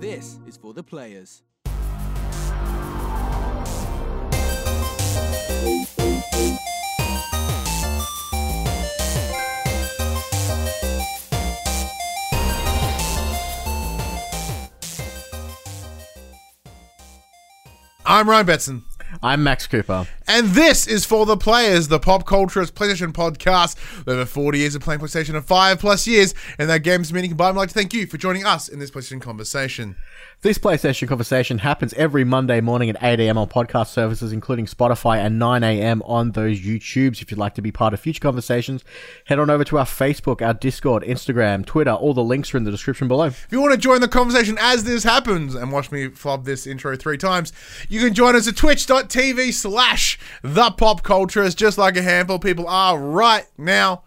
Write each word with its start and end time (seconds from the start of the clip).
This 0.00 0.38
is 0.46 0.56
for 0.56 0.72
the 0.72 0.84
players. 0.84 1.42
I'm 18.06 18.28
Ryan 18.28 18.46
Betson. 18.46 18.82
I'm 19.20 19.42
Max 19.42 19.66
Cooper. 19.66 20.06
And 20.28 20.48
this 20.48 20.86
is 20.86 21.06
for 21.06 21.24
the 21.24 21.38
players, 21.38 21.88
the 21.88 21.98
pop 21.98 22.26
culturist 22.26 22.72
PlayStation 22.72 23.12
podcast. 23.12 23.76
Over 24.06 24.26
40 24.26 24.58
years 24.58 24.74
of 24.74 24.82
playing 24.82 25.00
PlayStation 25.00 25.34
and 25.34 25.44
five 25.44 25.80
plus 25.80 26.06
years 26.06 26.34
in 26.58 26.68
that 26.68 26.80
games 26.82 27.10
meaning 27.14 27.30
combined. 27.30 27.56
I'd 27.56 27.60
like 27.60 27.68
to 27.70 27.74
thank 27.74 27.94
you 27.94 28.06
for 28.06 28.18
joining 28.18 28.44
us 28.44 28.68
in 28.68 28.78
this 28.78 28.90
PlayStation 28.90 29.22
conversation. 29.22 29.96
This 30.40 30.56
PlayStation 30.56 31.08
conversation 31.08 31.58
happens 31.58 31.92
every 31.94 32.22
Monday 32.22 32.60
morning 32.60 32.90
at 32.90 33.02
8 33.02 33.18
a.m. 33.18 33.38
on 33.38 33.48
podcast 33.48 33.88
services, 33.88 34.32
including 34.32 34.66
Spotify, 34.66 35.16
and 35.16 35.36
9 35.36 35.64
a.m. 35.64 36.00
on 36.02 36.30
those 36.32 36.60
YouTubes. 36.60 37.20
If 37.20 37.30
you'd 37.32 37.38
like 37.38 37.54
to 37.54 37.62
be 37.62 37.72
part 37.72 37.92
of 37.92 37.98
future 37.98 38.20
conversations, 38.20 38.84
head 39.24 39.40
on 39.40 39.50
over 39.50 39.64
to 39.64 39.78
our 39.78 39.84
Facebook, 39.84 40.40
our 40.40 40.54
Discord, 40.54 41.02
Instagram, 41.02 41.66
Twitter. 41.66 41.90
All 41.90 42.14
the 42.14 42.22
links 42.22 42.54
are 42.54 42.56
in 42.56 42.62
the 42.62 42.70
description 42.70 43.08
below. 43.08 43.24
If 43.24 43.48
you 43.50 43.60
want 43.60 43.72
to 43.72 43.78
join 43.78 44.00
the 44.00 44.06
conversation 44.06 44.58
as 44.60 44.84
this 44.84 45.02
happens 45.02 45.56
and 45.56 45.72
watch 45.72 45.90
me 45.90 46.08
flub 46.08 46.44
this 46.44 46.68
intro 46.68 46.94
three 46.96 47.18
times, 47.18 47.52
you 47.88 47.98
can 47.98 48.14
join 48.14 48.36
us 48.36 48.46
at 48.46 48.56
twitch.tv 48.56 49.52
slash 49.52 50.17
the 50.42 50.70
pop 50.70 51.02
culturist, 51.02 51.56
just 51.56 51.78
like 51.78 51.96
a 51.96 52.02
handful 52.02 52.36
of 52.36 52.42
people 52.42 52.66
are 52.66 52.98
right 52.98 53.46
now. 53.56 54.04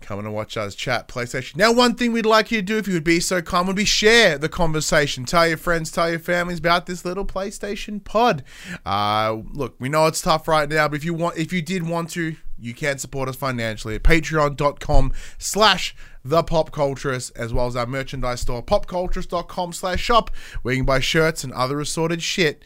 Coming 0.00 0.26
to 0.26 0.30
watch 0.30 0.58
us 0.58 0.74
chat 0.74 1.08
PlayStation. 1.08 1.56
Now, 1.56 1.72
one 1.72 1.94
thing 1.94 2.12
we'd 2.12 2.26
like 2.26 2.50
you 2.50 2.58
to 2.58 2.62
do, 2.62 2.76
if 2.76 2.86
you 2.86 2.92
would 2.92 3.04
be 3.04 3.20
so 3.20 3.40
kind, 3.40 3.66
would 3.66 3.76
be 3.76 3.86
share 3.86 4.36
the 4.36 4.50
conversation. 4.50 5.24
Tell 5.24 5.48
your 5.48 5.56
friends, 5.56 5.90
tell 5.90 6.10
your 6.10 6.18
families 6.18 6.58
about 6.58 6.84
this 6.84 7.06
little 7.06 7.24
PlayStation 7.24 8.04
pod. 8.04 8.44
Uh, 8.84 9.38
look, 9.52 9.76
we 9.78 9.88
know 9.88 10.06
it's 10.06 10.20
tough 10.20 10.46
right 10.46 10.68
now, 10.68 10.88
but 10.88 10.96
if 10.96 11.06
you 11.06 11.14
want, 11.14 11.38
if 11.38 11.54
you 11.54 11.62
did 11.62 11.88
want 11.88 12.10
to, 12.10 12.36
you 12.58 12.74
can 12.74 12.98
support 12.98 13.28
us 13.28 13.36
financially 13.36 13.94
at 13.94 14.02
patreon.com 14.02 15.12
slash 15.38 15.94
the 16.24 16.42
pop 16.42 16.70
culturist 16.70 17.32
as 17.36 17.52
well 17.52 17.66
as 17.66 17.76
our 17.76 17.86
merchandise 17.86 18.40
store 18.40 18.62
popculturist.com 18.62 19.72
slash 19.72 20.00
shop 20.00 20.30
where 20.62 20.74
you 20.74 20.80
can 20.80 20.86
buy 20.86 21.00
shirts 21.00 21.44
and 21.44 21.52
other 21.52 21.80
assorted 21.80 22.22
shit 22.22 22.64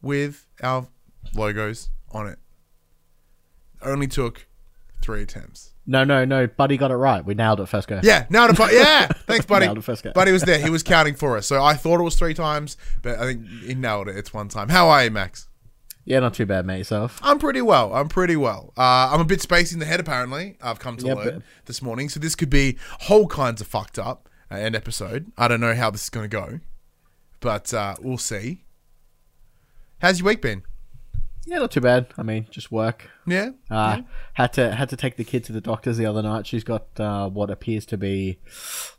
with 0.00 0.46
our 0.62 0.86
logos 1.36 1.90
on 2.12 2.26
it 2.26 2.38
only 3.82 4.06
took 4.06 4.46
three 5.02 5.22
attempts 5.22 5.74
No, 5.86 6.02
no, 6.04 6.24
no. 6.24 6.46
Buddy 6.46 6.76
got 6.78 6.90
it 6.90 6.94
right. 6.96 7.22
We 7.24 7.34
nailed 7.34 7.60
it 7.60 7.66
first 7.66 7.88
go. 7.88 8.00
yeah 8.02 8.24
nailed 8.30 8.50
it 8.50 8.56
bu- 8.56 8.72
yeah 8.74 9.06
thanks 9.26 9.44
buddy 9.44 9.66
Nailed 9.66 9.78
it 9.78 9.84
first 9.84 10.02
go. 10.02 10.12
buddy 10.12 10.32
was 10.32 10.42
there 10.42 10.58
he 10.58 10.70
was 10.70 10.82
counting 10.82 11.14
for 11.14 11.36
us 11.36 11.46
so 11.46 11.62
i 11.62 11.74
thought 11.74 12.00
it 12.00 12.04
was 12.04 12.16
three 12.16 12.32
times 12.34 12.76
but 13.02 13.18
i 13.18 13.24
think 13.24 13.46
he 13.64 13.74
nailed 13.74 14.08
it 14.08 14.16
it's 14.16 14.32
one 14.32 14.48
time 14.48 14.68
how 14.70 14.88
are 14.88 15.04
you 15.04 15.10
max 15.10 15.48
Yeah, 16.06 16.20
not 16.20 16.34
too 16.34 16.44
bad, 16.44 16.66
mate. 16.66 16.76
Yourself. 16.78 17.18
I'm 17.22 17.38
pretty 17.38 17.62
well. 17.62 17.94
I'm 17.94 18.08
pretty 18.08 18.36
well. 18.36 18.74
Uh, 18.76 19.08
I'm 19.10 19.22
a 19.22 19.24
bit 19.24 19.40
spacey 19.40 19.72
in 19.72 19.78
the 19.78 19.86
head, 19.86 20.00
apparently. 20.00 20.58
I've 20.60 20.78
come 20.78 20.98
to 20.98 21.06
Yeah, 21.06 21.14
learn 21.14 21.34
but- 21.38 21.42
this 21.64 21.80
morning. 21.80 22.10
So 22.10 22.20
this 22.20 22.34
could 22.34 22.50
be 22.50 22.76
whole 23.08 23.26
kinds 23.26 23.62
of 23.62 23.66
fucked 23.66 23.98
up 23.98 24.28
uh, 24.52 24.56
an 24.56 24.74
episode. 24.74 25.32
I 25.38 25.48
don't 25.48 25.60
know 25.62 25.74
how 25.74 25.90
this 25.90 26.02
is 26.02 26.10
going 26.10 26.28
to 26.28 26.36
go, 26.36 26.60
but 27.40 27.72
uh, 27.72 27.94
we'll 28.02 28.18
see. 28.18 28.64
How's 30.02 30.18
your 30.20 30.26
week 30.28 30.42
been? 30.42 30.62
Yeah, 31.46 31.58
not 31.58 31.70
too 31.70 31.80
bad. 31.80 32.06
I 32.16 32.22
mean, 32.22 32.46
just 32.50 32.72
work. 32.72 33.10
Yeah. 33.26 33.50
Uh, 33.70 34.02
Had 34.34 34.52
to 34.54 34.74
had 34.74 34.88
to 34.90 34.96
take 34.96 35.16
the 35.16 35.24
kid 35.24 35.44
to 35.44 35.52
the 35.52 35.60
doctors 35.60 35.96
the 35.98 36.06
other 36.06 36.22
night. 36.22 36.46
She's 36.46 36.64
got 36.64 36.86
uh, 36.98 37.28
what 37.28 37.50
appears 37.50 37.84
to 37.86 37.98
be 37.98 38.38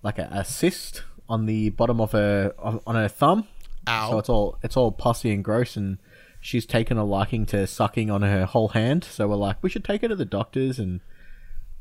like 0.04 0.20
a, 0.20 0.30
a 0.32 0.46
cyst 0.46 1.04
on 1.28 1.48
the 1.48 1.70
bottom 1.72 2.00
of 2.00 2.12
her 2.12 2.54
on 2.60 2.80
on 2.86 2.96
her 2.96 3.08
thumb. 3.08 3.48
Ow. 3.88 4.12
So 4.12 4.20
it's 4.20 4.30
all 4.30 4.58
it's 4.64 4.78
all 4.78 4.92
pussy 4.92 5.32
and 5.32 5.44
gross, 5.44 5.76
and 5.76 5.98
she's 6.40 6.66
taken 6.68 6.98
a 6.98 7.04
liking 7.04 7.46
to 7.48 7.66
sucking 7.66 8.12
on 8.12 8.22
her 8.22 8.46
whole 8.46 8.70
hand. 8.70 9.04
So 9.04 9.28
we're 9.28 9.36
like, 9.36 9.58
we 9.64 9.70
should 9.70 9.84
take 9.84 10.02
her 10.04 10.08
to 10.08 10.16
the 10.16 10.26
doctors 10.26 10.78
and 10.78 11.02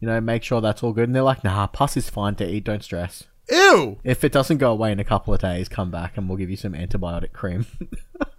you 0.01 0.09
know 0.09 0.21
make 0.21 0.43
sure 0.43 0.61
that's 0.63 0.83
all 0.83 0.93
good. 0.95 1.09
And 1.09 1.15
they're 1.15 1.23
like, 1.23 1.45
nah, 1.45 1.67
pus 1.67 1.97
is 1.97 2.09
fine 2.09 2.37
to 2.37 2.49
eat. 2.49 2.65
Don't 2.65 2.83
stress. 2.83 3.25
Ew. 3.51 3.99
If 4.05 4.25
it 4.25 4.33
doesn't 4.33 4.57
go 4.57 4.73
away 4.73 4.91
in 4.93 4.99
a 4.99 5.05
couple 5.05 5.35
of 5.35 5.41
days, 5.41 5.69
come 5.69 5.91
back 5.91 6.17
and 6.17 6.27
we'll 6.29 6.39
give 6.39 6.49
you 6.49 6.57
some 6.57 6.73
antibiotic 6.73 7.33
cream. 7.33 7.67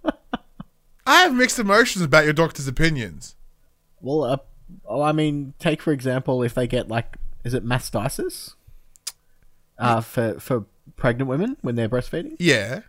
I 1.06 1.22
have 1.22 1.34
mixed 1.34 1.58
emotions 1.58 2.04
about 2.04 2.24
your 2.24 2.32
doctor's 2.32 2.66
opinions. 2.68 3.36
well, 4.00 4.24
uh, 4.24 4.36
oh, 4.84 5.02
I 5.02 5.12
mean, 5.12 5.54
take 5.58 5.80
for 5.80 5.92
example 5.92 6.42
if 6.42 6.54
they 6.54 6.66
get 6.66 6.88
like, 6.88 7.16
is 7.44 7.54
it 7.54 7.64
mastitis? 7.64 8.54
Uh, 9.78 10.00
for 10.00 10.40
for 10.40 10.64
pregnant 10.96 11.28
women 11.28 11.56
when 11.60 11.74
they're 11.74 11.88
breastfeeding, 11.88 12.34
Yeah. 12.38 12.80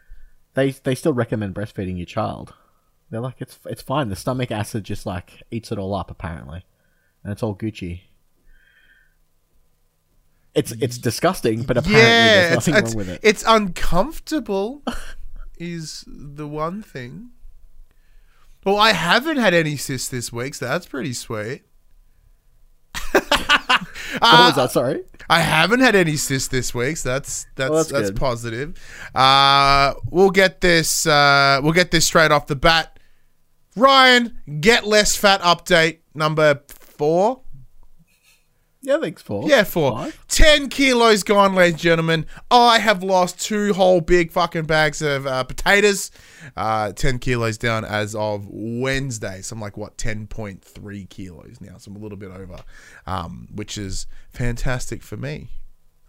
they 0.54 0.72
they 0.72 0.96
still 0.96 1.14
recommend 1.14 1.54
breastfeeding 1.54 1.98
your 1.98 2.06
child. 2.06 2.54
They're 3.10 3.20
like, 3.22 3.36
it's 3.40 3.60
it's 3.66 3.82
fine. 3.82 4.10
The 4.10 4.16
stomach 4.16 4.52
acid 4.52 4.84
just 4.84 5.06
like 5.06 5.44
eats 5.52 5.72
it 5.72 5.78
all 5.78 5.94
up 5.94 6.10
apparently, 6.10 6.66
and 7.24 7.32
it's 7.32 7.44
all 7.44 7.56
Gucci. 7.56 8.02
It's 10.56 10.72
it's 10.74 10.98
disgusting, 10.98 11.64
but 11.64 11.78
apparently 11.78 12.02
Yeah. 12.02 12.50
there's 12.50 12.58
It's, 12.58 12.68
nothing 12.68 12.84
it's, 12.84 12.90
wrong 12.96 12.98
with 12.98 13.10
it. 13.10 13.20
it's 13.22 13.44
uncomfortable, 13.48 14.82
is 15.60 16.04
the 16.08 16.48
one 16.48 16.82
thing. 16.82 17.30
Well, 18.68 18.76
I 18.76 18.92
haven't 18.92 19.38
had 19.38 19.54
any 19.54 19.78
cysts 19.78 20.10
this 20.10 20.34
week, 20.34 20.54
so 20.54 20.66
that's 20.68 20.86
pretty 20.86 21.14
sweet. 21.14 21.64
what 23.14 23.32
was 24.20 24.56
that? 24.56 24.72
Sorry. 24.74 25.04
I 25.30 25.40
haven't 25.40 25.80
had 25.80 25.96
any 25.96 26.18
cysts 26.18 26.50
this 26.50 26.76
week, 26.76 26.98
so 26.98 27.08
that's 27.08 27.48
that's 27.56 27.70
Well, 27.70 27.86
that's 27.86 27.92
that's, 27.94 28.12
positive. 28.12 28.78
Uh, 29.16 29.94
we'll 30.12 30.32
get 30.32 30.60
this 30.60 31.08
uh, 31.08 31.62
we'll 31.64 31.72
get 31.72 31.92
this 31.92 32.08
straight 32.08 32.32
off 32.32 32.48
the 32.48 32.58
bat. 32.58 33.00
Ryan, 33.78 34.38
get 34.60 34.86
less 34.86 35.16
fat 35.16 35.40
update 35.44 36.00
number 36.14 36.62
four. 36.68 37.44
Yeah, 38.88 39.00
thanks 39.02 39.22
for 39.22 39.46
Yeah, 39.50 39.66
four. 39.66 39.92
Five? 39.92 40.28
10 40.30 40.70
kilos 40.70 41.22
gone, 41.24 41.54
ladies 41.56 41.74
and 41.74 41.82
gentlemen. 41.82 42.26
I 42.50 42.80
have 42.80 43.04
lost 43.04 43.38
two 43.42 43.74
whole 43.74 44.00
big 44.00 44.32
fucking 44.32 44.64
bags 44.64 45.02
of 45.02 45.28
uh, 45.28 45.44
potatoes. 45.44 46.10
Uh, 46.56 46.94
10 46.94 47.20
kilos 47.20 47.58
down 47.58 47.84
as 47.84 48.16
of 48.16 48.48
Wednesday. 48.50 49.42
So 49.42 49.56
I'm 49.56 49.60
like, 49.60 49.76
what, 49.76 49.98
10.3 49.98 51.10
kilos 51.10 51.58
now. 51.60 51.76
So 51.80 51.92
I'm 51.92 51.98
a 51.98 52.00
little 52.00 52.18
bit 52.18 52.32
over, 52.32 52.60
um, 53.06 53.50
which 53.54 53.78
is 53.78 54.08
fantastic 54.30 55.04
for 55.04 55.18
me. 55.18 55.50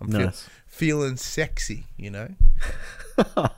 I'm 0.00 0.12
feel- 0.12 0.21
Nice. 0.27 0.49
feeling 0.69 1.16
sexy, 1.16 1.87
you 1.97 2.10
know? 2.10 2.28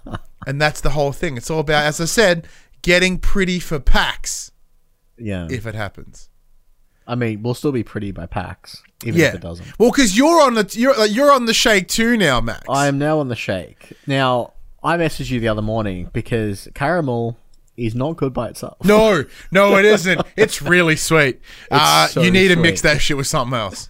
and 0.47 0.59
that's 0.59 0.81
the 0.81 0.91
whole 0.91 1.13
thing. 1.13 1.37
It's 1.37 1.51
all 1.51 1.61
about, 1.61 1.85
as 1.85 2.01
I 2.01 2.07
said, 2.07 2.49
getting 2.81 3.19
pretty 3.19 3.59
for 3.61 3.79
PAX 3.81 4.51
Yeah. 5.19 5.47
if 5.51 5.67
it 5.67 5.75
happens. 5.75 6.30
I 7.11 7.17
mean, 7.17 7.43
we'll 7.43 7.55
still 7.55 7.73
be 7.73 7.83
pretty 7.83 8.13
by 8.13 8.27
PAX, 8.27 8.83
even 9.05 9.21
Yeah. 9.21 9.29
if 9.29 9.35
it 9.35 9.41
doesn't. 9.41 9.67
Well, 9.79 9.91
because 9.91 10.17
you're 10.17 10.41
on 10.43 10.55
the 10.55 10.73
you're 10.79 10.97
like, 10.97 11.13
you're 11.15 11.33
on 11.33 11.47
the 11.47 11.55
shake 11.55 11.89
too 11.89 12.17
now, 12.17 12.41
Max. 12.41 12.63
I 12.69 12.87
am 12.87 12.99
now 12.99 13.19
on 13.19 13.29
the 13.29 13.37
shake. 13.37 13.93
Now, 14.07 14.53
I 14.83 14.97
messaged 14.97 15.31
you 15.31 15.41
the 15.41 15.49
other 15.49 15.61
morning 15.63 16.09
because 16.13 16.69
caramel 16.75 17.37
is 17.77 17.95
not 17.95 18.17
good 18.17 18.33
by 18.33 18.49
itself. 18.49 18.77
No, 18.85 19.25
no, 19.51 19.77
it 19.77 19.85
isn't. 19.97 20.21
It's 20.37 20.63
really 20.63 20.97
sweet. 20.97 21.41
uh, 21.71 22.07
so 22.07 22.23
you 22.23 22.31
need 22.31 22.49
to 22.49 22.57
mix 22.57 22.83
that 22.83 23.01
shit 23.01 23.17
with 23.17 23.27
something 23.27 23.59
else. 23.59 23.89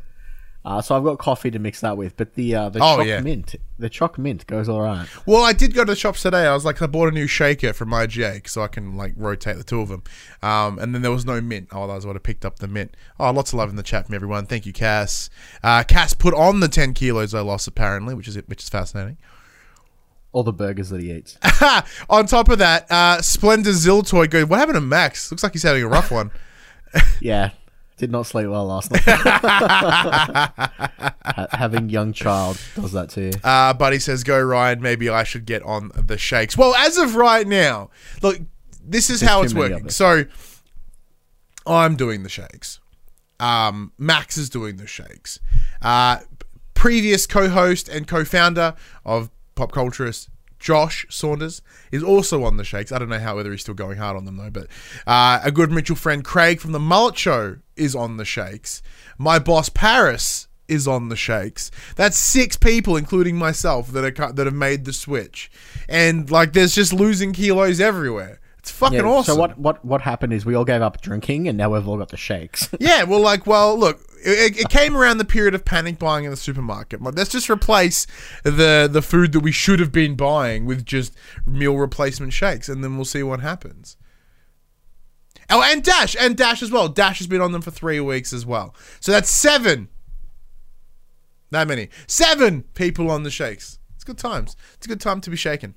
Uh, 0.63 0.83
so 0.83 0.95
I've 0.95 1.05
got 1.05 1.19
coffee 1.19 1.51
to 1.53 1.59
mix 1.59 1.81
that 1.81 1.97
with, 1.97 2.19
but 2.19 2.35
the 2.35 2.55
uh, 2.55 2.69
the 2.69 2.81
Oh, 2.83 2.99
choc 2.99 3.07
yeah. 3.07 3.21
mint, 3.21 3.55
the 3.79 3.89
choc 3.89 4.19
mint 4.19 4.47
goes 4.47 4.69
all 4.69 4.83
right. 4.83 5.07
Well, 5.25 5.43
I 5.43 5.55
did 5.55 5.73
go 5.75 5.87
to 5.87 5.93
the 5.93 5.97
shops 5.97 6.21
today. 6.21 6.47
I 6.47 6.53
was 6.53 6.67
like, 6.67 6.83
I 6.83 6.87
bought 6.87 7.09
a 7.09 7.13
new 7.13 7.27
shaker 7.27 7.73
from 7.73 7.91
IGA 7.91 8.47
so 8.47 8.61
I 8.63 8.69
can 8.69 8.95
like 8.95 9.15
rotate 9.17 9.57
the 9.57 9.65
two 9.65 9.81
of 9.81 9.89
them. 9.89 10.03
Um, 10.43 10.79
and 10.79 10.95
then 10.95 11.01
there 11.01 11.11
was 11.11 11.25
no 11.25 11.41
mint. 11.41 11.69
Oh, 11.73 11.85
otherwise 11.85 12.05
I 12.05 12.09
would 12.09 12.17
have 12.17 12.23
picked 12.23 12.45
up 12.45 12.59
the 12.59 12.69
mint. 12.69 12.95
Oh, 13.19 13.31
lots 13.31 13.55
of 13.55 13.59
love 13.59 13.71
in 13.71 13.77
the 13.77 13.83
chat 13.83 14.05
from 14.05 14.15
everyone. 14.15 14.45
Thank 14.45 14.67
you, 14.67 14.75
Cass. 14.75 15.31
Uh, 15.63 15.83
Cass 15.83 16.13
put 16.13 16.35
on 16.35 16.61
the 16.61 16.69
ten 16.69 16.93
kilos 16.93 17.33
I 17.33 17.41
lost 17.41 17.67
apparently, 17.67 18.15
which 18.15 18.29
is 18.29 18.37
which 18.47 18.63
is 18.63 18.69
fascinating. 18.69 19.17
All 20.33 20.43
the 20.45 20.53
burgers 20.53 20.91
that 20.91 21.01
he 21.01 21.11
eats. 21.11 21.39
on 22.11 22.27
top 22.27 22.51
of 22.51 22.59
that, 22.59 22.87
uh, 22.93 23.21
Splendor 23.23 23.71
Ziltoy 23.71 24.29
goes, 24.31 24.45
What 24.45 24.59
happened 24.61 24.77
to 24.77 24.81
Max? 24.83 25.31
Looks 25.33 25.43
like 25.43 25.53
he's 25.53 25.63
having 25.65 25.83
a 25.83 25.89
rough 25.89 26.11
one. 26.13 26.31
yeah, 27.21 27.51
did 28.01 28.11
not 28.11 28.27
sleep 28.27 28.49
well 28.49 28.67
last 28.67 28.91
night. 28.91 29.03
Having 31.53 31.91
young 31.91 32.13
child 32.15 32.59
does 32.75 32.93
that 32.93 33.11
to 33.11 33.27
you. 33.27 33.33
Uh, 33.45 33.75
Buddy 33.75 33.99
says, 33.99 34.25
"Go 34.25 34.41
Ryan. 34.41 34.81
Maybe 34.81 35.11
I 35.11 35.23
should 35.23 35.45
get 35.45 35.63
on 35.63 35.91
the 35.95 36.17
shakes." 36.17 36.57
Well, 36.57 36.75
as 36.75 36.97
of 36.97 37.15
right 37.15 37.47
now, 37.47 37.91
look, 38.23 38.39
this 38.83 39.11
is 39.11 39.21
There's 39.21 39.31
how 39.31 39.43
it's 39.43 39.55
working. 39.55 39.87
us. 39.87 39.97
So, 39.97 40.25
I'm 41.67 41.97
doing 41.97 42.23
the 42.23 42.31
shakes. 42.31 42.81
Um, 43.39 43.93
Max 43.99 44.39
is 44.39 44.49
doing 44.49 44.79
the 44.79 44.87
shakes. 44.87 45.39
Uh, 45.83 46.21
previous 46.73 47.27
co-host 47.27 47.89
and 47.89 48.09
co-founder 48.09 48.75
of 49.05 49.31
Pop 49.55 49.73
Culturist. 49.73 50.29
Josh 50.61 51.07
Saunders 51.09 51.63
is 51.91 52.03
also 52.03 52.45
on 52.45 52.59
the 52.59 52.65
shakes. 52.65 52.93
I 52.93 52.99
don't 52.99 53.09
know 53.09 53.19
how 53.19 53.37
whether 53.37 53.51
he's 53.51 53.63
still 53.63 53.75
going 53.75 53.99
hard 53.99 54.17
on 54.17 54.27
them 54.27 54.37
though, 54.37 54.51
but 54.51 54.69
uh, 55.07 55.41
a 55.43 55.51
good 55.51 55.73
mutual 55.73 55.97
friend 55.97 56.25
Craig 56.25 56.61
from 56.61 56.73
the 56.73 56.79
Mullet 56.79 57.19
Show 57.19 57.57
is 57.77 57.97
on 57.97 58.19
the 58.19 58.25
shakes. 58.25 58.83
My 59.19 59.39
boss 59.39 59.69
Paris 59.71 60.47
is 60.69 60.87
on 60.87 61.09
the 61.09 61.17
shakes. 61.17 61.71
That's 61.97 62.17
six 62.17 62.57
people, 62.57 62.97
including 62.97 63.37
myself, 63.37 63.91
that 63.93 64.05
are 64.05 64.33
that 64.33 64.47
have 64.47 64.55
made 64.55 64.85
the 64.85 64.93
switch, 64.93 65.51
and 65.89 66.31
like 66.31 66.53
there's 66.53 66.75
just 66.75 66.93
losing 66.93 67.33
kilos 67.33 67.81
everywhere. 67.81 68.41
It's 68.59 68.71
fucking 68.71 68.99
Yeah, 68.99 69.05
awesome. 69.05 69.35
So 69.35 69.41
what, 69.41 69.59
what 69.59 69.83
what 69.85 70.03
happened 70.03 70.35
is 70.35 70.45
we 70.45 70.55
all 70.55 70.67
gave 70.67 70.83
up 70.83 71.01
drinking, 71.01 71.49
and 71.49 71.57
now 71.57 71.71
we've 71.71 71.89
all 71.89 71.97
got 71.97 72.11
the 72.11 72.17
shakes. 72.17 72.69
Yeah, 72.79 73.05
well, 73.05 73.21
like, 73.21 73.47
well, 73.47 73.79
look, 73.79 74.01
it, 74.23 74.61
it 74.61 74.69
came 74.69 74.97
around 74.97 75.19
the 75.19 75.25
period 75.25 75.55
of 75.55 75.65
panic 75.65 75.99
buying 75.99 76.25
in 76.25 76.31
the 76.31 76.37
supermarket. 76.37 77.03
Let's 77.03 77.31
just 77.31 77.51
replace 77.51 78.07
the 78.45 78.89
the 78.91 79.03
food 79.03 79.33
that 79.33 79.41
we 79.41 79.53
should 79.53 79.81
have 79.81 79.93
been 79.93 80.15
buying 80.15 80.67
with 80.67 80.85
just 80.85 81.15
meal 81.47 81.77
replacement 81.77 82.33
shakes, 82.33 82.69
and 82.69 82.83
then 82.83 82.97
we'll 82.97 83.05
see 83.05 83.23
what 83.23 83.41
happens. 83.41 83.97
Oh, 85.49 85.63
and 85.63 85.83
Dash, 85.83 86.15
and 86.19 86.37
Dash 86.37 86.63
as 86.63 86.71
well. 86.71 86.89
Dash 86.89 87.19
has 87.19 87.27
been 87.27 87.41
on 87.41 87.53
them 87.53 87.63
for 87.63 87.73
three 87.73 87.99
weeks 87.99 88.33
as 88.33 88.47
well. 88.47 88.75
So 89.01 89.11
that's 89.11 89.29
seven. 89.29 89.89
That 91.51 91.67
many. 91.67 91.89
Seven 92.07 92.63
people 92.75 93.11
on 93.11 93.25
the 93.25 93.31
shakes. 93.31 93.81
It's 93.97 94.05
good 94.05 94.19
times. 94.19 94.57
It's 94.75 94.87
a 94.87 94.89
good 94.89 95.01
time 95.01 95.21
to 95.23 95.31
be 95.31 95.37
shaken. 95.37 95.75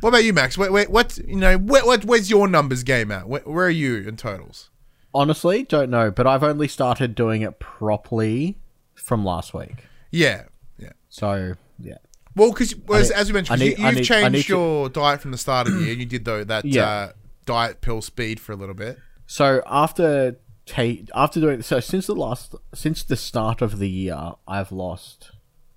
What 0.00 0.10
about 0.10 0.24
you, 0.24 0.32
Max? 0.32 0.56
Wait, 0.56 0.70
wait, 0.70 0.90
what 0.90 1.18
you 1.18 1.36
know? 1.36 1.58
What, 1.58 2.04
where's 2.04 2.30
your 2.30 2.46
numbers 2.46 2.84
game 2.84 3.10
at? 3.10 3.28
Where, 3.28 3.40
where 3.40 3.66
are 3.66 3.70
you 3.70 3.96
in 4.08 4.16
totals? 4.16 4.70
Honestly, 5.14 5.62
don't 5.64 5.90
know, 5.90 6.10
but 6.10 6.26
I've 6.26 6.42
only 6.42 6.68
started 6.68 7.14
doing 7.14 7.42
it 7.42 7.58
properly 7.58 8.58
from 8.94 9.24
last 9.24 9.54
week. 9.54 9.84
Yeah, 10.10 10.44
yeah. 10.78 10.90
So 11.08 11.54
yeah, 11.78 11.96
Well, 12.36 12.50
because 12.52 12.74
as, 12.92 13.10
as 13.10 13.28
we 13.28 13.34
mentioned, 13.34 13.60
need- 13.60 13.78
you, 13.78 13.84
you've 13.86 13.94
need- 13.96 14.04
changed 14.04 14.46
to- 14.48 14.52
your 14.52 14.88
diet 14.88 15.20
from 15.20 15.30
the 15.30 15.38
start 15.38 15.66
of 15.66 15.74
the 15.74 15.80
year. 15.84 15.94
You 15.94 16.06
did 16.06 16.24
though 16.24 16.44
that 16.44 16.64
Yeah. 16.64 16.86
uh, 16.88 17.12
diet 17.46 17.80
pill 17.80 18.02
speed 18.02 18.38
for 18.40 18.52
a 18.52 18.56
little 18.56 18.74
bit. 18.74 18.98
So 19.26 19.62
after 19.66 20.36
ta- 20.66 21.04
after 21.14 21.40
doing 21.40 21.62
so 21.62 21.80
since 21.80 22.06
the 22.06 22.14
last 22.14 22.54
since 22.74 23.02
the 23.02 23.16
start 23.16 23.62
of 23.62 23.78
the 23.78 23.88
year, 23.88 24.32
I've 24.46 24.70
lost 24.72 25.30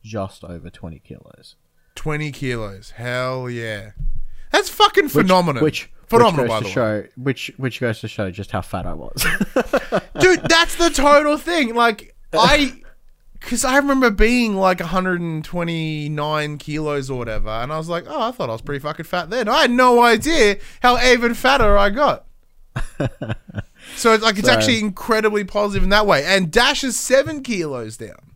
just 0.04 0.44
over 0.44 0.70
twenty 0.70 1.00
kilos. 1.00 1.56
Twenty 1.96 2.32
kilos. 2.32 2.92
Hell 2.92 3.50
yeah, 3.50 3.92
that's 4.52 4.70
fucking 4.70 5.10
phenomenal. 5.10 5.64
Which 5.64 5.90
phenomenal 6.18 6.44
which 6.46 6.50
by 6.50 6.60
goes 6.60 6.64
the 6.70 6.74
to 6.74 6.82
way, 6.82 7.04
show 7.04 7.10
which 7.18 7.52
which 7.58 7.80
goes 7.80 8.00
to 8.02 8.08
show 8.08 8.30
just 8.32 8.52
how 8.52 8.62
fat 8.62 8.86
I 8.86 8.94
was. 8.94 9.26
dude. 10.20 10.42
That's 10.48 10.76
the 10.76 10.90
total 10.94 11.38
thing. 11.38 11.74
Like 11.76 12.16
I. 12.34 12.74
Because 13.34 13.66
I 13.66 13.78
remember 13.78 14.12
being 14.12 14.56
like 14.56 14.80
129 14.80 16.58
kilos 16.60 17.10
or 17.10 17.18
whatever, 17.18 17.50
and 17.50 17.74
I 17.74 17.78
was 17.80 17.90
like, 17.90 18.06
oh, 18.08 18.22
I 18.22 18.32
thought 18.32 18.50
I 18.50 18.52
was 18.52 18.62
pretty 18.62 18.80
fucking 18.80 19.06
fat 19.06 19.32
then. 19.32 19.50
I 19.50 19.62
had 19.64 19.72
no 19.72 20.02
idea 20.04 20.58
how 20.84 20.98
even 21.04 21.34
fatter 21.34 21.76
I 21.76 21.90
got. 21.90 22.28
so 23.96 24.14
it's 24.14 24.24
like 24.24 24.38
it's 24.38 24.48
So- 24.48 24.54
actually 24.54 24.80
incredibly 24.80 25.44
positive 25.44 25.82
in 25.84 25.90
that 25.90 26.06
way. 26.06 26.24
And 26.24 26.52
Dash 26.52 26.84
is 26.84 27.00
seven 27.00 27.42
kilos 27.42 27.98
down. 27.98 28.31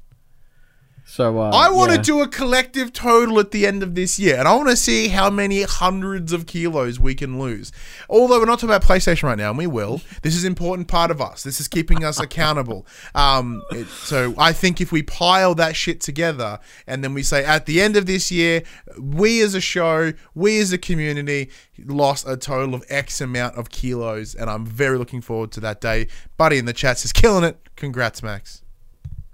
So 1.16 1.40
uh, 1.40 1.50
I 1.52 1.72
want 1.72 1.92
to 1.92 1.96
yeah. 1.96 2.02
do 2.02 2.22
a 2.24 2.28
collective 2.28 2.92
total 2.92 3.40
at 3.40 3.52
the 3.52 3.66
end 3.66 3.84
of 3.84 3.96
this 3.96 4.20
year, 4.20 4.36
and 4.36 4.50
I 4.50 4.54
want 4.54 4.68
to 4.68 4.76
see 4.76 5.08
how 5.08 5.30
many 5.30 5.62
hundreds 5.62 6.34
of 6.34 6.46
kilos 6.46 7.00
we 7.00 7.16
can 7.16 7.40
lose. 7.40 7.72
Although 8.10 8.38
we're 8.38 8.46
not 8.46 8.60
talking 8.60 8.76
about 8.76 8.84
PlayStation 8.84 9.24
right 9.24 9.38
now, 9.38 9.48
and 9.48 9.58
we 9.58 9.66
will. 9.66 10.02
This 10.24 10.36
is 10.36 10.44
an 10.44 10.52
important 10.52 10.90
part 10.90 11.12
of 11.12 11.22
us. 11.22 11.42
This 11.42 11.62
is 11.62 11.70
keeping 11.70 12.04
us 12.04 12.20
accountable. 12.20 12.86
Um, 13.16 13.64
it- 13.72 13.88
so 13.88 14.34
I 14.38 14.52
think 14.52 14.82
if 14.82 14.92
we 14.92 15.02
pile 15.02 15.56
that 15.56 15.76
shit 15.76 16.02
together, 16.02 16.60
and 16.86 17.02
then 17.04 17.14
we 17.14 17.24
say 17.24 17.46
at 17.46 17.66
the 17.66 17.80
end 17.80 17.96
of 17.96 18.08
this 18.08 18.30
year, 18.30 18.64
we 19.00 19.42
as 19.42 19.54
a 19.56 19.62
show, 19.62 20.12
we 20.34 20.60
as 20.60 20.74
a 20.74 20.78
community, 20.78 21.50
lost 21.86 22.28
a 22.28 22.36
total 22.36 22.76
of 22.76 22.84
X 22.90 23.22
amount 23.22 23.56
of 23.56 23.70
kilos, 23.70 24.36
and 24.36 24.50
I'm 24.50 24.66
very 24.66 24.98
looking 24.98 25.22
forward 25.22 25.52
to 25.54 25.60
that 25.62 25.80
day. 25.80 26.08
Buddy 26.36 26.58
in 26.58 26.66
the 26.66 26.74
chat 26.74 27.06
is 27.06 27.14
"Killing 27.14 27.46
it! 27.46 27.58
Congrats, 27.78 28.22
Max." 28.22 28.65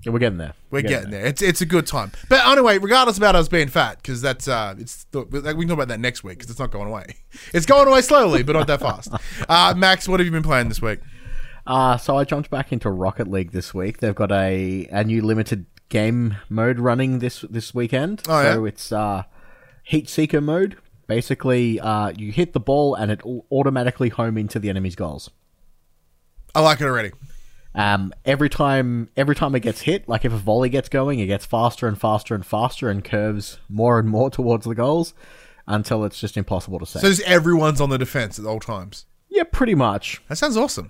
We're 0.06 0.19
getting 0.19 0.39
there. 0.39 0.53
We're 0.71 0.81
getting 0.81 1.12
there. 1.12 1.25
It's 1.25 1.42
it's 1.42 1.62
a 1.62 1.65
good 1.65 1.86
time. 1.86 2.12
But 2.27 2.45
anyway, 2.48 2.80
regardless 2.80 3.18
about 3.18 3.36
us 3.36 3.48
being 3.48 3.68
fat, 3.68 3.98
because 3.98 4.21
that's 4.21 4.48
uh, 4.48 4.75
it's 4.80 5.06
like, 5.13 5.31
we 5.31 5.42
can 5.42 5.68
talk 5.68 5.71
about 5.71 5.89
that 5.89 6.00
next 6.00 6.24
week 6.24 6.39
because 6.39 6.50
it's 6.50 6.59
not 6.59 6.71
going 6.71 6.88
away. 6.88 7.15
It's 7.53 7.65
going 7.65 7.88
away 7.88 8.01
slowly, 8.01 8.44
but 8.44 8.53
not 8.53 8.68
that 8.68 8.80
fast. 8.80 9.12
Uh, 9.50 9.74
Max, 9.75 10.07
what 10.07 10.19
have 10.19 10.25
you 10.25 10.31
been 10.31 10.44
playing 10.44 10.68
this 10.69 10.81
week? 10.81 11.00
Uh, 11.65 11.98
so 11.98 12.18
I 12.18 12.24
jumped 12.24 12.50
back 12.50 12.71
into 12.71 12.89
Rocket 12.89 13.27
League 13.27 13.51
this 13.51 13.74
week. 13.74 14.00
They've 14.00 14.15
got 14.15 14.31
a, 14.31 14.88
a 14.92 15.03
new 15.03 15.21
limited 15.21 15.65
game 15.89 16.38
mode 16.50 16.80
running 16.80 17.19
this 17.19 17.42
this 17.50 17.74
weekend. 17.74 18.24
Oh, 18.27 18.42
yeah? 18.42 18.54
so 18.54 18.65
it's 18.65 18.92
uh, 18.92 19.24
Heat 19.83 20.09
Seeker 20.09 20.42
mode. 20.42 20.77
Basically, 21.07 21.80
uh, 21.80 22.13
you 22.18 22.31
hit 22.31 22.54
the 22.54 22.59
ball 22.59 22.95
and 22.95 23.12
it 23.12 23.21
automatically 23.51 24.09
home 24.09 24.38
into 24.38 24.59
the 24.59 24.69
enemy's 24.69 24.95
goals. 24.95 25.30
I 26.56 26.62
like 26.62 26.81
it 26.81 26.86
already. 26.86 27.12
Um, 27.73 28.13
every 28.25 28.50
time 28.50 29.09
every 29.15 29.35
time 29.35 29.56
it 29.56 29.62
gets 29.62 29.81
hit, 29.81 30.07
like 30.09 30.25
if 30.25 30.33
a 30.33 30.38
volley 30.38 30.69
gets 30.69 30.89
going, 30.89 31.19
it 31.19 31.27
gets 31.27 31.45
faster 31.45 31.88
and 31.88 32.00
faster 32.00 32.35
and 32.35 32.45
faster 32.45 32.89
and 32.89 33.03
curves 33.03 33.59
more 33.69 33.97
and 34.00 34.09
more 34.09 34.29
towards 34.38 34.65
the 34.65 34.75
goals 34.75 35.13
until 35.68 36.03
it's 36.03 36.19
just 36.19 36.35
impossible 36.35 36.79
to 36.79 36.85
save. 36.85 37.01
So 37.01 37.09
just 37.09 37.21
everyone's 37.21 37.79
on 37.79 37.89
the 37.89 37.97
defense 37.97 38.38
at 38.39 38.45
all 38.45 38.59
times. 38.59 39.06
yeah, 39.29 39.44
pretty 39.44 39.75
much. 39.75 40.21
That 40.27 40.35
sounds 40.38 40.57
awesome. 40.57 40.89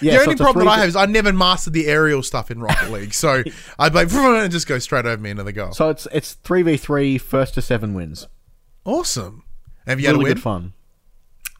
Yeah, 0.00 0.12
the 0.12 0.18
so 0.18 0.24
only 0.30 0.36
problem 0.36 0.64
that 0.66 0.70
I 0.70 0.78
have 0.78 0.88
is 0.88 0.96
I 0.96 1.06
never 1.06 1.32
mastered 1.32 1.72
the 1.74 1.86
aerial 1.88 2.22
stuff 2.22 2.50
in 2.50 2.60
Rocket 2.60 2.90
League, 2.92 3.12
so 3.12 3.42
I'd 3.78 3.92
like 3.94 4.10
and 4.12 4.52
just 4.52 4.66
go 4.68 4.78
straight 4.78 5.04
over 5.04 5.20
me 5.20 5.30
into 5.30 5.42
the 5.42 5.52
goal. 5.52 5.72
So 5.72 5.90
it's 5.90 6.06
it's 6.12 6.34
three 6.34 6.62
v 6.62 6.76
three, 6.76 7.18
first 7.18 7.54
to 7.54 7.62
seven 7.62 7.92
wins. 7.92 8.28
awesome. 8.84 9.42
Have 9.86 9.98
you 10.00 10.06
had 10.06 10.14
a 10.14 10.18
win? 10.18 10.28
good 10.28 10.40
fun. 10.42 10.74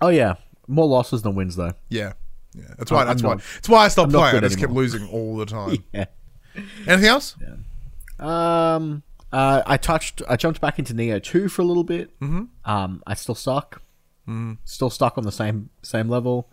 Oh 0.00 0.08
yeah, 0.08 0.34
more 0.68 0.86
losses 0.86 1.22
than 1.22 1.34
wins 1.34 1.56
though. 1.56 1.72
Yeah, 1.88 2.12
yeah. 2.54 2.64
That's 2.78 2.90
why. 2.90 3.02
I'm 3.02 3.06
That's 3.08 3.22
why. 3.22 3.30
not- 3.34 3.42
That's 3.54 3.68
why 3.68 3.84
I 3.84 3.88
stopped 3.88 4.12
playing. 4.12 4.26
I 4.26 4.32
good 4.32 4.42
just 4.42 4.58
kept 4.58 4.72
losing 4.72 5.08
all 5.08 5.36
the 5.36 5.46
time. 5.46 5.84
Yeah. 5.92 6.06
Anything 6.86 7.08
else? 7.08 7.36
Yeah. 7.40 7.54
Um. 8.18 9.02
Uh, 9.32 9.62
I 9.64 9.76
touched. 9.76 10.22
I 10.28 10.36
jumped 10.36 10.60
back 10.60 10.78
into 10.78 10.92
Nioh 10.92 11.22
two 11.22 11.48
for 11.48 11.62
a 11.62 11.64
little 11.64 11.84
bit. 11.84 12.18
Mm-hmm. 12.20 12.44
Um. 12.70 13.02
I 13.06 13.14
still 13.14 13.34
suck. 13.36 13.82
Mm. 14.28 14.58
Still 14.64 14.90
stuck 14.90 15.16
on 15.16 15.24
the 15.24 15.32
same 15.32 15.70
same 15.82 16.08
level. 16.08 16.50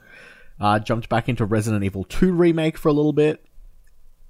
Uh, 0.60 0.80
jumped 0.80 1.10
back 1.10 1.28
into 1.30 1.46
Resident 1.46 1.84
Evil 1.84 2.04
two 2.04 2.32
remake 2.32 2.78
for 2.78 2.90
a 2.90 2.94
little 2.94 3.14
bit. 3.14 3.46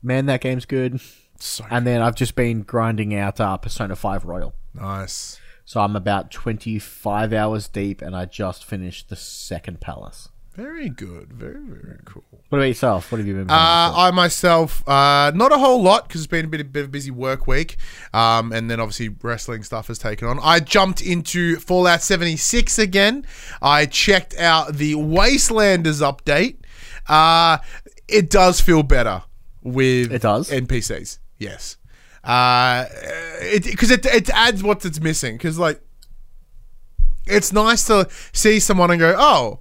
Man, 0.01 0.25
that 0.27 0.41
game's 0.41 0.65
good. 0.65 0.99
So 1.39 1.65
And 1.69 1.85
then 1.85 2.01
I've 2.01 2.15
just 2.15 2.35
been 2.35 2.61
grinding 2.63 3.13
out 3.13 3.39
uh, 3.39 3.57
Persona 3.57 3.95
five 3.95 4.25
Royal. 4.25 4.53
nice. 4.73 5.39
So 5.65 5.81
I'm 5.81 5.97
about 5.97 6.31
twenty 6.31 6.79
five 6.79 7.33
hours 7.33 7.67
deep, 7.67 8.01
and 8.01 8.15
I 8.15 8.23
just 8.25 8.63
finished 8.63 9.09
the 9.09 9.17
second 9.17 9.81
palace. 9.81 10.29
Very 10.57 10.89
good. 10.89 11.31
Very 11.31 11.59
very 11.59 11.99
cool. 12.03 12.23
What 12.49 12.57
about 12.57 12.67
yourself? 12.67 13.11
What 13.11 13.19
have 13.19 13.27
you 13.27 13.35
been? 13.35 13.47
Uh. 13.47 13.93
I 13.95 14.09
myself, 14.09 14.81
uh, 14.89 15.31
not 15.35 15.51
a 15.51 15.57
whole 15.59 15.83
lot 15.83 16.07
because 16.07 16.21
it's 16.21 16.27
been 16.27 16.45
a 16.45 16.47
bit, 16.47 16.61
a 16.61 16.63
bit 16.63 16.79
of 16.81 16.85
a 16.87 16.91
busy 16.91 17.11
work 17.11 17.45
week, 17.45 17.77
um, 18.11 18.51
and 18.51 18.71
then 18.71 18.79
obviously 18.79 19.09
wrestling 19.21 19.61
stuff 19.61 19.85
has 19.85 19.99
taken 19.99 20.27
on. 20.27 20.39
I 20.41 20.59
jumped 20.59 20.99
into 20.99 21.57
Fallout 21.57 22.01
76 22.01 22.79
again. 22.79 23.23
I 23.61 23.85
checked 23.85 24.35
out 24.39 24.73
the 24.73 24.95
Wastelanders 24.95 26.01
update. 26.01 26.57
Uh, 27.07 27.59
it 28.07 28.31
does 28.31 28.59
feel 28.59 28.81
better 28.81 29.21
with 29.61 30.11
It 30.11 30.23
does? 30.23 30.49
NPCs. 30.49 31.19
Yes, 31.37 31.77
because 32.23 32.87
it, 33.41 33.63
because 33.65 33.91
it, 33.91 34.05
it 34.07 34.29
adds 34.31 34.63
what 34.63 34.83
it's 34.85 34.99
missing. 34.99 35.37
Because 35.37 35.59
like, 35.59 35.81
it's 37.27 37.53
nice 37.53 37.85
to 37.85 38.07
see 38.33 38.59
someone 38.59 38.89
and 38.89 38.99
go, 38.99 39.15
oh. 39.19 39.59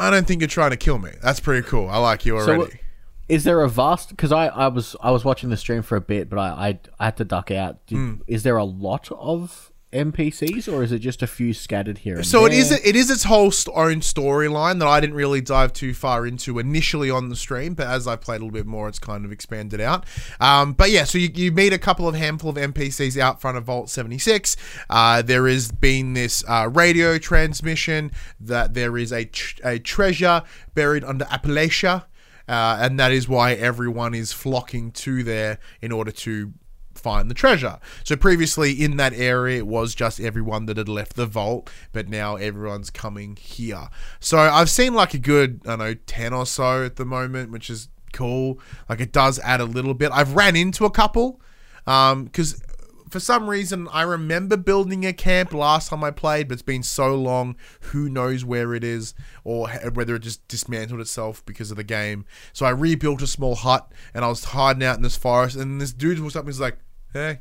I 0.00 0.10
don't 0.10 0.26
think 0.26 0.40
you're 0.40 0.48
trying 0.48 0.70
to 0.70 0.76
kill 0.76 0.98
me. 0.98 1.10
That's 1.22 1.40
pretty 1.40 1.66
cool. 1.66 1.88
I 1.88 1.98
like 1.98 2.24
you 2.26 2.40
So, 2.40 2.54
already. 2.56 2.80
is 3.28 3.44
there 3.44 3.60
a 3.62 3.68
vast? 3.68 4.10
Because 4.10 4.32
I, 4.32 4.46
I 4.48 4.68
was 4.68 4.96
I 5.00 5.10
was 5.10 5.24
watching 5.24 5.50
the 5.50 5.56
stream 5.56 5.82
for 5.82 5.96
a 5.96 6.00
bit, 6.00 6.28
but 6.30 6.38
I 6.38 6.48
I, 6.68 6.78
I 6.98 7.04
had 7.06 7.16
to 7.18 7.24
duck 7.24 7.50
out. 7.50 7.84
Did, 7.86 7.96
Hmm. 7.96 8.14
Is 8.26 8.42
there 8.42 8.56
a 8.56 8.64
lot 8.64 9.10
of 9.12 9.69
NPCs, 9.92 10.72
or 10.72 10.84
is 10.84 10.92
it 10.92 11.00
just 11.00 11.20
a 11.22 11.26
few 11.26 11.52
scattered 11.52 11.98
here? 11.98 12.16
And 12.16 12.26
so 12.26 12.46
it 12.46 12.50
there? 12.50 12.58
is 12.60 12.70
it 12.70 12.94
is 12.94 13.10
its 13.10 13.24
whole 13.24 13.50
st- 13.50 13.76
own 13.76 13.96
storyline 13.96 14.78
that 14.78 14.86
I 14.86 15.00
didn't 15.00 15.16
really 15.16 15.40
dive 15.40 15.72
too 15.72 15.94
far 15.94 16.26
into 16.26 16.58
initially 16.60 17.10
on 17.10 17.28
the 17.28 17.34
stream, 17.34 17.74
but 17.74 17.88
as 17.88 18.06
I 18.06 18.14
played 18.16 18.40
a 18.40 18.44
little 18.44 18.52
bit 18.52 18.66
more, 18.66 18.88
it's 18.88 19.00
kind 19.00 19.24
of 19.24 19.32
expanded 19.32 19.80
out. 19.80 20.06
Um, 20.38 20.74
but 20.74 20.90
yeah, 20.90 21.04
so 21.04 21.18
you, 21.18 21.28
you 21.34 21.50
meet 21.50 21.72
a 21.72 21.78
couple 21.78 22.06
of 22.06 22.14
handful 22.14 22.50
of 22.50 22.56
NPCs 22.56 23.18
out 23.20 23.40
front 23.40 23.56
of 23.56 23.64
Vault 23.64 23.90
76. 23.90 24.56
Uh, 24.88 25.22
there 25.22 25.48
has 25.48 25.72
been 25.72 26.12
this 26.12 26.44
uh, 26.48 26.68
radio 26.72 27.18
transmission 27.18 28.12
that 28.38 28.74
there 28.74 28.96
is 28.96 29.12
a, 29.12 29.24
tr- 29.24 29.60
a 29.64 29.78
treasure 29.80 30.42
buried 30.74 31.02
under 31.02 31.24
Appalachia. 31.26 32.04
Uh, 32.48 32.78
and 32.80 32.98
that 32.98 33.12
is 33.12 33.28
why 33.28 33.52
everyone 33.52 34.12
is 34.12 34.32
flocking 34.32 34.90
to 34.90 35.22
there 35.22 35.60
in 35.80 35.92
order 35.92 36.10
to 36.10 36.52
find 36.94 37.30
the 37.30 37.34
treasure. 37.34 37.78
So 38.04 38.16
previously 38.16 38.72
in 38.72 38.96
that 38.96 39.12
area, 39.14 39.58
it 39.58 39.66
was 39.66 39.94
just 39.94 40.20
everyone 40.20 40.66
that 40.66 40.76
had 40.76 40.88
left 40.88 41.16
the 41.16 41.26
vault, 41.26 41.70
but 41.92 42.08
now 42.08 42.36
everyone's 42.36 42.90
coming 42.90 43.36
here. 43.36 43.88
So 44.18 44.38
I've 44.38 44.70
seen 44.70 44.94
like 44.94 45.14
a 45.14 45.18
good, 45.18 45.62
I 45.64 45.70
don't 45.70 45.78
know, 45.78 45.94
10 45.94 46.32
or 46.32 46.46
so 46.46 46.84
at 46.84 46.96
the 46.96 47.04
moment, 47.04 47.50
which 47.50 47.70
is 47.70 47.88
cool. 48.12 48.58
Like 48.88 49.00
it 49.00 49.12
does 49.12 49.38
add 49.40 49.60
a 49.60 49.64
little 49.64 49.94
bit. 49.94 50.10
I've 50.12 50.34
ran 50.34 50.56
into 50.56 50.84
a 50.84 50.90
couple 50.90 51.40
Um 51.86 52.24
because 52.24 52.62
for 53.10 53.20
some 53.20 53.50
reason, 53.50 53.88
I 53.92 54.02
remember 54.02 54.56
building 54.56 55.04
a 55.04 55.12
camp 55.12 55.52
last 55.52 55.90
time 55.90 56.04
I 56.04 56.12
played, 56.12 56.48
but 56.48 56.54
it's 56.54 56.62
been 56.62 56.84
so 56.84 57.14
long. 57.16 57.56
Who 57.80 58.08
knows 58.08 58.44
where 58.44 58.72
it 58.72 58.84
is, 58.84 59.14
or 59.42 59.68
whether 59.68 60.14
it 60.14 60.20
just 60.20 60.46
dismantled 60.46 61.00
itself 61.00 61.44
because 61.44 61.72
of 61.72 61.76
the 61.76 61.84
game. 61.84 62.24
So 62.52 62.66
I 62.66 62.70
rebuilt 62.70 63.20
a 63.20 63.26
small 63.26 63.56
hut, 63.56 63.90
and 64.14 64.24
I 64.24 64.28
was 64.28 64.44
hiding 64.44 64.84
out 64.84 64.96
in 64.96 65.02
this 65.02 65.16
forest, 65.16 65.56
and 65.56 65.80
this 65.80 65.92
dude 65.92 66.20
walks 66.20 66.36
up 66.36 66.44
and 66.44 66.48
he's 66.48 66.60
like, 66.60 66.78
"Hey, 67.12 67.40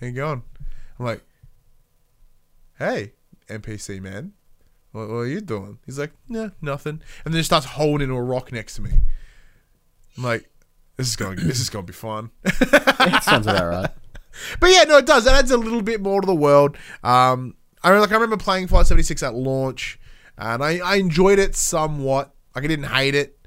how 0.00 0.06
you 0.06 0.12
going?" 0.12 0.42
I'm 0.98 1.06
like, 1.06 1.22
"Hey, 2.78 3.12
NPC 3.48 4.00
man, 4.00 4.32
what, 4.90 5.08
what 5.08 5.14
are 5.14 5.26
you 5.26 5.40
doing?" 5.40 5.78
He's 5.86 6.00
like, 6.00 6.12
"Yeah, 6.28 6.48
nothing," 6.60 7.00
and 7.24 7.32
then 7.32 7.38
he 7.38 7.44
starts 7.44 7.66
holding 7.66 8.06
into 8.06 8.16
a 8.16 8.22
rock 8.22 8.50
next 8.50 8.74
to 8.74 8.82
me. 8.82 8.90
I'm 10.16 10.24
like, 10.24 10.50
"This 10.96 11.08
is 11.08 11.16
going, 11.16 11.36
this 11.36 11.60
is 11.60 11.70
going 11.70 11.86
to 11.86 11.92
be 11.92 11.96
fun." 11.96 12.32
Sounds 13.22 13.46
about 13.46 13.68
right. 13.68 13.90
But 14.60 14.70
yeah, 14.70 14.84
no, 14.84 14.98
it 14.98 15.06
does. 15.06 15.24
That 15.24 15.34
adds 15.34 15.50
a 15.50 15.56
little 15.56 15.82
bit 15.82 16.00
more 16.00 16.20
to 16.20 16.26
the 16.26 16.34
world. 16.34 16.76
Um, 17.02 17.54
I 17.82 17.90
like 17.98 18.10
I 18.10 18.14
remember 18.14 18.36
playing 18.36 18.68
Fallout 18.68 18.86
76 18.86 19.22
at 19.22 19.34
launch, 19.34 19.98
and 20.38 20.62
I, 20.62 20.78
I 20.78 20.96
enjoyed 20.96 21.38
it 21.38 21.56
somewhat. 21.56 22.32
Like 22.54 22.64
I 22.64 22.66
didn't 22.68 22.86
hate 22.86 23.14
it 23.14 23.38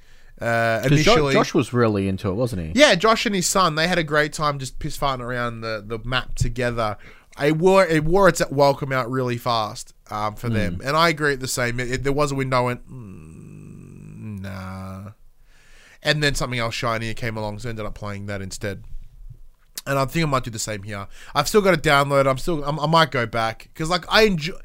uh, 0.41 0.81
initially. 0.93 1.33
Josh 1.33 1.53
was 1.53 1.71
really 1.73 2.07
into 2.07 2.29
it, 2.29 2.33
wasn't 2.33 2.61
he? 2.75 2.79
yeah, 2.79 2.95
Josh 2.95 3.25
and 3.25 3.35
his 3.35 3.47
son, 3.47 3.75
they 3.75 3.87
had 3.87 3.97
a 3.99 4.03
great 4.03 4.33
time 4.33 4.59
just 4.59 4.79
piss 4.79 4.97
farting 4.97 5.19
around 5.21 5.61
the, 5.61 5.83
the 5.85 5.99
map 6.03 6.35
together. 6.35 6.97
It 7.41 7.57
wore 7.57 7.85
it 7.85 8.03
wore 8.03 8.27
its 8.29 8.41
welcome 8.49 8.91
out 8.91 9.09
really 9.09 9.37
fast 9.37 9.93
um, 10.11 10.35
for 10.35 10.49
them, 10.49 10.81
and 10.83 10.95
I 10.97 11.09
agree 11.09 11.33
at 11.33 11.39
the 11.39 11.47
same. 11.47 11.79
It, 11.79 11.91
it- 11.91 12.03
there 12.03 12.13
was 12.13 12.31
a 12.31 12.35
window, 12.35 12.57
I 12.57 12.61
went, 12.61 12.87
mm, 12.89 14.41
nah, 14.41 15.11
and 16.01 16.21
then 16.23 16.35
something 16.35 16.59
else 16.59 16.75
shinier 16.75 17.13
came 17.13 17.37
along, 17.37 17.59
so 17.59 17.69
I 17.69 17.71
ended 17.71 17.85
up 17.85 17.95
playing 17.95 18.25
that 18.27 18.41
instead. 18.41 18.83
And 19.85 19.99
I 19.99 20.05
think 20.05 20.25
I 20.25 20.29
might 20.29 20.43
do 20.43 20.51
the 20.51 20.59
same 20.59 20.83
here. 20.83 21.07
I've 21.35 21.47
still 21.47 21.61
got 21.61 21.71
to 21.71 21.89
download. 21.89 22.25
I'm 22.25 22.37
still. 22.37 22.63
I'm, 22.63 22.79
I 22.79 22.87
might 22.87 23.11
go 23.11 23.25
back 23.25 23.69
because 23.73 23.89
like 23.89 24.05
I 24.09 24.23
enjoy 24.23 24.55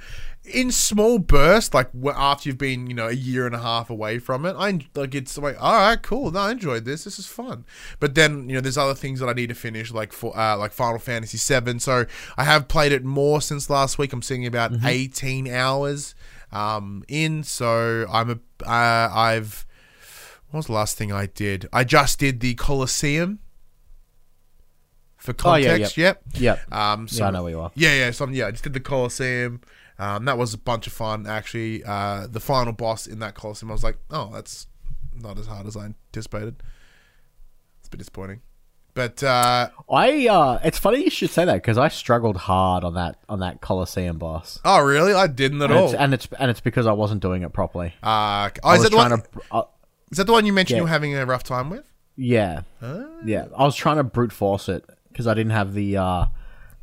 in 0.45 0.71
small 0.71 1.19
bursts. 1.19 1.75
Like 1.75 1.91
after 2.15 2.49
you've 2.49 2.59
been 2.59 2.87
you 2.87 2.95
know 2.95 3.09
a 3.09 3.13
year 3.13 3.47
and 3.47 3.55
a 3.55 3.59
half 3.59 3.91
away 3.91 4.19
from 4.19 4.47
it, 4.47 4.55
I 4.59 4.81
like 4.95 5.15
it's 5.15 5.37
like 5.39 5.61
all 5.61 5.73
right, 5.73 6.01
cool. 6.01 6.31
No, 6.31 6.41
I 6.41 6.53
enjoyed 6.53 6.85
this. 6.85 7.05
This 7.05 7.19
is 7.19 7.27
fun. 7.27 7.65
But 8.01 8.15
then 8.15 8.49
you 8.49 8.55
know 8.55 8.61
there's 8.61 8.79
other 8.79 8.95
things 8.95 9.21
that 9.21 9.29
I 9.29 9.33
need 9.33 9.49
to 9.49 9.55
finish 9.55 9.93
like 9.93 10.13
for 10.13 10.37
uh, 10.39 10.57
like 10.57 10.73
Final 10.73 10.99
Fantasy 10.99 11.39
VII. 11.39 11.79
So 11.79 12.07
I 12.37 12.45
have 12.45 12.69
played 12.69 12.93
it 12.93 13.05
more 13.05 13.41
since 13.41 13.69
last 13.71 13.99
week. 13.99 14.13
I'm 14.13 14.23
seeing 14.23 14.47
about 14.47 14.73
18 14.85 15.49
hours 15.49 16.15
um, 16.53 17.05
in. 17.09 17.43
So 17.43 18.07
I'm 18.11 18.31
a 18.31 18.39
uh, 18.67 19.11
I've 19.13 19.67
what 20.51 20.59
was 20.59 20.67
the 20.67 20.73
last 20.73 20.97
thing 20.97 21.13
I 21.13 21.27
did? 21.27 21.69
I 21.73 21.85
just 21.85 22.19
did 22.19 22.41
the 22.41 22.55
Colosseum. 22.55 23.41
For 25.19 25.35
Oh, 25.45 25.55
yeah, 25.57 25.71
context, 25.71 25.97
yep. 25.97 26.23
Yep. 26.35 26.73
Um, 26.73 27.09
so 27.09 27.23
yeah, 27.25 27.29
I 27.29 27.31
know 27.33 27.43
where 27.43 27.53
you 27.53 27.61
are. 27.61 27.71
yeah, 27.75 27.93
yeah. 27.95 28.11
So 28.13 28.27
yeah, 28.29 28.47
I 28.47 28.51
just 28.53 28.65
did 28.65 28.73
the 28.73 28.81
Colosseum. 28.81 29.61
Um, 29.99 30.25
that 30.27 30.39
was 30.39 30.55
a 30.55 30.59
bunch 30.59 30.87
of 30.87 30.93
fun 30.93 31.27
actually. 31.27 31.83
Uh, 31.85 32.27
the 32.29 32.41
final 32.41 32.73
boss 32.73 33.07
in 33.07 33.19
that 33.19 33.35
Colosseum, 33.35 33.71
I 33.71 33.75
was 33.75 33.83
like, 33.85 33.99
oh, 34.11 34.31
that's 34.33 34.69
not 35.15 35.39
as 35.39 35.47
hard 35.49 35.67
as 35.67 35.77
I 35.77 35.87
anticipated. 35.87 36.63
It's 37.81 37.89
a 37.89 37.91
bit 37.91 37.99
disappointing, 37.99 38.41
but 38.95 39.23
uh, 39.25 39.71
I 39.91 40.29
uh 40.29 40.61
it's 40.63 40.79
funny 40.79 41.03
you 41.03 41.11
should 41.11 41.31
say 41.31 41.45
that 41.45 41.55
because 41.55 41.79
I 41.79 41.89
struggled 41.89 42.37
hard 42.37 42.85
on 42.85 42.95
that 42.95 43.17
on 43.29 43.41
that 43.41 43.61
Colosseum 43.61 44.19
boss. 44.19 44.61
oh 44.65 44.85
really? 44.85 45.13
I 45.15 45.27
didn't 45.27 45.63
at 45.63 45.71
And 45.71 45.79
all. 45.81 45.85
it's, 45.87 45.95
and 45.95 46.15
it's 46.15 46.29
and 46.39 46.51
it's 46.51 46.61
because 46.61 46.87
I 46.87 46.93
wasn't 46.93 47.21
doing 47.23 47.43
it 47.43 47.53
properly. 47.53 47.95
Uh, 48.03 48.51
oh, 48.63 48.69
I 48.69 48.75
is 48.75 48.79
was 48.79 48.83
that 48.85 48.91
the 48.91 48.97
one? 48.97 49.09
trying 49.11 49.23
to 49.23 49.29
uh, 49.51 49.63
Is 50.13 50.19
that 50.19 50.25
the 50.29 50.33
one 50.33 50.47
you 50.47 50.53
mentioned 50.53 50.77
Yeah. 50.77 50.81
you 50.83 50.85
were 50.85 50.89
having 50.91 51.17
a 51.17 51.27
rough 51.27 51.43
time 51.43 51.71
with? 51.71 51.85
yeah. 52.15 52.63
Ah. 52.83 53.05
Yeah, 53.25 53.47
I 53.57 53.65
was 53.65 53.75
trying 53.77 53.97
to 53.97 54.05
brute 54.05 54.33
force 54.33 54.69
it 54.69 54.85
because 55.19 55.27
I 55.27 55.35
didn't 55.35 55.51
have 55.51 55.75
the 55.75 55.97
uh 55.97 56.27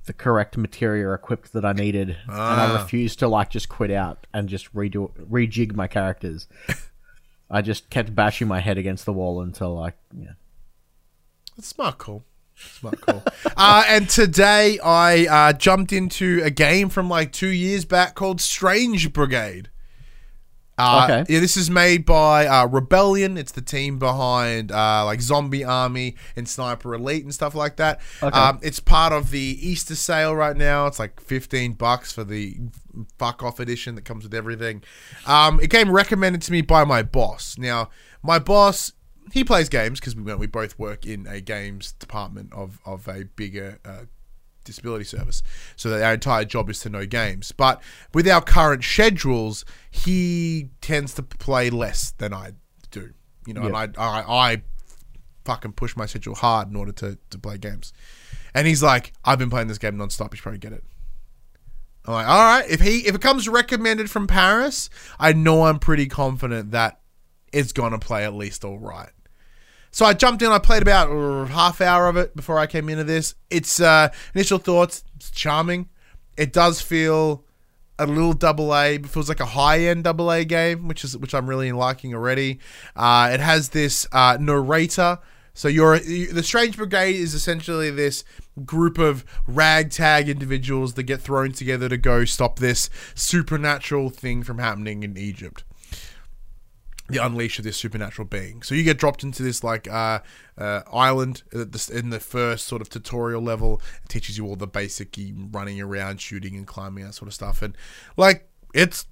the 0.08 0.12
correct 0.14 0.58
material 0.58 1.14
equipped 1.14 1.54
that 1.54 1.64
I 1.64 1.72
needed, 1.72 2.10
and 2.28 2.36
I 2.36 2.70
Ah. 2.70 2.78
refused 2.82 3.18
to 3.20 3.30
like 3.30 3.50
just 3.50 3.70
quit 3.70 3.90
out 3.92 4.28
and 4.34 4.50
just 4.50 4.72
redo 4.76 5.10
rejig 5.32 5.74
my 5.74 5.88
characters. 5.88 6.48
I 7.50 7.62
just 7.62 7.90
kept 7.90 8.14
bashing 8.14 8.50
my 8.50 8.60
head 8.60 8.78
against 8.78 9.06
the 9.06 9.14
wall 9.14 9.42
until 9.42 9.74
like 9.74 9.96
yeah. 10.14 10.34
That's 11.56 11.70
smart 11.70 11.98
call. 11.98 12.24
Smart 12.58 13.00
call. 13.00 13.24
uh, 13.58 13.86
and 13.88 14.10
today 14.10 14.78
I 14.84 15.26
uh, 15.28 15.54
jumped 15.54 15.94
into 15.94 16.42
a 16.44 16.50
game 16.50 16.90
from 16.90 17.10
like 17.10 17.32
two 17.32 17.48
years 17.48 17.86
back 17.86 18.16
called 18.16 18.42
Strange 18.42 19.14
Brigade. 19.14 19.70
Uh, 20.78 21.08
Okay. 21.10 21.34
Yeah, 21.34 21.40
this 21.40 21.56
is 21.56 21.70
made 21.70 22.06
by 22.06 22.48
uh, 22.48 22.68
Rebellion. 22.68 23.38
It's 23.38 23.52
the 23.52 23.62
team 23.62 23.98
behind 23.98 24.72
uh, 24.72 25.06
like 25.06 25.22
Zombie 25.22 25.64
Army 25.64 26.16
and 26.36 26.48
Sniper 26.50 26.94
Elite 26.94 27.24
and 27.24 27.34
stuff 27.34 27.56
like 27.56 27.78
that. 27.78 28.02
Okay. 28.22 28.38
Um, 28.38 28.60
it's 28.62 28.80
part 28.80 29.14
of 29.14 29.32
the 29.32 29.40
Easter 29.40 29.96
sale 29.96 30.36
right 30.36 30.56
now. 30.58 30.88
It's 30.88 31.00
like 31.00 31.20
fifteen 31.22 31.74
bucks 31.74 32.12
for 32.12 32.24
the 32.24 32.58
fuck 33.18 33.44
off 33.44 33.60
edition 33.60 33.96
that 33.96 34.06
comes 34.06 34.24
with 34.24 34.34
everything. 34.34 34.84
Um, 35.26 35.60
it 35.62 35.70
came 35.70 35.90
recommended 35.92 36.42
to 36.44 36.52
me 36.52 36.62
by 36.62 36.84
my 36.84 37.04
boss. 37.04 37.58
Now, 37.58 37.90
my 38.22 38.40
boss 38.40 38.92
he 39.32 39.44
plays 39.44 39.70
games 39.70 40.00
because 40.00 40.16
we 40.16 40.34
we 40.36 40.48
both 40.48 40.78
work 40.78 41.06
in 41.06 41.26
a 41.28 41.42
games 41.42 41.94
department 41.94 42.54
of 42.54 42.80
of 42.86 43.08
a 43.08 43.24
bigger 43.24 43.80
uh, 43.86 44.06
disability 44.66 45.06
service. 45.06 45.42
So 45.78 45.90
that 45.90 46.04
our 46.04 46.16
entire 46.16 46.44
job 46.44 46.70
is 46.70 46.80
to 46.82 46.90
know 46.90 47.06
games. 47.06 47.54
But 47.54 47.82
with 48.14 48.28
our 48.28 48.42
current 48.42 48.84
schedules, 48.84 49.64
he 49.90 50.70
tends 50.82 51.14
to 51.14 51.24
play 51.24 51.70
less 51.70 52.12
than 52.12 52.34
I 52.34 52.52
do. 52.92 53.14
You 53.48 53.54
know, 53.54 53.62
and 53.64 53.78
I, 53.78 53.88
I 53.98 54.52
I 54.52 54.62
fucking 55.46 55.74
push 55.74 55.96
my 55.96 56.08
schedule 56.08 56.36
hard 56.36 56.70
in 56.70 56.76
order 56.76 56.92
to, 56.92 57.18
to 57.30 57.38
play 57.38 57.58
games. 57.58 57.94
And 58.54 58.68
he's 58.68 58.84
like, 58.84 59.14
I've 59.24 59.40
been 59.40 59.50
playing 59.50 59.68
this 59.68 59.78
game 59.78 59.96
nonstop. 59.96 60.32
You 60.32 60.38
should 60.38 60.44
probably 60.44 60.60
get 60.60 60.74
it. 60.74 60.84
I'm 62.06 62.14
like, 62.14 62.28
all 62.28 62.44
right. 62.44 62.70
If 62.70 62.82
he 62.82 63.08
if 63.08 63.16
it 63.16 63.22
comes 63.22 63.48
recommended 63.48 64.10
from 64.10 64.28
Paris, 64.28 64.90
I 65.20 65.34
know 65.34 65.66
I'm 65.66 65.80
pretty 65.80 66.08
confident 66.08 66.72
that 66.72 67.00
it's 67.52 67.72
gonna 67.72 68.00
play 68.00 68.26
at 68.26 68.34
least 68.34 68.66
all 68.66 68.80
right. 68.80 69.10
So 69.96 70.06
I 70.06 70.14
jumped 70.14 70.42
in. 70.42 70.52
I 70.52 70.60
played 70.60 70.82
about 70.82 71.48
half 71.48 71.80
hour 71.80 72.10
of 72.10 72.18
it 72.18 72.36
before 72.36 72.60
I 72.60 72.68
came 72.68 72.90
into 72.90 73.06
this. 73.06 73.34
It's 73.50 73.80
uh, 73.80 74.10
initial 74.34 74.58
thoughts. 74.58 75.06
It's 75.16 75.32
charming. 75.32 75.88
It 76.36 76.52
does 76.52 76.82
feel 76.82 77.46
a 77.98 78.06
little 78.06 78.34
double 78.34 78.76
A. 78.76 78.96
It 78.96 79.08
feels 79.08 79.30
like 79.30 79.40
a 79.40 79.46
high 79.46 79.80
end 79.80 80.04
double 80.04 80.30
A 80.34 80.44
game, 80.44 80.90
which 80.90 81.06
is 81.06 81.16
which 81.18 81.34
I'm 81.34 81.48
really 81.48 81.72
liking 81.72 82.14
already. 82.14 82.60
Uh, 82.94 83.30
it 83.32 83.40
has 83.40 83.70
this 83.70 84.06
uh, 84.12 84.38
narrator. 84.38 85.20
So 85.54 85.70
you're 85.70 85.96
you, 85.96 86.34
the 86.34 86.44
Strange 86.44 86.76
Brigade 86.76 87.16
is 87.16 87.34
essentially 87.34 87.90
this 87.90 88.26
group 88.66 88.98
of 88.98 89.24
ragtag 89.48 90.28
individuals 90.28 90.96
that 90.96 91.04
get 91.04 91.22
thrown 91.22 91.54
together 91.54 91.88
to 91.88 91.96
go 91.96 92.26
stop 92.26 92.60
this 92.60 92.90
supernatural 93.14 94.10
thing 94.10 94.44
from 94.44 94.60
happening 94.60 95.04
in 95.04 95.18
Egypt 95.18 95.64
the 97.08 97.24
unleash 97.24 97.60
of 97.60 97.66
this 97.66 97.78
supernatural 97.78 98.28
being. 98.28 98.64
So 98.64 98.74
you 98.74 98.84
get 98.84 98.98
dropped 98.98 99.24
into 99.24 99.44
this 99.44 99.64
like 99.64 99.88
uh, 99.88 100.20
uh, 100.58 100.82
island 100.92 101.44
in 101.54 102.10
the 102.10 102.20
first 102.20 102.66
sort 102.66 102.82
of 102.82 102.90
tutorial 102.90 103.42
level. 103.42 103.82
It 104.04 104.10
teaches 104.10 104.38
you 104.38 104.46
all 104.48 104.56
the 104.56 104.68
basic 104.68 105.16
running 105.52 105.80
around, 105.80 106.20
shooting 106.22 106.56
and 106.56 106.66
climbing 106.66 107.04
that 107.06 107.14
sort 107.14 107.28
of 107.28 107.34
stuff, 107.34 107.62
and 107.62 107.78
like 108.18 108.50
it's 108.74 109.06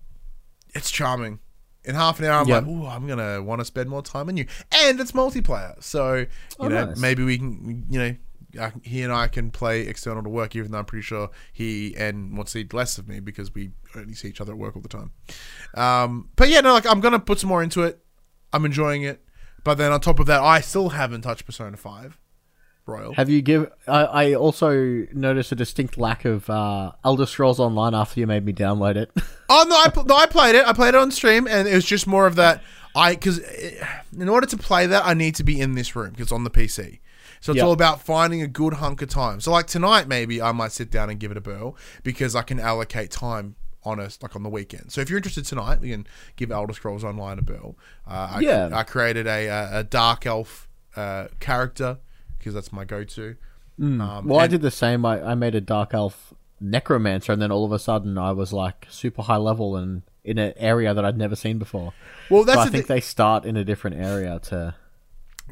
it's 0.74 0.90
charming. 0.92 1.40
In 1.86 1.96
half 1.96 2.18
an 2.20 2.26
hour, 2.26 2.42
I'm 2.42 2.48
Yeah. 2.48 2.60
like, 2.60 2.68
oh, 2.68 2.88
I'm 2.88 3.06
gonna 3.08 3.44
want 3.44 3.60
to 3.60 3.66
spend 3.66 3.90
more 3.90 4.02
time 4.02 4.30
on 4.30 4.38
you," 4.38 4.46
and 4.72 5.00
it's 5.00 5.12
multiplayer. 5.12 5.82
So 5.84 6.16
you 6.16 6.28
Oh, 6.60 6.68
know, 6.70 6.86
nice. 6.86 6.98
maybe 6.98 7.24
we 7.24 7.38
can, 7.38 7.86
you 7.90 8.00
know. 8.00 8.16
I, 8.60 8.72
he 8.84 9.02
and 9.02 9.12
I 9.12 9.28
can 9.28 9.52
play 9.52 9.82
external 9.82 10.24
to 10.24 10.30
work, 10.30 10.56
even 10.56 10.72
though 10.72 10.80
I'm 10.80 10.86
pretty 10.86 11.04
sure 11.04 11.30
he 11.52 11.96
and 11.98 12.36
wants 12.36 12.52
to 12.54 12.60
see 12.60 12.68
less 12.72 12.98
of 12.98 13.08
me 13.08 13.20
because 13.20 13.54
we 13.54 13.72
only 13.96 14.14
see 14.14 14.28
each 14.30 14.42
other 14.42 14.54
at 14.54 14.58
work 14.58 14.76
all 14.76 14.82
the 14.82 14.90
time. 14.90 15.12
Um, 15.74 16.30
but 16.36 16.50
yeah, 16.50 16.62
no, 16.62 16.74
like 16.74 16.86
I'm 16.86 17.00
gonna 17.00 17.20
put 17.20 17.40
some 17.40 17.50
more 17.50 17.64
into 17.64 17.84
it. 17.84 18.00
I'm 18.52 18.66
enjoying 18.66 19.04
it, 19.04 19.24
but 19.64 19.76
then 19.76 19.92
on 19.92 20.00
top 20.02 20.20
of 20.20 20.28
that, 20.28 20.42
I 20.42 20.62
still 20.62 20.90
haven't 20.90 21.22
touched 21.22 21.46
Persona 21.46 21.78
Five 21.78 22.20
Royal. 22.86 23.14
Have 23.14 23.30
you 23.30 23.42
give? 23.42 23.72
I, 23.88 24.04
I 24.04 24.34
also 24.36 25.06
noticed 25.14 25.52
a 25.52 25.56
distinct 25.56 25.98
lack 25.98 26.26
of 26.26 26.50
uh, 26.50 26.92
Elder 27.04 27.26
Scrolls 27.26 27.60
Online 27.60 27.96
after 27.96 28.20
you 28.20 28.28
made 28.28 28.46
me 28.46 28.54
download 28.54 28.96
it. 28.96 29.12
Oh 29.56 29.66
no, 29.70 29.76
I 29.76 29.90
pl- 29.90 30.06
no, 30.06 30.16
I 30.16 30.26
played 30.26 30.56
it. 30.56 30.66
I 30.66 30.74
played 30.74 30.96
it 30.96 30.96
on 30.96 31.12
stream, 31.12 31.48
and 31.48 31.68
it 31.68 31.76
was 31.76 31.86
just 31.86 32.08
more 32.08 32.26
of 32.26 32.36
that. 32.38 32.64
I 32.96 33.14
because 33.14 33.38
in 34.18 34.28
order 34.28 34.48
to 34.48 34.58
play 34.58 34.88
that, 34.88 35.06
I 35.06 35.14
need 35.14 35.36
to 35.36 35.44
be 35.44 35.60
in 35.62 35.76
this 35.76 35.96
room 35.96 36.10
because 36.10 36.24
it's 36.24 36.32
on 36.32 36.44
the 36.44 36.50
PC. 36.50 37.02
So 37.44 37.52
it's 37.52 37.58
Yeah. 37.58 37.66
all 37.66 37.74
about 37.74 38.02
finding 38.02 38.42
a 38.42 38.48
good 38.48 38.76
hunk 38.76 39.02
of 39.02 39.10
time. 39.10 39.42
So 39.42 39.52
like 39.52 39.68
tonight, 39.68 40.08
maybe 40.08 40.42
I 40.42 40.54
might 40.54 40.72
sit 40.72 40.90
down 40.90 41.10
and 41.10 41.20
give 41.20 41.30
it 41.30 41.36
a 41.36 41.42
burl 41.42 41.76
because 42.02 42.38
I 42.38 42.42
can 42.42 42.58
allocate 42.58 43.12
time 43.12 43.56
on 43.84 44.00
us 44.00 44.18
like 44.22 44.34
on 44.38 44.44
the 44.44 44.50
weekend. 44.50 44.94
So 44.94 45.02
if 45.02 45.10
you're 45.10 45.18
interested 45.18 45.44
tonight, 45.44 45.82
we 45.82 45.90
can 45.90 46.08
give 46.38 46.54
Elder 46.54 46.72
Scrolls 46.72 47.04
Online 47.04 47.38
a 47.40 47.42
burl. 47.42 47.76
Uh, 48.08 48.36
I, 48.36 48.40
Yeah. 48.40 48.70
I 48.72 48.84
created 48.84 49.28
a 49.28 49.48
a, 49.48 49.80
a 49.80 49.84
dark 49.84 50.26
elf 50.26 50.70
uh, 50.96 51.28
character 51.42 51.98
because 52.38 52.54
that's 52.54 52.72
my 52.72 52.86
go-to. 52.86 53.36
Um, 53.78 54.26
well, 54.26 54.40
I 54.40 54.48
did 54.48 54.62
the 54.62 54.72
same. 54.72 55.06
I, 55.06 55.22
I 55.32 55.36
made 55.36 55.54
a 55.56 55.60
Dark 55.62 55.94
Elf 55.94 56.34
Necromancer, 56.62 57.34
and 57.34 57.42
then 57.42 57.52
all 57.52 57.66
of 57.66 57.72
a 57.74 57.80
sudden 57.80 58.18
I 58.18 58.32
was 58.32 58.54
like 58.54 58.86
super 58.90 59.24
high 59.24 59.36
level 59.38 59.76
and 59.76 60.04
in 60.24 60.38
an 60.38 60.54
area 60.56 60.94
that 60.94 61.04
I'd 61.04 61.18
never 61.18 61.36
seen 61.36 61.58
before. 61.58 61.92
Well, 62.30 62.44
So 62.44 62.46
that's 62.46 62.58
I 62.60 62.70
think 62.70 62.86
thi- 62.88 62.94
they 62.94 63.00
start 63.02 63.44
in 63.46 63.58
a 63.58 63.66
different 63.66 63.98
area 63.98 64.40
to. 64.44 64.76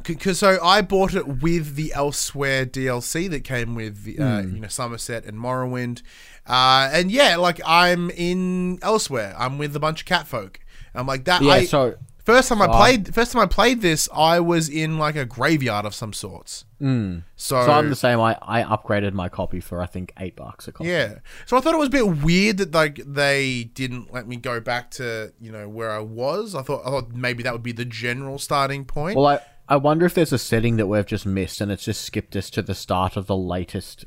Because 0.04 0.40
so 0.40 0.58
I 0.64 0.82
bought 0.82 1.14
it 1.14 1.28
with 1.42 1.76
the 1.76 1.92
Elsweyr 1.96 2.66
DLC 2.66 3.30
that 3.30 3.44
came 3.44 3.76
with 3.76 4.08
uh, 4.20 4.42
Hmm. 4.42 4.56
you 4.56 4.62
know 4.62 4.68
Somerset 4.68 5.26
and 5.26 5.38
Morrowind, 5.38 6.02
uh, 6.48 6.90
and 6.92 7.12
yeah, 7.12 7.36
like 7.36 7.60
I'm 7.66 8.10
in 8.12 8.80
Elsweyr. 8.80 9.36
I'm 9.38 9.58
with 9.58 9.76
a 9.76 9.80
bunch 9.80 10.02
of 10.02 10.06
cat 10.08 10.28
folk. 10.28 10.60
I'm 10.96 11.06
like 11.08 11.26
that. 11.26 11.42
Yeah, 11.44 11.52
I, 11.52 11.66
so 11.66 11.96
first 12.24 12.50
time 12.50 12.62
I 12.62 12.68
played, 12.68 13.14
first 13.14 13.34
time 13.34 13.42
I 13.42 13.46
played 13.46 13.82
this, 13.82 14.10
I 14.14 14.40
was 14.40 14.70
in 14.70 14.98
like 14.98 15.16
a 15.16 15.26
graveyard 15.26 15.86
of 15.86 15.94
some 15.94 16.14
sorts. 16.14 16.66
So, 16.80 17.22
so 17.36 17.58
I'm 17.72 17.90
the 17.90 17.96
same. 17.96 18.20
I, 18.20 18.36
I 18.42 18.64
upgraded 18.64 19.14
my 19.14 19.30
copy 19.30 19.60
for 19.60 19.82
I 19.82 19.86
think 19.86 20.14
eight 20.18 20.36
bucks 20.36 20.68
a 20.68 20.72
copy. 20.72 20.90
yeah, 20.90 21.16
so 21.46 21.56
I 21.58 21.62
thought 21.62 21.76
it 21.76 21.78
was 21.78 21.90
a 21.90 21.92
bit 21.92 22.08
weird 22.24 22.58
that 22.58 22.72
like 22.74 23.02
they 23.06 23.66
didn't 23.66 24.12
let 24.12 24.28
me 24.28 24.38
go 24.38 24.60
back 24.60 24.90
to 24.92 25.32
you 25.40 25.52
know 25.52 25.70
where 25.70 25.92
I 25.92 26.00
was. 26.00 26.56
I 26.56 26.64
thought 26.64 26.82
I 26.86 26.90
thought 26.90 27.12
maybe 27.12 27.44
that 27.44 27.54
would 27.54 27.62
be 27.62 27.72
the 27.74 27.86
general 27.86 28.40
starting 28.40 28.84
point. 28.86 29.16
Well, 29.16 29.28
I 29.28 29.40
I 29.72 29.78
wonder 29.78 30.06
if 30.06 30.14
there's 30.14 30.34
a 30.34 30.38
setting 30.38 30.76
that 30.76 30.88
we've 30.88 31.06
just 31.06 31.26
missed 31.26 31.62
and 31.62 31.72
it's 31.72 31.86
just 31.86 32.02
skipped 32.02 32.36
us 32.36 32.50
to 32.50 32.62
the 32.62 32.76
start 32.76 33.16
of 33.16 33.28
the 33.28 33.38
latest 33.38 34.04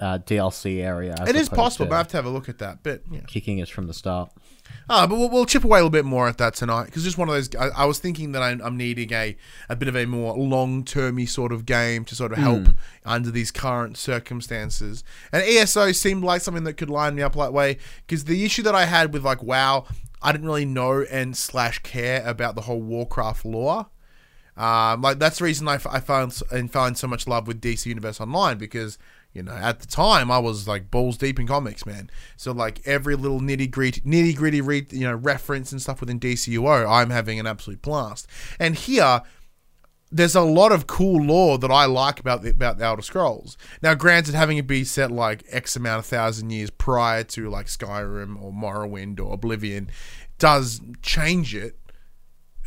uh, 0.00 0.18
DLC 0.18 0.82
area. 0.82 1.14
it 1.28 1.36
is 1.36 1.48
possible, 1.48 1.86
but 1.86 1.94
I 1.94 1.98
have 1.98 2.08
to 2.08 2.16
have 2.16 2.24
a 2.24 2.30
look 2.30 2.48
at 2.48 2.58
that. 2.58 2.82
But 2.82 3.02
yeah. 3.08 3.20
kicking 3.28 3.62
us 3.62 3.68
from 3.68 3.86
the 3.86 3.94
start. 3.94 4.32
Ah, 4.88 5.06
but 5.06 5.16
we'll, 5.16 5.30
we'll 5.30 5.46
chip 5.46 5.62
away 5.62 5.78
a 5.78 5.82
little 5.82 5.90
bit 5.90 6.04
more 6.04 6.26
at 6.26 6.38
that 6.38 6.54
tonight 6.54 6.86
because 6.86 7.04
just 7.04 7.18
one 7.18 7.28
of 7.28 7.34
those. 7.36 7.54
I, 7.54 7.68
I 7.68 7.84
was 7.84 8.00
thinking 8.00 8.32
that 8.32 8.42
I'm, 8.42 8.60
I'm 8.62 8.76
needing 8.76 9.12
a 9.12 9.36
a 9.68 9.76
bit 9.76 9.86
of 9.86 9.94
a 9.94 10.06
more 10.06 10.36
long 10.36 10.84
termy 10.84 11.28
sort 11.28 11.52
of 11.52 11.64
game 11.64 12.04
to 12.06 12.16
sort 12.16 12.32
of 12.32 12.38
help 12.38 12.70
under 13.04 13.30
these 13.30 13.52
current 13.52 13.96
circumstances. 13.96 15.04
And 15.30 15.44
ESO 15.44 15.92
seemed 15.92 16.24
like 16.24 16.40
something 16.40 16.64
that 16.64 16.74
could 16.74 16.90
line 16.90 17.14
me 17.14 17.22
up 17.22 17.36
that 17.36 17.52
way 17.52 17.78
because 18.08 18.24
the 18.24 18.44
issue 18.44 18.64
that 18.64 18.74
I 18.74 18.86
had 18.86 19.12
with 19.12 19.24
like 19.24 19.40
WoW, 19.40 19.86
I 20.20 20.32
didn't 20.32 20.48
really 20.48 20.64
know 20.64 21.02
and 21.02 21.36
slash 21.36 21.78
care 21.80 22.26
about 22.26 22.56
the 22.56 22.62
whole 22.62 22.82
Warcraft 22.82 23.44
lore. 23.44 23.86
Um, 24.60 25.00
like 25.00 25.18
that's 25.18 25.38
the 25.38 25.44
reason 25.44 25.66
I, 25.68 25.76
f- 25.76 25.86
I 25.86 26.00
found 26.00 26.38
and 26.50 26.70
find 26.70 26.96
so 26.96 27.06
much 27.06 27.26
love 27.26 27.46
with 27.46 27.62
DC 27.62 27.86
Universe 27.86 28.20
Online 28.20 28.58
because 28.58 28.98
you 29.32 29.42
know 29.42 29.52
at 29.52 29.80
the 29.80 29.86
time 29.86 30.30
I 30.30 30.38
was 30.38 30.68
like 30.68 30.90
balls 30.90 31.16
deep 31.16 31.40
in 31.40 31.46
comics, 31.46 31.86
man. 31.86 32.10
So 32.36 32.52
like 32.52 32.86
every 32.86 33.16
little 33.16 33.40
nitty 33.40 33.70
gritty 33.70 34.02
nitty 34.02 34.36
gritty 34.36 34.60
re- 34.60 34.86
you 34.90 35.00
know 35.00 35.14
reference 35.14 35.72
and 35.72 35.80
stuff 35.80 36.00
within 36.00 36.20
DCUO, 36.20 36.86
I'm 36.86 37.08
having 37.08 37.40
an 37.40 37.46
absolute 37.46 37.80
blast. 37.80 38.26
And 38.58 38.74
here, 38.74 39.22
there's 40.12 40.34
a 40.34 40.42
lot 40.42 40.72
of 40.72 40.86
cool 40.86 41.24
lore 41.24 41.56
that 41.56 41.70
I 41.70 41.86
like 41.86 42.20
about 42.20 42.42
the, 42.42 42.50
about 42.50 42.76
the 42.76 42.84
Elder 42.84 43.00
Scrolls. 43.00 43.56
Now, 43.80 43.94
granted, 43.94 44.34
having 44.34 44.58
it 44.58 44.66
be 44.66 44.84
set 44.84 45.10
like 45.10 45.42
X 45.48 45.74
amount 45.74 46.00
of 46.00 46.06
thousand 46.06 46.50
years 46.50 46.68
prior 46.68 47.24
to 47.24 47.48
like 47.48 47.66
Skyrim 47.66 48.38
or 48.42 48.52
Morrowind 48.52 49.20
or 49.20 49.32
Oblivion 49.32 49.88
does 50.38 50.80
change 51.02 51.54
it 51.54 51.78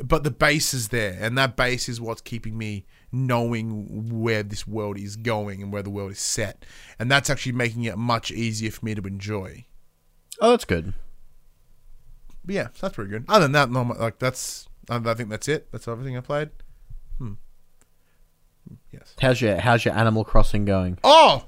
but 0.03 0.23
the 0.23 0.31
base 0.31 0.73
is 0.73 0.89
there, 0.89 1.17
and 1.19 1.37
that 1.37 1.55
base 1.55 1.87
is 1.87 2.01
what's 2.01 2.21
keeping 2.21 2.57
me 2.57 2.85
knowing 3.11 4.21
where 4.21 4.41
this 4.41 4.67
world 4.67 4.97
is 4.97 5.15
going 5.15 5.61
and 5.61 5.71
where 5.71 5.83
the 5.83 5.89
world 5.89 6.11
is 6.11 6.19
set, 6.19 6.65
and 6.97 7.11
that's 7.11 7.29
actually 7.29 7.51
making 7.51 7.83
it 7.83 7.97
much 7.97 8.31
easier 8.31 8.71
for 8.71 8.85
me 8.85 8.95
to 8.95 9.01
enjoy. 9.01 9.65
Oh, 10.41 10.51
that's 10.51 10.65
good. 10.65 10.93
But 12.45 12.55
yeah, 12.55 12.67
that's 12.79 12.95
pretty 12.95 13.11
good. 13.11 13.25
Other 13.27 13.45
than 13.45 13.51
that, 13.53 13.69
no, 13.69 13.83
like 13.83 14.19
that's 14.19 14.67
I 14.89 14.97
I 14.97 15.13
think 15.13 15.29
that's 15.29 15.47
it. 15.47 15.71
That's 15.71 15.87
everything 15.87 16.17
I 16.17 16.21
played. 16.21 16.49
Hmm. 17.17 17.33
Yes. 18.91 19.15
How's 19.19 19.41
your 19.41 19.59
How's 19.59 19.85
your 19.85 19.93
Animal 19.93 20.23
Crossing 20.23 20.65
going? 20.65 20.97
Oh, 21.03 21.45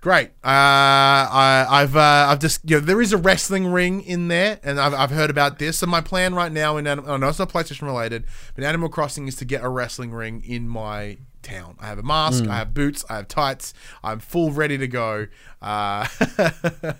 great! 0.00 0.28
Uh, 0.44 0.48
I, 0.48 1.66
I've 1.68 1.96
uh, 1.96 2.26
I've 2.28 2.38
just 2.40 2.60
you 2.68 2.76
know 2.76 2.80
there 2.80 3.00
is 3.00 3.12
a 3.12 3.16
wrestling 3.16 3.66
ring 3.66 4.02
in 4.02 4.28
there, 4.28 4.58
and 4.62 4.80
I've, 4.80 4.94
I've 4.94 5.10
heard 5.10 5.30
about 5.30 5.58
this. 5.58 5.78
So 5.78 5.86
my 5.86 6.00
plan 6.00 6.34
right 6.34 6.52
now 6.52 6.76
in 6.76 6.86
Anim- 6.86 7.04
oh, 7.06 7.16
no, 7.16 7.28
it's 7.28 7.38
not 7.38 7.50
PlayStation 7.50 7.82
related, 7.82 8.24
but 8.54 8.64
Animal 8.64 8.88
Crossing 8.88 9.28
is 9.28 9.36
to 9.36 9.44
get 9.44 9.62
a 9.64 9.68
wrestling 9.68 10.10
ring 10.12 10.42
in 10.46 10.68
my 10.68 11.18
town. 11.42 11.76
I 11.80 11.86
have 11.86 11.98
a 11.98 12.02
mask, 12.02 12.44
I 12.48 12.58
have 12.58 12.74
boots, 12.74 13.04
I 13.08 13.16
have 13.16 13.28
tights. 13.28 13.72
I'm 14.02 14.18
full 14.18 14.50
ready 14.50 14.76
to 14.78 14.88
go. 14.88 15.28
Uh, 15.62 16.06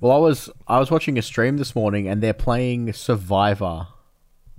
Well, 0.00 0.12
I 0.12 0.18
was 0.18 0.50
I 0.66 0.78
was 0.78 0.90
watching 0.90 1.18
a 1.18 1.22
stream 1.22 1.56
this 1.58 1.74
morning 1.74 2.08
and 2.08 2.22
they're 2.22 2.32
playing 2.34 2.92
Survivor 2.92 3.88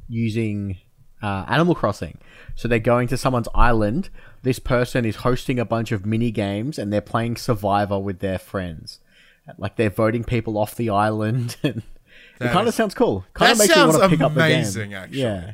using 0.08 0.78
uh, 1.22 1.46
Animal 1.48 1.76
Crossing. 1.76 2.18
So 2.56 2.68
they're 2.68 2.80
going 2.80 3.08
to 3.10 3.18
someone's 3.18 3.50
island. 3.54 4.10
This 4.42 4.60
person 4.60 5.06
is 5.06 5.18
hosting 5.18 5.60
a 5.60 5.66
bunch 5.66 5.92
of 5.92 6.06
mini 6.06 6.32
games 6.32 6.80
and 6.80 6.92
they're 6.92 7.02
playing 7.02 7.36
Survivor 7.36 8.00
with 8.00 8.20
their 8.20 8.40
friends. 8.40 9.00
Like 9.58 9.76
they're 9.76 9.90
voting 9.90 10.24
people 10.24 10.58
off 10.58 10.76
the 10.76 10.90
island. 10.90 11.58
And 12.40 12.50
it 12.50 12.54
kind 12.54 12.68
of 12.68 12.74
sounds 12.74 12.94
cool. 12.94 13.26
Kind 13.34 13.54
of 13.54 13.58
makes 13.60 13.74
sounds 13.74 13.94
me 13.94 14.00
want 14.00 14.12
to 14.12 14.18
pick 14.18 14.26
up 14.26 14.34
the 14.34 14.42
game. 14.42 14.60
amazing, 14.60 14.94
actually. 14.94 15.22
Yeah. 15.22 15.54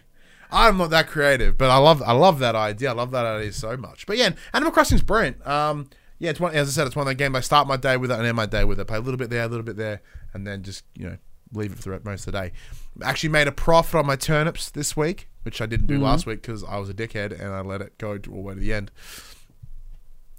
I'm 0.52 0.78
not 0.78 0.90
that 0.90 1.08
creative, 1.08 1.58
but 1.58 1.70
I 1.70 1.78
love 1.78 2.02
I 2.02 2.12
love 2.12 2.40
that 2.40 2.56
idea. 2.56 2.90
I 2.90 2.94
love 2.94 3.12
that 3.12 3.26
idea 3.26 3.54
so 3.54 3.78
much. 3.78 4.06
But 4.06 4.18
yeah, 4.18 4.32
Animal 4.54 4.72
Crossing's 4.72 5.02
brilliant. 5.02 5.46
Um, 5.48 5.90
yeah, 6.20 6.32
it's 6.32 6.40
one 6.40 6.54
as 6.54 6.68
I 6.68 6.72
said, 6.72 6.88
it's 6.88 6.96
one 6.96 7.04
of 7.04 7.08
the 7.10 7.16
games 7.16 7.36
I 7.36 7.40
start 7.40 7.68
my 7.68 7.78
day 7.78 7.98
with 7.98 8.12
it 8.12 8.18
and 8.18 8.26
end 8.26 8.36
my 8.36 8.46
day 8.46 8.64
with 8.64 8.80
it. 8.80 8.86
Play 8.86 8.98
a 8.98 9.02
little 9.02 9.18
bit 9.18 9.30
there, 9.30 9.44
a 9.44 9.48
little 9.48 9.64
bit 9.64 9.78
there, 9.78 10.02
and 10.34 10.46
then 10.46 10.64
just 10.64 10.84
you 10.96 11.06
know 11.06 11.18
leave 11.54 11.72
it 11.72 11.80
for 11.80 11.98
the 11.98 12.02
most 12.04 12.28
of 12.28 12.34
the 12.34 12.42
day. 12.42 12.52
Actually 13.02 13.30
made 13.30 13.48
a 13.48 13.52
profit 13.52 13.96
on 13.96 14.06
my 14.06 14.16
turnips 14.16 14.70
this 14.70 14.98
week, 14.98 15.30
which 15.44 15.62
I 15.62 15.66
didn't 15.66 15.88
do 15.88 16.00
last 16.00 16.26
week 16.26 16.42
because 16.42 16.64
I 16.64 16.78
was 16.78 16.90
a 16.90 16.94
dickhead 16.94 17.32
and 17.32 17.54
I 17.54 17.62
let 17.62 17.82
it 17.82 17.98
go 17.98 18.12
all 18.12 18.18
the 18.18 18.32
way 18.32 18.54
to 18.54 18.60
the 18.60 18.74
end. 18.74 18.92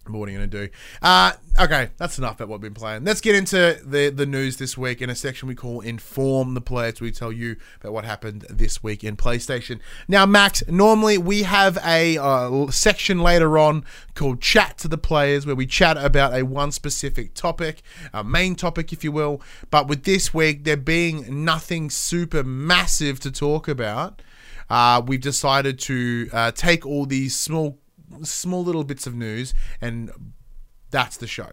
But 0.04 0.14
what 0.14 0.28
are 0.28 0.32
you 0.32 0.38
going 0.38 0.50
to 0.50 0.66
do? 0.66 0.72
Uh, 1.00 1.32
okay, 1.60 1.90
that's 1.96 2.18
enough 2.18 2.34
about 2.34 2.48
what 2.48 2.60
we've 2.60 2.72
been 2.72 2.80
playing. 2.80 3.04
Let's 3.04 3.20
get 3.20 3.36
into 3.36 3.80
the, 3.84 4.08
the 4.08 4.26
news 4.26 4.56
this 4.56 4.76
week 4.76 5.00
in 5.00 5.08
a 5.08 5.14
section 5.14 5.46
we 5.46 5.54
call 5.54 5.80
Inform 5.80 6.54
the 6.54 6.60
Players. 6.60 7.00
We 7.00 7.12
tell 7.12 7.30
you 7.30 7.54
about 7.80 7.92
what 7.92 8.04
happened 8.04 8.44
this 8.50 8.82
week 8.82 9.04
in 9.04 9.16
PlayStation. 9.16 9.78
Now, 10.08 10.26
Max, 10.26 10.64
normally 10.66 11.18
we 11.18 11.44
have 11.44 11.78
a 11.84 12.18
uh, 12.18 12.68
section 12.72 13.20
later 13.20 13.56
on 13.58 13.84
called 14.14 14.40
Chat 14.40 14.76
to 14.78 14.88
the 14.88 14.98
Players 14.98 15.46
where 15.46 15.54
we 15.54 15.66
chat 15.66 15.96
about 15.96 16.34
a 16.34 16.42
one 16.42 16.72
specific 16.72 17.34
topic, 17.34 17.82
a 18.12 18.24
main 18.24 18.56
topic, 18.56 18.92
if 18.92 19.04
you 19.04 19.12
will. 19.12 19.40
But 19.70 19.86
with 19.86 20.02
this 20.02 20.34
week, 20.34 20.64
there 20.64 20.76
being 20.76 21.44
nothing 21.44 21.90
super 21.90 22.42
massive 22.42 23.20
to 23.20 23.30
talk 23.30 23.68
about, 23.68 24.20
uh, 24.70 25.02
we've 25.06 25.20
decided 25.20 25.78
to 25.80 26.28
uh, 26.32 26.50
take 26.52 26.86
all 26.86 27.06
these 27.06 27.38
small 27.38 27.78
small 28.22 28.62
little 28.62 28.84
bits 28.84 29.06
of 29.06 29.14
news, 29.14 29.54
and 29.80 30.10
that's 30.90 31.16
the 31.16 31.26
show. 31.26 31.50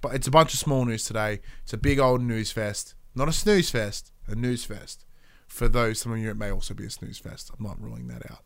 But 0.00 0.14
it's 0.14 0.26
a 0.26 0.30
bunch 0.30 0.52
of 0.52 0.58
small 0.58 0.84
news 0.84 1.04
today. 1.04 1.40
It's 1.62 1.72
a 1.72 1.78
big 1.78 1.98
old 1.98 2.22
news 2.22 2.50
fest, 2.52 2.94
not 3.14 3.28
a 3.28 3.32
snooze 3.32 3.70
fest, 3.70 4.12
a 4.26 4.34
news 4.34 4.64
fest. 4.64 5.04
For 5.46 5.68
those, 5.68 6.00
some 6.00 6.12
of 6.12 6.18
you, 6.18 6.30
it 6.30 6.36
may 6.36 6.50
also 6.50 6.74
be 6.74 6.86
a 6.86 6.90
snooze 6.90 7.18
fest. 7.18 7.50
I'm 7.56 7.64
not 7.64 7.80
ruling 7.80 8.08
that 8.08 8.22
out. 8.30 8.42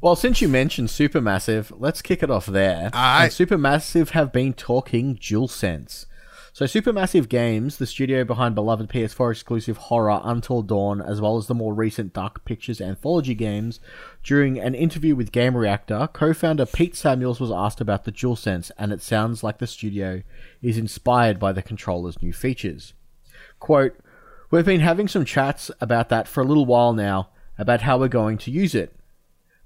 Well, 0.00 0.16
since 0.16 0.40
you 0.40 0.48
mentioned 0.48 0.88
Supermassive, 0.88 1.72
let's 1.78 2.02
kick 2.02 2.24
it 2.24 2.30
off 2.30 2.46
there. 2.46 2.90
Aye. 2.92 3.24
And 3.24 3.32
Supermassive 3.32 4.10
have 4.10 4.32
been 4.32 4.52
talking 4.52 5.16
DualSense. 5.16 6.06
So, 6.54 6.66
Supermassive 6.66 7.30
Games, 7.30 7.78
the 7.78 7.86
studio 7.86 8.24
behind 8.24 8.54
beloved 8.54 8.90
PS4 8.90 9.30
exclusive 9.30 9.78
horror 9.78 10.20
Until 10.22 10.60
Dawn, 10.60 11.00
as 11.00 11.18
well 11.18 11.38
as 11.38 11.46
the 11.46 11.54
more 11.54 11.72
recent 11.72 12.12
Dark 12.12 12.44
Pictures 12.44 12.78
anthology 12.78 13.34
games, 13.34 13.80
during 14.22 14.60
an 14.60 14.74
interview 14.74 15.16
with 15.16 15.32
Game 15.32 15.56
Reactor, 15.56 16.10
co 16.12 16.34
founder 16.34 16.66
Pete 16.66 16.94
Samuels 16.94 17.40
was 17.40 17.50
asked 17.50 17.80
about 17.80 18.04
the 18.04 18.12
DualSense, 18.12 18.70
and 18.76 18.92
it 18.92 19.00
sounds 19.00 19.42
like 19.42 19.60
the 19.60 19.66
studio 19.66 20.22
is 20.60 20.76
inspired 20.76 21.40
by 21.40 21.52
the 21.52 21.62
controller's 21.62 22.20
new 22.20 22.34
features. 22.34 22.92
Quote, 23.58 23.96
We've 24.50 24.66
been 24.66 24.80
having 24.80 25.08
some 25.08 25.24
chats 25.24 25.70
about 25.80 26.10
that 26.10 26.28
for 26.28 26.42
a 26.42 26.46
little 26.46 26.66
while 26.66 26.92
now, 26.92 27.30
about 27.56 27.80
how 27.80 27.96
we're 27.96 28.08
going 28.08 28.36
to 28.36 28.50
use 28.50 28.74
it 28.74 28.94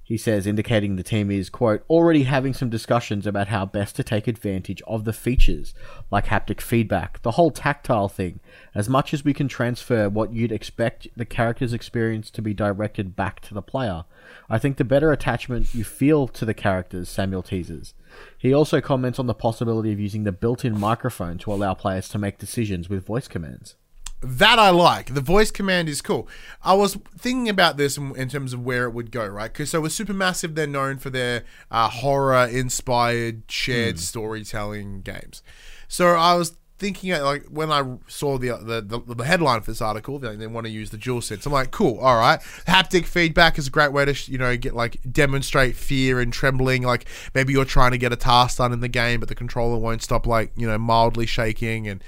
he 0.07 0.17
says, 0.17 0.47
indicating 0.47 0.95
the 0.95 1.03
team 1.03 1.33
is, 1.33 1.51
quote, 1.51 1.85
already 1.91 2.23
having 2.23 2.55
some 2.55 2.71
discussions 2.71 3.27
about 3.27 3.49
how 3.49 3.67
best 3.67 3.97
to 3.97 4.05
take 4.05 4.29
advantage 4.29 4.81
of 4.87 5.03
the 5.03 5.13
features, 5.13 5.75
like 6.13 6.27
haptic 6.27 6.61
feedback, 6.61 7.21
the 7.23 7.33
whole 7.33 7.51
tactile 7.51 8.09
thing, 8.09 8.39
as 8.73 8.89
much 8.89 9.13
as 9.13 9.25
we 9.25 9.35
can 9.35 9.49
transfer 9.49 10.09
what 10.09 10.33
you'd 10.33 10.53
expect 10.53 11.09
the 11.17 11.25
character's 11.25 11.73
experience 11.73 12.31
to 12.31 12.41
be 12.41 12.55
directed 12.55 13.17
back 13.17 13.41
to 13.41 13.53
the 13.53 13.61
player. 13.61 14.05
I 14.49 14.59
think 14.59 14.77
the 14.77 14.85
better 14.85 15.11
attachment 15.11 15.75
you 15.75 15.83
feel 15.83 16.29
to 16.29 16.45
the 16.45 16.55
characters, 16.55 17.09
Samuel 17.09 17.43
teases. 17.43 17.93
He 18.39 18.55
also 18.55 18.81
comments 18.81 19.19
on 19.19 19.27
the 19.27 19.35
possibility 19.35 19.91
of 19.91 19.99
using 19.99 20.23
the 20.23 20.31
built 20.31 20.65
in 20.65 20.79
microphone 20.79 21.37
to 21.39 21.53
allow 21.53 21.75
players 21.75 22.09
to 22.11 22.19
make 22.19 22.39
decisions 22.39 22.89
with 22.89 23.05
voice 23.05 23.27
commands. 23.27 23.75
That 24.23 24.59
I 24.59 24.71
like. 24.71 25.15
The 25.15 25.21
voice 25.21 25.51
command 25.51 25.89
is 25.89 26.01
cool. 26.01 26.27
I 26.65 26.75
was 26.75 26.97
thinking 27.19 27.49
about 27.49 27.77
this 27.77 27.99
in, 27.99 28.17
in 28.17 28.29
terms 28.29 28.53
of 28.53 28.65
where 28.65 28.85
it 28.85 28.91
would 28.91 29.11
go, 29.11 29.27
right? 29.27 29.53
Because 29.53 29.71
so 29.71 29.83
with 29.83 29.93
Supermassive, 29.93 30.55
they're 30.55 30.67
known 30.67 30.99
for 30.99 31.11
their 31.11 31.45
uh, 31.71 31.89
horror-inspired 31.89 33.43
shared 33.49 33.99
storytelling 33.99 35.03
games. 35.03 35.43
So 35.87 36.09
I 36.09 36.35
was 36.35 36.57
thinking, 36.79 37.13
uh, 37.13 37.25
like 37.25 37.45
when 37.45 37.71
I 37.71 37.97
saw 38.07 38.39
the 38.39 38.57
the, 38.57 38.81
the, 38.81 39.15
the 39.15 39.25
headline 39.25 39.61
for 39.61 39.71
this 39.71 39.81
article, 39.81 40.19
they, 40.19 40.35
they 40.37 40.47
want 40.47 40.67
to 40.67 40.73
use 40.73 40.91
the 40.91 40.99
dual 40.99 41.21
sense. 41.21 41.47
I'm 41.47 41.53
like, 41.53 41.71
cool, 41.71 41.99
all 41.99 42.19
right. 42.19 42.41
Haptic 42.67 43.05
feedback 43.05 43.59
is 43.59 43.69
a 43.69 43.71
great 43.71 43.93
way 43.93 44.05
to 44.05 44.31
you 44.31 44.39
know 44.39 44.57
get 44.57 44.75
like 44.75 44.99
demonstrate 45.11 45.77
fear 45.77 46.21
and 46.21 46.33
trembling. 46.33 46.83
Like 46.83 47.07
maybe 47.35 47.53
you're 47.53 47.65
trying 47.65 47.93
to 47.93 47.99
get 47.99 48.13
a 48.13 48.17
task 48.17 48.59
done 48.59 48.73
in 48.73 48.81
the 48.81 48.89
game, 48.89 49.21
but 49.21 49.29
the 49.29 49.35
controller 49.35 49.79
won't 49.79 50.03
stop 50.03 50.27
like 50.27 50.53
you 50.57 50.67
know 50.67 50.79
mildly 50.79 51.27
shaking 51.27 51.87
and 51.87 52.03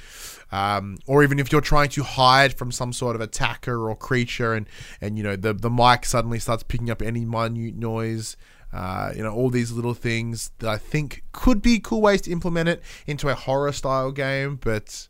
um, 0.50 0.98
or 1.06 1.22
even 1.22 1.38
if 1.38 1.52
you're 1.52 1.60
trying 1.60 1.90
to 1.90 2.02
hide 2.02 2.54
from 2.54 2.72
some 2.72 2.92
sort 2.92 3.14
of 3.16 3.20
attacker 3.20 3.88
or 3.88 3.94
creature, 3.94 4.54
and 4.54 4.68
and 5.00 5.16
you 5.16 5.24
know 5.24 5.36
the 5.36 5.52
the 5.52 5.70
mic 5.70 6.04
suddenly 6.04 6.38
starts 6.38 6.62
picking 6.62 6.90
up 6.90 7.02
any 7.02 7.24
minute 7.24 7.76
noise. 7.76 8.36
Uh, 8.70 9.12
you 9.16 9.22
know 9.22 9.32
all 9.32 9.48
these 9.48 9.72
little 9.72 9.94
things 9.94 10.50
that 10.58 10.68
I 10.68 10.76
think 10.76 11.24
could 11.32 11.62
be 11.62 11.78
cool 11.78 12.02
ways 12.02 12.20
to 12.22 12.30
implement 12.30 12.68
it 12.68 12.82
into 13.06 13.28
a 13.28 13.34
horror 13.34 13.72
style 13.72 14.12
game, 14.12 14.56
but 14.62 15.08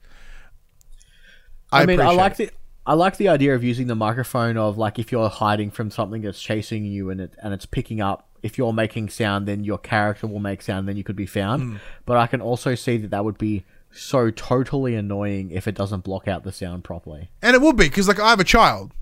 I, 1.72 1.86
mean, 1.86 2.00
I 2.00 2.10
like 2.10 2.36
the 2.36 2.50
I 2.86 2.94
like 2.94 3.16
the 3.16 3.28
idea 3.28 3.54
of 3.54 3.62
using 3.62 3.86
the 3.86 3.94
microphone 3.94 4.56
of 4.56 4.78
like 4.78 4.98
if 4.98 5.12
you're 5.12 5.28
hiding 5.28 5.70
from 5.70 5.90
something 5.90 6.22
that's 6.22 6.40
chasing 6.40 6.84
you 6.84 7.10
and 7.10 7.20
it 7.20 7.34
and 7.42 7.52
it's 7.52 7.66
picking 7.66 8.00
up. 8.00 8.24
If 8.40 8.56
you're 8.56 8.72
making 8.72 9.08
sound, 9.08 9.48
then 9.48 9.64
your 9.64 9.78
character 9.78 10.28
will 10.28 10.38
make 10.38 10.62
sound. 10.62 10.88
Then 10.88 10.96
you 10.96 11.02
could 11.02 11.16
be 11.16 11.26
found. 11.26 11.62
Hmm. 11.62 11.76
But 12.06 12.18
I 12.18 12.28
can 12.28 12.40
also 12.40 12.76
see 12.76 12.96
that 12.98 13.10
that 13.10 13.24
would 13.24 13.36
be 13.36 13.64
so 13.90 14.30
totally 14.30 14.94
annoying 14.94 15.50
if 15.50 15.66
it 15.66 15.74
doesn't 15.74 16.04
block 16.04 16.28
out 16.28 16.44
the 16.44 16.52
sound 16.52 16.84
properly. 16.84 17.30
And 17.42 17.54
it 17.54 17.62
would 17.62 17.76
be 17.76 17.84
because 17.88 18.08
like 18.08 18.20
I 18.20 18.30
have 18.30 18.40
a 18.40 18.44
child, 18.44 18.92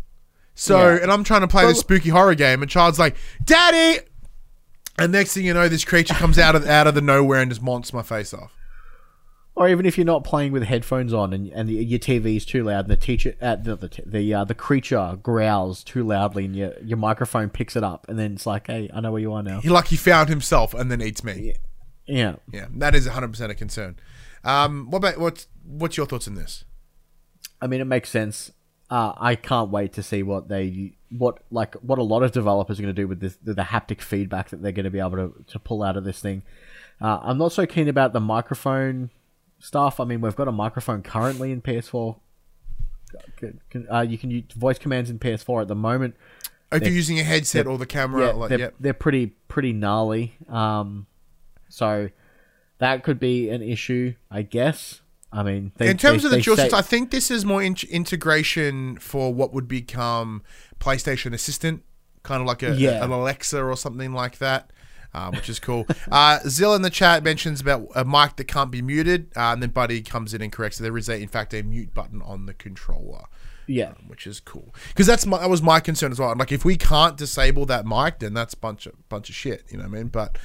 so 0.55 0.95
Yeah. 0.95 1.03
and 1.03 1.13
I'm 1.13 1.25
trying 1.25 1.43
to 1.43 1.49
play 1.49 1.67
this 1.67 1.81
spooky 1.81 2.11
horror 2.11 2.35
game, 2.35 2.63
and 2.63 2.71
child's 2.71 2.99
like, 2.99 3.17
"Daddy," 3.45 4.01
and 4.99 5.13
next 5.13 5.35
thing 5.35 5.45
you 5.45 5.55
know, 5.55 5.69
this 5.69 5.85
creature 5.85 6.15
comes 6.15 6.39
out 6.39 6.55
of 6.55 6.67
out 6.67 6.87
of 6.87 6.95
the 6.95 7.01
nowhere 7.03 7.41
and 7.43 7.51
just 7.51 7.63
monts 7.63 7.93
my 7.93 8.03
face 8.03 8.33
off. 8.33 8.53
Or 9.55 9.71
even 9.71 9.87
if 9.87 9.97
you're 9.97 10.05
not 10.05 10.23
playing 10.23 10.53
with 10.53 10.65
headphones 10.65 11.15
on 11.15 11.33
and, 11.33 11.49
and 11.51 11.67
the, 11.67 11.73
your 11.83 11.99
TV's 11.99 12.45
too 12.45 12.63
loud, 12.65 12.81
and 12.85 12.91
the 12.91 12.97
teacher, 12.97 13.35
uh, 13.41 13.57
the 13.57 13.75
the 13.77 14.03
the, 14.05 14.35
uh, 14.35 14.45
the 14.45 14.55
creature 14.55 15.19
growls 15.23 15.83
too 15.83 16.05
loudly, 16.05 16.45
and 16.45 16.55
your 16.55 16.75
your 16.85 16.99
microphone 16.99 17.49
picks 17.49 17.75
it 17.75 17.83
up, 17.83 18.07
and 18.09 18.19
then 18.19 18.35
it's 18.35 18.45
like, 18.45 18.67
hey, 18.67 18.91
I 18.93 19.01
know 19.01 19.13
where 19.13 19.21
you 19.23 19.33
are 19.33 19.43
now. 19.43 19.61
He 19.63 19.71
like 19.71 19.87
he 19.89 19.97
found 19.97 20.29
himself 20.29 20.75
and 20.75 20.91
then 20.91 21.01
eats 21.01 21.25
me. 21.25 21.55
Yeah. 22.07 22.37
Yeah, 22.53 22.67
that 22.77 22.95
is 22.95 23.07
100 23.07 23.29
percent 23.29 23.51
a 23.51 23.55
concern. 23.55 23.97
Um, 24.47 24.91
what 24.91 24.99
about 24.99 25.19
what's 25.19 25.49
what's 25.65 25.97
your 25.97 26.07
thoughts 26.07 26.29
on 26.29 26.35
this? 26.35 26.65
I 27.61 27.67
mean, 27.67 27.81
it 27.81 27.87
makes 27.87 28.09
sense. 28.11 28.53
Uh, 28.89 29.13
I 29.19 29.35
can't 29.35 29.71
wait 29.71 29.93
to 29.95 30.03
see 30.03 30.23
what 30.23 30.49
they 30.49 30.93
what 31.11 31.39
like 31.51 31.75
what 31.77 31.99
a 31.99 32.03
lot 32.03 32.23
of 32.23 32.33
developers 32.33 32.79
are 32.79 32.83
going 32.83 32.95
to 32.95 33.03
do 33.03 33.09
with 33.09 33.21
this 33.21 33.37
the, 33.43 33.55
the 33.55 33.63
haptic 33.63 34.01
feedback 34.01 34.51
that 34.51 34.63
they're 34.63 34.73
going 34.73 34.85
to 34.85 34.91
be 34.91 35.01
able 35.01 35.17
to, 35.17 35.45
to 35.49 35.59
pull 35.59 35.83
out 35.83 35.97
of 35.97 36.05
this 36.05 36.21
thing. 36.21 36.43
Uh, 37.01 37.19
I'm 37.23 37.39
not 37.39 37.53
so 37.53 37.67
keen 37.67 37.89
about 37.89 38.13
the 38.13 38.21
microphone 38.21 39.11
stuff. 39.59 39.99
I 39.99 40.05
mean, 40.05 40.21
we've 40.21 40.37
got 40.37 40.49
a 40.49 40.53
microphone 40.53 41.03
currently 41.03 41.51
in 41.51 41.61
PS4. 41.63 42.17
Can- 43.37 43.61
can- 43.71 43.87
Uh, 43.91 44.01
you 44.03 44.19
can 44.19 44.31
use 44.31 44.45
voice 44.55 44.79
commands 44.79 45.11
in 45.11 45.19
PS4 45.19 45.63
at 45.63 45.69
the 45.69 45.75
moment. 45.75 46.15
If 46.73 46.83
you're 46.83 46.93
using 46.93 47.19
a 47.21 47.23
headset 47.23 47.67
or 47.67 47.79
the 47.79 47.87
camera, 47.87 48.27
Yeah, 48.27 48.33
like, 48.33 48.49
they're, 48.51 48.59
yep. 48.59 48.75
they're 48.81 48.95
pretty 48.95 49.27
pretty 49.49 49.73
gnarly. 49.73 50.37
Um, 50.49 51.07
so 51.69 52.11
that 52.79 53.03
could 53.05 53.19
be 53.19 53.49
an 53.51 53.63
issue, 53.63 54.15
I 54.31 54.43
guess. 54.43 55.01
I 55.33 55.43
mean, 55.43 55.73
they, 55.77 55.89
in 55.91 55.97
terms 55.99 56.23
they- 56.23 56.29
of 56.29 56.33
the 56.33 56.39
joysticks, 56.39 56.71
say- 56.71 56.77
I 56.77 56.83
think 56.83 57.11
this 57.11 57.31
is 57.31 57.45
more 57.45 57.63
in- 57.63 57.77
integration 57.91 58.97
for 58.99 59.33
what 59.35 59.53
would 59.53 59.69
become 59.69 60.43
PlayStation 60.81 61.33
Assistant, 61.35 61.83
kind 62.23 62.41
of 62.41 62.47
like 62.47 62.63
a, 62.63 62.75
Yeah. 62.75 63.05
an 63.05 63.11
Alexa 63.11 63.63
or 63.63 63.77
something 63.77 64.13
like 64.13 64.39
that, 64.39 64.71
uh, 65.13 65.31
which 65.33 65.49
is 65.49 65.59
cool. 65.59 65.87
uh, 66.11 66.39
Zill 66.45 66.75
in 66.77 66.83
the 66.83 66.91
chat 66.91 67.23
mentions 67.25 67.61
about 67.61 67.89
a 67.95 68.05
mic 68.05 68.37
that 68.37 68.45
can't 68.45 68.71
be 68.71 68.83
muted, 68.83 69.31
uh, 69.37 69.53
and 69.53 69.63
then 69.63 69.71
Buddy 69.71 70.01
comes 70.03 70.33
in 70.33 70.41
and 70.43 70.53
corrects. 70.53 70.79
it. 70.81 70.85
There 70.85 70.97
is, 70.97 71.09
a, 71.09 71.17
in 71.21 71.29
fact, 71.29 71.53
a 71.55 71.63
mute 71.63 71.93
button 71.93 72.23
on 72.23 72.47
the 72.47 72.55
controller. 72.55 73.25
yeah, 73.67 73.93
Which 74.07 74.27
is 74.27 74.39
cool 74.41 74.73
because 74.89 75.07
that's 75.09 75.27
my 75.27 75.39
that 75.39 75.51
was 75.51 75.61
my 75.61 75.81
concern 75.81 76.13
as 76.13 76.21
well. 76.21 76.33
Like 76.39 76.53
if 76.53 76.65
we 76.65 76.77
can't 76.77 77.17
disable 77.17 77.67
that 77.67 77.85
mic, 77.85 78.21
then 78.21 78.33
that's 78.33 78.55
bunch 78.55 78.87
of 78.87 78.93
bunch 79.09 79.29
of 79.29 79.35
shit. 79.35 79.65
You 79.71 79.79
know 79.79 79.83
what 79.85 79.95
I 79.95 79.99
mean? 79.99 80.07
But 80.09 80.39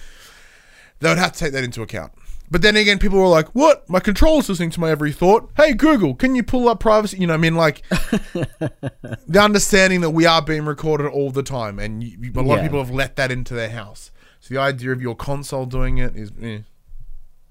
they 0.99 1.09
would 1.09 1.19
have 1.19 1.31
to 1.33 1.39
take 1.39 1.53
that 1.53 1.63
into 1.63 1.81
account. 1.83 2.13
But 2.51 2.61
then 2.61 2.75
again, 2.75 2.99
people 2.99 3.17
were 3.17 3.27
like, 3.27 3.47
"What? 3.55 3.89
My 3.89 4.01
controller's 4.01 4.49
listening 4.49 4.71
to 4.71 4.79
my 4.81 4.91
every 4.91 5.13
thought." 5.13 5.49
Hey 5.55 5.73
Google, 5.73 6.13
can 6.15 6.35
you 6.35 6.43
pull 6.43 6.67
up 6.67 6.81
privacy? 6.81 7.17
You 7.17 7.25
know, 7.27 7.33
what 7.33 7.37
I 7.37 7.41
mean, 7.41 7.55
like 7.55 7.81
the 7.89 9.39
understanding 9.41 10.01
that 10.01 10.09
we 10.11 10.25
are 10.25 10.41
being 10.41 10.65
recorded 10.65 11.07
all 11.07 11.31
the 11.31 11.43
time, 11.43 11.79
and 11.79 12.03
you, 12.03 12.17
a 12.35 12.41
lot 12.41 12.57
of 12.59 12.63
people 12.63 12.79
have 12.79 12.91
let 12.93 13.15
that 13.15 13.31
into 13.31 13.53
their 13.53 13.69
house. 13.69 14.11
So 14.41 14.53
the 14.53 14.59
idea 14.59 14.91
of 14.91 15.01
your 15.01 15.15
console 15.15 15.65
doing 15.65 15.97
it 15.99 16.15
is, 16.15 16.31
eh. 16.41 16.45
you 16.45 16.63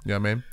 know 0.05 0.15
what 0.15 0.17
I 0.17 0.19
mean. 0.35 0.45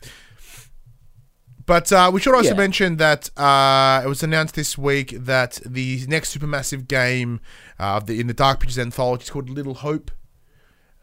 But 1.66 1.92
uh, 1.92 2.10
we 2.14 2.22
should 2.22 2.34
also 2.34 2.52
Yeah. 2.52 2.56
mention 2.56 2.96
that 2.98 3.30
uh, 3.38 4.02
it 4.06 4.08
was 4.08 4.24
announced 4.24 4.56
this 4.56 4.78
week 4.78 5.10
that 5.20 5.60
the 5.66 6.06
next 6.08 6.38
supermassive 6.38 6.88
game 6.88 7.42
uh, 7.78 8.00
the, 8.00 8.20
in 8.22 8.28
the 8.28 8.34
Dark 8.34 8.62
Pictures 8.62 8.80
anthology 8.80 9.24
is 9.24 9.30
called 9.30 9.50
Little 9.50 9.74
Hope. 9.74 10.12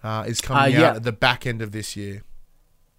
Uh, 0.02 0.24
is 0.26 0.40
coming 0.40 0.74
Uh, 0.74 0.78
yeah. 0.78 0.88
out 0.90 0.96
at 0.96 1.02
the 1.02 1.12
back 1.12 1.46
end 1.46 1.61
of 1.61 1.72
this 1.72 1.94
year. 1.96 2.22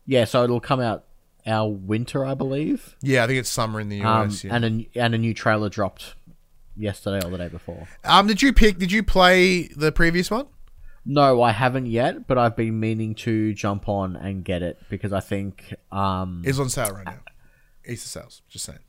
Yeah. 0.05 0.25
So 0.25 0.43
it'll 0.43 0.59
come 0.59 0.79
out 0.79 1.05
our 1.47 1.69
winter, 1.69 2.25
I 2.25 2.33
believe. 2.33 2.95
Yeah, 3.01 3.23
I 3.23 3.27
think 3.27 3.39
it's 3.39 3.49
summer 3.49 3.79
in 3.79 3.89
the 3.89 4.01
Um, 4.01 4.27
US. 4.29 4.43
yeah. 4.43 4.55
and 4.55 4.65
a 4.65 4.89
and 4.99 5.13
a 5.15 5.17
new 5.17 5.33
trailer 5.33 5.69
dropped 5.69 6.15
yesterday 6.75 7.25
or 7.25 7.29
the 7.29 7.37
day 7.37 7.47
before. 7.49 7.87
um, 8.03 8.27
did 8.27 8.41
you 8.41 8.51
pick? 8.53 8.77
Did 8.77 8.91
you 8.91 9.03
play 9.03 9.63
the 9.67 9.91
previous 9.91 10.29
one? 10.31 10.47
No, 11.05 11.41
I 11.43 11.51
haven't 11.51 11.85
yet, 11.85 12.25
but 12.27 12.39
I've 12.39 12.55
been 12.55 12.79
meaning 12.79 13.13
to 13.15 13.53
jump 13.53 13.87
on 13.87 14.15
and 14.15 14.43
get 14.43 14.63
it 14.63 14.79
because 14.89 15.13
I 15.13 15.19
think, 15.19 15.71
um, 15.91 16.41
It's 16.43 16.57
on 16.57 16.67
sale 16.69 16.93
right 16.95 17.05
now. 17.05 17.19
Easter 17.87 18.09
sales. 18.09 18.41
Just 18.49 18.65
saying. 18.65 18.79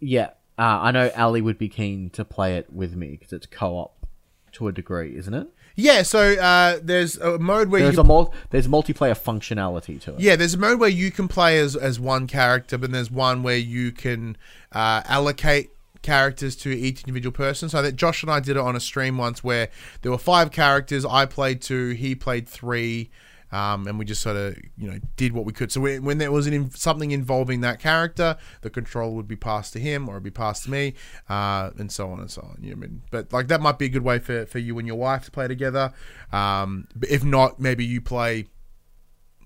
yeah, 0.00 0.30
uh, 0.58 0.80
I 0.82 0.90
know 0.90 1.10
Ali 1.16 1.40
would 1.40 1.56
be 1.56 1.68
keen 1.68 2.10
to 2.10 2.24
play 2.24 2.56
it 2.56 2.72
with 2.72 2.96
me 2.96 3.10
because 3.12 3.32
it's 3.32 3.46
co-op 3.46 4.04
to 4.52 4.66
a 4.66 4.72
degree, 4.72 5.16
isn't 5.16 5.32
it? 5.32 5.46
Yeah. 5.74 6.02
So 6.02 6.34
uh, 6.34 6.78
there's 6.82 7.16
a 7.18 7.38
mode 7.38 7.68
where 7.68 7.82
There's 7.82 7.96
you 7.96 8.00
a 8.00 8.04
mul- 8.04 8.34
there's 8.50 8.68
multiplayer 8.68 9.18
functionality 9.18 10.00
to 10.02 10.14
it. 10.14 10.20
Yeah, 10.20 10.36
there's 10.36 10.54
a 10.54 10.58
mode 10.58 10.80
where 10.80 10.90
you 10.90 11.10
can 11.10 11.28
play 11.28 11.58
as, 11.58 11.76
as 11.76 11.98
one 11.98 12.26
character, 12.26 12.78
but 12.78 12.92
there's 12.92 13.10
one 13.10 13.42
where 13.42 13.56
you 13.56 13.92
can 13.92 14.36
uh, 14.72 15.02
allocate 15.06 15.70
characters 16.02 16.54
to 16.54 16.70
each 16.70 17.00
individual 17.00 17.32
person. 17.32 17.68
So 17.68 17.82
that 17.82 17.96
Josh 17.96 18.22
and 18.22 18.30
I 18.30 18.38
did 18.38 18.56
it 18.56 18.60
on 18.60 18.76
a 18.76 18.80
stream 18.80 19.18
once 19.18 19.42
where 19.42 19.68
there 20.02 20.12
were 20.12 20.18
five 20.18 20.52
characters. 20.52 21.04
I 21.04 21.26
played 21.26 21.60
two, 21.62 21.90
he 21.90 22.14
played 22.14 22.48
three, 22.48 23.10
um, 23.54 23.86
and 23.86 24.00
we 24.00 24.04
just 24.04 24.20
sort 24.20 24.36
of 24.36 24.56
you 24.76 24.90
know 24.90 24.98
did 25.16 25.32
what 25.32 25.44
we 25.44 25.52
could. 25.52 25.70
So 25.70 25.80
when, 25.80 26.02
when 26.04 26.18
there 26.18 26.32
was 26.32 26.48
an, 26.48 26.70
something 26.72 27.12
involving 27.12 27.60
that 27.60 27.78
character, 27.78 28.36
the 28.62 28.70
control 28.70 29.14
would 29.14 29.28
be 29.28 29.36
passed 29.36 29.72
to 29.74 29.78
him 29.78 30.08
or 30.08 30.14
it'd 30.14 30.24
be 30.24 30.30
passed 30.30 30.64
to 30.64 30.70
me, 30.70 30.94
uh, 31.28 31.70
and 31.78 31.90
so 31.90 32.10
on 32.10 32.18
and 32.18 32.30
so 32.30 32.42
on. 32.42 32.58
You 32.60 32.70
know 32.70 32.78
I 32.78 32.80
mean? 32.80 33.02
But 33.12 33.32
like 33.32 33.46
that 33.48 33.60
might 33.60 33.78
be 33.78 33.86
a 33.86 33.88
good 33.88 34.02
way 34.02 34.18
for, 34.18 34.44
for 34.46 34.58
you 34.58 34.76
and 34.78 34.88
your 34.88 34.96
wife 34.96 35.24
to 35.26 35.30
play 35.30 35.46
together. 35.46 35.92
Um, 36.32 36.88
but 36.96 37.08
if 37.08 37.22
not, 37.22 37.60
maybe 37.60 37.84
you 37.84 38.00
play 38.00 38.46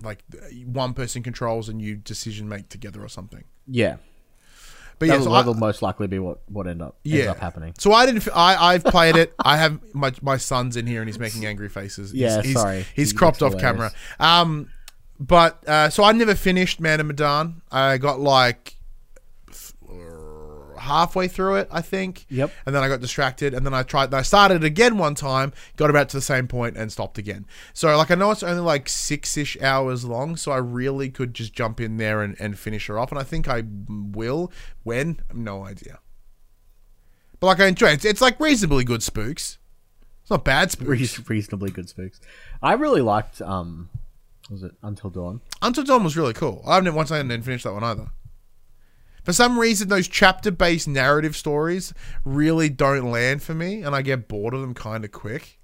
like 0.01 0.23
one 0.65 0.95
person 0.95 1.21
controls 1.21 1.69
and 1.69 1.79
you 1.79 1.95
decision 1.95 2.49
make 2.49 2.69
together 2.69 3.03
or 3.03 3.09
something. 3.09 3.43
yeah. 3.67 3.97
But 4.99 5.07
yeah, 5.07 5.13
That'll, 5.13 5.25
so 5.27 5.33
I, 5.33 5.37
that'll 5.39 5.53
most 5.55 5.81
likely 5.81 6.07
be 6.07 6.19
what 6.19 6.39
what 6.49 6.67
end 6.67 6.81
up 6.81 6.97
ends 7.05 7.27
up 7.27 7.39
happening. 7.39 7.73
So 7.77 7.93
I 7.93 8.05
didn't. 8.05 8.27
I've 8.35 8.83
played 8.83 9.15
it. 9.15 9.33
I 9.43 9.57
have 9.57 9.79
my 9.95 10.11
my 10.21 10.37
son's 10.37 10.75
in 10.75 10.85
here 10.87 11.01
and 11.01 11.07
he's 11.09 11.17
making 11.19 11.45
angry 11.45 11.69
faces. 11.69 12.11
He's- 12.11 12.21
Yeah, 12.35 12.41
he's, 12.41 12.53
sorry. 12.53 12.85
He's 12.95 13.11
He 13.11 13.17
cropped 13.17 13.41
off 13.41 13.51
looks 13.53 13.61
camera. 13.63 13.91
Um, 14.19 14.69
but 15.19 15.67
uh, 15.67 15.89
so 15.89 16.03
I 16.03 16.11
never 16.11 16.35
finished 16.35 16.79
Man 16.79 16.99
of 16.99 17.05
Medan. 17.05 17.61
I 17.71 17.97
got 17.97 18.19
like 18.19 18.75
halfway 20.79 21.27
through 21.27 21.55
it, 21.55 21.67
I 21.71 21.81
think. 21.81 22.25
Yep. 22.29 22.51
And 22.65 22.75
then 22.75 22.83
I 22.83 22.87
got 22.87 23.01
distracted, 23.01 23.53
and 23.53 23.65
then 23.65 23.73
I 23.73 23.83
tried. 23.83 24.13
I 24.13 24.21
started 24.21 24.63
again 24.63 24.97
one 24.97 25.15
time, 25.15 25.53
got 25.75 25.89
about 25.89 26.09
to 26.09 26.17
the 26.17 26.21
same 26.21 26.47
point, 26.47 26.77
and 26.77 26.91
stopped 26.91 27.17
again. 27.17 27.45
So 27.73 27.95
like 27.97 28.11
I 28.11 28.15
know 28.15 28.31
it's 28.31 28.43
only 28.43 28.61
like 28.61 28.89
six 28.89 29.37
ish 29.37 29.59
hours 29.61 30.05
long, 30.05 30.35
so 30.35 30.51
I 30.51 30.57
really 30.57 31.09
could 31.09 31.33
just 31.33 31.53
jump 31.53 31.79
in 31.79 31.97
there 31.97 32.21
and, 32.21 32.35
and 32.39 32.57
finish 32.57 32.87
her 32.87 32.97
off, 32.97 33.11
and 33.11 33.19
I 33.19 33.23
think 33.23 33.47
I 33.47 33.63
will. 33.87 34.51
When? 34.83 35.19
No 35.33 35.63
idea. 35.63 35.99
But 37.39 37.47
like 37.47 37.59
I 37.59 37.67
enjoy 37.67 37.87
it. 37.87 37.93
It's, 37.93 38.05
it's 38.05 38.21
like 38.21 38.39
reasonably 38.39 38.83
good 38.83 39.03
spooks. 39.03 39.57
It's 40.21 40.29
not 40.29 40.43
bad 40.43 40.71
spooks. 40.71 40.89
Reas- 40.89 41.29
reasonably 41.29 41.71
good 41.71 41.89
spooks. 41.89 42.19
I 42.61 42.73
really 42.73 43.01
liked 43.01 43.41
um, 43.41 43.89
was 44.49 44.63
it 44.63 44.71
Until 44.81 45.09
Dawn? 45.09 45.41
Until 45.61 45.83
Dawn 45.83 46.03
was 46.03 46.17
really 46.17 46.33
cool. 46.33 46.63
I 46.67 46.75
haven't 46.75 46.93
once 46.95 47.11
I 47.11 47.21
didn't 47.21 47.43
finish 47.43 47.63
that 47.63 47.73
one 47.73 47.83
either. 47.83 48.09
For 49.29 49.33
some 49.33 49.59
reason, 49.59 49.89
those 49.89 50.07
chapter-based 50.07 50.87
narrative 50.87 51.37
stories 51.37 51.93
really 52.25 52.67
don't 52.67 53.11
land 53.11 53.43
for 53.43 53.53
me, 53.53 53.83
and 53.83 53.95
I 53.95 54.01
get 54.01 54.27
bored 54.27 54.55
of 54.55 54.61
them 54.61 54.73
kind 54.73 55.05
of 55.05 55.11
quick. 55.11 55.59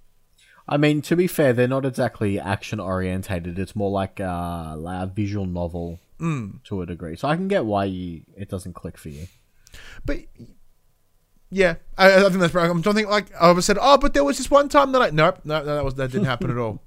I 0.67 0.77
mean, 0.77 1.01
to 1.01 1.15
be 1.15 1.25
fair, 1.25 1.51
they're 1.51 1.67
not 1.67 1.83
exactly 1.83 2.39
action 2.39 2.79
orientated. 2.79 3.57
It's 3.57 3.75
more 3.75 3.89
like 3.89 4.19
a, 4.19 4.75
like 4.77 5.01
a 5.01 5.07
visual 5.07 5.47
novel 5.47 5.99
Mm. 6.21 6.63
to 6.65 6.83
a 6.83 6.85
degree. 6.85 7.15
So 7.15 7.27
I 7.27 7.35
can 7.35 7.47
get 7.47 7.65
why 7.65 7.85
you, 7.85 8.21
it 8.37 8.49
doesn't 8.49 8.73
click 8.73 8.99
for 8.99 9.09
you. 9.09 9.25
But 10.05 10.19
yeah, 11.49 11.77
I, 11.97 12.17
I 12.17 12.19
think 12.29 12.33
that's 12.41 12.53
right. 12.53 12.69
I'm 12.69 12.83
trying 12.83 12.93
to 12.93 12.99
think 12.99 13.09
like 13.09 13.33
I 13.33 13.49
was 13.49 13.65
said. 13.65 13.79
Oh, 13.81 13.97
but 13.97 14.13
there 14.13 14.23
was 14.23 14.37
this 14.37 14.51
one 14.51 14.69
time 14.69 14.91
that 14.91 15.01
I 15.01 15.09
nope, 15.09 15.39
no, 15.43 15.63
no, 15.63 15.73
that 15.73 15.83
was 15.83 15.95
that 15.95 16.11
didn't 16.11 16.27
happen 16.27 16.51
at 16.51 16.57
all. 16.59 16.83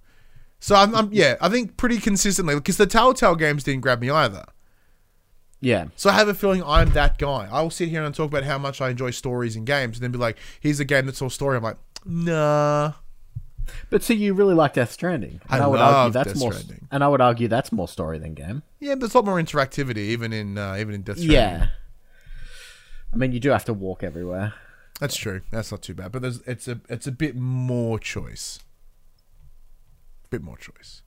So 0.61 0.77
I'm, 0.77 0.95
I'm 0.95 1.09
yeah, 1.12 1.35
I 1.41 1.49
think 1.49 1.77
pretty 1.77 1.99
consistently 1.99 2.55
because 2.55 2.77
the 2.77 2.87
Telltale 2.87 3.35
games 3.35 3.64
didn't 3.64 3.81
grab 3.81 4.01
me 4.01 4.11
either. 4.11 4.45
Yeah, 5.61 5.87
So 5.97 6.09
I 6.09 6.12
have 6.12 6.29
a 6.29 6.35
feeling 6.35 6.62
I'm 6.62 6.90
that 6.90 7.18
guy. 7.18 7.49
I 7.51 7.61
will 7.62 7.71
sit 7.71 7.88
here 7.88 8.05
and 8.05 8.14
talk 8.14 8.29
about 8.29 8.44
how 8.44 8.59
much 8.59 8.81
I 8.81 8.90
enjoy 8.90 9.11
stories 9.11 9.57
in 9.57 9.64
games, 9.64 9.97
and 9.97 10.05
then 10.05 10.12
be 10.12 10.18
like, 10.18 10.37
"Here's 10.61 10.79
a 10.79 10.85
game 10.85 11.07
that's 11.07 11.21
all 11.21 11.31
story." 11.31 11.57
I'm 11.57 11.64
like, 11.64 11.79
"Nah." 12.05 12.92
but 13.90 14.03
see, 14.05 14.14
you 14.14 14.35
really 14.35 14.55
like 14.55 14.75
Death 14.75 14.92
Stranding. 14.92 15.40
I 15.49 15.59
And 15.59 15.71
would 15.71 15.81
love 15.81 15.94
argue 15.94 16.12
that's 16.12 16.33
Death 16.35 16.38
more, 16.40 16.53
Stranding. 16.53 16.87
and 16.92 17.03
I 17.03 17.09
would 17.09 17.21
argue 17.21 17.49
that's 17.49 17.73
more 17.73 17.88
story 17.88 18.18
than 18.18 18.35
game. 18.35 18.62
Yeah, 18.79 18.94
there's 18.94 19.14
a 19.14 19.18
lot 19.18 19.25
more 19.25 19.37
interactivity, 19.40 19.97
even 19.99 20.33
in 20.33 20.57
uh, 20.59 20.77
even 20.79 20.94
in 20.94 21.03
Death 21.03 21.16
Stranding. 21.18 21.35
Yeah. 21.37 21.68
I 23.12 23.16
mean, 23.16 23.33
you 23.33 23.40
do 23.40 23.51
have 23.51 23.64
to 23.64 23.73
walk 23.75 24.03
everywhere. 24.05 24.55
That's 25.01 25.16
true. 25.16 25.40
That's 25.51 25.71
not 25.71 25.83
too 25.83 25.94
bad. 25.94 26.12
But 26.12 26.23
there's 26.23 26.40
it's 26.42 26.68
a 26.68 26.81
it's 26.88 27.07
a 27.07 27.12
bit 27.12 27.35
more 27.37 27.99
choice. 27.99 28.61
Bit 30.31 30.42
more 30.42 30.57
choice. 30.59 31.03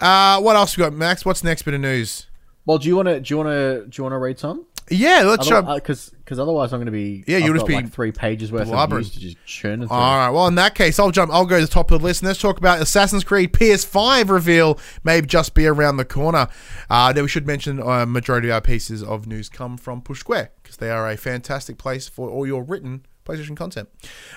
Uh, 0.00 0.40
what 0.40 0.56
else 0.56 0.76
we 0.76 0.82
got, 0.82 0.92
Max? 0.92 1.24
What's 1.24 1.44
next 1.44 1.62
bit 1.62 1.74
of 1.74 1.80
news? 1.80 2.27
Well, 2.68 2.76
do 2.76 2.86
you 2.86 2.96
want 2.96 3.08
to? 3.08 3.18
Do 3.18 3.32
you 3.32 3.38
want 3.38 3.48
to? 3.48 3.86
Do 3.86 3.96
you 3.96 4.04
want 4.04 4.12
to 4.12 4.18
read 4.18 4.38
some? 4.38 4.66
Yeah, 4.90 5.22
let's 5.24 5.48
jump. 5.48 5.68
Because 5.74 6.10
because 6.10 6.38
otherwise 6.38 6.74
I'm 6.74 6.80
going 6.80 6.86
to 6.86 6.92
be 6.92 7.24
Yeah, 7.26 7.38
you'll 7.38 7.54
just 7.54 7.66
be 7.66 7.72
like 7.72 7.90
three 7.90 8.12
pages 8.12 8.52
worth 8.52 8.68
blubbering. 8.68 9.00
of 9.00 9.06
news 9.06 9.14
to 9.14 9.20
just 9.20 9.42
churn 9.46 9.80
through. 9.80 9.96
All 9.96 10.18
right. 10.18 10.28
Well, 10.28 10.46
in 10.48 10.54
that 10.56 10.74
case, 10.74 10.98
I'll 10.98 11.10
jump. 11.10 11.32
I'll 11.32 11.46
go 11.46 11.60
to 11.60 11.64
the 11.64 11.72
top 11.72 11.90
of 11.90 12.00
the 12.00 12.04
list 12.04 12.20
and 12.20 12.26
let's 12.26 12.38
talk 12.38 12.58
about 12.58 12.82
Assassin's 12.82 13.24
Creed 13.24 13.54
PS5 13.54 14.28
reveal. 14.28 14.78
May 15.02 15.22
just 15.22 15.54
be 15.54 15.66
around 15.66 15.96
the 15.96 16.04
corner. 16.04 16.48
Uh, 16.90 17.10
then 17.14 17.24
we 17.24 17.28
should 17.30 17.46
mention 17.46 17.82
uh, 17.82 18.04
majority 18.04 18.48
of 18.48 18.54
our 18.56 18.60
pieces 18.60 19.02
of 19.02 19.26
news 19.26 19.48
come 19.48 19.78
from 19.78 20.02
Push 20.02 20.20
Square 20.20 20.52
because 20.62 20.76
they 20.76 20.90
are 20.90 21.08
a 21.08 21.16
fantastic 21.16 21.78
place 21.78 22.06
for 22.06 22.28
all 22.28 22.46
your 22.46 22.62
written 22.62 23.06
PlayStation 23.28 23.56
content. 23.56 23.88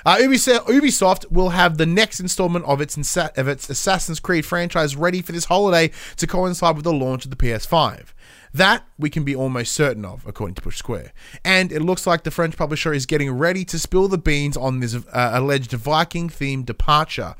Uh, 0.06 0.18
Ubisoft, 0.18 1.32
will 1.32 1.50
have 1.50 1.78
the 1.78 1.86
next 1.86 2.20
installment 2.20 2.66
of 2.66 2.82
its 2.82 2.98
of 3.18 3.48
its 3.48 3.70
Assassin's 3.70 4.20
Creed 4.20 4.46
franchise 4.46 4.96
ready 4.96 5.22
for 5.22 5.32
this 5.32 5.46
holiday 5.46 5.92
to 6.18 6.28
coincide 6.28 6.76
with 6.76 6.84
the 6.84 6.94
launch 6.94 7.26
of 7.26 7.32
the 7.32 7.38
PS5. 7.38 8.08
That 8.54 8.86
we 8.98 9.10
can 9.10 9.24
be 9.24 9.36
almost 9.36 9.72
certain 9.72 10.04
of, 10.04 10.26
according 10.28 10.56
to 10.56 10.62
Push 10.62 10.78
Square. 10.78 11.14
And 11.46 11.72
it 11.72 11.82
looks 11.82 12.06
like 12.06 12.24
the 12.24 12.32
French 12.32 12.58
publisher 12.58 12.94
is 12.94 13.06
getting 13.06 13.32
ready 13.32 13.64
to 13.66 13.80
spill 13.80 14.08
the 14.08 14.18
beans 14.18 14.58
on 14.58 14.82
this 14.82 14.96
uh, 14.96 15.32
alleged 15.34 15.72
Viking 15.72 16.30
themed 16.30 16.66
departure. 16.66 17.36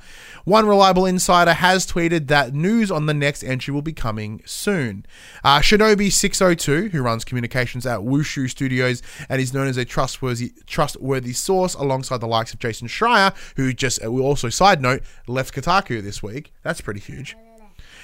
One 0.46 0.66
reliable 0.66 1.06
insider 1.06 1.54
has 1.54 1.86
tweeted 1.86 2.28
that 2.28 2.54
news 2.54 2.90
on 2.90 3.06
the 3.08 3.14
next 3.14 3.44
entry 3.44 3.74
will 3.74 3.82
be 3.82 3.94
coming 3.94 4.42
soon. 4.46 5.06
Uh, 5.44 5.60
Shinobi602, 5.60 6.92
who 6.92 7.02
runs 7.02 7.26
communications 7.26 7.86
at 7.86 8.00
Wushu 8.00 8.50
Studios 8.50 9.02
and 9.28 9.42
is 9.42 9.54
known 9.54 9.68
as 9.68 9.78
a 9.78 9.86
trustworthy 9.86 10.54
trustworthy 10.66 11.34
source 11.34 11.74
alongside 11.74 12.22
the 12.22 12.28
likes 12.28 12.54
of 12.54 12.60
Jason 12.60 12.88
Schreier, 12.88 13.36
who 13.58 13.74
just, 13.74 14.02
uh, 14.04 14.08
also 14.08 14.50
side 14.50 14.82
note, 14.82 15.04
left 15.28 15.54
Kotaku 15.54 16.02
this 16.02 16.24
week. 16.24 16.54
That's 16.64 16.82
pretty 16.82 17.02
huge. 17.02 17.36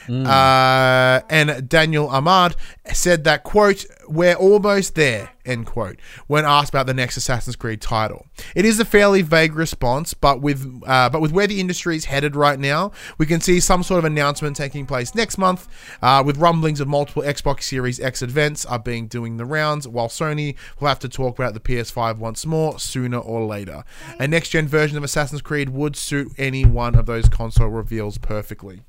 Uh, 0.10 1.22
and 1.30 1.67
Daniel 1.67 2.08
Ahmad 2.10 2.56
said 2.93 3.24
that, 3.26 3.43
quote, 3.43 3.86
we're 4.08 4.36
almost 4.36 4.96
there, 4.96 5.32
end 5.46 5.65
quote, 5.65 6.00
when 6.28 6.46
asked 6.46 6.70
about 6.70 6.86
the 6.86 6.93
next 6.93 7.17
Assassin's 7.17 7.56
Creed 7.56 7.82
title. 7.82 8.26
It 8.56 8.63
is 8.65 8.80
a 8.80 8.86
fairly 8.86 9.22
vague 9.22 9.54
response, 9.54 10.13
but 10.13 10.41
with, 10.41 10.82
uh, 10.86 11.10
but 11.10 11.22
with 11.22 11.32
where 11.32 11.48
the 11.48 11.60
industry 11.60 11.96
is 11.98 12.06
headed 12.06 12.36
right 12.36 12.60
now, 12.60 12.91
we 13.17 13.26
can 13.26 13.41
see 13.41 13.60
some 13.60 13.84
sort 13.84 14.00
of 14.00 14.06
announcement 14.06 14.56
taking 14.56 14.86
place 14.86 15.13
next 15.13 15.38
month, 15.38 15.67
uh, 16.02 16.24
with 16.26 16.38
rumblings 16.38 16.80
of 16.80 16.88
multiple 16.88 17.24
Xbox 17.24 17.63
Series 17.63 18.00
X 18.00 18.22
events 18.22 18.65
are 18.65 18.80
being 18.80 19.08
doing 19.08 19.38
the 19.38 19.46
rounds, 19.46 19.88
while 19.88 20.08
Sony 20.08 20.56
will 20.80 20.88
have 20.88 21.00
to 21.00 21.10
talk 21.10 21.38
about 21.38 21.54
the 21.54 21.60
PS5 21.60 22.17
once 22.17 22.46
more, 22.46 22.80
sooner 22.80 23.17
or 23.17 23.46
later. 23.46 23.84
A 24.20 24.28
next 24.28 24.50
gen 24.50 24.67
version 24.67 24.98
of 24.98 25.04
Assassin's 25.04 25.41
Creed 25.41 25.70
would 25.70 25.96
suit 25.96 26.32
any 26.38 26.65
one 26.65 26.96
of 26.96 27.06
those 27.06 27.28
console 27.28 27.67
reveals 27.67 28.17
perfectly. 28.17 28.82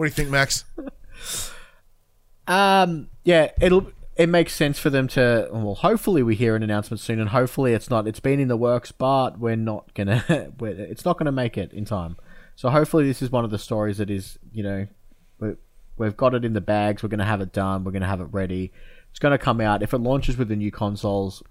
What 0.00 0.06
do 0.06 0.08
you 0.08 0.14
think, 0.14 0.30
Max? 0.30 0.64
Um, 2.48 3.10
yeah, 3.22 3.50
it'll 3.60 3.92
it 4.16 4.30
makes 4.30 4.54
sense 4.54 4.78
for 4.78 4.88
them 4.88 5.08
to. 5.08 5.46
Well, 5.52 5.74
hopefully 5.74 6.22
we 6.22 6.36
hear 6.36 6.56
an 6.56 6.62
announcement 6.62 7.00
soon, 7.00 7.20
and 7.20 7.28
hopefully 7.28 7.74
it's 7.74 7.90
not. 7.90 8.08
It's 8.08 8.18
been 8.18 8.40
in 8.40 8.48
the 8.48 8.56
works, 8.56 8.92
but 8.92 9.38
we're 9.38 9.56
not 9.56 9.92
gonna. 9.92 10.52
We're, 10.58 10.70
it's 10.70 11.04
not 11.04 11.18
gonna 11.18 11.32
make 11.32 11.58
it 11.58 11.74
in 11.74 11.84
time. 11.84 12.16
So 12.56 12.70
hopefully 12.70 13.06
this 13.06 13.20
is 13.20 13.30
one 13.30 13.44
of 13.44 13.50
the 13.50 13.58
stories 13.58 13.98
that 13.98 14.08
is, 14.08 14.38
you 14.50 14.62
know, 14.62 14.86
we 15.38 15.50
we've 15.98 16.16
got 16.16 16.32
it 16.32 16.46
in 16.46 16.54
the 16.54 16.62
bags. 16.62 17.02
We're 17.02 17.10
gonna 17.10 17.26
have 17.26 17.42
it 17.42 17.52
done. 17.52 17.84
We're 17.84 17.92
gonna 17.92 18.06
have 18.06 18.22
it 18.22 18.28
ready. 18.30 18.72
It's 19.10 19.18
gonna 19.18 19.36
come 19.36 19.60
out. 19.60 19.82
If 19.82 19.92
it 19.92 19.98
launches 19.98 20.38
with 20.38 20.48
the 20.48 20.56
new 20.56 20.70
consoles, 20.70 21.42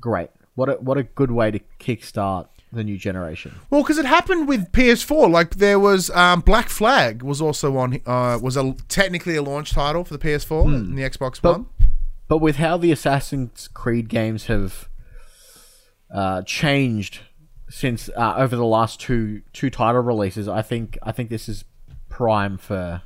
great. 0.00 0.30
What 0.56 0.68
a 0.68 0.72
what 0.72 0.98
a 0.98 1.04
good 1.04 1.30
way 1.30 1.52
to 1.52 1.60
kickstart 1.78 2.48
the 2.72 2.82
new 2.82 2.96
generation. 2.96 3.54
Well, 3.70 3.82
because 3.82 3.98
it 3.98 4.06
happened 4.06 4.48
with 4.48 4.72
PS4. 4.72 5.30
Like 5.30 5.56
there 5.56 5.78
was 5.78 6.08
um, 6.10 6.40
Black 6.40 6.68
Flag 6.68 7.22
was 7.22 7.40
also 7.40 7.76
on. 7.76 8.00
Uh, 8.06 8.38
was 8.40 8.56
a 8.56 8.74
technically 8.88 9.36
a 9.36 9.42
launch 9.42 9.72
title 9.72 10.04
for 10.04 10.16
the 10.16 10.18
PS4 10.26 10.64
and 10.74 10.96
the 10.98 11.02
Xbox 11.02 11.40
But- 11.40 11.52
One. 11.58 11.66
But 12.28 12.38
with 12.38 12.56
how 12.56 12.78
the 12.78 12.90
Assassin's 12.92 13.68
Creed 13.74 14.08
games 14.08 14.46
have 14.46 14.88
uh, 16.10 16.42
changed 16.42 17.20
since 17.68 18.08
uh, 18.16 18.34
over 18.36 18.56
the 18.56 18.64
last 18.64 19.00
two 19.00 19.42
two 19.52 19.68
title 19.70 20.00
releases, 20.02 20.48
I 20.48 20.62
think 20.62 20.96
I 21.02 21.12
think 21.12 21.28
this 21.28 21.48
is 21.48 21.64
prime 22.08 22.56
for 22.58 23.02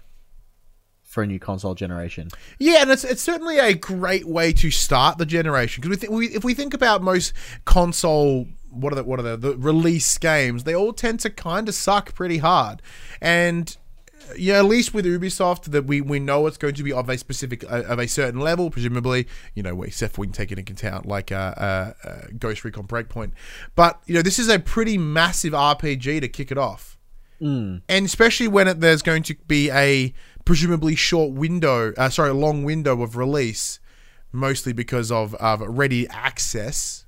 for 1.02 1.22
a 1.22 1.26
new 1.26 1.38
console 1.40 1.74
generation. 1.74 2.28
Yeah, 2.58 2.82
and 2.82 2.90
it's 2.90 3.02
it's 3.04 3.22
certainly 3.22 3.58
a 3.58 3.74
great 3.74 4.26
way 4.28 4.52
to 4.52 4.70
start 4.70 5.18
the 5.18 5.26
generation 5.26 5.80
because 5.82 5.96
we, 5.98 6.00
th- 6.06 6.10
we 6.10 6.26
if 6.36 6.44
we 6.44 6.54
think 6.54 6.74
about 6.74 7.02
most 7.02 7.32
console 7.64 8.46
what 8.76 8.92
are 8.92 8.96
the 8.96 9.04
what 9.04 9.18
are 9.18 9.22
the, 9.22 9.36
the 9.36 9.56
release 9.56 10.18
games, 10.18 10.64
they 10.64 10.74
all 10.74 10.92
tend 10.92 11.20
to 11.20 11.30
kind 11.30 11.68
of 11.68 11.74
suck 11.74 12.14
pretty 12.14 12.38
hard, 12.38 12.82
and 13.20 13.76
uh, 14.28 14.34
yeah, 14.36 14.58
at 14.58 14.64
least 14.64 14.94
with 14.94 15.04
Ubisoft, 15.04 15.64
that 15.70 15.84
we, 15.84 16.00
we 16.00 16.18
know 16.18 16.46
it's 16.46 16.56
going 16.56 16.74
to 16.74 16.82
be 16.82 16.92
of 16.92 17.08
a 17.08 17.18
specific 17.18 17.64
uh, 17.64 17.82
of 17.82 17.98
a 17.98 18.08
certain 18.08 18.40
level, 18.40 18.70
presumably. 18.70 19.26
You 19.54 19.62
know, 19.62 19.82
except 19.82 20.18
we 20.18 20.26
can 20.26 20.32
take 20.32 20.52
it 20.52 20.58
into 20.58 20.72
account 20.72 21.06
like 21.06 21.32
uh, 21.32 21.54
uh, 21.56 21.92
uh, 22.04 22.20
Ghost 22.38 22.64
Recon 22.64 22.86
Breakpoint, 22.86 23.32
but 23.74 24.00
you 24.06 24.14
know, 24.14 24.22
this 24.22 24.38
is 24.38 24.48
a 24.48 24.58
pretty 24.58 24.98
massive 24.98 25.52
RPG 25.52 26.20
to 26.20 26.28
kick 26.28 26.50
it 26.50 26.58
off, 26.58 26.98
and 27.88 28.06
especially 28.06 28.48
when 28.48 28.68
it, 28.68 28.80
there's 28.80 29.02
going 29.02 29.22
to 29.24 29.34
be 29.46 29.70
a 29.70 30.12
presumably 30.44 30.94
short 30.94 31.32
window, 31.32 31.92
uh, 31.96 32.08
sorry, 32.08 32.32
long 32.32 32.64
window 32.64 33.02
of 33.02 33.16
release, 33.16 33.80
mostly 34.32 34.72
because 34.72 35.12
of 35.12 35.34
of 35.36 35.60
ready 35.60 36.08
access. 36.08 37.05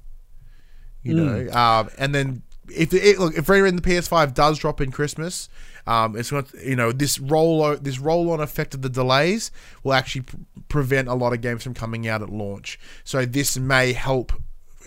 You 1.09 1.15
know, 1.15 1.53
um, 1.53 1.91
and 1.99 2.15
then 2.15 2.43
if 2.71 2.93
it, 2.93 3.19
look 3.19 3.37
if 3.37 3.49
in 3.49 3.77
the 3.77 3.83
PS5 3.83 4.35
does 4.35 4.59
drop 4.59 4.81
in 4.81 4.91
Christmas, 4.91 5.49
um, 5.87 6.17
it's 6.17 6.31
not 6.31 6.53
you 6.55 6.77
know 6.77 6.93
this 6.93 7.19
roll 7.19 7.77
this 7.77 7.99
roll 7.99 8.31
on 8.31 8.41
effect 8.41 8.75
of 8.75 8.83
the 8.83 8.89
delays 8.89 9.51
will 9.83 9.95
actually 9.95 10.23
pr- 10.23 10.37
prevent 10.69 11.09
a 11.09 11.15
lot 11.15 11.33
of 11.33 11.41
games 11.41 11.65
from 11.65 11.75
coming 11.75 12.07
out 12.07 12.23
at 12.23 12.31
launch. 12.31 12.79
So 13.05 13.25
this 13.25 13.59
may 13.59 13.93
help 13.93 14.33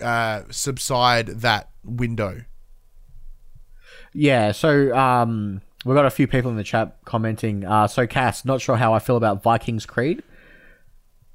uh, 0.00 0.42
subside 0.50 1.26
that 1.26 1.70
window. 1.84 2.44
Yeah, 4.14 4.52
so 4.52 4.94
um, 4.94 5.62
we've 5.84 5.96
got 5.96 6.06
a 6.06 6.10
few 6.10 6.26
people 6.26 6.50
in 6.50 6.56
the 6.56 6.64
chat 6.64 6.98
commenting. 7.04 7.64
Uh, 7.64 7.86
so 7.86 8.06
Cass, 8.06 8.44
not 8.44 8.60
sure 8.60 8.76
how 8.76 8.92
I 8.92 8.98
feel 8.98 9.16
about 9.16 9.42
Vikings 9.42 9.86
Creed. 9.86 10.22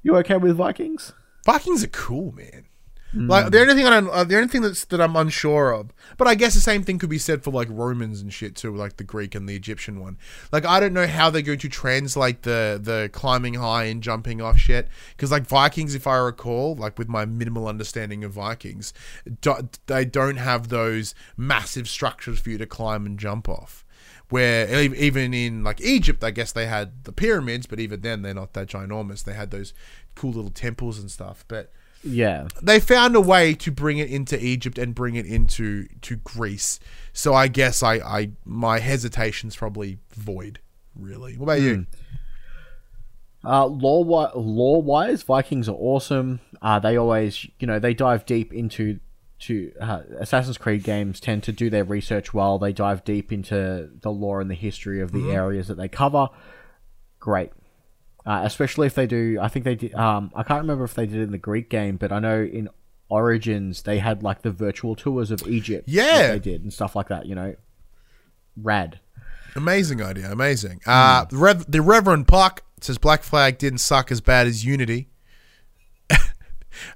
You 0.02 0.16
okay 0.18 0.36
with 0.36 0.56
Vikings? 0.56 1.12
Vikings 1.44 1.82
are 1.82 1.88
cool, 1.88 2.32
man. 2.32 2.66
Like 3.14 3.50
the 3.50 3.60
only 3.60 3.74
thing 3.74 3.86
I 3.86 4.00
don't, 4.00 4.10
uh, 4.10 4.24
the 4.24 4.36
only 4.36 4.48
thing 4.48 4.60
that's 4.60 4.84
that 4.86 5.00
I'm 5.00 5.16
unsure 5.16 5.72
of, 5.72 5.94
but 6.18 6.28
I 6.28 6.34
guess 6.34 6.52
the 6.52 6.60
same 6.60 6.82
thing 6.82 6.98
could 6.98 7.08
be 7.08 7.18
said 7.18 7.42
for 7.42 7.50
like 7.50 7.68
Romans 7.70 8.20
and 8.20 8.30
shit 8.32 8.54
too, 8.54 8.74
like 8.76 8.98
the 8.98 9.04
Greek 9.04 9.34
and 9.34 9.48
the 9.48 9.56
Egyptian 9.56 9.98
one. 9.98 10.18
Like 10.52 10.66
I 10.66 10.78
don't 10.78 10.92
know 10.92 11.06
how 11.06 11.30
they're 11.30 11.40
going 11.40 11.58
to 11.60 11.70
translate 11.70 12.42
the 12.42 12.78
the 12.80 13.08
climbing 13.10 13.54
high 13.54 13.84
and 13.84 14.02
jumping 14.02 14.42
off 14.42 14.58
shit 14.58 14.88
because 15.16 15.30
like 15.30 15.46
Vikings, 15.46 15.94
if 15.94 16.06
I 16.06 16.16
recall, 16.18 16.74
like 16.74 16.98
with 16.98 17.08
my 17.08 17.24
minimal 17.24 17.66
understanding 17.66 18.24
of 18.24 18.32
Vikings, 18.32 18.92
do, 19.40 19.54
they 19.86 20.04
don't 20.04 20.36
have 20.36 20.68
those 20.68 21.14
massive 21.34 21.88
structures 21.88 22.38
for 22.40 22.50
you 22.50 22.58
to 22.58 22.66
climb 22.66 23.06
and 23.06 23.18
jump 23.18 23.48
off. 23.48 23.86
Where 24.28 24.68
even 24.82 25.32
in 25.32 25.64
like 25.64 25.80
Egypt, 25.80 26.22
I 26.22 26.30
guess 26.30 26.52
they 26.52 26.66
had 26.66 27.04
the 27.04 27.12
pyramids, 27.12 27.66
but 27.66 27.80
even 27.80 28.02
then 28.02 28.20
they're 28.20 28.34
not 28.34 28.52
that 28.52 28.68
ginormous. 28.68 29.24
They 29.24 29.32
had 29.32 29.50
those 29.50 29.72
cool 30.14 30.32
little 30.32 30.50
temples 30.50 30.98
and 30.98 31.10
stuff, 31.10 31.46
but 31.48 31.72
Yeah. 32.04 32.48
they 32.62 32.80
found 32.80 33.16
a 33.16 33.20
way 33.20 33.54
to 33.54 33.70
bring 33.70 33.98
it 33.98 34.10
into 34.10 34.42
Egypt 34.42 34.78
and 34.78 34.94
bring 34.94 35.16
it 35.16 35.26
into 35.26 35.88
to 36.02 36.16
Greece. 36.16 36.78
So 37.12 37.34
I 37.34 37.48
guess 37.48 37.82
I, 37.82 37.94
I 37.94 38.30
my 38.44 38.78
hesitation's 38.78 39.56
probably 39.56 39.98
void. 40.14 40.60
Really, 40.94 41.36
what 41.36 41.44
about 41.44 41.60
you? 41.60 41.86
Uh, 43.44 43.66
law 43.66 44.30
lore 44.34 44.82
wise, 44.82 45.22
Vikings 45.22 45.68
are 45.68 45.76
awesome. 45.76 46.40
Uh, 46.60 46.78
they 46.78 46.96
always, 46.96 47.46
you 47.60 47.66
know, 47.66 47.78
they 47.78 47.94
dive 47.94 48.26
deep 48.26 48.52
into 48.52 48.98
to 49.40 49.72
uh, 49.80 50.02
Assassin's 50.18 50.58
Creed 50.58 50.82
games. 50.82 51.20
Tend 51.20 51.44
to 51.44 51.52
do 51.52 51.70
their 51.70 51.84
research 51.84 52.34
well. 52.34 52.58
They 52.58 52.72
dive 52.72 53.04
deep 53.04 53.32
into 53.32 53.90
the 54.00 54.10
lore 54.10 54.40
and 54.40 54.50
the 54.50 54.56
history 54.56 55.00
of 55.00 55.12
the 55.12 55.30
areas 55.30 55.68
that 55.68 55.76
they 55.76 55.88
cover. 55.88 56.28
Great, 57.20 57.50
uh, 58.28 58.42
especially 58.44 58.86
if 58.86 58.94
they 58.94 59.06
do. 59.06 59.38
I 59.40 59.48
think 59.48 59.64
they 59.64 59.74
did. 59.74 59.94
Um, 59.94 60.30
I 60.36 60.42
can't 60.42 60.60
remember 60.60 60.84
if 60.84 60.94
they 60.94 61.06
did 61.06 61.16
it 61.16 61.22
in 61.22 61.32
the 61.32 61.38
Greek 61.38 61.70
game, 61.70 61.96
but 61.96 62.12
I 62.12 62.18
know 62.18 62.42
in 62.42 62.68
Origins 63.08 63.82
they 63.82 63.98
had 63.98 64.22
like 64.22 64.42
the 64.42 64.50
virtual 64.50 64.94
tours 64.94 65.30
of 65.30 65.42
Egypt. 65.48 65.86
that 65.86 65.92
Yeah. 65.92 66.28
they 66.32 66.38
did 66.38 66.62
and 66.62 66.72
stuff 66.72 66.94
like 66.94 67.08
that. 67.08 67.24
You 67.26 67.34
know, 67.34 67.56
rad. 68.56 69.00
Amazing 69.56 70.02
idea, 70.02 70.30
amazing. 70.30 70.80
Uh, 70.86 71.24
the, 71.24 71.36
Rev- 71.38 71.70
the 71.70 71.80
Reverend 71.80 72.28
Puck 72.28 72.62
says 72.80 72.98
Black 72.98 73.22
Flag 73.22 73.56
didn't 73.58 73.78
suck 73.78 74.12
as 74.12 74.20
bad 74.20 74.46
as 74.46 74.64
Unity. 74.64 75.08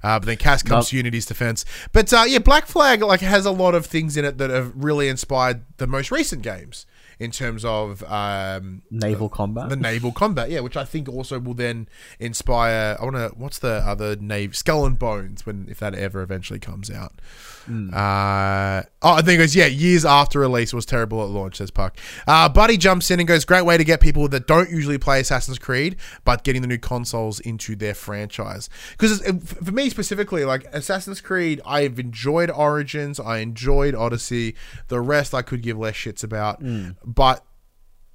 Uh, 0.01 0.17
but 0.17 0.25
then 0.27 0.37
Cass 0.37 0.63
comes 0.63 0.85
Nope. 0.85 0.89
to 0.91 0.97
Unity's 0.97 1.25
defense. 1.25 1.65
But 1.91 2.13
uh, 2.13 2.23
yeah, 2.25 2.39
Black 2.39 2.67
Flag 2.67 3.01
like 3.01 3.19
has 3.19 3.45
a 3.45 3.51
lot 3.51 3.75
of 3.75 3.85
things 3.85 4.15
in 4.15 4.23
it 4.23 4.37
that 4.37 4.49
have 4.49 4.71
really 4.75 5.09
inspired 5.09 5.65
the 5.75 5.87
most 5.87 6.09
recent 6.09 6.41
games. 6.41 6.85
In 7.19 7.31
terms 7.31 7.63
of 7.65 8.03
um, 8.03 8.81
Naval 8.91 9.29
combat. 9.29 9.69
the 9.69 9.75
naval 9.75 10.11
combat, 10.11 10.49
yeah, 10.49 10.59
which 10.59 10.77
I 10.77 10.85
think 10.85 11.07
also 11.09 11.39
will 11.39 11.53
then 11.53 11.87
inspire. 12.19 12.97
I 12.99 13.03
want 13.03 13.15
to. 13.15 13.29
What's 13.35 13.59
the 13.59 13.83
other 13.85 14.15
nave? 14.15 14.55
Skull 14.55 14.85
and 14.85 14.97
Bones. 14.97 15.45
When 15.45 15.67
if 15.69 15.79
that 15.79 15.95
ever 15.95 16.21
eventually 16.21 16.59
comes 16.59 16.89
out. 16.89 17.13
Uh, 17.93 18.83
oh, 19.01 19.13
I 19.13 19.21
think 19.21 19.35
it 19.35 19.37
goes. 19.37 19.55
Yeah, 19.55 19.67
years 19.67 20.03
after 20.05 20.39
release 20.39 20.73
was 20.73 20.85
terrible 20.85 21.23
at 21.23 21.29
launch. 21.29 21.57
Says 21.57 21.71
Puck. 21.71 21.97
Uh, 22.27 22.49
Buddy 22.49 22.77
jumps 22.77 23.09
in 23.11 23.19
and 23.19 23.27
goes. 23.27 23.45
Great 23.45 23.65
way 23.65 23.77
to 23.77 23.83
get 23.83 24.01
people 24.01 24.27
that 24.29 24.47
don't 24.47 24.69
usually 24.69 24.97
play 24.97 25.19
Assassin's 25.21 25.59
Creed, 25.59 25.95
but 26.25 26.43
getting 26.43 26.61
the 26.61 26.67
new 26.67 26.77
consoles 26.77 27.39
into 27.39 27.75
their 27.75 27.93
franchise. 27.93 28.69
Because 28.91 29.21
for 29.45 29.71
me 29.71 29.89
specifically, 29.89 30.43
like 30.45 30.65
Assassin's 30.73 31.21
Creed, 31.21 31.61
I've 31.65 31.99
enjoyed 31.99 32.49
Origins. 32.51 33.19
I 33.19 33.37
enjoyed 33.39 33.95
Odyssey. 33.95 34.55
The 34.89 34.99
rest 34.99 35.33
I 35.33 35.41
could 35.41 35.61
give 35.61 35.77
less 35.77 35.95
shits 35.95 36.23
about, 36.23 36.59
but 37.05 37.43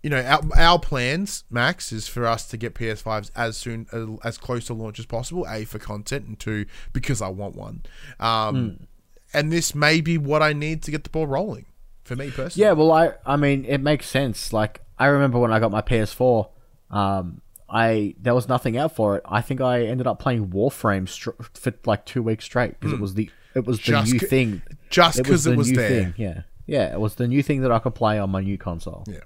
you 0.02 0.10
know, 0.10 0.20
our, 0.22 0.40
our 0.56 0.78
plans, 0.78 1.42
Max, 1.50 1.90
is 1.92 2.06
for 2.06 2.24
us 2.26 2.46
to 2.48 2.56
get 2.56 2.74
PS5s 2.74 3.30
as 3.34 3.56
soon 3.56 3.86
uh, 3.92 4.16
as 4.26 4.38
close 4.38 4.66
to 4.66 4.74
launch 4.74 4.98
as 5.00 5.06
possible. 5.06 5.44
A 5.48 5.64
for 5.64 5.78
content, 5.80 6.26
and 6.26 6.38
two 6.38 6.66
because 6.92 7.20
I 7.20 7.28
want 7.28 7.56
one. 7.56 7.82
Um, 8.20 8.86
And 9.34 9.52
this 9.52 9.74
may 9.74 10.00
be 10.00 10.16
what 10.16 10.42
I 10.42 10.52
need 10.52 10.82
to 10.84 10.90
get 10.90 11.04
the 11.04 11.10
ball 11.10 11.26
rolling 11.26 11.66
for 12.04 12.16
me 12.16 12.30
personally. 12.30 12.64
Yeah, 12.66 12.72
well, 12.72 12.92
I 12.92 13.12
I 13.26 13.36
mean, 13.36 13.64
it 13.66 13.78
makes 13.78 14.08
sense. 14.08 14.52
Like, 14.52 14.80
I 14.98 15.06
remember 15.06 15.38
when 15.38 15.52
I 15.52 15.58
got 15.58 15.70
my 15.72 15.82
PS4, 15.82 16.48
um, 16.90 17.42
I 17.68 18.14
there 18.20 18.34
was 18.34 18.48
nothing 18.48 18.78
out 18.78 18.94
for 18.94 19.16
it. 19.16 19.22
I 19.26 19.42
think 19.42 19.60
I 19.60 19.82
ended 19.82 20.06
up 20.06 20.18
playing 20.20 20.48
Warframe 20.48 21.08
str- 21.08 21.30
for 21.54 21.74
like 21.84 22.06
two 22.06 22.22
weeks 22.22 22.44
straight 22.46 22.78
because 22.80 22.92
it 22.94 23.00
was 23.00 23.14
the 23.14 23.30
it 23.54 23.66
was 23.66 23.78
the 23.80 24.00
new 24.02 24.18
c- 24.20 24.26
thing. 24.26 24.62
just 24.88 25.18
'cause 25.18 25.26
it 25.26 25.30
was, 25.30 25.44
the 25.44 25.56
was 25.56 25.70
new 25.70 25.76
there. 25.76 25.88
Thing. 26.04 26.14
Yeah, 26.16 26.42
yeah, 26.68 26.92
it 26.92 27.00
was 27.00 27.16
the 27.16 27.26
new 27.26 27.42
thing 27.42 27.62
that 27.62 27.72
I 27.72 27.80
could 27.80 27.94
play 27.94 28.18
on 28.18 28.30
my 28.30 28.42
new 28.42 28.58
console. 28.58 29.04
Yeah. 29.08 29.20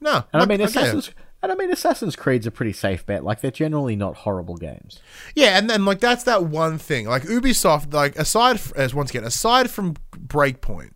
No, 0.00 0.24
And 0.32 0.42
I 0.42 0.46
mean. 0.46 0.60
Assassin's 0.60 1.10
and 1.42 1.52
I 1.52 1.54
mean, 1.54 1.70
Assassin's 1.70 2.16
Creed's 2.16 2.46
a 2.46 2.50
pretty 2.50 2.72
safe 2.72 3.04
bet. 3.04 3.22
Like, 3.22 3.40
they're 3.40 3.50
generally 3.50 3.94
not 3.94 4.16
horrible 4.16 4.56
games. 4.56 5.00
Yeah, 5.34 5.58
and 5.58 5.68
then 5.68 5.84
like 5.84 6.00
that's 6.00 6.24
that 6.24 6.44
one 6.44 6.78
thing. 6.78 7.06
Like 7.06 7.22
Ubisoft, 7.24 7.92
like 7.92 8.16
aside 8.16 8.60
as 8.74 8.94
once 8.94 9.10
again, 9.10 9.24
aside 9.24 9.70
from 9.70 9.94
Breakpoint, 10.12 10.92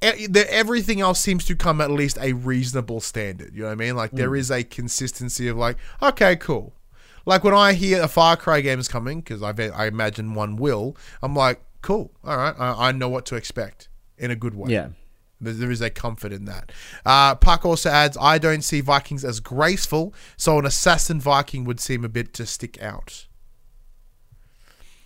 everything 0.00 1.00
else 1.00 1.20
seems 1.20 1.44
to 1.46 1.56
come 1.56 1.80
at 1.80 1.90
least 1.90 2.18
a 2.20 2.34
reasonable 2.34 3.00
standard. 3.00 3.52
You 3.52 3.62
know 3.62 3.66
what 3.66 3.72
I 3.72 3.74
mean? 3.74 3.96
Like 3.96 4.12
there 4.12 4.30
mm. 4.30 4.38
is 4.38 4.50
a 4.50 4.62
consistency 4.62 5.48
of 5.48 5.56
like, 5.56 5.76
okay, 6.00 6.36
cool. 6.36 6.72
Like 7.26 7.44
when 7.44 7.52
I 7.54 7.72
hear 7.72 8.00
a 8.00 8.08
Far 8.08 8.36
Cry 8.36 8.60
game 8.60 8.78
is 8.78 8.88
coming, 8.88 9.20
because 9.20 9.42
I 9.42 9.50
I 9.50 9.86
imagine 9.86 10.34
one 10.34 10.56
will, 10.56 10.96
I'm 11.20 11.34
like, 11.34 11.60
cool. 11.82 12.12
All 12.24 12.36
right, 12.36 12.54
I, 12.58 12.88
I 12.88 12.92
know 12.92 13.08
what 13.08 13.26
to 13.26 13.36
expect 13.36 13.88
in 14.16 14.30
a 14.30 14.36
good 14.36 14.54
way. 14.54 14.72
Yeah. 14.72 14.88
There, 15.40 15.52
there 15.52 15.70
is 15.70 15.80
a 15.80 15.90
comfort 15.90 16.32
in 16.32 16.46
that. 16.46 16.72
Uh, 17.06 17.34
Puck 17.36 17.64
also 17.64 17.90
adds, 17.90 18.16
I 18.20 18.38
don't 18.38 18.62
see 18.62 18.80
Vikings 18.80 19.24
as 19.24 19.38
graceful, 19.40 20.12
so 20.36 20.58
an 20.58 20.66
assassin 20.66 21.20
Viking 21.20 21.64
would 21.64 21.78
seem 21.78 22.04
a 22.04 22.08
bit 22.08 22.34
to 22.34 22.46
stick 22.46 22.82
out. 22.82 23.26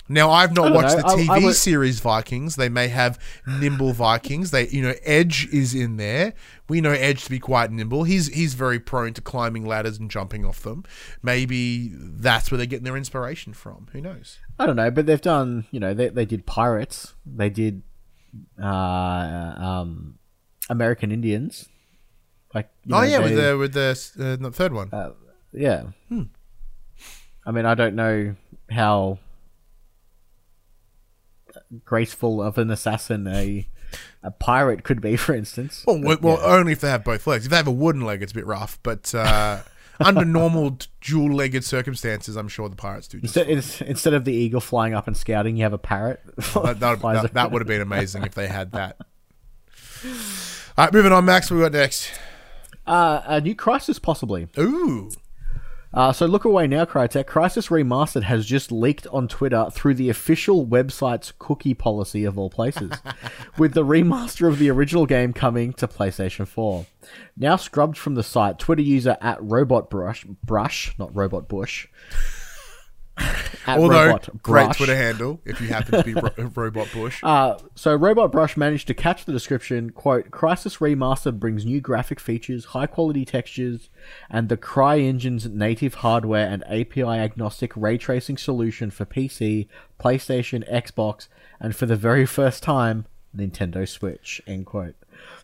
Now, 0.09 0.31
I've 0.31 0.55
not 0.55 0.73
watched 0.75 0.97
know. 0.97 1.03
the 1.03 1.07
I- 1.07 1.17
TV 1.17 1.29
I 1.31 1.39
would- 1.47 1.55
series 1.55 2.01
Vikings. 2.01 2.57
They 2.57 2.69
may 2.69 2.89
have 2.89 3.19
nimble 3.47 3.93
Vikings. 3.93 4.51
They, 4.51 4.69
you 4.69 4.83
know, 4.83 4.95
Edge 5.05 5.49
is 5.53 5.75
in 5.75 5.97
there. 5.97 6.35
We 6.69 6.81
know 6.81 6.91
Edge 6.91 7.25
to 7.25 7.31
be 7.31 7.39
quite 7.39 7.71
nimble. 7.71 8.05
He's 8.05 8.27
he's 8.27 8.55
very 8.55 8.81
prone 8.81 9.15
to 9.15 9.21
climbing 9.21 9.65
ladders 9.65 9.99
and 9.99 10.11
jumping 10.11 10.45
off 10.45 10.63
them. 10.63 10.85
Maybe 11.23 11.93
that's 11.95 12.51
where 12.51 12.59
they're 12.59 12.67
getting 12.67 12.85
their 12.85 12.97
inspiration 12.97 13.55
from. 13.55 13.87
Who 13.93 14.01
knows? 14.01 14.39
I 14.63 14.67
don't 14.67 14.77
know, 14.77 14.91
but 14.93 15.07
they've 15.07 15.21
done, 15.21 15.67
you 15.73 15.81
know, 15.81 15.93
they, 15.93 16.09
they 16.09 16.25
did 16.25 16.47
Pirates, 16.47 17.15
they 17.27 17.51
did 17.51 17.83
uh, 18.63 18.65
um, 18.67 20.19
American 20.71 21.11
Indians. 21.11 21.69
Like, 22.55 22.69
oh 22.91 23.01
know, 23.01 23.03
yeah, 23.03 23.19
with 23.19 23.35
they- 23.35 23.51
the 23.51 23.59
with 23.59 23.73
the 23.73 24.41
uh, 24.45 24.51
third 24.51 24.73
one. 24.73 24.91
yeah. 25.53 25.83
Hmm. 26.09 26.23
I 27.45 27.51
mean, 27.51 27.67
I 27.67 27.75
don't 27.75 27.97
know 27.97 28.37
how 28.71 29.19
graceful 31.85 32.41
of 32.43 32.59
an 32.59 32.71
assassin 32.71 33.27
a 33.27 33.69
a 34.23 34.31
pirate 34.31 34.85
could 34.85 35.01
be, 35.01 35.17
for 35.17 35.35
instance. 35.35 35.83
Well, 35.87 36.01
well, 36.01 36.19
well, 36.23 36.41
only 36.43 36.73
if 36.73 36.81
they 36.81 36.89
have 36.89 37.05
both 37.05 37.27
legs. 37.27 37.47
If 37.47 37.51
they 37.51 37.57
have 37.57 37.67
a 37.67 37.73
wooden 37.73 38.03
leg, 38.03 38.23
it's 38.23 38.33
a 38.33 38.35
bit 38.35 38.47
rough. 38.47 38.79
But 38.83 39.13
uh, 39.15 39.61
under 40.07 40.25
normal 40.25 40.79
dual-legged 41.01 41.65
circumstances, 41.65 42.37
I'm 42.37 42.49
sure 42.49 42.69
the 42.69 42.77
pirates 42.77 43.09
do. 43.09 43.21
Just 43.21 43.37
Instead, 43.37 43.89
instead 43.89 44.15
of 44.15 44.25
the 44.25 44.33
eagle 44.33 44.61
flying 44.61 44.95
up 44.95 45.07
and 45.07 45.17
scouting, 45.17 45.57
you 45.57 45.63
have 45.63 45.73
a 45.73 45.79
parrot. 45.79 46.21
that, 46.37 46.81
that, 46.81 47.01
that, 47.01 47.35
that 47.35 47.51
would 47.51 47.61
have 47.61 47.69
been 47.69 47.81
amazing 47.81 48.25
if 48.25 48.35
they 48.35 48.49
had 48.49 48.73
that. 48.73 48.97
All 50.05 50.85
right, 50.85 50.93
moving 50.93 51.13
on, 51.13 51.25
Max. 51.25 51.51
What 51.51 51.57
we 51.59 51.63
got 51.63 51.73
next? 51.73 52.11
uh, 52.87 53.23
a 53.27 53.41
new 53.41 53.55
Crysis, 53.55 54.01
possibly. 54.01 54.49
Ooh, 54.59 55.11
Uh, 55.95 56.13
so 56.13 56.25
look 56.25 56.45
away 56.45 56.67
now, 56.67 56.85
Crytek. 56.85 57.25
Crysis 57.25 57.69
Remastered 57.69 58.23
has 58.23 58.47
just 58.47 58.73
leaked 58.73 59.07
on 59.09 59.29
Twitter 59.29 59.69
through 59.71 59.95
the 59.95 60.09
official 60.09 60.67
website's 60.67 61.33
cookie 61.39 61.75
policy 61.75 62.25
of 62.25 62.39
all 62.39 62.49
places, 62.49 62.93
with 63.59 63.75
the 63.75 63.85
remaster 63.85 64.49
of 64.49 64.59
the 64.59 64.71
original 64.71 65.05
game 65.05 65.33
coming 65.33 65.73
to 65.75 65.87
PlayStation 65.87 66.47
4. 66.47 66.87
Now 67.37 67.57
scrubbed 67.57 67.99
from 67.99 68.15
the 68.15 68.23
site, 68.23 68.59
Twitter 68.59 68.83
user 68.83 69.19
at 69.21 69.43
Robot 69.43 69.91
Brush, 69.91 70.25
Brush, 70.25 70.95
not 70.99 71.15
Robot 71.15 71.47
Bush. 71.49 71.89
although 73.67 74.07
Robot 74.07 74.43
great 74.43 74.65
Brush. 74.65 74.77
Twitter 74.77 74.97
handle 74.97 75.41
if 75.45 75.61
you 75.61 75.69
happen 75.69 75.99
to 75.99 76.05
be 76.05 76.15
Ro- 76.15 76.51
Robot 76.55 76.89
Bush. 76.93 77.21
Uh, 77.23 77.59
so 77.75 77.95
Robot 77.95 78.33
Brush 78.33 78.57
managed 78.57 78.87
to 78.89 78.95
catch 78.95 79.25
the 79.25 79.33
description, 79.33 79.91
quote, 79.91 80.31
Crysis 80.31 80.79
Remastered 80.79 81.39
brings 81.39 81.65
new 81.65 81.81
graphic 81.81 82.19
features, 82.19 82.67
high 82.67 82.87
quality 82.87 83.25
textures, 83.25 83.91
and 84.31 84.49
the 84.49 84.57
CryEngine's 84.57 85.47
native 85.49 85.95
hardware 85.95 86.49
and 86.49 86.65
API 86.65 87.03
agnostic 87.03 87.77
ray 87.77 87.99
tracing 87.99 88.39
solution 88.39 88.91
for 88.91 89.05
PC, 89.05 89.69
PlayStation, 90.01 90.69
Xbox, 90.73 91.29
and 91.61 91.77
for 91.77 91.87
the 91.87 91.97
very 91.97 92.27
first 92.27 92.63
time, 92.63 93.07
Nintendo 93.37 93.89
Switch, 93.89 94.43
end 94.47 94.67
quote. 94.67 94.95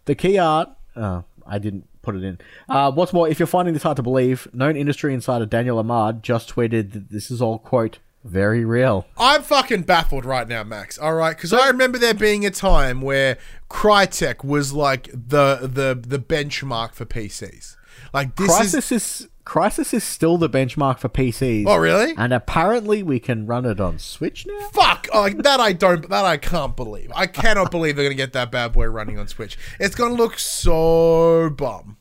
The 0.07 0.15
key 0.15 0.39
art, 0.39 0.71
uh, 0.97 1.23
I 1.47 1.59
didn't 1.59 1.87
put 2.12 2.16
it 2.16 2.25
in. 2.25 2.38
Uh, 2.68 2.90
what's 2.90 3.12
more, 3.12 3.29
if 3.29 3.38
you're 3.38 3.47
finding 3.47 3.75
this 3.75 3.83
hard 3.83 3.97
to 3.97 4.03
believe, 4.03 4.49
known 4.53 4.77
industry 4.77 5.12
insider 5.12 5.47
Daniel 5.47 5.79
Ahmad 5.79 6.23
just 6.23 6.55
tweeted 6.55 6.92
that 6.92 7.11
this 7.11 7.31
is 7.31 7.42
all, 7.42 7.59
quote, 7.59 7.99
very 8.25 8.64
real. 8.64 9.07
I'm 9.16 9.42
fucking 9.42 9.83
baffled 9.83 10.25
right 10.25 10.49
now, 10.49 10.64
Max. 10.64 10.99
All 10.99 11.14
right, 11.14 11.37
because 11.37 11.53
I 11.53 11.68
remember 11.68 11.99
there 11.99 12.14
being 12.14 12.44
a 12.44 12.51
time 12.51 13.01
where 13.01 13.38
Crytek 13.71 14.44
was 14.44 14.73
like 14.73 15.05
the 15.12 15.61
the 15.62 15.99
the 16.01 16.18
benchmark 16.18 16.94
for 16.94 17.05
PCs. 17.05 17.77
Like 18.12 18.37
this 18.37 18.49
is. 18.49 18.75
Crysis 18.75 18.92
is 18.92 19.29
Crysis 19.49 19.94
is 19.94 20.05
still 20.05 20.37
the 20.37 20.51
benchmark 20.51 20.99
for 20.99 21.09
PCs. 21.09 21.64
Oh 21.66 21.77
really? 21.77 22.12
And 22.18 22.35
apparently 22.35 23.03
we 23.03 23.18
can 23.18 23.47
run 23.47 23.64
it 23.64 23.81
on 23.81 23.99
Switch 23.99 24.47
now. 24.47 24.68
Fuck! 24.73 25.09
Oh, 25.12 25.21
like 25.23 25.38
that 25.38 25.59
I 25.59 25.73
don't. 25.73 26.09
That 26.11 26.27
I 26.27 26.37
can't 26.37 26.77
believe. 26.77 27.11
I 27.14 27.27
cannot 27.27 27.71
believe 27.71 27.97
they're 27.97 28.05
gonna 28.05 28.14
get 28.14 28.35
that 28.35 28.51
bad 28.51 28.73
boy 28.73 28.87
running 28.87 29.18
on 29.18 29.27
Switch. 29.29 29.57
It's 29.79 29.94
gonna 29.94 30.14
look 30.14 30.38
so 30.38 31.49
bum. 31.51 31.98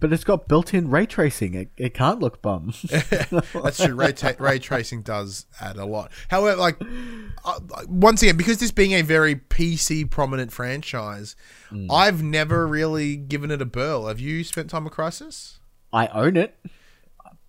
But 0.00 0.12
it's 0.12 0.22
got 0.24 0.46
built-in 0.46 0.90
ray 0.90 1.06
tracing. 1.06 1.54
It, 1.54 1.70
it 1.76 1.92
can't 1.94 2.20
look 2.20 2.40
bum. 2.40 2.72
That's 2.88 3.78
true. 3.84 3.94
Ray, 3.94 4.12
ta- 4.12 4.34
ray 4.38 4.58
tracing 4.60 5.02
does 5.02 5.46
add 5.60 5.76
a 5.76 5.84
lot. 5.84 6.12
However, 6.28 6.56
like 6.60 6.80
uh, 7.44 7.58
once 7.88 8.22
again, 8.22 8.36
because 8.36 8.58
this 8.58 8.70
being 8.70 8.92
a 8.92 9.02
very 9.02 9.34
PC 9.34 10.08
prominent 10.08 10.52
franchise, 10.52 11.34
I've 11.90 12.22
never 12.22 12.66
really 12.66 13.16
given 13.16 13.50
it 13.50 13.60
a 13.60 13.66
burl. 13.66 14.06
Have 14.06 14.20
you 14.20 14.44
spent 14.44 14.70
time 14.70 14.84
with 14.84 14.92
Crysis? 14.92 15.58
I 15.92 16.06
own 16.08 16.36
it. 16.36 16.56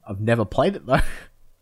I've 0.08 0.20
never 0.22 0.44
played 0.44 0.76
it 0.76 0.86
though. 0.86 1.02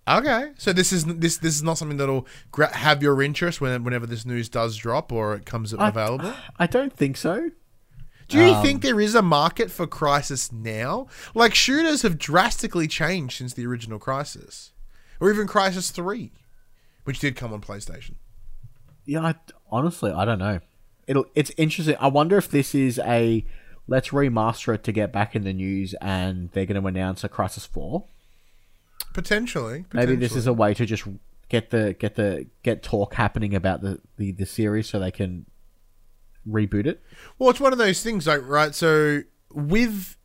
Okay, 0.09 0.51
so 0.57 0.71
this 0.71 0.93
is 0.93 1.03
this 1.03 1.35
this 1.39 1.53
is 1.53 1.63
not 1.63 1.77
something 1.77 1.97
that'll 1.97 2.25
gra- 2.51 2.73
have 2.73 3.03
your 3.03 3.21
interest 3.21 3.59
when 3.59 3.83
whenever 3.83 4.05
this 4.05 4.25
news 4.25 4.47
does 4.47 4.77
drop 4.77 5.11
or 5.11 5.35
it 5.35 5.45
comes 5.45 5.73
available. 5.73 6.33
I 6.57 6.65
don't 6.65 6.93
think 6.93 7.17
so. 7.17 7.49
Do 8.27 8.39
you 8.39 8.61
think 8.61 8.77
um, 8.77 8.79
there 8.81 8.99
is 8.99 9.15
a 9.15 9.21
market 9.21 9.71
for 9.71 9.87
Crysis 9.87 10.51
now? 10.51 11.07
Like 11.33 11.55
shooters 11.55 12.01
have 12.01 12.17
drastically 12.17 12.87
changed 12.87 13.37
since 13.37 13.53
the 13.53 13.65
original 13.65 13.99
Crysis, 13.99 14.71
or 15.19 15.31
even 15.31 15.47
Crysis 15.47 15.91
Three, 15.91 16.31
which 17.05 17.19
did 17.19 17.35
come 17.35 17.53
on 17.53 17.61
PlayStation. 17.61 18.15
Yeah, 19.05 19.21
I, 19.21 19.35
honestly, 19.71 20.11
I 20.11 20.25
don't 20.25 20.39
know. 20.39 20.59
It'll. 21.07 21.25
It's 21.35 21.51
interesting. 21.57 21.95
I 21.99 22.07
wonder 22.07 22.37
if 22.37 22.49
this 22.49 22.75
is 22.75 22.99
a 22.99 23.45
let's 23.87 24.09
remaster 24.09 24.75
it 24.75 24.83
to 24.83 24.91
get 24.91 25.13
back 25.13 25.35
in 25.35 25.43
the 25.43 25.53
news, 25.53 25.95
and 26.01 26.49
they're 26.51 26.65
going 26.65 26.81
to 26.81 26.87
announce 26.87 27.23
a 27.23 27.29
Crysis 27.29 27.65
Four. 27.65 28.05
Potentially, 29.13 29.85
Maybe 29.93 30.15
this 30.15 30.35
is 30.35 30.47
a 30.47 30.53
way 30.53 30.73
to 30.73 30.85
just 30.85 31.05
get 31.49 31.69
the 31.69 31.95
get 31.97 32.15
the 32.15 32.47
get 32.63 32.83
talk 32.83 33.13
happening 33.13 33.55
about 33.55 33.81
the 33.81 33.99
the, 34.17 34.33
the 34.33 34.45
series, 34.45 34.89
so 34.89 34.99
they 34.99 35.11
can 35.11 35.45
reboot 36.47 36.85
it. 36.85 37.01
Well, 37.37 37.49
it's 37.49 37.59
one 37.59 37.73
of 37.73 37.79
those 37.79 38.01
things, 38.03 38.27
like 38.27 38.41
right. 38.47 38.73
So 38.73 39.21
with 39.53 40.17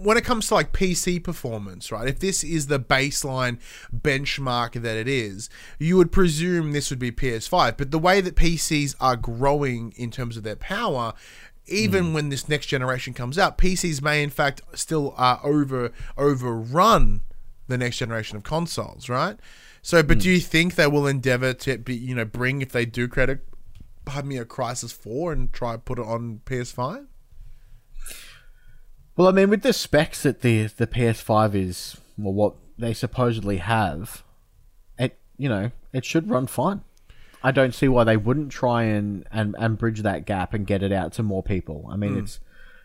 when 0.00 0.16
it 0.16 0.24
comes 0.24 0.46
to 0.48 0.54
like 0.54 0.72
PC 0.72 1.22
performance, 1.22 1.90
right? 1.90 2.08
If 2.08 2.20
this 2.20 2.44
is 2.44 2.68
the 2.68 2.78
baseline 2.78 3.58
benchmark 3.94 4.80
that 4.80 4.96
it 4.96 5.08
is, 5.08 5.50
you 5.78 5.96
would 5.96 6.12
presume 6.12 6.72
this 6.72 6.90
would 6.90 6.98
be 6.98 7.10
PS5. 7.10 7.76
But 7.76 7.90
the 7.90 7.98
way 7.98 8.20
that 8.20 8.36
PCs 8.36 8.94
are 9.00 9.16
growing 9.16 9.92
in 9.96 10.10
terms 10.10 10.36
of 10.36 10.44
their 10.44 10.56
power, 10.56 11.14
even 11.66 12.12
when 12.12 12.28
this 12.28 12.48
next 12.48 12.66
generation 12.66 13.12
comes 13.12 13.38
out, 13.38 13.58
PCs 13.58 14.00
may 14.00 14.22
in 14.22 14.30
fact 14.30 14.62
still 14.74 15.14
uh, 15.16 15.38
over 15.42 15.92
overrun 16.16 17.22
the 17.66 17.78
next 17.78 17.98
generation 17.98 18.36
of 18.36 18.42
consoles, 18.42 19.08
right? 19.08 19.36
So, 19.82 20.02
but 20.02 20.18
do 20.18 20.30
you 20.30 20.40
think 20.40 20.74
they 20.74 20.86
will 20.86 21.06
endeavor 21.06 21.52
to 21.54 21.78
be, 21.78 21.94
you 21.94 22.14
know, 22.14 22.24
bring 22.24 22.62
if 22.62 22.72
they 22.72 22.84
do 22.84 23.08
create 23.08 23.30
a, 23.30 23.38
pardon 24.08 24.28
me, 24.28 24.38
a 24.38 24.44
Crysis 24.44 24.92
Four 24.92 25.32
and 25.32 25.52
try 25.52 25.72
to 25.72 25.78
put 25.78 25.98
it 25.98 26.06
on 26.06 26.40
PS5? 26.44 27.06
Well, 29.16 29.28
I 29.28 29.32
mean, 29.32 29.50
with 29.50 29.62
the 29.62 29.72
specs 29.72 30.22
that 30.22 30.42
the 30.42 30.64
the 30.64 30.86
PS5 30.86 31.54
is, 31.54 31.96
well, 32.16 32.32
what 32.32 32.54
they 32.78 32.94
supposedly 32.94 33.58
have, 33.58 34.22
it 34.98 35.18
you 35.36 35.48
know 35.48 35.72
it 35.92 36.04
should 36.04 36.30
run 36.30 36.46
fine. 36.46 36.82
I 37.42 37.50
don't 37.50 37.74
see 37.74 37.88
why 37.88 38.04
they 38.04 38.16
wouldn't 38.16 38.50
try 38.50 38.82
and, 38.82 39.24
and, 39.30 39.54
and 39.60 39.78
bridge 39.78 40.02
that 40.02 40.26
gap 40.26 40.54
and 40.54 40.66
get 40.66 40.82
it 40.82 40.90
out 40.90 41.12
to 41.14 41.22
more 41.22 41.42
people. 41.42 41.88
I 41.88 41.96
mean, 41.96 42.14
hmm. 42.14 42.18
it's 42.20 42.40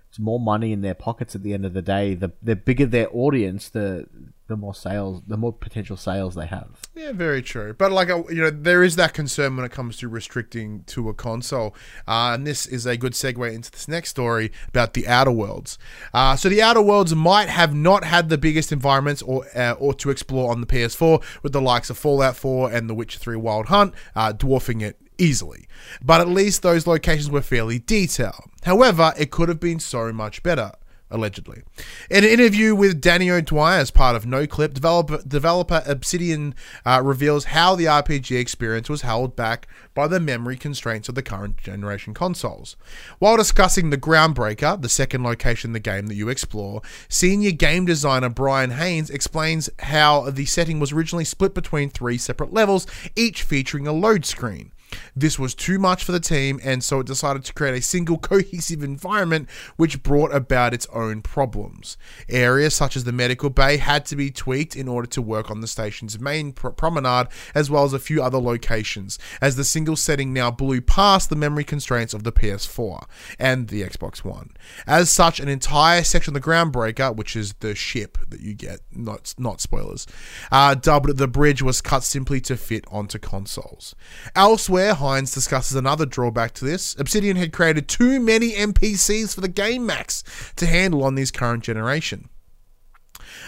it's 0.10 0.20
more 0.20 0.40
money 0.40 0.72
in 0.72 0.82
their 0.82 0.94
pockets 0.94 1.34
at 1.34 1.42
the 1.42 1.54
end 1.54 1.66
of 1.66 1.74
the 1.74 1.82
day. 1.82 2.14
The 2.14 2.32
the 2.42 2.56
bigger 2.56 2.86
their 2.86 3.10
audience, 3.12 3.70
the 3.70 4.08
the 4.54 4.58
more 4.58 4.76
sales, 4.76 5.24
the 5.28 5.36
more 5.36 5.52
potential 5.52 5.98
sales 5.98 6.36
they 6.36 6.46
have. 6.46 6.82
Yeah, 6.94 7.12
very 7.12 7.42
true. 7.42 7.74
But 7.74 7.92
like, 7.92 8.10
uh, 8.12 8.24
you 8.30 8.42
know, 8.42 8.52
there 8.52 8.84
is 8.84 8.96
that 8.98 9.14
concern 9.14 9.56
when 9.56 9.66
it 9.66 9.72
comes 9.72 9.98
to 9.98 10.08
restricting 10.08 10.84
to 10.86 11.10
a 11.10 11.14
console, 11.14 11.76
uh, 12.08 12.32
and 12.36 12.46
this 12.46 12.68
is 12.68 12.86
a 12.86 12.96
good 12.96 13.14
segue 13.14 13.52
into 13.52 13.72
this 13.72 13.88
next 13.88 14.10
story 14.12 14.52
about 14.68 14.94
the 14.94 15.08
Outer 15.08 15.32
Worlds. 15.32 15.80
Uh, 16.14 16.36
so 16.36 16.50
the 16.50 16.62
Outer 16.62 16.84
Worlds 16.84 17.16
might 17.16 17.50
have 17.50 17.74
not 17.74 18.04
had 18.04 18.30
the 18.30 18.38
biggest 18.38 18.72
environments 18.72 19.24
or 19.24 19.46
uh, 19.58 19.72
or 19.80 19.96
to 19.96 20.12
explore 20.12 20.52
on 20.52 20.62
the 20.62 20.68
PS4, 20.68 21.24
with 21.42 21.52
the 21.52 21.62
likes 21.62 21.90
of 21.90 21.98
Fallout 21.98 22.36
4 22.36 22.72
and 22.72 22.88
The 22.88 22.94
Witcher 22.94 23.18
3 23.18 23.36
Wild 23.38 23.68
Hunt 23.68 23.96
uh, 24.16 24.32
dwarfing 24.32 24.82
it 24.82 25.00
easily. 25.18 25.68
But 26.04 26.22
at 26.22 26.28
least 26.28 26.62
those 26.62 26.86
locations 26.86 27.30
were 27.30 27.42
fairly 27.42 27.80
detailed. 27.80 28.52
However, 28.64 29.14
it 29.18 29.32
could 29.32 29.50
have 29.50 29.60
been 29.60 29.80
so 29.80 30.14
much 30.14 30.44
better 30.44 30.74
allegedly. 31.14 31.62
In 32.10 32.24
an 32.24 32.30
interview 32.30 32.76
with 32.76 33.00
Danny 33.00 33.30
O'Dwyer 33.30 33.80
as 33.80 33.92
part 33.92 34.16
of 34.16 34.26
NoClip, 34.26 34.74
developer, 34.74 35.22
developer 35.26 35.84
Obsidian 35.86 36.56
uh, 36.86 37.02
reveals 37.04 37.46
how 37.46 37.76
the 37.76 37.86
RPG 37.86 38.38
experience 38.38 38.90
was 38.90 39.04
held 39.04 39.36
back 39.36 39.68
by 39.94 40.08
the 40.08 40.20
memory 40.20 40.58
constraints 40.58 41.08
of 41.08 41.16
the 41.16 41.22
current 41.22 41.58
generation 41.58 42.14
consoles. 42.14 42.76
While 43.20 43.38
discussing 43.38 43.90
the 43.90 43.98
Groundbreaker, 43.98 44.82
the 44.82 44.90
second 44.90 45.24
location 45.24 45.70
in 45.70 45.74
the 45.74 45.80
game 45.80 46.08
that 46.08 46.16
you 46.16 46.30
explore, 46.30 46.82
senior 47.08 47.52
game 47.52 47.86
designer 47.86 48.30
Brian 48.30 48.72
Heins 48.72 49.12
explains 49.12 49.70
how 49.80 50.30
the 50.30 50.46
setting 50.46 50.80
was 50.80 50.92
originally 50.92 51.26
split 51.26 51.54
between 51.54 51.90
three 51.90 52.18
separate 52.18 52.52
levels, 52.52 52.88
each 53.16 53.44
featuring 53.44 53.88
a 53.88 53.94
load 53.94 54.26
screen. 54.26 54.72
This 55.16 55.38
was 55.38 55.56
too 55.56 55.80
much 55.80 56.04
for 56.04 56.12
the 56.12 56.20
team, 56.20 56.60
and 56.64 56.84
so 56.84 57.00
it 57.00 57.08
decided 57.08 57.44
to 57.46 57.54
create 57.54 57.76
a 57.76 57.82
single 57.82 58.18
cohesive 58.20 58.84
environment 58.84 59.50
which 59.76 60.04
brought 60.04 60.34
about 60.34 60.74
its 60.74 60.88
own 60.94 61.22
problems. 61.22 61.98
Areas 62.30 62.76
such 62.76 62.96
as 62.96 63.04
the 63.04 63.12
medical 63.12 63.50
bay 63.50 63.78
had 63.78 64.06
to 64.08 64.16
be 64.16 64.32
tweaked 64.32 64.76
in 64.76 64.88
order 64.88 65.08
to 65.08 65.22
work 65.22 65.50
on 65.50 65.62
the 65.62 65.68
station's 65.68 66.20
main 66.20 66.52
pr- 66.54 66.70
promenade, 66.70 67.28
as 67.54 67.70
well 67.70 67.84
as 67.84 67.94
a 67.94 68.00
few 68.00 68.22
other 68.22 68.40
locations, 68.40 69.20
as 69.42 69.56
the 69.56 69.64
single 69.64 69.96
setting 69.96 70.34
now 70.34 70.52
blew 70.52 70.82
past 70.82 71.30
the 71.30 71.36
memory 71.36 71.64
constraints 71.64 72.14
of 72.14 72.24
the 72.24 72.32
PS4 72.32 73.06
and 73.40 73.68
the 73.68 73.84
Xbox 73.84 74.24
One. 74.24 74.52
As 74.86 75.12
such, 75.12 75.40
an 75.40 75.48
entire 75.48 76.04
section 76.04 76.36
of 76.36 76.42
the 76.42 76.48
Groundbreaker, 76.48 77.16
which 77.16 77.36
is 77.36 77.54
the 77.60 77.76
ship 77.76 78.18
that 78.30 78.42
you 78.42 78.54
get, 78.54 78.80
not, 78.92 79.34
not 79.38 79.62
spoilers, 79.62 80.06
uh, 80.52 80.76
dubbed 80.76 81.18
the 81.18 81.28
bridge, 81.28 81.62
was 81.62 81.82
cut 81.82 82.04
simply 82.04 82.40
to 82.42 82.58
fit 82.58 82.86
onto 82.90 83.20
consoles. 83.20 83.96
Elsewhere, 84.36 84.83
Heins 84.92 85.34
discusses 85.34 85.76
another 85.76 86.06
drawback 86.06 86.54
to 86.56 86.66
this. 86.66 86.96
Obsidian 87.00 87.38
had 87.38 87.54
created 87.54 87.88
too 87.88 88.20
many 88.20 88.52
NPCs 88.52 89.34
for 89.34 89.42
the 89.42 89.48
Game 89.48 89.86
Max 89.86 90.24
to 90.58 90.66
handle 90.66 91.04
on 91.04 91.16
this 91.16 91.32
current 91.32 91.64
generation. 91.64 92.30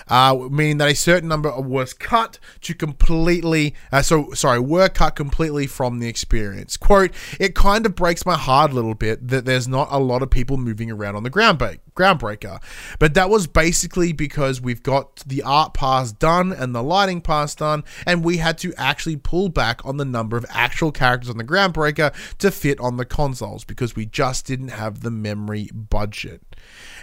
Uh, 0.08 0.48
meaning 0.52 0.78
that 0.78 0.90
a 0.90 0.96
certain 0.96 1.30
number 1.30 1.52
was 1.60 1.94
cut 1.94 2.38
to 2.62 2.74
completely, 2.74 3.74
uh, 3.92 4.02
so 4.02 4.32
sorry, 4.34 4.60
were 4.60 4.90
cut 4.90 5.16
completely 5.16 5.68
from 5.68 6.00
the 6.00 6.08
experience. 6.08 6.78
Quote, 6.78 7.12
it 7.40 7.56
kind 7.56 7.86
of 7.86 7.96
breaks 7.96 8.26
my 8.26 8.38
heart 8.38 8.72
a 8.72 8.76
little 8.76 8.94
bit 8.94 9.28
that 9.28 9.46
there's 9.46 9.68
not 9.68 9.88
a 9.92 10.00
lot 10.00 10.22
of 10.22 10.30
people 10.30 10.58
moving 10.58 10.92
around 10.92 11.16
on 11.16 11.24
the 11.24 11.30
ground 11.30 11.58
ba- 11.58 11.78
groundbreaker. 11.96 12.62
But 13.00 13.14
that 13.14 13.30
was 13.30 13.48
basically 13.48 14.14
because 14.14 14.62
we've 14.62 14.84
got 14.84 15.24
the 15.26 15.42
art 15.42 15.74
pass 15.74 16.12
done 16.12 16.52
and 16.52 16.76
the 16.76 16.84
lighting 16.84 17.22
pass 17.22 17.56
done, 17.56 17.84
and 18.06 18.24
we 18.24 18.38
had 18.38 18.58
to 18.60 18.74
actually 18.78 19.18
pull 19.18 19.50
back 19.50 19.84
on 19.86 19.98
the 19.98 20.06
number 20.06 20.38
of 20.38 20.46
actual 20.50 20.92
characters 20.92 21.30
on 21.30 21.38
the 21.38 21.44
groundbreaker 21.44 22.14
to 22.38 22.52
fit 22.52 22.80
on 22.80 22.98
the 22.98 23.06
consoles 23.06 23.64
because 23.64 23.96
we 23.96 24.06
just 24.06 24.46
didn't 24.46 24.70
have 24.70 25.02
the 25.02 25.12
memory 25.12 25.70
budget. 25.74 26.42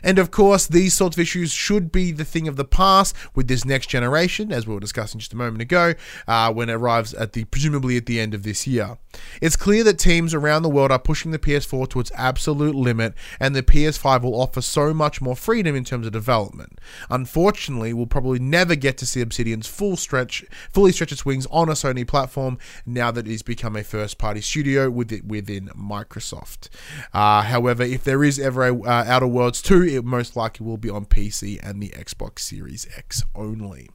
And 0.03 0.19
of 0.19 0.31
course, 0.31 0.67
these 0.67 0.95
sorts 0.95 1.17
of 1.17 1.21
issues 1.21 1.53
should 1.53 1.93
be 1.93 2.13
the 2.13 2.25
thing 2.25 2.49
of 2.49 2.57
the 2.57 2.65
past 2.65 3.15
with 3.35 3.49
this 3.49 3.65
next 3.65 3.87
generation, 3.87 4.53
as 4.53 4.67
we 4.67 4.75
were 4.75 4.81
discussing 4.81 5.21
just 5.21 5.33
a 5.33 5.37
moment 5.37 5.63
ago, 5.63 5.95
uh, 6.27 6.53
when 6.53 6.69
it 6.69 6.75
arrives 6.75 7.15
at 7.15 7.33
the 7.33 7.45
presumably 7.45 7.97
at 7.97 8.07
the 8.07 8.21
end 8.21 8.35
of 8.35 8.43
this 8.43 8.67
year. 8.67 8.99
It's 9.41 9.57
clear 9.57 9.85
that 9.85 9.99
teams 9.99 10.35
around 10.35 10.63
the 10.63 10.71
world 10.71 10.91
are 10.91 10.99
pushing 10.99 11.31
the 11.31 11.39
PS4 11.39 11.89
to 11.91 12.01
its 12.01 12.13
absolute 12.15 12.75
limit, 12.75 13.15
and 13.39 13.55
the 13.55 13.63
PS5 13.63 14.23
will 14.23 14.41
offer 14.41 14.61
so 14.61 14.93
much 14.93 15.21
more 15.21 15.37
freedom 15.37 15.77
in 15.77 15.85
terms 15.85 16.07
of 16.07 16.13
development. 16.13 16.79
Unfortunately, 17.11 17.93
we'll 17.93 18.07
probably 18.07 18.39
never 18.39 18.75
get 18.75 18.97
to 18.99 19.07
see 19.07 19.21
Obsidian's 19.21 19.69
full 19.69 19.97
stretch, 19.97 20.45
fully 20.71 20.93
stretch 20.93 21.13
its 21.13 21.25
wings 21.25 21.47
on 21.51 21.69
a 21.69 21.73
Sony 21.73 22.07
platform 22.07 22.59
now 22.87 23.11
that 23.11 23.27
it 23.27 23.31
has 23.31 23.43
become 23.43 23.77
a 23.77 23.85
first-party 23.85 24.41
studio 24.41 24.91
with 24.91 25.13
it 25.13 25.25
within 25.25 25.69
Microsoft. 25.69 26.69
Uh, 27.13 27.43
however, 27.43 27.83
if 27.83 28.05
there 28.05 28.25
is 28.25 28.39
ever 28.39 28.67
a 28.67 28.83
uh, 28.83 29.05
Outer 29.07 29.27
Worlds 29.27 29.51
2, 29.61 29.82
it 29.82 30.05
most 30.05 30.36
likely 30.36 30.64
will 30.64 30.78
be 30.78 30.88
on 30.88 31.05
PC 31.05 31.59
and 31.62 31.82
the 31.82 31.90
Xbox 31.90 32.40
Series 32.40 32.86
X 32.96 33.22
only. 33.34 33.90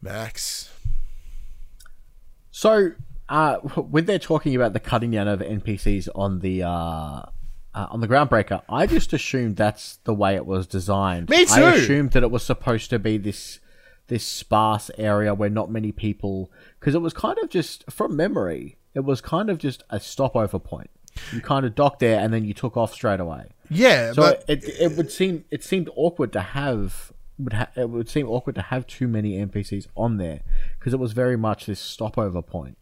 Max. 0.00 0.70
So, 2.50 2.92
uh, 3.28 3.56
when 3.58 4.06
they're 4.06 4.18
talking 4.18 4.56
about 4.56 4.72
the 4.72 4.80
cutting 4.80 5.12
down 5.12 5.28
of 5.28 5.40
NPCs 5.40 6.08
on 6.14 6.40
the 6.40 6.62
uh, 6.64 7.22
uh, 7.74 7.86
on 7.90 8.00
the 8.00 8.08
Groundbreaker, 8.08 8.62
I 8.68 8.86
just 8.86 9.12
assumed 9.12 9.56
that's 9.56 9.96
the 10.04 10.14
way 10.14 10.34
it 10.34 10.44
was 10.44 10.66
designed. 10.66 11.28
Me 11.28 11.44
too. 11.44 11.52
I 11.54 11.74
assumed 11.74 12.10
that 12.12 12.22
it 12.22 12.30
was 12.30 12.42
supposed 12.42 12.90
to 12.90 12.98
be 12.98 13.16
this 13.16 13.60
this 14.08 14.26
sparse 14.26 14.90
area 14.98 15.32
where 15.32 15.48
not 15.48 15.70
many 15.70 15.92
people, 15.92 16.50
because 16.78 16.94
it 16.94 17.00
was 17.00 17.14
kind 17.14 17.38
of 17.42 17.48
just 17.48 17.90
from 17.90 18.16
memory, 18.16 18.76
it 18.94 19.00
was 19.00 19.20
kind 19.20 19.48
of 19.48 19.58
just 19.58 19.82
a 19.88 20.00
stopover 20.00 20.58
point. 20.58 20.90
You 21.32 21.40
kind 21.40 21.66
of 21.66 21.74
docked 21.74 22.00
there 22.00 22.18
and 22.20 22.32
then 22.32 22.44
you 22.44 22.54
took 22.54 22.76
off 22.76 22.92
straight 22.92 23.20
away. 23.20 23.46
Yeah, 23.70 24.12
So 24.12 24.22
but 24.22 24.44
it 24.48 24.64
it 24.64 24.96
would 24.96 25.10
seem 25.10 25.44
it 25.50 25.64
seemed 25.64 25.88
awkward 25.96 26.32
to 26.34 26.40
have 26.40 27.12
would 27.38 27.54
ha- 27.54 27.70
it 27.76 27.88
would 27.90 28.08
seem 28.08 28.28
awkward 28.28 28.54
to 28.56 28.62
have 28.62 28.86
too 28.86 29.08
many 29.08 29.32
NPCs 29.44 29.86
on 29.96 30.18
there 30.18 30.40
because 30.78 30.92
it 30.92 30.98
was 31.00 31.12
very 31.12 31.36
much 31.36 31.66
this 31.66 31.80
stopover 31.80 32.42
point. 32.42 32.76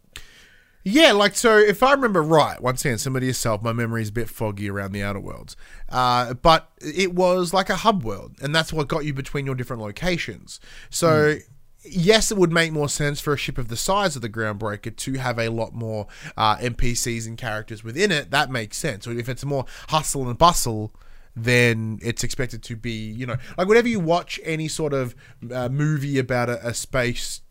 Yeah, 0.83 1.11
like 1.11 1.35
so. 1.35 1.57
If 1.57 1.83
I 1.83 1.91
remember 1.91 2.23
right, 2.23 2.59
once 2.59 2.83
again, 2.83 2.97
somebody 2.97 3.27
yourself, 3.27 3.61
my 3.61 3.71
memory 3.71 4.01
is 4.01 4.09
a 4.09 4.13
bit 4.13 4.29
foggy 4.29 4.69
around 4.69 4.93
the 4.93 5.03
outer 5.03 5.19
worlds. 5.19 5.55
Uh, 5.89 6.33
but 6.33 6.71
it 6.79 7.13
was 7.13 7.53
like 7.53 7.69
a 7.69 7.75
hub 7.77 8.03
world, 8.03 8.35
and 8.41 8.53
that's 8.53 8.73
what 8.73 8.87
got 8.87 9.05
you 9.05 9.13
between 9.13 9.45
your 9.45 9.55
different 9.55 9.81
locations. 9.81 10.59
So. 10.89 11.37
Yes, 11.83 12.31
it 12.31 12.37
would 12.37 12.51
make 12.51 12.71
more 12.71 12.89
sense 12.89 13.19
for 13.19 13.33
a 13.33 13.37
ship 13.37 13.57
of 13.57 13.67
the 13.67 13.75
size 13.75 14.15
of 14.15 14.21
the 14.21 14.29
Groundbreaker 14.29 14.95
to 14.95 15.13
have 15.13 15.39
a 15.39 15.49
lot 15.49 15.73
more 15.73 16.07
uh, 16.37 16.57
NPCs 16.57 17.25
and 17.27 17.37
characters 17.37 17.83
within 17.83 18.11
it. 18.11 18.29
That 18.29 18.51
makes 18.51 18.77
sense. 18.77 19.07
If 19.07 19.27
it's 19.27 19.43
more 19.43 19.65
hustle 19.89 20.29
and 20.29 20.37
bustle, 20.37 20.93
then 21.35 21.99
it's 22.03 22.23
expected 22.23 22.61
to 22.63 22.75
be, 22.75 22.91
you 22.91 23.25
know, 23.25 23.37
like 23.57 23.67
whenever 23.67 23.87
you 23.87 23.99
watch 23.99 24.39
any 24.43 24.67
sort 24.67 24.93
of 24.93 25.15
uh, 25.51 25.69
movie 25.69 26.19
about 26.19 26.49
a, 26.49 26.67
a 26.67 26.73
space 26.73 27.41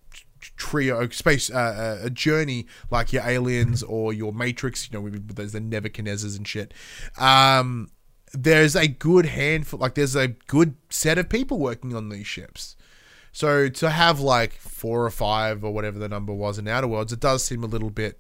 trio 0.56 1.06
space 1.10 1.50
uh, 1.50 2.00
a 2.02 2.08
journey 2.08 2.66
like 2.90 3.12
your 3.12 3.22
aliens 3.26 3.82
or 3.82 4.10
your 4.10 4.32
matrix 4.32 4.88
you 4.90 4.98
know 4.98 5.08
there's 5.10 5.52
the 5.52 5.60
nebuchadnezzars 5.60 6.34
and 6.34 6.48
shit 6.48 6.72
um 7.18 7.90
there's 8.32 8.74
a 8.74 8.88
good 8.88 9.26
handful 9.26 9.78
like 9.78 9.94
there's 9.94 10.16
a 10.16 10.28
good 10.28 10.76
set 10.88 11.18
of 11.18 11.28
people 11.28 11.58
working 11.58 11.94
on 11.94 12.08
these 12.08 12.26
ships 12.26 12.74
so 13.32 13.68
to 13.68 13.90
have 13.90 14.20
like 14.20 14.52
four 14.54 15.04
or 15.04 15.10
five 15.10 15.62
or 15.64 15.72
whatever 15.72 15.98
the 15.98 16.08
number 16.08 16.32
was 16.32 16.58
in 16.58 16.66
outer 16.68 16.88
worlds 16.88 17.12
it 17.12 17.20
does 17.20 17.44
seem 17.44 17.62
a 17.62 17.66
little 17.66 17.90
bit 17.90 18.18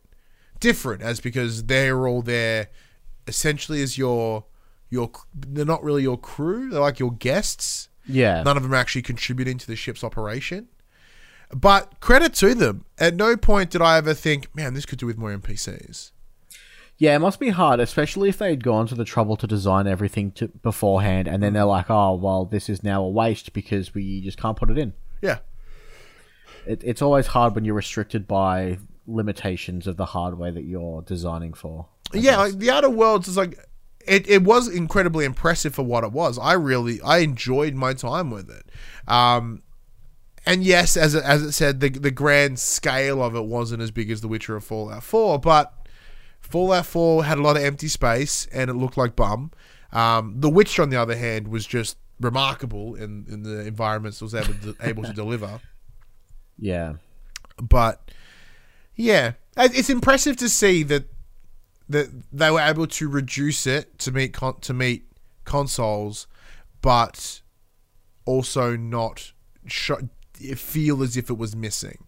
different 0.60 1.02
as 1.02 1.20
because 1.20 1.64
they're 1.64 2.06
all 2.06 2.22
there 2.22 2.68
essentially 3.26 3.82
as 3.82 3.96
your 3.98 4.44
your 4.88 5.10
they're 5.34 5.64
not 5.64 5.82
really 5.82 6.02
your 6.02 6.18
crew 6.18 6.68
they're 6.70 6.80
like 6.80 6.98
your 6.98 7.12
guests 7.12 7.88
Yeah, 8.06 8.42
None 8.42 8.56
of 8.56 8.62
them 8.62 8.72
are 8.72 8.76
actually 8.76 9.02
contributing 9.02 9.56
to 9.58 9.66
the 9.66 9.76
ship's 9.76 10.02
operation. 10.02 10.68
But 11.52 12.00
credit 12.00 12.34
to 12.34 12.54
them. 12.54 12.84
At 12.98 13.14
no 13.14 13.36
point 13.36 13.70
did 13.70 13.82
I 13.82 13.98
ever 13.98 14.14
think, 14.14 14.54
man, 14.54 14.74
this 14.74 14.86
could 14.86 14.98
do 14.98 15.06
with 15.06 15.18
more 15.18 15.30
NPCs. 15.36 16.10
Yeah, 17.00 17.16
it 17.16 17.20
must 17.20 17.40
be 17.40 17.48
hard, 17.48 17.80
especially 17.80 18.28
if 18.28 18.36
they'd 18.36 18.62
gone 18.62 18.86
to 18.88 18.94
the 18.94 19.06
trouble 19.06 19.34
to 19.38 19.46
design 19.46 19.86
everything 19.86 20.32
to, 20.32 20.48
beforehand, 20.48 21.28
and 21.28 21.42
then 21.42 21.54
they're 21.54 21.64
like, 21.64 21.88
"Oh, 21.88 22.14
well, 22.14 22.44
this 22.44 22.68
is 22.68 22.84
now 22.84 23.02
a 23.02 23.08
waste 23.08 23.54
because 23.54 23.94
we 23.94 24.20
just 24.20 24.36
can't 24.36 24.54
put 24.54 24.70
it 24.70 24.76
in." 24.76 24.92
Yeah. 25.22 25.38
It, 26.66 26.82
it's 26.84 27.00
always 27.00 27.28
hard 27.28 27.54
when 27.54 27.64
you're 27.64 27.74
restricted 27.74 28.28
by 28.28 28.80
limitations 29.06 29.86
of 29.86 29.96
the 29.96 30.04
hardware 30.04 30.52
that 30.52 30.64
you're 30.64 31.00
designing 31.00 31.54
for. 31.54 31.86
I 32.12 32.18
yeah, 32.18 32.36
like 32.36 32.58
the 32.58 32.70
Outer 32.70 32.90
Worlds 32.90 33.28
is 33.28 33.36
like 33.38 33.58
it, 34.06 34.28
it 34.28 34.42
was 34.42 34.68
incredibly 34.68 35.24
impressive 35.24 35.74
for 35.74 35.82
what 35.82 36.04
it 36.04 36.12
was. 36.12 36.38
I 36.38 36.52
really 36.52 37.00
I 37.00 37.20
enjoyed 37.20 37.72
my 37.72 37.94
time 37.94 38.30
with 38.30 38.50
it. 38.50 38.66
Um, 39.10 39.62
and 40.44 40.62
yes, 40.62 40.98
as 40.98 41.14
it, 41.14 41.24
as 41.24 41.40
it 41.40 41.52
said, 41.52 41.80
the 41.80 41.88
the 41.88 42.10
grand 42.10 42.58
scale 42.58 43.22
of 43.22 43.34
it 43.34 43.46
wasn't 43.46 43.80
as 43.80 43.90
big 43.90 44.10
as 44.10 44.20
The 44.20 44.28
Witcher 44.28 44.54
or 44.54 44.60
Fallout 44.60 45.02
4, 45.02 45.38
but 45.38 45.72
Fallout 46.50 46.86
4 46.86 47.24
had 47.24 47.38
a 47.38 47.42
lot 47.42 47.56
of 47.56 47.62
empty 47.62 47.88
space 47.88 48.46
and 48.52 48.68
it 48.68 48.74
looked 48.74 48.96
like 48.96 49.14
bum. 49.14 49.52
Um, 49.92 50.34
the 50.38 50.50
Witcher, 50.50 50.82
on 50.82 50.90
the 50.90 50.96
other 50.96 51.16
hand, 51.16 51.48
was 51.48 51.66
just 51.66 51.96
remarkable 52.20 52.94
in, 52.94 53.24
in 53.28 53.42
the 53.42 53.66
environments 53.66 54.20
it 54.20 54.24
was 54.24 54.34
able 54.34 54.54
to, 54.54 54.76
able 54.82 55.04
to 55.04 55.12
deliver. 55.12 55.60
Yeah. 56.58 56.94
But 57.56 58.10
yeah, 58.94 59.32
it's 59.56 59.90
impressive 59.90 60.36
to 60.36 60.48
see 60.48 60.82
that 60.84 61.04
that 61.88 62.08
they 62.32 62.50
were 62.50 62.60
able 62.60 62.86
to 62.86 63.08
reduce 63.08 63.66
it 63.66 63.98
to 63.98 64.12
meet 64.12 64.32
con- 64.32 64.60
to 64.60 64.72
meet 64.72 65.06
consoles, 65.44 66.28
but 66.82 67.40
also 68.24 68.76
not 68.76 69.32
sh- 69.66 69.90
feel 70.54 71.02
as 71.02 71.16
if 71.16 71.30
it 71.30 71.36
was 71.36 71.56
missing. 71.56 72.04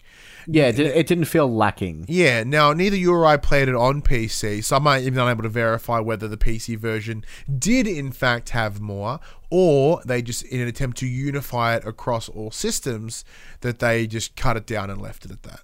Yeah, 0.47 0.69
it, 0.69 0.79
it 0.79 1.07
didn't 1.07 1.27
feel 1.27 1.53
lacking. 1.53 2.07
Yeah, 2.09 2.45
now 2.45 2.73
neither 2.73 2.97
you 2.97 3.13
or 3.13 3.27
I 3.27 3.37
played 3.37 3.69
it 3.69 3.75
on 3.75 4.03
PC, 4.03 4.63
so 4.65 4.77
I 4.77 4.79
might 4.79 5.03
even 5.03 5.19
unable 5.19 5.43
to 5.43 5.49
verify 5.49 5.99
whether 6.01 6.29
the 6.29 6.37
PC 6.37 6.79
version 6.79 7.25
did 7.59 7.87
in 7.87 8.13
fact 8.13 8.51
have 8.51 8.81
more, 8.81 9.21
or 9.51 10.03
they 10.05 10.23
just, 10.23 10.43
in 10.45 10.61
an 10.61 10.69
attempt 10.69 10.99
to 10.99 11.07
unify 11.07 11.77
it 11.77 11.87
across 11.87 12.29
all 12.29 12.51
systems, 12.51 13.25
that 13.61 13.79
they 13.79 14.07
just 14.07 14.37
cut 14.37 14.57
it 14.57 14.67
down 14.67 14.91
and 14.91 15.01
left 15.01 15.25
it 15.25 15.31
at 15.31 15.43
that. 15.43 15.61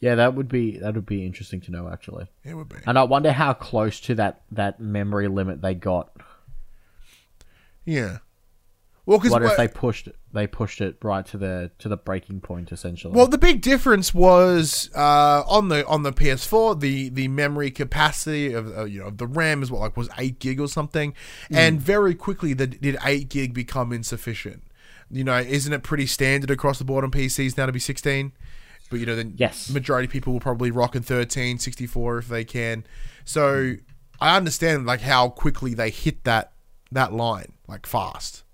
Yeah, 0.00 0.14
that 0.14 0.34
would 0.34 0.48
be 0.48 0.78
that 0.78 0.94
would 0.94 1.04
be 1.04 1.26
interesting 1.26 1.60
to 1.62 1.70
know 1.70 1.88
actually. 1.88 2.26
It 2.42 2.54
would 2.54 2.70
be. 2.70 2.76
And 2.86 2.98
I 2.98 3.02
wonder 3.02 3.32
how 3.32 3.52
close 3.52 4.00
to 4.00 4.14
that 4.14 4.42
that 4.50 4.80
memory 4.80 5.28
limit 5.28 5.60
they 5.60 5.74
got. 5.74 6.10
Yeah. 7.84 8.18
Well, 9.10 9.18
because 9.18 9.32
What 9.32 9.42
if 9.42 9.56
they 9.56 9.66
pushed 9.66 10.06
it, 10.06 10.14
they 10.32 10.46
pushed 10.46 10.80
it 10.80 10.96
right 11.02 11.26
to 11.26 11.36
the 11.36 11.72
to 11.80 11.88
the 11.88 11.96
breaking 11.96 12.42
point 12.42 12.70
essentially? 12.70 13.12
Well, 13.12 13.26
the 13.26 13.38
big 13.38 13.60
difference 13.60 14.14
was 14.14 14.88
uh, 14.94 15.42
on 15.48 15.66
the 15.66 15.84
on 15.88 16.04
the 16.04 16.12
PS4, 16.12 16.78
the 16.78 17.08
the 17.08 17.26
memory 17.26 17.72
capacity 17.72 18.52
of 18.52 18.78
uh, 18.78 18.84
you 18.84 19.00
know 19.00 19.06
of 19.06 19.18
the 19.18 19.26
RAM 19.26 19.64
is 19.64 19.70
what 19.72 19.80
like 19.80 19.96
was 19.96 20.08
eight 20.16 20.38
gig 20.38 20.60
or 20.60 20.68
something, 20.68 21.12
and 21.50 21.80
very 21.80 22.14
quickly 22.14 22.52
the, 22.54 22.68
did 22.68 22.98
eight 23.04 23.28
gig 23.28 23.52
become 23.52 23.92
insufficient. 23.92 24.62
You 25.10 25.24
know, 25.24 25.38
isn't 25.38 25.72
it 25.72 25.82
pretty 25.82 26.06
standard 26.06 26.48
across 26.52 26.78
the 26.78 26.84
board 26.84 27.02
on 27.02 27.10
PCs 27.10 27.56
now 27.58 27.66
to 27.66 27.72
be 27.72 27.80
sixteen? 27.80 28.30
But 28.90 29.00
you 29.00 29.06
know, 29.06 29.16
the 29.16 29.32
Yes. 29.34 29.70
majority 29.70 30.06
of 30.06 30.12
people 30.12 30.32
will 30.34 30.38
probably 30.40 30.70
rock 30.70 30.94
in 30.94 31.02
13, 31.02 31.58
64 31.58 32.18
if 32.18 32.28
they 32.28 32.44
can. 32.44 32.84
So 33.24 33.74
I 34.20 34.36
understand 34.36 34.86
like 34.86 35.00
how 35.00 35.30
quickly 35.30 35.74
they 35.74 35.90
hit 35.90 36.22
that 36.22 36.52
that 36.92 37.12
line 37.12 37.54
like 37.66 37.86
fast. 37.86 38.44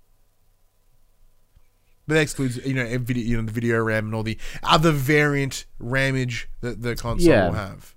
But 2.07 2.15
that 2.15 2.21
excludes, 2.21 2.57
you 2.65 2.73
know, 2.73 2.85
video, 2.99 3.23
you 3.23 3.37
know, 3.37 3.43
the 3.43 3.51
video 3.51 3.81
RAM 3.81 4.05
and 4.05 4.15
all 4.15 4.23
the 4.23 4.37
other 4.63 4.91
variant 4.91 5.65
ramage 5.77 6.49
that 6.61 6.81
the 6.81 6.95
console 6.95 7.29
Yeah. 7.29 7.47
will 7.47 7.55
have. 7.55 7.95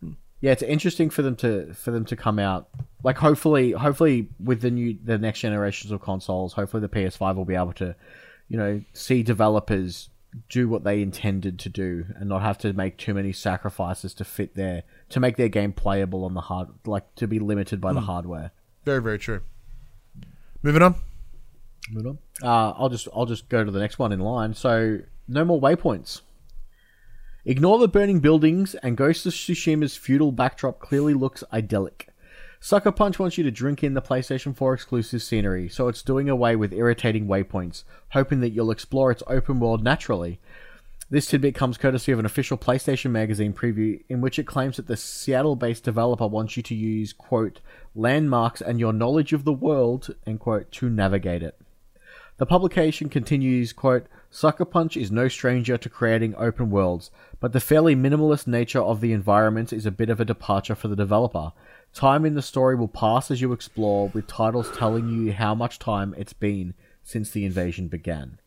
Hmm. 0.00 0.12
yeah, 0.40 0.52
it's 0.52 0.62
interesting 0.62 1.10
for 1.10 1.20
them 1.22 1.36
to 1.36 1.74
for 1.74 1.90
them 1.90 2.06
to 2.06 2.16
come 2.16 2.38
out 2.38 2.68
like 3.04 3.18
hopefully 3.18 3.72
hopefully 3.72 4.28
with 4.42 4.62
the 4.62 4.70
new 4.70 4.96
the 5.04 5.18
next 5.18 5.40
generations 5.40 5.92
of 5.92 6.00
consoles, 6.00 6.54
hopefully 6.54 6.80
the 6.80 6.88
PS5 6.88 7.36
will 7.36 7.44
be 7.44 7.54
able 7.54 7.74
to, 7.74 7.94
you 8.48 8.56
know, 8.56 8.82
see 8.92 9.22
developers 9.22 10.08
do 10.48 10.66
what 10.66 10.84
they 10.84 11.02
intended 11.02 11.58
to 11.58 11.68
do 11.68 12.06
and 12.16 12.28
not 12.28 12.40
have 12.40 12.56
to 12.56 12.72
make 12.72 12.96
too 12.96 13.12
many 13.12 13.32
sacrifices 13.32 14.14
to 14.14 14.24
fit 14.24 14.54
their 14.54 14.84
to 15.10 15.20
make 15.20 15.36
their 15.36 15.48
game 15.48 15.72
playable 15.72 16.24
on 16.24 16.32
the 16.32 16.40
hard 16.40 16.68
like 16.86 17.14
to 17.16 17.26
be 17.26 17.38
limited 17.38 17.80
by 17.80 17.92
the 17.92 18.00
hmm. 18.00 18.06
hardware. 18.06 18.52
Very, 18.84 19.02
very 19.02 19.18
true. 19.18 19.42
Moving 20.62 20.82
on. 20.82 20.94
Move 21.90 22.06
on. 22.06 22.18
Uh, 22.42 22.74
I'll 22.76 22.88
just 22.88 23.08
I'll 23.14 23.26
just 23.26 23.48
go 23.48 23.64
to 23.64 23.70
the 23.70 23.80
next 23.80 23.98
one 23.98 24.12
in 24.12 24.20
line. 24.20 24.54
So 24.54 25.00
no 25.28 25.44
more 25.44 25.60
waypoints. 25.60 26.22
Ignore 27.44 27.78
the 27.78 27.88
burning 27.88 28.20
buildings, 28.20 28.76
and 28.76 28.96
Ghost 28.96 29.26
of 29.26 29.32
Tsushima's 29.32 29.96
feudal 29.96 30.30
backdrop 30.30 30.78
clearly 30.78 31.12
looks 31.12 31.42
idyllic. 31.52 32.08
Sucker 32.60 32.92
Punch 32.92 33.18
wants 33.18 33.36
you 33.36 33.42
to 33.42 33.50
drink 33.50 33.82
in 33.82 33.94
the 33.94 34.00
PlayStation 34.00 34.56
4 34.56 34.74
exclusive 34.74 35.20
scenery, 35.20 35.68
so 35.68 35.88
it's 35.88 36.02
doing 36.02 36.28
away 36.28 36.54
with 36.54 36.72
irritating 36.72 37.26
waypoints, 37.26 37.82
hoping 38.10 38.38
that 38.38 38.50
you'll 38.50 38.70
explore 38.70 39.10
its 39.10 39.24
open 39.26 39.58
world 39.58 39.82
naturally. 39.82 40.38
This 41.10 41.26
tidbit 41.26 41.56
comes 41.56 41.76
courtesy 41.76 42.12
of 42.12 42.20
an 42.20 42.24
official 42.24 42.56
PlayStation 42.56 43.10
Magazine 43.10 43.52
preview 43.52 44.00
in 44.08 44.20
which 44.20 44.38
it 44.38 44.46
claims 44.46 44.76
that 44.76 44.86
the 44.86 44.96
Seattle 44.96 45.56
based 45.56 45.82
developer 45.82 46.28
wants 46.28 46.56
you 46.56 46.62
to 46.62 46.74
use, 46.76 47.12
quote, 47.12 47.58
landmarks 47.96 48.60
and 48.60 48.78
your 48.78 48.92
knowledge 48.92 49.32
of 49.32 49.44
the 49.44 49.52
world, 49.52 50.14
end 50.24 50.38
quote, 50.38 50.70
to 50.70 50.88
navigate 50.88 51.42
it. 51.42 51.58
The 52.38 52.46
publication 52.46 53.08
continues, 53.08 53.72
quote, 53.72 54.06
Sucker 54.30 54.64
Punch 54.64 54.96
is 54.96 55.12
no 55.12 55.28
stranger 55.28 55.76
to 55.76 55.88
creating 55.88 56.34
open 56.36 56.70
worlds, 56.70 57.10
but 57.38 57.52
the 57.52 57.60
fairly 57.60 57.94
minimalist 57.94 58.46
nature 58.46 58.80
of 58.80 59.00
the 59.00 59.12
environment 59.12 59.72
is 59.72 59.84
a 59.84 59.90
bit 59.90 60.08
of 60.08 60.18
a 60.18 60.24
departure 60.24 60.74
for 60.74 60.88
the 60.88 60.96
developer. 60.96 61.52
Time 61.92 62.24
in 62.24 62.34
the 62.34 62.40
story 62.42 62.74
will 62.74 62.88
pass 62.88 63.30
as 63.30 63.42
you 63.42 63.52
explore, 63.52 64.08
with 64.08 64.26
titles 64.26 64.70
telling 64.74 65.08
you 65.08 65.32
how 65.34 65.54
much 65.54 65.78
time 65.78 66.14
it's 66.16 66.32
been 66.32 66.72
since 67.02 67.30
the 67.30 67.44
invasion 67.44 67.88
began. 67.88 68.38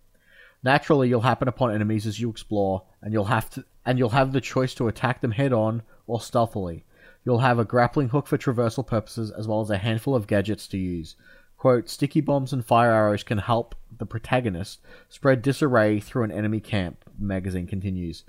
Naturally, 0.63 1.07
you'll 1.07 1.21
happen 1.21 1.47
upon 1.47 1.71
enemies 1.71 2.07
as 2.07 2.19
you 2.19 2.27
explore, 2.27 2.81
and 3.03 3.13
you'll 3.13 3.25
have 3.25 3.51
to 3.51 3.63
and 3.85 3.99
you'll 3.99 4.09
have 4.09 4.31
the 4.31 4.41
choice 4.41 4.73
to 4.73 4.87
attack 4.87 5.21
them 5.21 5.31
head 5.31 5.53
on 5.53 5.83
or 6.07 6.19
stealthily. 6.19 6.83
You'll 7.23 7.39
have 7.39 7.59
a 7.59 7.65
grappling 7.65 8.09
hook 8.09 8.25
for 8.25 8.37
traversal 8.37 8.85
purposes 8.85 9.29
as 9.29 9.47
well 9.47 9.61
as 9.61 9.69
a 9.69 9.77
handful 9.77 10.15
of 10.15 10.25
gadgets 10.25 10.67
to 10.69 10.77
use. 10.77 11.15
Quote, 11.57 11.89
sticky 11.89 12.21
bombs 12.21 12.53
and 12.53 12.65
fire 12.65 12.91
arrows 12.91 13.23
can 13.23 13.39
help 13.39 13.75
the 13.97 14.05
protagonist 14.05 14.79
spread 15.09 15.41
disarray 15.41 15.99
through 15.99 16.23
an 16.23 16.31
enemy 16.31 16.59
camp, 16.59 17.05
the 17.17 17.25
magazine 17.25 17.67
continues. 17.67 18.23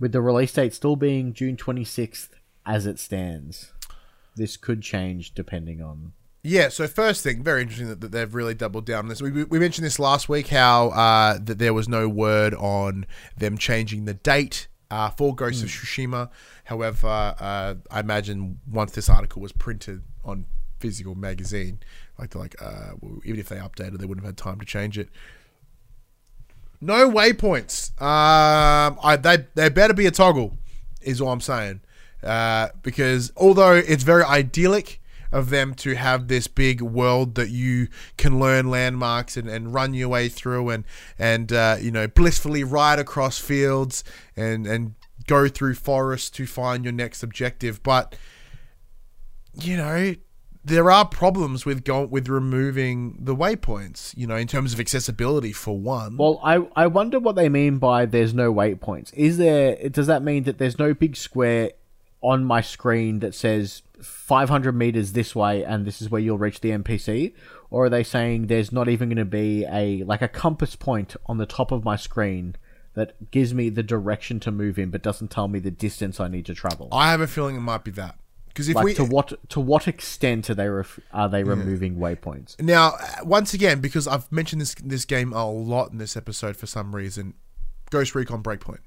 With 0.00 0.12
the 0.12 0.20
release 0.20 0.52
date 0.52 0.74
still 0.74 0.96
being 0.96 1.32
June 1.32 1.56
26th 1.56 2.30
as 2.66 2.86
it 2.86 2.98
stands. 2.98 3.72
This 4.34 4.56
could 4.56 4.82
change 4.82 5.34
depending 5.34 5.82
on 5.82 6.12
Yeah, 6.42 6.70
so 6.70 6.88
first 6.88 7.22
thing, 7.22 7.42
very 7.42 7.62
interesting 7.62 7.88
that, 7.88 8.00
that 8.00 8.12
they've 8.12 8.34
really 8.34 8.54
doubled 8.54 8.86
down 8.86 9.00
on 9.00 9.08
this. 9.08 9.20
We, 9.20 9.44
we 9.44 9.58
mentioned 9.58 9.84
this 9.84 9.98
last 9.98 10.28
week 10.28 10.48
how 10.48 10.88
uh, 10.88 11.38
that 11.42 11.58
there 11.58 11.74
was 11.74 11.88
no 11.88 12.08
word 12.08 12.54
on 12.54 13.06
them 13.36 13.58
changing 13.58 14.06
the 14.06 14.14
date 14.14 14.68
uh, 14.90 15.10
for 15.10 15.34
Ghost 15.34 15.62
of 15.62 15.68
Tsushima. 15.68 16.30
However, 16.64 17.34
uh, 17.38 17.74
I 17.90 18.00
imagine 18.00 18.58
once 18.70 18.92
this 18.92 19.08
article 19.08 19.40
was 19.42 19.52
printed 19.52 20.02
on 20.24 20.46
physical 20.80 21.14
magazine, 21.14 21.80
like 22.22 22.30
they're 22.30 22.42
like, 22.42 22.60
uh, 22.60 22.94
well, 23.00 23.20
even 23.24 23.40
if 23.40 23.48
they 23.48 23.56
updated, 23.56 23.98
they 23.98 24.06
wouldn't 24.06 24.24
have 24.24 24.34
had 24.34 24.36
time 24.36 24.58
to 24.60 24.66
change 24.66 24.98
it. 24.98 25.08
No 26.80 27.10
waypoints. 27.10 27.90
Um, 28.00 28.98
I 29.02 29.16
they 29.16 29.46
they 29.54 29.68
better 29.68 29.94
be 29.94 30.06
a 30.06 30.10
toggle, 30.10 30.58
is 31.00 31.20
all 31.20 31.30
I'm 31.30 31.40
saying. 31.40 31.80
Uh, 32.22 32.68
because 32.82 33.32
although 33.36 33.74
it's 33.74 34.04
very 34.04 34.22
idyllic 34.24 35.00
of 35.32 35.50
them 35.50 35.74
to 35.74 35.94
have 35.94 36.28
this 36.28 36.46
big 36.46 36.80
world 36.82 37.34
that 37.34 37.48
you 37.48 37.88
can 38.16 38.38
learn 38.38 38.68
landmarks 38.68 39.36
and, 39.36 39.48
and 39.48 39.72
run 39.72 39.94
your 39.94 40.08
way 40.08 40.28
through 40.28 40.68
and 40.68 40.84
and 41.18 41.52
uh, 41.52 41.76
you 41.80 41.90
know 41.90 42.06
blissfully 42.06 42.62
ride 42.62 42.98
across 42.98 43.38
fields 43.38 44.04
and 44.36 44.66
and 44.66 44.94
go 45.26 45.48
through 45.48 45.74
forests 45.74 46.30
to 46.30 46.46
find 46.46 46.84
your 46.84 46.92
next 46.92 47.22
objective, 47.22 47.82
but 47.82 48.14
you 49.54 49.76
know 49.76 50.14
there 50.64 50.90
are 50.90 51.04
problems 51.04 51.66
with 51.66 51.84
go- 51.84 52.04
with 52.04 52.28
removing 52.28 53.16
the 53.18 53.34
waypoints. 53.34 54.16
You 54.16 54.26
know, 54.26 54.36
in 54.36 54.46
terms 54.46 54.72
of 54.72 54.80
accessibility 54.80 55.52
for 55.52 55.78
one. 55.78 56.16
Well, 56.16 56.40
I 56.44 56.66
I 56.76 56.86
wonder 56.86 57.18
what 57.18 57.36
they 57.36 57.48
mean 57.48 57.78
by 57.78 58.06
there's 58.06 58.34
no 58.34 58.52
waypoints. 58.52 59.12
Is 59.14 59.38
there 59.38 59.76
does 59.88 60.06
that 60.06 60.22
mean 60.22 60.44
that 60.44 60.58
there's 60.58 60.78
no 60.78 60.94
big 60.94 61.16
square 61.16 61.72
on 62.22 62.44
my 62.44 62.60
screen 62.60 63.18
that 63.18 63.34
says 63.34 63.82
500 64.00 64.72
meters 64.74 65.12
this 65.12 65.34
way 65.34 65.64
and 65.64 65.84
this 65.84 66.00
is 66.00 66.08
where 66.08 66.20
you'll 66.20 66.38
reach 66.38 66.60
the 66.60 66.70
NPC 66.70 67.34
or 67.70 67.86
are 67.86 67.90
they 67.90 68.04
saying 68.04 68.46
there's 68.46 68.72
not 68.72 68.88
even 68.88 69.08
going 69.08 69.16
to 69.16 69.24
be 69.24 69.64
a 69.64 70.04
like 70.04 70.22
a 70.22 70.28
compass 70.28 70.76
point 70.76 71.16
on 71.26 71.38
the 71.38 71.46
top 71.46 71.72
of 71.72 71.84
my 71.84 71.96
screen 71.96 72.54
that 72.94 73.30
gives 73.30 73.52
me 73.52 73.68
the 73.68 73.82
direction 73.82 74.38
to 74.38 74.52
move 74.52 74.78
in 74.78 74.90
but 74.90 75.02
doesn't 75.02 75.32
tell 75.32 75.48
me 75.48 75.58
the 75.58 75.70
distance 75.70 76.20
I 76.20 76.28
need 76.28 76.46
to 76.46 76.54
travel? 76.54 76.88
I 76.92 77.10
have 77.10 77.20
a 77.20 77.26
feeling 77.26 77.56
it 77.56 77.60
might 77.60 77.84
be 77.84 77.90
that 77.92 78.16
because 78.52 78.68
if 78.68 78.76
like 78.76 78.84
we 78.84 78.94
to 78.94 79.04
what 79.04 79.32
to 79.50 79.60
what 79.60 79.88
extent 79.88 80.50
are 80.50 80.54
they 80.54 80.68
ref- 80.68 81.00
are 81.12 81.28
they 81.28 81.42
removing 81.42 81.96
waypoints? 81.96 82.60
Now, 82.60 82.94
uh, 83.00 83.24
once 83.24 83.54
again, 83.54 83.80
because 83.80 84.06
I've 84.06 84.30
mentioned 84.30 84.60
this 84.60 84.74
this 84.74 85.04
game 85.04 85.32
a 85.32 85.50
lot 85.50 85.92
in 85.92 85.98
this 85.98 86.16
episode 86.16 86.56
for 86.56 86.66
some 86.66 86.94
reason, 86.94 87.34
Ghost 87.90 88.14
Recon 88.14 88.42
Breakpoint. 88.42 88.80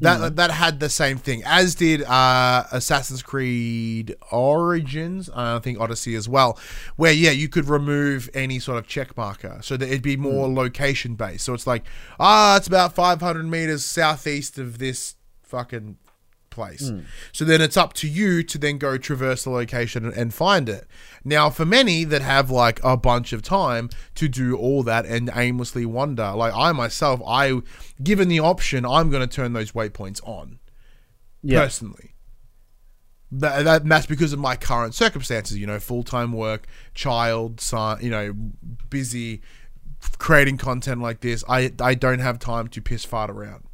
That 0.00 0.36
that 0.36 0.52
had 0.52 0.78
the 0.78 0.88
same 0.88 1.18
thing, 1.18 1.42
as 1.44 1.74
did 1.74 2.02
uh, 2.04 2.64
Assassin's 2.70 3.20
Creed 3.20 4.14
Origins. 4.30 5.28
I 5.34 5.58
think 5.58 5.80
Odyssey 5.80 6.14
as 6.14 6.28
well, 6.28 6.56
where 6.94 7.10
yeah, 7.10 7.32
you 7.32 7.48
could 7.48 7.64
remove 7.64 8.30
any 8.32 8.60
sort 8.60 8.78
of 8.78 8.86
check 8.86 9.16
marker, 9.16 9.58
so 9.60 9.76
that 9.76 9.86
it'd 9.86 10.02
be 10.02 10.16
more 10.16 10.48
location 10.48 11.16
based. 11.16 11.44
So 11.44 11.52
it's 11.52 11.66
like, 11.66 11.84
ah, 12.20 12.56
it's 12.56 12.68
about 12.68 12.94
500 12.94 13.44
meters 13.46 13.84
southeast 13.84 14.56
of 14.56 14.78
this 14.78 15.16
fucking 15.42 15.96
place. 16.58 16.88
Hmm. 16.88 17.00
So 17.32 17.44
then 17.44 17.60
it's 17.60 17.76
up 17.76 17.92
to 17.94 18.08
you 18.08 18.42
to 18.42 18.58
then 18.58 18.78
go 18.78 18.98
traverse 18.98 19.44
the 19.44 19.50
location 19.50 20.04
and, 20.04 20.14
and 20.14 20.34
find 20.34 20.68
it. 20.68 20.86
Now, 21.24 21.50
for 21.50 21.64
many 21.64 22.04
that 22.04 22.22
have 22.22 22.50
like 22.50 22.80
a 22.82 22.96
bunch 22.96 23.32
of 23.32 23.42
time 23.42 23.88
to 24.16 24.28
do 24.28 24.56
all 24.56 24.82
that 24.82 25.06
and 25.06 25.30
aimlessly 25.34 25.86
wander, 25.86 26.32
like 26.32 26.52
I 26.54 26.72
myself, 26.72 27.20
I 27.26 27.60
given 28.02 28.28
the 28.28 28.40
option, 28.40 28.84
I'm 28.84 29.10
going 29.10 29.26
to 29.28 29.34
turn 29.34 29.52
those 29.52 29.72
waypoints 29.72 30.20
on 30.26 30.58
Yeah. 31.42 31.60
personally. 31.64 32.14
That, 33.30 33.64
that 33.64 33.84
that's 33.84 34.06
because 34.06 34.32
of 34.32 34.38
my 34.38 34.56
current 34.56 34.94
circumstances, 34.94 35.58
you 35.58 35.66
know, 35.66 35.78
full 35.78 36.02
time 36.02 36.32
work, 36.32 36.66
child, 36.94 37.60
son, 37.60 37.98
you 38.00 38.08
know, 38.10 38.34
busy 38.88 39.42
creating 40.18 40.56
content 40.56 41.02
like 41.02 41.20
this. 41.20 41.44
I 41.48 41.72
I 41.80 41.94
don't 41.94 42.20
have 42.20 42.38
time 42.38 42.68
to 42.68 42.80
piss 42.80 43.04
fart 43.04 43.30
around. 43.30 43.64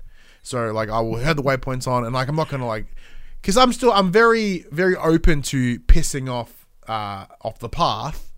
So 0.45 0.73
like 0.73 0.91
I 0.91 1.01
will 1.01 1.17
have 1.17 1.37
the 1.37 1.43
waypoints 1.43 1.89
on, 1.89 2.05
and 2.05 2.15
like 2.15 2.29
I'm 2.29 2.37
not 2.37 2.49
gonna 2.49 2.67
like, 2.67 2.87
because 3.41 3.57
I'm 3.57 3.73
still 3.73 3.91
I'm 3.93 4.13
very 4.13 4.67
very 4.71 4.95
open 4.95 5.43
to 5.43 5.81
pissing 5.81 6.31
off 6.31 6.67
uh 6.87 7.27
off 7.41 7.59
the 7.59 7.69
path. 7.69 8.31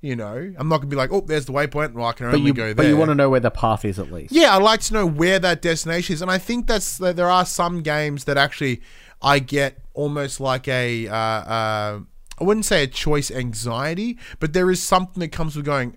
You 0.00 0.16
know, 0.16 0.54
I'm 0.56 0.68
not 0.68 0.78
gonna 0.78 0.88
be 0.88 0.96
like, 0.96 1.12
oh, 1.12 1.22
there's 1.22 1.46
the 1.46 1.52
waypoint. 1.52 1.92
Well, 1.92 2.06
I 2.06 2.12
can 2.12 2.26
only 2.26 2.40
you, 2.40 2.54
go 2.54 2.66
there. 2.66 2.74
but 2.74 2.86
you 2.86 2.96
want 2.96 3.10
to 3.10 3.14
know 3.14 3.28
where 3.28 3.40
the 3.40 3.50
path 3.50 3.84
is 3.84 3.98
at 3.98 4.12
least. 4.12 4.32
Yeah, 4.32 4.56
I'd 4.56 4.62
like 4.62 4.80
to 4.82 4.94
know 4.94 5.06
where 5.06 5.40
that 5.40 5.60
destination 5.60 6.14
is, 6.14 6.22
and 6.22 6.30
I 6.30 6.38
think 6.38 6.68
that's 6.68 6.98
that 6.98 7.16
there 7.16 7.28
are 7.28 7.44
some 7.44 7.82
games 7.82 8.24
that 8.24 8.38
actually 8.38 8.80
I 9.20 9.40
get 9.40 9.78
almost 9.92 10.38
like 10.38 10.68
a 10.68 11.08
uh, 11.08 11.16
uh, 11.16 12.00
I 12.38 12.44
wouldn't 12.44 12.66
say 12.66 12.84
a 12.84 12.86
choice 12.86 13.30
anxiety, 13.30 14.18
but 14.38 14.52
there 14.52 14.70
is 14.70 14.82
something 14.82 15.20
that 15.20 15.32
comes 15.32 15.56
with 15.56 15.64
going. 15.64 15.96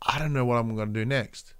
I 0.00 0.18
don't 0.18 0.32
know 0.32 0.44
what 0.44 0.56
I'm 0.56 0.74
going 0.74 0.92
to 0.92 1.00
do 1.00 1.04
next, 1.04 1.54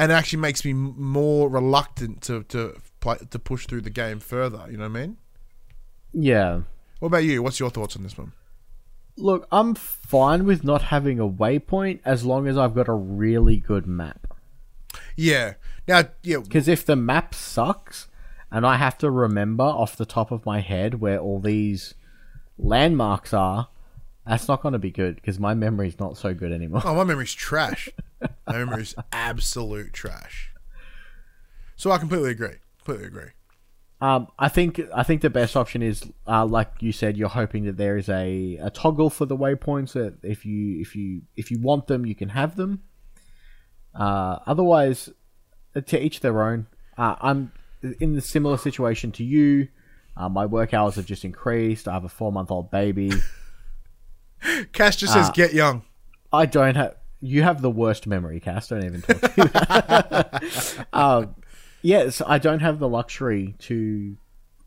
and 0.00 0.10
it 0.10 0.14
actually 0.14 0.38
makes 0.38 0.64
me 0.64 0.72
more 0.72 1.50
reluctant 1.50 2.22
to 2.22 2.42
to 2.44 2.80
play, 3.00 3.18
to 3.30 3.38
push 3.38 3.66
through 3.66 3.82
the 3.82 3.90
game 3.90 4.18
further. 4.18 4.66
You 4.70 4.78
know 4.78 4.88
what 4.88 4.98
I 4.98 5.00
mean? 5.00 5.16
Yeah. 6.14 6.62
What 7.00 7.08
about 7.08 7.24
you? 7.24 7.42
What's 7.42 7.60
your 7.60 7.68
thoughts 7.68 7.96
on 7.96 8.02
this 8.02 8.16
one? 8.16 8.32
Look, 9.16 9.46
I'm 9.52 9.74
fine 9.74 10.46
with 10.46 10.64
not 10.64 10.82
having 10.84 11.20
a 11.20 11.28
waypoint 11.28 12.00
as 12.02 12.24
long 12.24 12.48
as 12.48 12.56
I've 12.56 12.74
got 12.74 12.88
a 12.88 12.94
really 12.94 13.58
good 13.58 13.86
map. 13.86 14.38
Yeah. 15.16 15.54
Now, 15.86 16.04
yeah, 16.22 16.38
Because 16.38 16.66
if 16.66 16.86
the 16.86 16.96
map 16.96 17.34
sucks 17.34 18.08
and 18.50 18.66
I 18.66 18.76
have 18.76 18.96
to 18.98 19.10
remember 19.10 19.64
off 19.64 19.96
the 19.96 20.06
top 20.06 20.30
of 20.30 20.46
my 20.46 20.60
head 20.60 21.00
where 21.00 21.18
all 21.18 21.40
these 21.40 21.94
landmarks 22.58 23.34
are, 23.34 23.68
that's 24.26 24.48
not 24.48 24.62
going 24.62 24.72
to 24.72 24.78
be 24.78 24.90
good 24.90 25.16
because 25.16 25.38
my 25.38 25.54
memory's 25.54 25.98
not 25.98 26.16
so 26.16 26.34
good 26.34 26.52
anymore. 26.52 26.82
Oh, 26.84 26.94
my 26.94 27.04
memory's 27.04 27.32
trash. 27.48 27.88
my 28.46 28.58
memory's 28.58 28.94
absolute 29.12 29.92
trash. 29.92 30.50
So 31.76 31.90
I 31.90 31.98
completely 31.98 32.30
agree. 32.30 32.56
Completely 32.78 33.06
agree. 33.06 33.30
Um, 34.02 34.28
I 34.38 34.48
think 34.48 34.80
I 34.94 35.02
think 35.02 35.20
the 35.20 35.28
best 35.30 35.56
option 35.56 35.82
is, 35.82 36.02
uh, 36.26 36.46
like 36.46 36.70
you 36.80 36.90
said, 36.90 37.18
you're 37.18 37.28
hoping 37.28 37.64
that 37.64 37.76
there 37.76 37.98
is 37.98 38.08
a, 38.08 38.56
a 38.56 38.70
toggle 38.70 39.10
for 39.10 39.26
the 39.26 39.36
waypoints 39.36 39.92
that 39.92 40.14
if 40.22 40.46
you 40.46 40.80
if 40.80 40.96
you 40.96 41.22
if 41.36 41.50
you 41.50 41.58
want 41.60 41.86
them, 41.86 42.06
you 42.06 42.14
can 42.14 42.30
have 42.30 42.56
them. 42.56 42.82
Uh, 43.94 44.38
otherwise, 44.46 45.10
uh, 45.76 45.80
to 45.82 46.02
each 46.02 46.20
their 46.20 46.42
own. 46.42 46.66
Uh, 46.96 47.16
I'm 47.20 47.52
in 47.98 48.14
the 48.14 48.20
similar 48.20 48.56
situation 48.56 49.12
to 49.12 49.24
you. 49.24 49.68
Uh, 50.16 50.28
my 50.28 50.46
work 50.46 50.74
hours 50.74 50.96
have 50.96 51.06
just 51.06 51.24
increased. 51.24 51.86
I 51.88 51.92
have 51.92 52.04
a 52.04 52.08
four 52.08 52.32
month 52.32 52.50
old 52.50 52.70
baby. 52.70 53.12
Cash 54.72 54.96
just 54.96 55.12
says, 55.12 55.28
Ah. 55.28 55.32
"Get 55.32 55.52
young." 55.54 55.82
I 56.32 56.46
don't 56.46 56.76
have. 56.76 56.96
You 57.20 57.42
have 57.42 57.60
the 57.60 57.70
worst 57.70 58.06
memory, 58.06 58.40
Cass. 58.40 58.68
Don't 58.68 58.84
even 58.84 59.02
talk 59.02 59.20
to 59.20 60.74
me. 60.78 60.84
um, 60.92 61.34
yes, 61.82 62.22
I 62.26 62.38
don't 62.38 62.60
have 62.60 62.78
the 62.78 62.88
luxury 62.88 63.54
to 63.60 64.16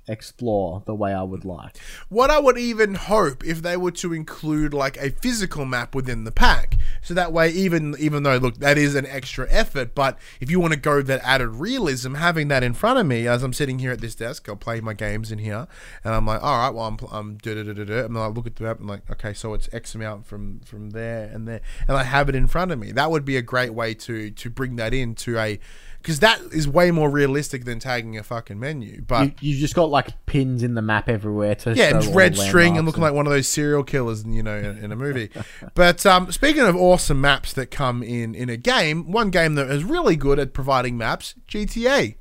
explore 0.07 0.83
the 0.85 0.93
way 0.93 1.13
I 1.13 1.23
would 1.23 1.45
like. 1.45 1.77
What 2.09 2.29
I 2.29 2.39
would 2.39 2.57
even 2.57 2.95
hope 2.95 3.45
if 3.45 3.61
they 3.61 3.77
were 3.77 3.91
to 3.91 4.13
include 4.13 4.73
like 4.73 4.97
a 4.97 5.11
physical 5.11 5.65
map 5.65 5.95
within 5.95 6.23
the 6.23 6.31
pack, 6.31 6.77
so 7.01 7.13
that 7.13 7.31
way, 7.31 7.49
even 7.49 7.95
even 7.99 8.23
though 8.23 8.37
look 8.37 8.57
that 8.57 8.77
is 8.77 8.95
an 8.95 9.05
extra 9.05 9.47
effort, 9.49 9.95
but 9.95 10.17
if 10.39 10.51
you 10.51 10.59
want 10.59 10.73
to 10.73 10.79
go 10.79 11.01
that 11.01 11.21
added 11.23 11.49
realism, 11.49 12.15
having 12.15 12.47
that 12.49 12.63
in 12.63 12.73
front 12.73 12.99
of 12.99 13.05
me 13.05 13.27
as 13.27 13.43
I'm 13.43 13.53
sitting 13.53 13.79
here 13.79 13.91
at 13.91 14.01
this 14.01 14.15
desk, 14.15 14.47
I'll 14.49 14.55
play 14.55 14.81
my 14.81 14.93
games 14.93 15.31
in 15.31 15.39
here, 15.39 15.67
and 16.03 16.13
I'm 16.13 16.25
like, 16.25 16.43
all 16.43 16.57
right, 16.57 16.69
well 16.69 16.85
I'm 16.85 16.97
I'm 17.11 17.37
da 17.37 17.55
da 17.55 17.73
da 17.73 17.83
da, 17.83 18.05
and 18.05 18.17
I 18.17 18.27
look 18.27 18.47
at 18.47 18.55
the 18.55 18.63
map 18.63 18.79
and 18.79 18.87
like, 18.87 19.09
okay, 19.09 19.33
so 19.33 19.53
it's 19.53 19.69
X 19.73 19.95
amount 19.95 20.25
from 20.25 20.59
from 20.61 20.91
there 20.91 21.29
and 21.33 21.47
there, 21.47 21.61
and 21.87 21.97
I 21.97 22.03
have 22.03 22.29
it 22.29 22.35
in 22.35 22.47
front 22.47 22.71
of 22.71 22.79
me. 22.79 22.91
That 22.91 23.11
would 23.11 23.25
be 23.25 23.37
a 23.37 23.41
great 23.41 23.73
way 23.73 23.93
to 23.95 24.31
to 24.31 24.49
bring 24.49 24.75
that 24.77 24.93
into 24.93 25.37
a 25.37 25.59
because 26.03 26.19
that 26.19 26.41
is 26.51 26.67
way 26.67 26.91
more 26.91 27.09
realistic 27.09 27.63
than 27.63 27.79
tagging 27.79 28.17
a 28.17 28.23
fucking 28.23 28.59
menu, 28.59 29.01
but. 29.07 29.23
You, 29.23 29.33
you've 29.39 29.59
just 29.59 29.73
got 29.73 29.89
like 29.89 30.25
pins 30.25 30.61
in 30.61 30.73
the 30.73 30.81
map 30.81 31.07
everywhere 31.07 31.55
to 31.55 31.73
Yeah, 31.73 32.01
show 32.01 32.11
red 32.11 32.37
string 32.37 32.77
and 32.77 32.85
looking 32.85 33.01
like 33.01 33.13
one 33.13 33.25
of 33.25 33.31
those 33.31 33.47
serial 33.47 33.85
killers, 33.85 34.25
you 34.25 34.43
know, 34.43 34.57
in, 34.57 34.77
in 34.79 34.91
a 34.91 34.97
movie. 34.97 35.29
but 35.75 36.05
um, 36.05 36.29
speaking 36.29 36.63
of 36.63 36.75
awesome 36.75 37.21
maps 37.21 37.53
that 37.53 37.71
come 37.71 38.03
in 38.03 38.35
in 38.35 38.49
a 38.49 38.57
game, 38.57 39.13
one 39.13 39.29
game 39.29 39.55
that 39.55 39.69
is 39.69 39.85
really 39.85 40.17
good 40.17 40.39
at 40.39 40.53
providing 40.53 40.97
maps, 40.97 41.35
GTA. 41.47 42.15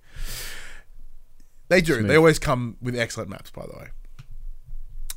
They 1.69 1.81
do. 1.81 2.03
They 2.05 2.17
always 2.17 2.39
come 2.39 2.77
with 2.81 2.97
excellent 2.97 3.31
maps, 3.31 3.51
by 3.51 3.63
the 3.63 3.77
way. 3.77 3.89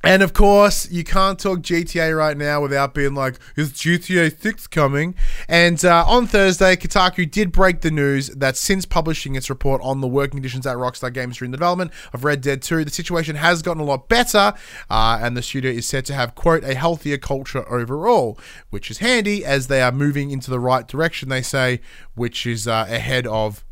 And 0.05 0.21
of 0.21 0.33
course, 0.33 0.91
you 0.91 1.03
can't 1.03 1.39
talk 1.39 1.61
GTA 1.61 2.15
right 2.15 2.37
now 2.37 2.61
without 2.61 2.93
being 2.93 3.15
like, 3.15 3.39
is 3.55 3.71
GTA 3.71 4.39
6 4.39 4.67
coming? 4.67 5.15
And 5.49 5.83
uh, 5.83 6.05
on 6.07 6.27
Thursday, 6.27 6.75
Kotaku 6.75 7.29
did 7.29 7.51
break 7.51 7.81
the 7.81 7.89
news 7.89 8.27
that 8.29 8.55
since 8.55 8.85
publishing 8.85 9.33
its 9.33 9.49
report 9.49 9.81
on 9.81 10.01
the 10.01 10.07
working 10.07 10.37
conditions 10.37 10.67
at 10.67 10.77
Rockstar 10.77 11.11
Games 11.11 11.37
during 11.37 11.49
the 11.49 11.57
development 11.57 11.91
of 12.13 12.23
Red 12.23 12.41
Dead 12.41 12.61
2, 12.61 12.85
the 12.85 12.91
situation 12.91 13.35
has 13.35 13.63
gotten 13.63 13.81
a 13.81 13.85
lot 13.85 14.07
better, 14.07 14.53
uh, 14.91 15.19
and 15.23 15.35
the 15.35 15.41
studio 15.41 15.71
is 15.71 15.87
said 15.87 16.05
to 16.05 16.13
have, 16.13 16.35
quote, 16.35 16.63
a 16.63 16.75
healthier 16.75 17.17
culture 17.17 17.67
overall, 17.67 18.37
which 18.69 18.91
is 18.91 18.99
handy 18.99 19.43
as 19.43 19.65
they 19.65 19.81
are 19.81 19.91
moving 19.91 20.29
into 20.29 20.51
the 20.51 20.59
right 20.59 20.87
direction, 20.87 21.29
they 21.29 21.41
say, 21.41 21.81
which 22.13 22.45
is 22.45 22.67
uh, 22.67 22.85
ahead 22.87 23.25
of 23.25 23.65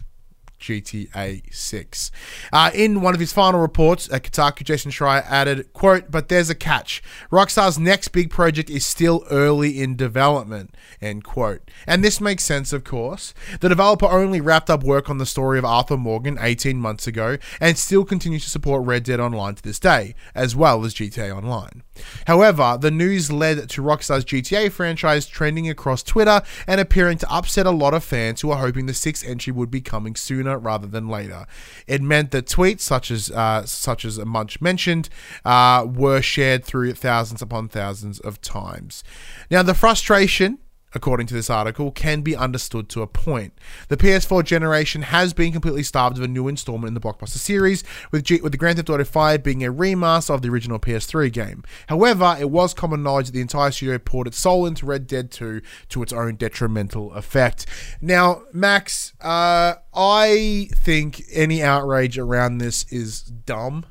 GTA 0.64 1.54
6. 1.54 2.12
Uh, 2.54 2.72
in 2.74 3.02
one 3.02 3.14
of 3.14 3.20
his 3.20 3.34
final 3.34 3.60
reports, 3.60 4.10
uh, 4.10 4.20
Kotaku 4.20 4.64
Jason 4.64 4.92
Schreier 4.92 5.26
added, 5.28 5.74
quote, 5.74 6.10
but 6.10 6.30
there's 6.30 6.50
a 6.50 6.56
catch. 6.56 7.04
Rockstar's 7.32 7.78
next 7.78 8.10
big 8.10 8.30
project 8.30 8.70
is 8.70 8.86
still 8.86 9.26
early 9.30 9.82
in 9.82 9.98
development, 9.98 10.74
end 11.02 11.26
quote. 11.26 11.70
And 11.86 12.02
this 12.02 12.22
makes 12.22 12.46
sense, 12.46 12.72
of 12.72 12.86
course. 12.86 13.34
The 13.60 13.68
developer 13.68 14.06
only 14.06 14.40
wrapped 14.40 14.70
up 14.70 14.84
work 14.84 15.10
on 15.10 15.18
the 15.18 15.26
story 15.26 15.60
of 15.60 15.66
Arthur 15.66 15.98
Morgan 15.98 16.38
18 16.40 16.78
months 16.78 17.08
ago 17.08 17.38
and 17.60 17.78
still 17.78 18.06
continues 18.06 18.46
to 18.46 18.50
support 18.50 18.86
Red 18.86 19.04
Dead 19.04 19.20
Online 19.20 19.56
to 19.56 19.64
this 19.64 19.80
day, 19.80 20.16
as 20.34 20.56
well 20.56 20.86
as 20.86 20.94
GTA 20.94 21.36
Online. 21.36 21.84
However, 22.26 22.78
the 22.80 22.92
news 22.92 23.32
led 23.32 23.70
to 23.70 23.82
Rockstar's 23.82 24.24
GTA 24.24 24.72
franchise 24.72 25.26
trending 25.26 25.70
across 25.70 26.04
Twitter 26.04 26.42
and 26.68 26.80
appearing 26.80 27.18
to 27.20 27.32
upset 27.32 27.66
a 27.66 27.72
lot 27.72 27.94
of 27.94 28.04
fans 28.04 28.42
who 28.42 28.52
are 28.52 28.60
hoping 28.60 28.86
the 28.86 28.94
sixth 28.94 29.28
entry 29.28 29.52
would 29.52 29.70
be 29.70 29.82
coming 29.82 30.16
sooner 30.54 30.60
rather 30.60 30.88
than 30.88 31.08
later. 31.08 31.46
It 31.88 32.02
meant 32.02 32.32
that 32.32 32.46
tweets 32.46 32.82
such 32.82 33.12
as 33.12 33.32
uh, 33.32 33.66
such 33.66 34.06
as 34.06 34.20
Munch 34.20 34.62
mentioned 34.62 35.10
uh, 35.46 35.86
were 35.88 36.22
shared 36.22 36.64
through 36.66 36.94
thousands 36.94 37.42
upon 37.42 37.70
thousands 37.70 38.20
of 38.20 38.42
times. 38.42 39.04
Now, 39.50 39.64
the 39.64 39.74
frustration 39.74 40.60
according 40.96 41.28
to 41.28 41.34
this 41.34 41.50
article, 41.50 41.92
can 41.92 42.22
be 42.22 42.36
understood 42.36 42.90
to 42.90 43.02
a 43.02 43.08
point. 43.08 43.54
The 43.88 43.98
PS4 43.98 44.44
generation 44.44 45.04
has 45.04 45.34
been 45.34 45.52
completely 45.52 45.84
starved 45.84 46.18
of 46.18 46.24
a 46.24 46.28
new 46.28 46.48
installment 46.48 46.90
in 46.90 46.94
the 46.94 47.02
blockbuster 47.02 47.38
series, 47.38 47.84
with, 48.12 48.24
G- 48.24 48.42
with 48.42 48.52
the 48.52 48.58
Grand 48.58 48.78
Theft 48.78 48.90
Auto 48.90 49.04
5 49.04 49.44
being 49.44 49.64
a 49.64 49.72
remaster 49.72 50.34
of 50.34 50.42
the 50.42 50.50
original 50.50 50.80
PS3 50.80 51.32
game. 51.32 51.64
However, 51.88 52.36
it 52.40 52.50
was 52.50 52.74
common 52.74 53.04
knowledge 53.04 53.28
that 53.28 53.34
the 53.34 53.42
entire 53.42 53.72
studio 53.72 53.98
poured 53.98 54.28
its 54.28 54.40
soul 54.40 54.66
into 54.66 54.86
Red 54.86 55.08
Dead 55.08 55.32
2 55.32 55.62
to 55.90 56.04
its 56.04 56.14
own 56.14 56.36
detrimental 56.36 57.14
effect. 57.14 57.66
Now, 58.02 58.44
Max, 58.54 59.14
uh, 59.22 59.76
I 59.94 60.70
think 60.74 61.24
any 61.32 61.62
outrage 61.62 62.18
around 62.18 62.58
this 62.58 62.86
is 62.92 63.22
dumb. 63.22 63.86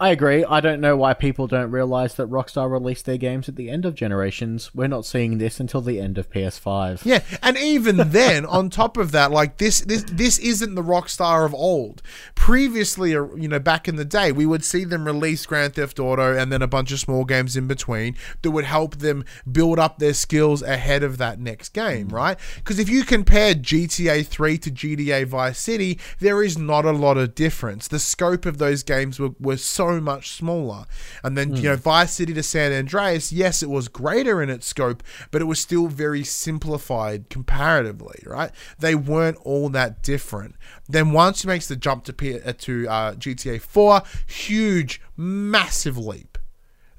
I 0.00 0.10
agree. 0.10 0.44
I 0.44 0.60
don't 0.60 0.80
know 0.80 0.96
why 0.96 1.14
people 1.14 1.46
don't 1.46 1.70
realize 1.70 2.16
that 2.16 2.28
Rockstar 2.28 2.68
released 2.68 3.04
their 3.04 3.16
games 3.16 3.48
at 3.48 3.54
the 3.54 3.70
end 3.70 3.84
of 3.84 3.94
generations. 3.94 4.74
We're 4.74 4.88
not 4.88 5.06
seeing 5.06 5.38
this 5.38 5.60
until 5.60 5.80
the 5.82 6.00
end 6.00 6.18
of 6.18 6.28
PS5. 6.30 7.04
Yeah, 7.04 7.20
and 7.44 7.56
even 7.56 7.96
then, 8.10 8.44
on 8.44 8.70
top 8.70 8.96
of 8.96 9.12
that, 9.12 9.30
like 9.30 9.58
this, 9.58 9.82
this, 9.82 10.04
this 10.10 10.38
isn't 10.38 10.74
the 10.74 10.82
Rockstar 10.82 11.46
of 11.46 11.54
old. 11.54 12.02
Previously, 12.34 13.14
uh, 13.14 13.26
you 13.36 13.46
know, 13.46 13.60
back 13.60 13.86
in 13.86 13.94
the 13.94 14.04
day, 14.04 14.32
we 14.32 14.46
would 14.46 14.64
see 14.64 14.82
them 14.82 15.04
release 15.04 15.46
Grand 15.46 15.76
Theft 15.76 16.00
Auto 16.00 16.36
and 16.36 16.50
then 16.50 16.60
a 16.60 16.66
bunch 16.66 16.90
of 16.90 16.98
small 16.98 17.24
games 17.24 17.56
in 17.56 17.68
between 17.68 18.16
that 18.42 18.50
would 18.50 18.64
help 18.64 18.96
them 18.96 19.24
build 19.50 19.78
up 19.78 20.00
their 20.00 20.14
skills 20.14 20.60
ahead 20.60 21.04
of 21.04 21.18
that 21.18 21.38
next 21.38 21.68
game, 21.68 22.08
right? 22.08 22.36
Because 22.56 22.80
if 22.80 22.88
you 22.88 23.04
compare 23.04 23.54
GTA 23.54 24.26
3 24.26 24.58
to 24.58 24.70
GTA 24.72 25.24
Vice 25.26 25.58
City, 25.60 26.00
there 26.18 26.42
is 26.42 26.58
not 26.58 26.84
a 26.84 26.90
lot 26.90 27.16
of 27.16 27.36
difference. 27.36 27.86
The 27.86 28.00
scope 28.00 28.44
of 28.44 28.58
those 28.58 28.82
games 28.82 29.20
were, 29.20 29.30
were 29.38 29.56
so 29.56 29.83
so 29.92 30.00
much 30.00 30.30
smaller. 30.32 30.86
And 31.22 31.36
then, 31.36 31.54
you 31.54 31.62
know, 31.64 31.76
Vice 31.76 32.14
City 32.14 32.32
to 32.34 32.42
San 32.42 32.72
Andreas, 32.72 33.32
yes, 33.32 33.62
it 33.62 33.68
was 33.70 33.88
greater 33.88 34.42
in 34.42 34.50
its 34.50 34.66
scope, 34.66 35.02
but 35.30 35.42
it 35.42 35.46
was 35.46 35.60
still 35.60 35.86
very 35.88 36.24
simplified 36.24 37.28
comparatively, 37.30 38.22
right? 38.26 38.50
They 38.78 38.94
weren't 38.94 39.36
all 39.44 39.68
that 39.70 40.02
different. 40.02 40.56
Then 40.88 41.12
once 41.12 41.42
he 41.42 41.48
makes 41.48 41.66
the 41.68 41.76
jump 41.76 42.04
to, 42.04 42.12
P- 42.12 42.40
uh, 42.40 42.52
to 42.58 42.88
uh, 42.88 43.14
GTA 43.14 43.60
4, 43.60 44.02
huge, 44.26 45.00
massive 45.16 45.98
leap. 45.98 46.38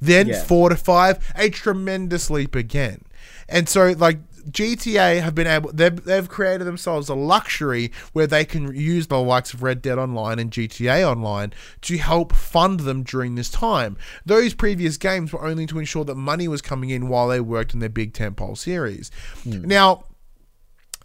Then 0.02 0.28
Yeah. 0.28 0.44
four 0.44 0.70
to 0.70 0.76
five, 0.76 1.20
a 1.36 1.50
tremendous 1.50 2.30
leap 2.30 2.54
again. 2.56 3.02
And 3.48 3.68
so, 3.70 3.92
like, 3.98 4.20
GTA 4.50 5.22
have 5.22 5.36
been 5.36 5.48
able, 5.48 5.72
they've, 5.72 6.04
they've 6.04 6.28
created 6.28 6.66
themselves 6.66 7.10
a 7.10 7.16
luxury 7.16 7.92
where 8.14 8.28
they 8.28 8.46
can 8.46 8.76
use 8.76 9.08
the 9.08 9.20
likes 9.20 9.54
of 9.54 9.64
Red 9.64 9.82
Dead 9.82 9.98
Online 9.98 10.40
and 10.40 10.52
GTA 10.52 11.10
Online 11.10 11.54
to 11.82 11.98
help 11.98 12.34
fund 12.34 12.82
them 12.82 13.04
during 13.04 13.36
this 13.36 13.50
time. 13.50 13.98
Those 14.26 14.54
previous 14.54 14.98
games 14.98 15.34
were 15.34 15.44
only 15.44 15.66
to 15.68 15.80
ensure 15.80 16.06
that 16.06 16.16
money 16.16 16.48
was 16.48 16.62
coming 16.62 16.90
in 16.90 17.08
while 17.08 17.28
they 17.28 17.40
worked 17.40 17.74
on 17.74 17.80
their 17.80 17.90
big 17.90 18.14
tentpole 18.14 18.58
series. 18.58 19.12
Hmm. 19.44 19.62
Now, 19.64 20.06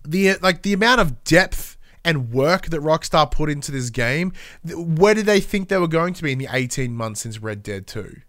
the 0.05 0.36
like 0.36 0.62
the 0.62 0.72
amount 0.72 1.01
of 1.01 1.24
depth 1.24 1.76
and 2.05 2.32
work 2.32 2.66
that 2.66 2.80
Rockstar 2.80 3.30
put 3.30 3.51
into 3.51 3.70
this 3.70 3.91
game, 3.91 4.32
where 4.64 5.14
did 5.14 5.26
they 5.26 5.41
think 5.41 5.68
they 5.68 5.76
were 5.78 5.88
going 5.88 6.14
to 6.14 6.22
be 6.22 6.32
in 6.32 6.38
the 6.38 6.49
18 6.51 6.95
months 6.95 7.20
since 7.20 7.38
Red 7.41 7.62
Dead 7.62 7.86
2? 7.86 8.22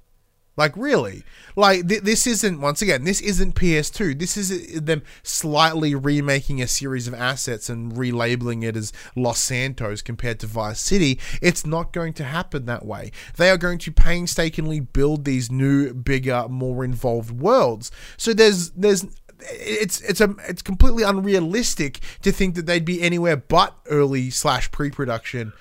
Like 0.58 0.76
really? 0.76 1.24
Like 1.56 1.88
th- 1.88 2.02
this 2.02 2.28
isn't 2.28 2.60
once 2.60 2.82
again, 2.82 3.06
this 3.06 3.22
isn't 3.22 3.56
PS2. 3.56 4.20
This 4.20 4.36
is 4.36 4.52
uh, 4.52 4.80
them 4.82 5.02
slightly 5.24 5.96
remaking 5.96 6.62
a 6.62 6.68
series 6.68 7.08
of 7.08 7.14
assets 7.14 7.70
and 7.70 7.94
relabeling 7.94 8.64
it 8.64 8.76
as 8.76 8.92
Los 9.16 9.40
Santos 9.40 10.02
compared 10.02 10.40
to 10.42 10.48
Vice 10.48 10.82
City. 10.82 11.20
It's 11.42 11.66
not 11.66 11.94
going 11.94 12.14
to 12.14 12.26
happen 12.26 12.66
that 12.66 12.86
way. 12.86 13.12
They 13.38 13.50
are 13.50 13.58
going 13.58 13.80
to 13.80 13.92
painstakingly 13.92 14.82
build 14.82 15.24
these 15.24 15.50
new, 15.50 15.94
bigger, 15.94 16.48
more 16.50 16.84
involved 16.84 17.32
worlds. 17.32 17.90
So 18.18 18.34
there's 18.34 18.72
there's 18.72 19.06
it's 19.50 20.02
it's 20.02 20.22
a 20.22 20.36
it's 20.48 20.62
completely 20.62 21.04
unrealistic 21.04 22.00
to 22.24 22.32
think 22.32 22.56
that 22.56 22.66
they'd 22.66 22.86
be 22.86 23.02
anywhere 23.02 23.38
but 23.38 23.76
early 23.88 24.30
slash 24.30 24.70
pre-production, 24.72 25.54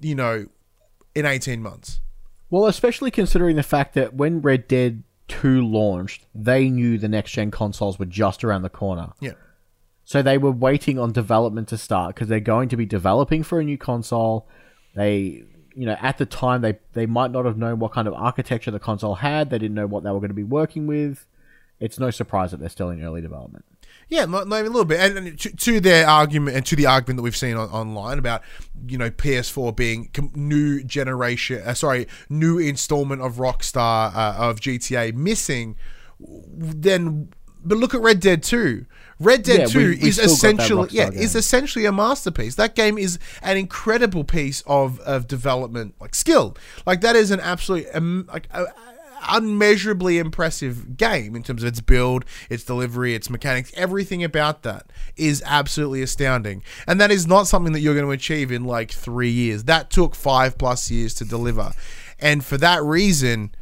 you 0.00 0.14
know, 0.14 0.46
in 1.14 1.26
18 1.26 1.62
months. 1.62 2.00
Well, 2.50 2.66
especially 2.66 3.10
considering 3.10 3.56
the 3.56 3.62
fact 3.62 3.94
that 3.94 4.14
when 4.14 4.40
Red 4.40 4.66
Dead 4.68 5.04
2 5.28 5.64
launched, 5.64 6.26
they 6.34 6.68
knew 6.68 6.98
the 6.98 7.08
next 7.08 7.32
gen 7.32 7.50
consoles 7.50 7.98
were 7.98 8.06
just 8.06 8.42
around 8.42 8.62
the 8.62 8.68
corner. 8.68 9.12
Yeah. 9.20 9.32
So 10.04 10.22
they 10.22 10.38
were 10.38 10.50
waiting 10.50 10.98
on 10.98 11.12
development 11.12 11.68
to 11.68 11.78
start 11.78 12.14
because 12.14 12.26
they're 12.26 12.40
going 12.40 12.68
to 12.70 12.76
be 12.76 12.84
developing 12.84 13.44
for 13.44 13.60
a 13.60 13.64
new 13.64 13.78
console. 13.78 14.48
They, 14.96 15.44
you 15.76 15.86
know, 15.86 15.96
at 16.00 16.18
the 16.18 16.26
time 16.26 16.62
they 16.62 16.80
they 16.94 17.06
might 17.06 17.30
not 17.30 17.44
have 17.44 17.56
known 17.56 17.78
what 17.78 17.92
kind 17.92 18.08
of 18.08 18.14
architecture 18.14 18.72
the 18.72 18.80
console 18.80 19.14
had. 19.14 19.50
They 19.50 19.58
didn't 19.58 19.76
know 19.76 19.86
what 19.86 20.02
they 20.02 20.10
were 20.10 20.18
going 20.18 20.30
to 20.30 20.34
be 20.34 20.42
working 20.42 20.88
with. 20.88 21.26
It's 21.78 22.00
no 22.00 22.10
surprise 22.10 22.50
that 22.50 22.58
they're 22.58 22.68
still 22.68 22.90
in 22.90 23.04
early 23.04 23.20
development. 23.20 23.64
Yeah, 24.10 24.24
even 24.24 24.42
a 24.42 24.44
little 24.44 24.84
bit. 24.84 24.98
And, 25.00 25.16
and 25.28 25.38
to, 25.38 25.56
to 25.56 25.80
their 25.80 26.06
argument 26.06 26.56
and 26.56 26.66
to 26.66 26.76
the 26.76 26.86
argument 26.86 27.18
that 27.18 27.22
we've 27.22 27.36
seen 27.36 27.56
on, 27.56 27.68
online 27.70 28.18
about, 28.18 28.42
you 28.88 28.98
know, 28.98 29.08
PS4 29.08 29.74
being 29.74 30.10
new 30.34 30.82
generation, 30.82 31.62
uh, 31.64 31.74
sorry, 31.74 32.06
new 32.28 32.58
installment 32.58 33.22
of 33.22 33.36
Rockstar 33.36 34.12
uh, 34.14 34.34
of 34.36 34.60
GTA 34.60 35.14
missing, 35.14 35.76
then 36.18 37.30
but 37.62 37.76
look 37.78 37.94
at 37.94 38.00
Red 38.00 38.20
Dead 38.20 38.42
2. 38.42 38.86
Red 39.18 39.42
Dead 39.42 39.60
Yeah, 39.60 39.66
2 39.66 39.78
we- 39.78 40.00
is 40.08 40.18
essentially 40.18 40.88
yeah, 40.92 41.10
game. 41.10 41.18
is 41.18 41.34
essentially 41.36 41.84
a 41.84 41.92
masterpiece. 41.92 42.54
That 42.54 42.74
game 42.74 42.96
is 42.96 43.18
an 43.42 43.58
incredible 43.58 44.24
piece 44.24 44.62
of, 44.66 44.98
of 45.00 45.26
development 45.28 45.94
like 46.00 46.14
skill. 46.14 46.56
Like 46.86 47.02
that 47.02 47.16
is 47.16 47.30
an 47.30 47.38
absolute 47.40 47.86
um, 47.94 48.26
like 48.32 48.48
uh, 48.50 48.64
unmeasurably 49.28 50.18
impressive 50.18 50.96
game 50.96 51.36
in 51.36 51.42
terms 51.42 51.62
of 51.62 51.68
its 51.68 51.80
build, 51.80 52.24
its 52.48 52.64
delivery, 52.64 53.14
its 53.14 53.30
mechanics, 53.30 53.72
everything 53.74 54.24
about 54.24 54.62
that 54.62 54.86
is 55.16 55.42
absolutely 55.46 56.02
astounding. 56.02 56.62
And 56.86 57.00
that 57.00 57.10
is 57.10 57.26
not 57.26 57.46
something 57.46 57.72
that 57.72 57.80
you're 57.80 57.94
going 57.94 58.06
to 58.06 58.12
achieve 58.12 58.50
in 58.50 58.64
like 58.64 58.90
3 58.90 59.28
years. 59.28 59.64
That 59.64 59.90
took 59.90 60.14
5 60.14 60.58
plus 60.58 60.90
years 60.90 61.14
to 61.14 61.24
deliver. 61.24 61.72
And 62.18 62.44
for 62.44 62.58
that 62.58 62.82
reason, 62.82 63.54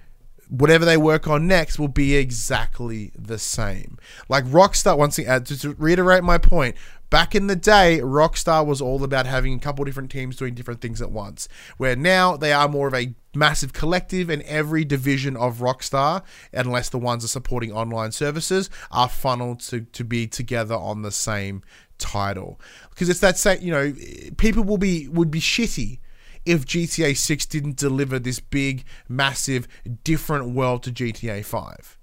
whatever 0.49 0.85
they 0.85 0.97
work 0.97 1.29
on 1.29 1.47
next 1.47 1.79
will 1.79 1.89
be 1.89 2.17
exactly 2.17 3.13
the 3.17 3.39
same. 3.39 3.99
Like 4.29 4.45
Rockstar, 4.45 4.97
once 4.97 5.19
again, 5.19 5.31
uh, 5.31 5.41
to 5.41 5.75
reiterate 5.75 6.25
my 6.25 6.39
point, 6.39 6.77
back 7.11 7.35
in 7.35 7.47
the 7.47 7.57
day, 7.57 8.01
Rockstar 8.03 8.67
was 8.67 8.81
all 8.81 9.03
about 9.05 9.27
having 9.27 9.55
a 9.55 9.59
couple 9.59 9.85
different 9.85 10.11
teams 10.11 10.37
doing 10.37 10.55
different 10.55 10.81
things 10.81 11.01
at 11.03 11.11
once. 11.11 11.49
Where 11.77 11.97
now 11.97 12.37
they 12.37 12.53
are 12.53 12.69
more 12.69 12.89
of 12.89 12.95
a 12.95 13.15
massive 13.35 13.73
collective, 13.73 14.31
and 14.31 14.43
every 14.43 14.85
division 14.85 15.37
of 15.37 15.59
Rockstar, 15.59 16.23
unless 16.53 16.89
the 16.89 16.99
ones 16.99 17.25
are 17.25 17.29
supporting 17.29 17.73
online 17.73 18.13
services, 18.13 18.71
are 18.91 19.09
funneled 19.09 19.61
to, 19.61 19.83
to 19.83 20.05
be 20.05 20.27
together 20.27 20.75
on 20.75 21.03
the 21.03 21.13
same 21.13 21.63
title. 21.99 22.61
Because 22.91 23.09
it's 23.09 23.21
that 23.21 23.39
same, 23.39 23.61
you 23.63 23.71
know, 23.71 23.95
people 24.37 24.65
will 24.65 24.79
be 24.79 25.09
would 25.09 25.31
be 25.31 25.41
shitty 25.41 26.01
if 26.45 26.65
GTA 26.65 27.17
6 27.17 27.47
didn't 27.47 27.77
deliver 27.77 28.19
this 28.19 28.41
big, 28.41 28.85
massive, 29.09 29.69
different 30.03 30.51
world 30.51 30.83
to 30.85 30.91
GTA 30.91 31.45
5. 31.45 31.98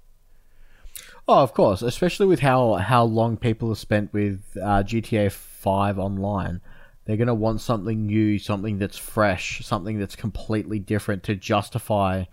Oh, 1.28 1.42
of 1.42 1.54
course, 1.54 1.82
especially 1.82 2.26
with 2.26 2.40
how 2.40 2.74
how 2.74 3.04
long 3.04 3.36
people 3.36 3.68
have 3.68 3.78
spent 3.78 4.12
with 4.12 4.42
uh, 4.56 4.82
GTA 4.84 5.32
Five 5.32 5.98
online. 5.98 6.60
They're 7.04 7.16
gonna 7.16 7.34
want 7.34 7.60
something 7.60 8.06
new, 8.06 8.38
something 8.38 8.78
that's 8.78 8.96
fresh, 8.96 9.64
something 9.64 9.98
that's 9.98 10.16
completely 10.16 10.78
different 10.78 11.22
to 11.24 11.34
justify 11.34 12.24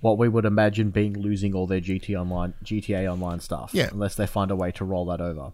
what 0.00 0.18
we 0.18 0.28
would 0.28 0.44
imagine 0.44 0.90
being 0.90 1.18
losing 1.18 1.54
all 1.54 1.66
their 1.66 1.80
GT 1.80 2.14
online 2.18 2.54
GTA 2.64 3.10
online 3.10 3.40
stuff. 3.40 3.70
Yeah. 3.72 3.88
unless 3.92 4.16
they 4.16 4.26
find 4.26 4.50
a 4.50 4.56
way 4.56 4.70
to 4.72 4.84
roll 4.84 5.06
that 5.06 5.20
over. 5.20 5.52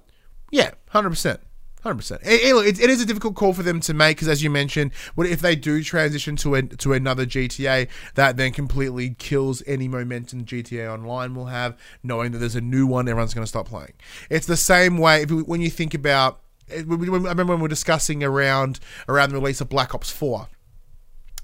Yeah, 0.51 0.73
100%. 0.93 1.39
100%. 1.85 2.21
It, 2.23 2.43
it, 2.43 2.55
look, 2.55 2.67
it, 2.67 2.81
it 2.81 2.91
is 2.91 3.01
a 3.01 3.07
difficult 3.07 3.35
call 3.35 3.53
for 3.53 3.63
them 3.63 3.81
to 3.81 3.95
make 3.95 4.17
because, 4.17 4.29
as 4.29 4.43
you 4.43 4.51
mentioned, 4.51 4.93
what 5.15 5.27
if 5.27 5.41
they 5.41 5.57
do 5.57 5.83
transition 5.83 6.37
to 6.37 6.55
a, 6.55 6.63
to 6.63 6.93
another 6.93 7.25
GTA, 7.25 7.89
that 8.15 8.37
then 8.37 8.53
completely 8.53 9.11
kills 9.19 9.63
any 9.67 9.89
momentum 9.89 10.45
GTA 10.45 10.93
Online 10.93 11.35
will 11.35 11.47
have, 11.47 11.79
knowing 12.03 12.33
that 12.33 12.39
there's 12.39 12.57
a 12.57 12.61
new 12.61 12.87
one 12.87 13.09
everyone's 13.09 13.35
going 13.35 13.45
to 13.45 13.49
stop 13.49 13.69
playing. 13.69 13.93
It's 14.29 14.47
the 14.47 14.57
same 14.57 14.99
way 14.99 15.23
if, 15.23 15.31
when 15.31 15.61
you 15.61 15.71
think 15.71 15.95
about. 15.95 16.41
I 16.71 16.83
remember 16.83 17.47
when 17.47 17.59
we 17.59 17.63
were 17.63 17.69
discussing 17.69 18.23
around 18.23 18.79
around 19.09 19.31
the 19.31 19.37
release 19.37 19.61
of 19.61 19.69
Black 19.69 19.93
Ops 19.93 20.11
4 20.11 20.47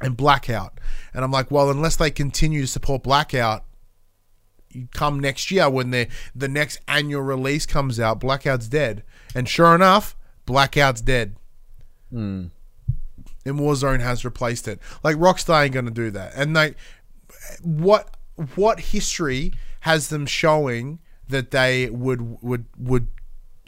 and 0.00 0.16
Blackout, 0.16 0.78
and 1.12 1.24
I'm 1.24 1.32
like, 1.32 1.50
well, 1.50 1.68
unless 1.68 1.96
they 1.96 2.12
continue 2.12 2.60
to 2.60 2.66
support 2.68 3.02
Blackout, 3.02 3.64
come 4.92 5.18
next 5.18 5.50
year 5.50 5.68
when 5.68 5.90
the 5.90 6.08
the 6.34 6.48
next 6.48 6.80
annual 6.86 7.22
release 7.22 7.66
comes 7.66 7.98
out, 7.98 8.20
Blackout's 8.20 8.68
dead. 8.68 9.02
And 9.34 9.48
sure 9.48 9.74
enough, 9.74 10.16
Blackout's 10.46 11.00
dead. 11.00 11.36
Hmm. 12.10 12.46
And 13.44 13.60
Warzone 13.60 14.00
has 14.00 14.24
replaced 14.24 14.66
it. 14.66 14.80
Like 15.04 15.16
Rockstar 15.16 15.64
ain't 15.64 15.74
gonna 15.74 15.90
do 15.90 16.10
that. 16.12 16.32
And 16.34 16.54
like 16.54 16.76
what 17.62 18.16
what 18.54 18.80
history 18.80 19.52
has 19.80 20.08
them 20.08 20.26
showing 20.26 20.98
that 21.28 21.50
they 21.50 21.90
would 21.90 22.42
would 22.42 22.66
would 22.78 23.08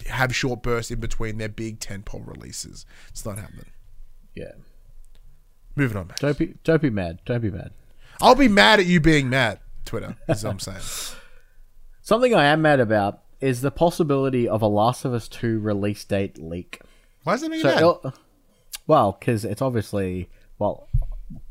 have 0.09 0.35
short 0.35 0.63
bursts 0.63 0.91
in 0.91 1.01
between 1.01 1.39
their 1.39 1.49
big 1.49 1.79
tentpole 1.81 2.27
releases? 2.27 2.87
It's 3.09 3.25
not 3.25 3.39
happening. 3.39 3.67
Yeah, 4.35 4.53
Moving 5.75 5.97
on, 5.97 6.09
Matt. 6.09 6.19
don't 6.19 6.39
be 6.39 6.55
don't 6.65 6.83
be 6.83 6.91
mad. 6.91 7.21
Don't 7.25 7.41
be 7.41 7.51
mad. 7.51 7.71
I'll 8.21 8.35
be 8.35 8.49
mad 8.49 8.81
at 8.81 8.87
you 8.87 9.01
being 9.01 9.31
mad, 9.31 9.61
Twitter, 9.85 10.17
is 10.29 10.43
what 10.43 10.51
I'm 10.51 10.59
saying. 10.59 10.81
Something 12.03 12.35
I 12.35 12.47
am 12.47 12.63
mad 12.63 12.81
about 12.81 13.21
is 13.41 13.61
the 13.61 13.71
possibility 13.71 14.49
of 14.49 14.63
a 14.63 14.67
Last 14.67 15.05
of 15.05 15.15
Us 15.15 15.29
Two 15.29 15.59
release 15.59 16.05
date 16.05 16.39
leak. 16.39 16.81
Why 17.25 17.35
is 17.35 17.43
that 17.43 17.51
making 17.51 17.71
So, 17.71 18.13
well, 18.87 19.17
because 19.19 19.45
it's 19.45 19.63
obviously 19.63 20.29
well, 20.59 20.89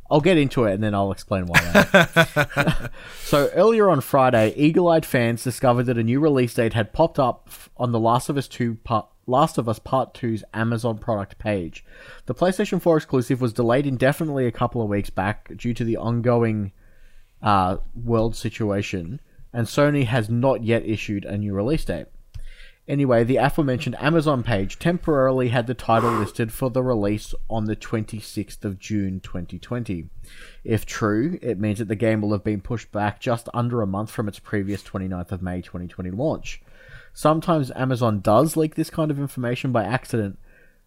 I'll 0.10 0.22
get 0.22 0.38
into 0.38 0.66
it 0.66 0.74
and 0.74 0.84
then 0.84 0.96
I'll 0.96 1.12
explain 1.12 1.46
why. 1.48 2.90
so 3.24 3.50
earlier 3.54 3.90
on 3.90 4.02
Friday, 4.02 4.54
eagle-eyed 4.56 5.06
fans 5.06 5.44
discovered 5.44 5.84
that 5.84 5.98
a 5.98 6.04
new 6.04 6.20
release 6.20 6.54
date 6.54 6.74
had 6.74 6.94
popped 6.94 7.20
up 7.20 7.50
on 7.78 7.92
the 7.92 8.00
Last 8.00 8.30
of 8.30 8.38
Us 8.38 8.48
Two 8.48 8.76
Part. 8.84 9.08
Last 9.30 9.58
of 9.58 9.68
Us 9.68 9.78
Part 9.78 10.14
2's 10.14 10.46
Amazon 10.54 10.98
product 10.98 11.38
page. 11.38 11.84
The 12.28 12.34
PlayStation 12.34 12.82
4 12.82 12.96
exclusive 12.96 13.42
was 13.42 13.52
delayed 13.52 13.86
indefinitely 13.86 14.48
a 14.48 14.54
couple 14.54 14.82
of 14.82 14.88
weeks 14.88 15.10
back 15.10 15.52
due 15.58 15.74
to 15.74 15.84
the 15.84 15.98
ongoing 15.98 16.72
uh, 17.42 17.78
world 17.94 18.38
situation, 18.38 19.20
and 19.58 19.66
Sony 19.66 20.06
has 20.06 20.30
not 20.30 20.64
yet 20.64 20.86
issued 20.86 21.26
a 21.26 21.36
new 21.36 21.52
release 21.52 21.84
date. 21.84 22.06
Anyway, 22.88 23.24
the 23.24 23.38
aforementioned 23.38 23.96
Amazon 24.00 24.44
page 24.44 24.78
temporarily 24.78 25.48
had 25.48 25.66
the 25.66 25.74
title 25.74 26.12
listed 26.12 26.54
for 26.54 26.70
the 26.70 26.84
release 26.84 27.34
on 27.50 27.66
the 27.66 27.76
26th 27.76 28.64
of 28.64 28.78
June 28.78 29.20
2020. 29.20 30.10
If 30.64 30.86
true, 30.86 31.40
it 31.42 31.60
means 31.60 31.80
that 31.80 31.88
the 31.88 31.96
game 31.96 32.22
will 32.22 32.34
have 32.34 32.44
been 32.44 32.62
pushed 32.62 32.92
back 32.92 33.20
just 33.20 33.50
under 33.52 33.82
a 33.82 33.88
month 33.88 34.12
from 34.12 34.28
its 34.28 34.38
previous 34.38 34.84
29th 34.84 35.32
of 35.32 35.42
May 35.42 35.64
2020 35.64 36.12
launch. 36.12 36.62
Sometimes 37.12 37.72
Amazon 37.76 38.20
does 38.20 38.58
leak 38.58 38.76
this 38.76 38.92
kind 38.92 39.10
of 39.10 39.18
information 39.18 39.72
by 39.72 39.86
accident, 39.86 40.38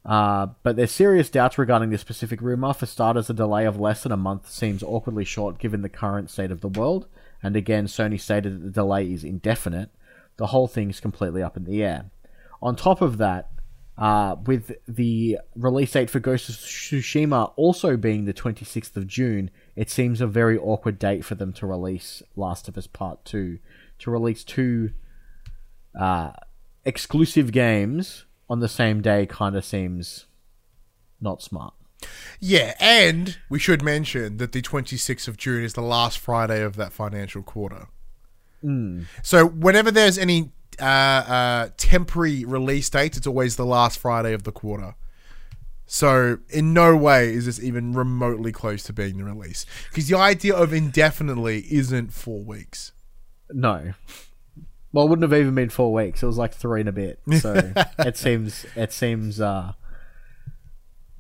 Uh, 0.03 0.47
but 0.62 0.77
there's 0.77 0.93
serious 0.93 1.29
doubts 1.29 1.59
regarding 1.59 1.91
this 1.91 2.01
specific 2.01 2.41
rumor. 2.41 2.73
For 2.73 2.87
starters, 2.87 3.29
a 3.29 3.35
delay 3.35 3.66
of 3.66 3.81
less 3.81 4.05
than 4.05 4.12
a 4.12 4.16
month 4.16 4.49
seems 4.49 4.83
awkwardly 4.83 5.25
short 5.25 5.59
given 5.59 5.83
the 5.83 5.91
current 5.91 6.31
state 6.31 6.53
of 6.53 6.61
the 6.62 6.68
world. 6.68 7.07
And 7.43 7.57
again, 7.57 7.86
Sony 7.86 8.20
stated 8.20 8.55
that 8.55 8.64
the 8.64 8.70
delay 8.70 9.11
is 9.11 9.24
indefinite. 9.24 9.91
The 10.36 10.49
whole 10.49 10.68
thing 10.68 10.91
is 10.91 11.01
completely 11.01 11.43
up 11.43 11.57
in 11.57 11.64
the 11.64 11.82
air. 11.82 12.11
On 12.62 12.76
top 12.76 13.01
of 13.01 13.18
that, 13.18 13.51
uh, 13.97 14.36
with 14.47 14.72
the 14.88 15.38
release 15.55 15.93
date 15.93 16.09
for 16.09 16.20
Ghost 16.20 16.49
of 16.49 16.55
Tsushima 16.57 17.53
also 17.57 17.97
being 17.97 18.24
the 18.24 18.32
26th 18.32 18.97
of 18.97 19.07
June, 19.07 19.51
it 19.76 19.91
seems 19.91 20.20
a 20.20 20.26
very 20.26 20.57
awkward 20.57 20.99
date 20.99 21.24
for 21.24 21.34
them 21.34 21.53
to 21.55 21.66
release 21.66 22.22
Last 22.36 22.68
of 22.68 22.78
Us 22.78 22.86
Part 22.86 23.24
2. 23.26 23.59
To 24.01 24.11
release 24.11 24.43
two 24.43 24.91
uh, 25.99 26.32
exclusive 26.84 27.53
games 27.53 28.24
on 28.49 28.61
the 28.61 28.68
same 28.68 29.03
day 29.03 29.26
kind 29.26 29.55
of 29.55 29.64
seems 29.64 30.26
not 31.20 31.43
smart. 31.43 31.74
Yeah, 32.38 32.74
and 32.80 33.38
we 33.48 33.59
should 33.59 33.82
mention 33.82 34.38
that 34.38 34.53
the 34.53 34.62
26th 34.62 35.28
of 35.28 35.36
June 35.36 35.62
is 35.62 35.74
the 35.74 35.82
last 35.82 36.18
Friday 36.18 36.62
of 36.62 36.76
that 36.76 36.92
financial 36.92 37.42
quarter. 37.42 37.88
So 39.22 39.46
whenever 39.46 39.90
there's 39.90 40.18
any 40.18 40.51
uh, 40.80 40.84
uh, 40.84 41.68
temporary 41.76 42.44
release 42.44 42.88
dates, 42.90 43.16
it's 43.16 43.26
always 43.26 43.57
the 43.57 43.66
last 43.66 43.98
Friday 43.98 44.32
of 44.32 44.44
the 44.44 44.53
quarter. 44.53 44.94
So 45.86 46.38
in 46.48 46.72
no 46.72 46.96
way 46.96 47.32
is 47.32 47.46
this 47.46 47.61
even 47.61 47.94
remotely 47.94 48.53
close 48.53 48.82
to 48.84 48.92
being 48.92 49.18
the 49.18 49.24
release, 49.24 49.66
because 49.90 50.09
the 50.09 50.16
idea 50.16 50.55
of 50.55 50.72
indefinitely 50.72 51.64
isn't 51.70 52.12
four 52.12 52.42
weeks. 52.42 52.92
No. 53.51 53.94
Well, 54.92 55.07
it 55.07 55.09
wouldn't 55.09 55.30
have 55.30 55.38
even 55.38 55.55
been 55.55 55.68
four 55.68 55.92
weeks. 55.92 56.22
It 56.22 56.26
was 56.26 56.38
like 56.38 56.55
three 56.55 56.80
and 56.80 56.88
a 56.88 56.92
bit. 56.92 57.20
So 57.40 57.72
it 57.98 58.16
seems, 58.16 58.66
it 58.76 58.92
seems, 58.92 59.40
uh, 59.40 59.72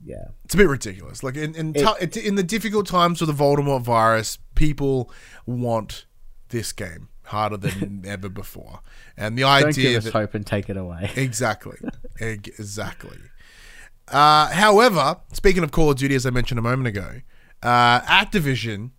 yeah. 0.04 0.28
It's 0.44 0.54
a 0.54 0.56
bit 0.56 0.68
ridiculous. 0.68 1.22
Like 1.22 1.36
in 1.36 1.54
in, 1.54 1.72
It- 1.76 2.12
t- 2.12 2.26
in 2.26 2.34
the 2.36 2.42
difficult 2.42 2.86
times 2.86 3.20
of 3.22 3.26
the 3.28 3.34
Voldemort 3.34 3.82
virus, 3.82 4.38
people 4.54 5.10
want 5.46 6.06
this 6.48 6.72
game 6.72 7.08
harder 7.24 7.56
than 7.56 8.02
ever 8.06 8.28
before, 8.28 8.80
and 9.16 9.36
the 9.38 9.42
Don't 9.42 9.66
idea 9.68 9.90
give 9.92 10.06
us 10.06 10.12
hope 10.12 10.34
and 10.34 10.46
take 10.46 10.68
it 10.68 10.76
away. 10.76 11.10
Exactly. 11.16 11.76
exactly. 12.18 13.18
Uh, 14.08 14.48
however, 14.48 15.18
speaking 15.32 15.62
of 15.62 15.70
Call 15.70 15.90
of 15.90 15.96
Duty, 15.96 16.14
as 16.16 16.26
I 16.26 16.30
mentioned 16.30 16.58
a 16.58 16.62
moment 16.62 16.88
ago, 16.88 17.20
uh, 17.62 18.00
Activision, 18.00 18.90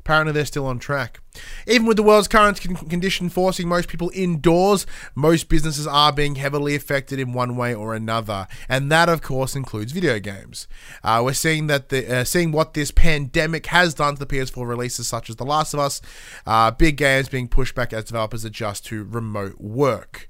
apparently 0.00 0.32
they're 0.32 0.44
still 0.44 0.66
on 0.66 0.78
track. 0.78 1.18
Even 1.66 1.86
with 1.86 1.96
the 1.96 2.02
world's 2.02 2.28
current 2.28 2.60
con- 2.60 2.76
condition 2.76 3.28
forcing 3.28 3.68
most 3.68 3.88
people 3.88 4.10
indoors, 4.14 4.86
most 5.14 5.48
businesses 5.48 5.86
are 5.86 6.12
being 6.12 6.36
heavily 6.36 6.74
affected 6.74 7.18
in 7.18 7.32
one 7.32 7.56
way 7.56 7.74
or 7.74 7.94
another, 7.94 8.46
and 8.68 8.90
that, 8.90 9.08
of 9.08 9.22
course, 9.22 9.56
includes 9.56 9.92
video 9.92 10.18
games. 10.18 10.68
Uh, 11.02 11.20
we're 11.24 11.32
seeing 11.32 11.66
that 11.66 11.88
the 11.88 12.20
uh, 12.20 12.24
seeing 12.24 12.52
what 12.52 12.74
this 12.74 12.90
pandemic 12.90 13.66
has 13.66 13.94
done 13.94 14.14
to 14.14 14.24
the 14.24 14.26
PS4 14.26 14.66
releases, 14.66 15.08
such 15.08 15.30
as 15.30 15.36
The 15.36 15.44
Last 15.44 15.74
of 15.74 15.80
Us, 15.80 16.00
uh, 16.46 16.70
big 16.70 16.96
games 16.96 17.28
being 17.28 17.48
pushed 17.48 17.74
back 17.74 17.92
as 17.92 18.04
developers 18.04 18.44
adjust 18.44 18.86
to 18.86 19.04
remote 19.04 19.60
work. 19.60 20.28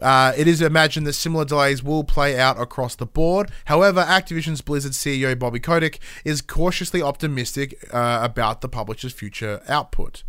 Uh, 0.00 0.32
it 0.36 0.46
is 0.46 0.60
imagined 0.60 1.06
that 1.06 1.14
similar 1.14 1.44
delays 1.44 1.82
will 1.82 2.04
play 2.04 2.38
out 2.38 2.60
across 2.60 2.94
the 2.94 3.06
board. 3.06 3.50
However, 3.66 4.02
Activision's 4.02 4.60
Blizzard 4.60 4.92
CEO 4.92 5.38
Bobby 5.38 5.60
Kotick 5.60 5.98
is 6.24 6.42
cautiously 6.42 7.02
optimistic 7.02 7.76
uh, 7.92 8.20
about 8.22 8.60
the 8.60 8.68
publisher's 8.68 9.12
future 9.12 9.62
output. 9.68 10.22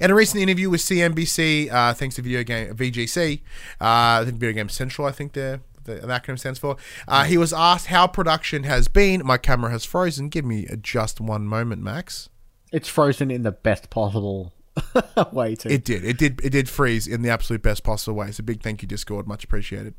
In 0.00 0.10
a 0.10 0.14
recent 0.14 0.42
interview 0.42 0.70
with 0.70 0.80
CNBC, 0.80 1.72
uh, 1.72 1.94
thanks 1.94 2.16
to 2.16 2.22
video 2.22 2.42
game 2.42 2.74
VGC, 2.74 3.40
uh, 3.80 4.24
Video 4.24 4.52
Game 4.52 4.68
Central, 4.68 5.06
I 5.06 5.12
think 5.12 5.32
the 5.32 5.60
the 5.84 5.96
acronym 5.96 6.38
stands 6.38 6.58
for. 6.58 6.76
Uh, 7.06 7.24
he 7.24 7.36
was 7.36 7.52
asked 7.52 7.88
how 7.88 8.06
production 8.06 8.64
has 8.64 8.88
been. 8.88 9.24
My 9.24 9.36
camera 9.36 9.70
has 9.70 9.84
frozen. 9.84 10.30
Give 10.30 10.44
me 10.44 10.66
just 10.80 11.20
one 11.20 11.46
moment, 11.46 11.82
Max. 11.82 12.30
It's 12.72 12.88
frozen 12.88 13.30
in 13.30 13.42
the 13.42 13.52
best 13.52 13.90
possible 13.90 14.53
way 15.32 15.54
to. 15.56 15.72
It 15.72 15.84
did. 15.84 16.04
It 16.04 16.18
did. 16.18 16.40
It 16.42 16.50
did 16.50 16.68
freeze 16.68 17.06
in 17.06 17.22
the 17.22 17.30
absolute 17.30 17.62
best 17.62 17.84
possible 17.84 18.16
way. 18.16 18.30
So 18.32 18.42
big 18.42 18.62
thank 18.62 18.82
you, 18.82 18.88
Discord. 18.88 19.26
Much 19.26 19.44
appreciated. 19.44 19.94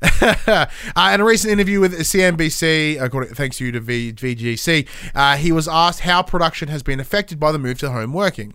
uh, 0.20 0.66
in 1.12 1.20
a 1.20 1.24
recent 1.24 1.52
interview 1.52 1.80
with 1.80 1.98
CNBC, 1.98 3.00
according, 3.00 3.34
thanks 3.34 3.58
to 3.58 3.66
you 3.66 3.72
to 3.72 3.80
v, 3.80 4.12
VGC, 4.12 4.86
uh, 5.14 5.36
he 5.36 5.52
was 5.52 5.66
asked 5.66 6.00
how 6.00 6.22
production 6.22 6.68
has 6.68 6.82
been 6.82 7.00
affected 7.00 7.40
by 7.40 7.52
the 7.52 7.58
move 7.58 7.78
to 7.80 7.90
home 7.90 8.12
working. 8.12 8.54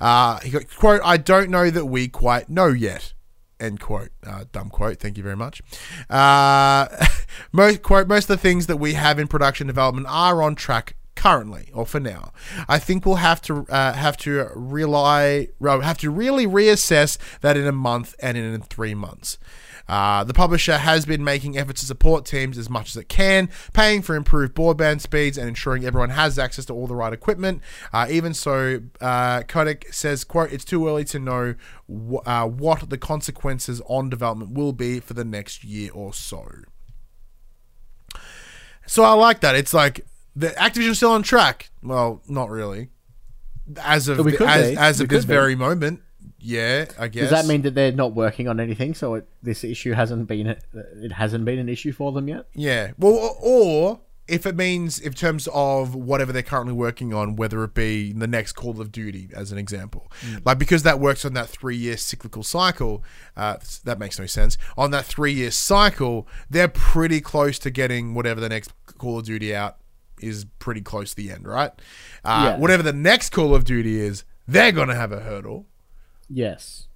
Uh, 0.00 0.40
he 0.40 0.50
got 0.50 0.68
quote: 0.76 1.00
"I 1.04 1.16
don't 1.16 1.50
know 1.50 1.70
that 1.70 1.86
we 1.86 2.08
quite 2.08 2.48
know 2.48 2.68
yet." 2.68 3.14
End 3.60 3.80
quote. 3.80 4.10
Uh, 4.24 4.44
dumb 4.52 4.70
quote. 4.70 4.98
Thank 4.98 5.16
you 5.16 5.22
very 5.22 5.36
much. 5.36 5.62
Uh, 6.08 6.86
most 7.52 7.82
quote. 7.82 8.06
Most 8.06 8.24
of 8.24 8.36
the 8.36 8.42
things 8.42 8.66
that 8.66 8.76
we 8.76 8.94
have 8.94 9.18
in 9.18 9.26
production 9.26 9.66
development 9.66 10.06
are 10.08 10.42
on 10.42 10.54
track 10.54 10.94
currently 11.18 11.68
or 11.74 11.84
for 11.84 11.98
now. 11.98 12.32
I 12.68 12.78
think 12.78 13.04
we'll 13.04 13.16
have 13.16 13.42
to 13.42 13.66
uh, 13.68 13.92
have 13.92 14.16
to 14.18 14.50
rely 14.54 15.48
have 15.60 15.98
to 15.98 16.10
really 16.10 16.46
reassess 16.46 17.18
that 17.40 17.56
in 17.56 17.66
a 17.66 17.72
month 17.72 18.14
and 18.20 18.38
in 18.38 18.60
three 18.62 18.94
months. 18.94 19.36
Uh, 19.88 20.22
the 20.22 20.34
publisher 20.34 20.78
has 20.78 21.06
been 21.06 21.24
making 21.24 21.58
efforts 21.58 21.80
to 21.80 21.86
support 21.86 22.24
teams 22.24 22.58
as 22.58 22.68
much 22.68 22.90
as 22.90 22.96
it 22.96 23.08
can, 23.08 23.48
paying 23.72 24.02
for 24.02 24.14
improved 24.14 24.54
broadband 24.54 25.00
speeds 25.00 25.38
and 25.38 25.48
ensuring 25.48 25.84
everyone 25.84 26.10
has 26.10 26.38
access 26.38 26.66
to 26.66 26.74
all 26.74 26.86
the 26.86 26.94
right 26.94 27.12
equipment. 27.12 27.62
Uh, 27.92 28.06
even 28.10 28.32
so, 28.34 28.80
uh, 29.00 29.42
Kotick 29.48 29.92
says, 29.92 30.22
"quote 30.24 30.52
It's 30.52 30.64
too 30.64 30.86
early 30.86 31.04
to 31.06 31.18
know 31.18 31.54
wh- 31.88 32.26
uh, 32.26 32.46
what 32.46 32.90
the 32.90 32.98
consequences 32.98 33.82
on 33.86 34.08
development 34.08 34.52
will 34.52 34.72
be 34.72 35.00
for 35.00 35.14
the 35.14 35.24
next 35.24 35.64
year 35.64 35.90
or 35.92 36.12
so." 36.12 36.46
So 38.86 39.02
I 39.02 39.12
like 39.14 39.40
that. 39.40 39.54
It's 39.54 39.74
like 39.74 40.06
the 40.38 40.48
Activision's 40.48 40.98
still 40.98 41.10
on 41.10 41.22
track. 41.22 41.70
Well, 41.82 42.22
not 42.28 42.50
really. 42.50 42.90
As 43.82 44.08
of 44.08 44.26
as, 44.26 44.76
as 44.78 45.00
of 45.00 45.08
this 45.08 45.24
be. 45.24 45.32
very 45.32 45.54
moment, 45.54 46.00
yeah, 46.38 46.86
I 46.98 47.08
guess. 47.08 47.28
Does 47.28 47.30
that 47.30 47.46
mean 47.46 47.62
that 47.62 47.74
they're 47.74 47.92
not 47.92 48.14
working 48.14 48.48
on 48.48 48.60
anything? 48.60 48.94
So 48.94 49.14
it, 49.14 49.28
this 49.42 49.64
issue 49.64 49.92
hasn't 49.92 50.26
been 50.26 50.46
it 50.46 51.12
hasn't 51.12 51.44
been 51.44 51.58
an 51.58 51.68
issue 51.68 51.92
for 51.92 52.12
them 52.12 52.28
yet. 52.28 52.46
Yeah. 52.54 52.92
Well, 52.98 53.36
or- 53.40 54.00
if 54.28 54.44
it 54.44 54.54
means 54.54 54.98
in 54.98 55.14
terms 55.14 55.48
of 55.54 55.94
whatever 55.94 56.34
they're 56.34 56.42
currently 56.42 56.74
working 56.74 57.14
on, 57.14 57.34
whether 57.36 57.64
it 57.64 57.72
be 57.72 58.12
the 58.12 58.26
next 58.26 58.52
Call 58.52 58.78
of 58.78 58.92
Duty, 58.92 59.30
as 59.34 59.52
an 59.52 59.56
example, 59.58 60.12
like 60.44 60.58
because 60.58 60.82
that 60.82 61.00
works 61.00 61.24
on 61.24 61.32
that 61.32 61.48
three-year 61.48 61.96
cyclical 61.96 62.42
cycle, 62.42 63.02
uh, 63.38 63.56
that 63.84 63.98
makes 63.98 64.18
no 64.18 64.26
sense. 64.26 64.58
On 64.76 64.90
that 64.90 65.06
three-year 65.06 65.50
cycle, 65.50 66.28
they're 66.50 66.68
pretty 66.68 67.22
close 67.22 67.58
to 67.60 67.70
getting 67.70 68.12
whatever 68.12 68.38
the 68.38 68.50
next 68.50 68.70
Call 68.98 69.18
of 69.18 69.24
Duty 69.24 69.56
out 69.56 69.78
is. 70.20 70.44
Pretty 70.58 70.80
close 70.80 71.10
to 71.10 71.16
the 71.16 71.30
end, 71.30 71.46
right? 71.46 71.72
Uh, 72.24 72.42
Yeah. 72.52 72.56
Whatever 72.58 72.82
the 72.82 72.92
next 72.92 73.30
Call 73.30 73.54
of 73.54 73.64
Duty 73.64 74.00
is, 74.00 74.24
they're 74.46 74.72
gonna 74.72 74.94
have 74.94 75.12
a 75.12 75.20
hurdle. 75.20 75.66
Yes. 76.28 76.86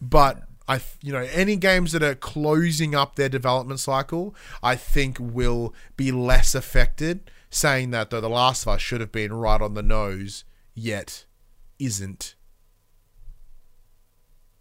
but 0.00 0.42
I, 0.68 0.80
you 1.02 1.12
know, 1.12 1.26
any 1.32 1.56
games 1.56 1.92
that 1.92 2.02
are 2.02 2.14
closing 2.14 2.94
up 2.94 3.16
their 3.16 3.30
development 3.30 3.80
cycle, 3.80 4.34
I 4.62 4.76
think 4.76 5.16
will 5.18 5.74
be 5.96 6.12
less 6.12 6.54
affected. 6.54 7.30
Saying 7.48 7.90
that 7.92 8.10
though, 8.10 8.20
The 8.20 8.28
Last 8.28 8.64
of 8.64 8.68
Us 8.74 8.82
should 8.82 9.00
have 9.00 9.10
been 9.10 9.32
right 9.32 9.62
on 9.62 9.72
the 9.72 9.82
nose, 9.82 10.44
yet 10.74 11.24
isn't. 11.78 12.34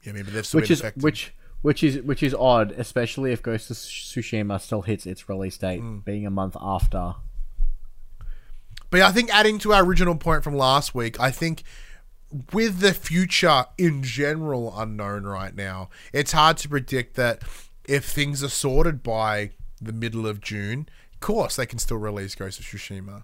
Yeah, 0.04 0.14
maybe 0.14 0.32
they've 0.32 0.46
still 0.46 0.62
Which 0.62 0.72
is 0.72 0.80
affected. 0.80 1.04
which 1.04 1.34
which 1.62 1.84
is 1.84 2.02
which 2.04 2.24
is 2.24 2.34
odd, 2.34 2.72
especially 2.74 3.34
if 3.34 3.42
Ghost 3.44 3.70
of 3.70 3.76
Tsushima 3.78 4.62
still 4.62 4.84
hits 4.84 5.06
its 5.06 5.28
release 5.28 5.58
date, 5.58 5.82
Mm. 5.82 6.06
being 6.06 6.26
a 6.26 6.30
month 6.32 6.56
after. 6.62 7.16
But 8.90 9.02
I 9.02 9.12
think 9.12 9.34
adding 9.34 9.60
to 9.60 9.74
our 9.74 9.84
original 9.84 10.16
point 10.16 10.44
from 10.44 10.56
last 10.56 10.96
week, 10.96 11.20
I 11.20 11.32
think 11.32 11.64
with 12.54 12.80
the 12.80 12.94
future 12.94 13.66
in 13.78 14.04
general 14.04 14.74
unknown 14.78 15.24
right 15.24 15.56
now, 15.56 15.90
it's 16.14 16.32
hard 16.32 16.58
to 16.58 16.70
predict 16.70 17.16
that 17.16 17.44
if 17.88 18.06
things 18.06 18.44
are 18.44 18.50
sorted 18.50 19.04
by 19.04 19.52
the 19.82 19.94
middle 19.94 20.28
of 20.28 20.42
June, 20.42 20.90
of 21.14 21.20
course 21.20 21.56
they 21.56 21.66
can 21.66 21.80
still 21.80 21.98
release 21.98 22.36
Ghost 22.36 22.60
of 22.60 22.66
Tsushima. 22.66 23.24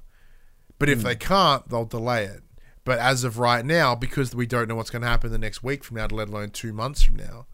But 0.80 0.90
if 0.90 1.00
hmm. 1.00 1.06
they 1.06 1.16
can't, 1.16 1.68
they'll 1.70 1.86
delay 1.86 2.26
it. 2.26 2.42
But 2.86 3.00
as 3.00 3.24
of 3.24 3.40
right 3.40 3.66
now, 3.66 3.96
because 3.96 4.36
we 4.36 4.46
don't 4.46 4.68
know 4.68 4.76
what's 4.76 4.90
going 4.90 5.04
to 5.04 5.08
happen 5.08 5.32
the 5.32 5.38
next 5.38 5.64
week 5.64 5.84
from 5.84 5.98
now, 5.98 6.08
let 6.08 6.28
alone 6.28 6.50
two 6.50 6.74
months 6.74 7.04
from 7.04 7.16
now, 7.16 7.46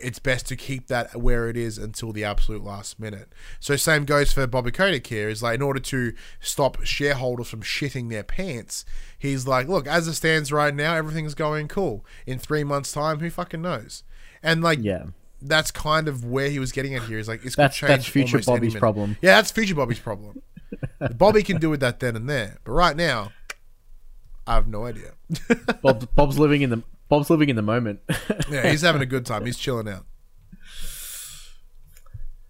it's 0.00 0.18
best 0.18 0.46
to 0.48 0.56
keep 0.56 0.86
that 0.88 1.14
where 1.16 1.48
it 1.48 1.56
is 1.56 1.78
until 1.78 2.12
the 2.12 2.24
absolute 2.24 2.64
last 2.64 2.98
minute. 2.98 3.28
So 3.58 3.76
same 3.76 4.04
goes 4.04 4.32
for 4.32 4.46
Bobby 4.46 4.70
Kotick 4.70 5.06
here. 5.06 5.28
Is 5.28 5.42
like 5.42 5.54
in 5.56 5.62
order 5.62 5.80
to 5.80 6.12
stop 6.40 6.82
shareholders 6.84 7.48
from 7.48 7.62
shitting 7.62 8.08
their 8.10 8.22
pants, 8.22 8.84
he's 9.18 9.46
like, 9.46 9.68
look, 9.68 9.86
as 9.86 10.08
it 10.08 10.14
stands 10.14 10.50
right 10.52 10.74
now, 10.74 10.94
everything's 10.94 11.34
going 11.34 11.68
cool. 11.68 12.04
In 12.26 12.38
three 12.38 12.64
months' 12.64 12.92
time, 12.92 13.20
who 13.20 13.30
fucking 13.30 13.62
knows? 13.62 14.02
And 14.42 14.62
like, 14.62 14.78
Yeah. 14.82 15.04
that's 15.42 15.70
kind 15.70 16.08
of 16.08 16.24
where 16.24 16.50
he 16.50 16.58
was 16.58 16.72
getting 16.72 16.94
at 16.94 17.02
here. 17.02 17.18
Is 17.18 17.28
like, 17.28 17.44
it's 17.44 17.56
That's- 17.56 17.76
change 17.76 17.88
that's 17.88 18.06
future 18.06 18.40
Bobby's 18.44 18.74
problem. 18.74 19.16
Yeah, 19.20 19.36
that's 19.36 19.50
future 19.50 19.74
Bobby's 19.74 19.98
problem. 20.00 20.42
Bobby 21.16 21.42
can 21.42 21.58
do 21.58 21.68
with 21.68 21.80
that 21.80 22.00
then 22.00 22.16
and 22.16 22.28
there, 22.28 22.58
but 22.64 22.72
right 22.72 22.96
now, 22.96 23.32
I 24.46 24.54
have 24.54 24.66
no 24.68 24.84
idea. 24.86 25.12
Bob, 25.82 26.08
Bob's 26.16 26.38
living 26.38 26.62
in 26.62 26.70
the 26.70 26.82
Bob's 27.10 27.28
living 27.28 27.48
in 27.48 27.56
the 27.56 27.62
moment. 27.62 28.00
yeah, 28.50 28.70
he's 28.70 28.82
having 28.82 29.02
a 29.02 29.06
good 29.06 29.26
time. 29.26 29.44
He's 29.46 29.58
chilling 29.58 29.88
out. 29.88 30.06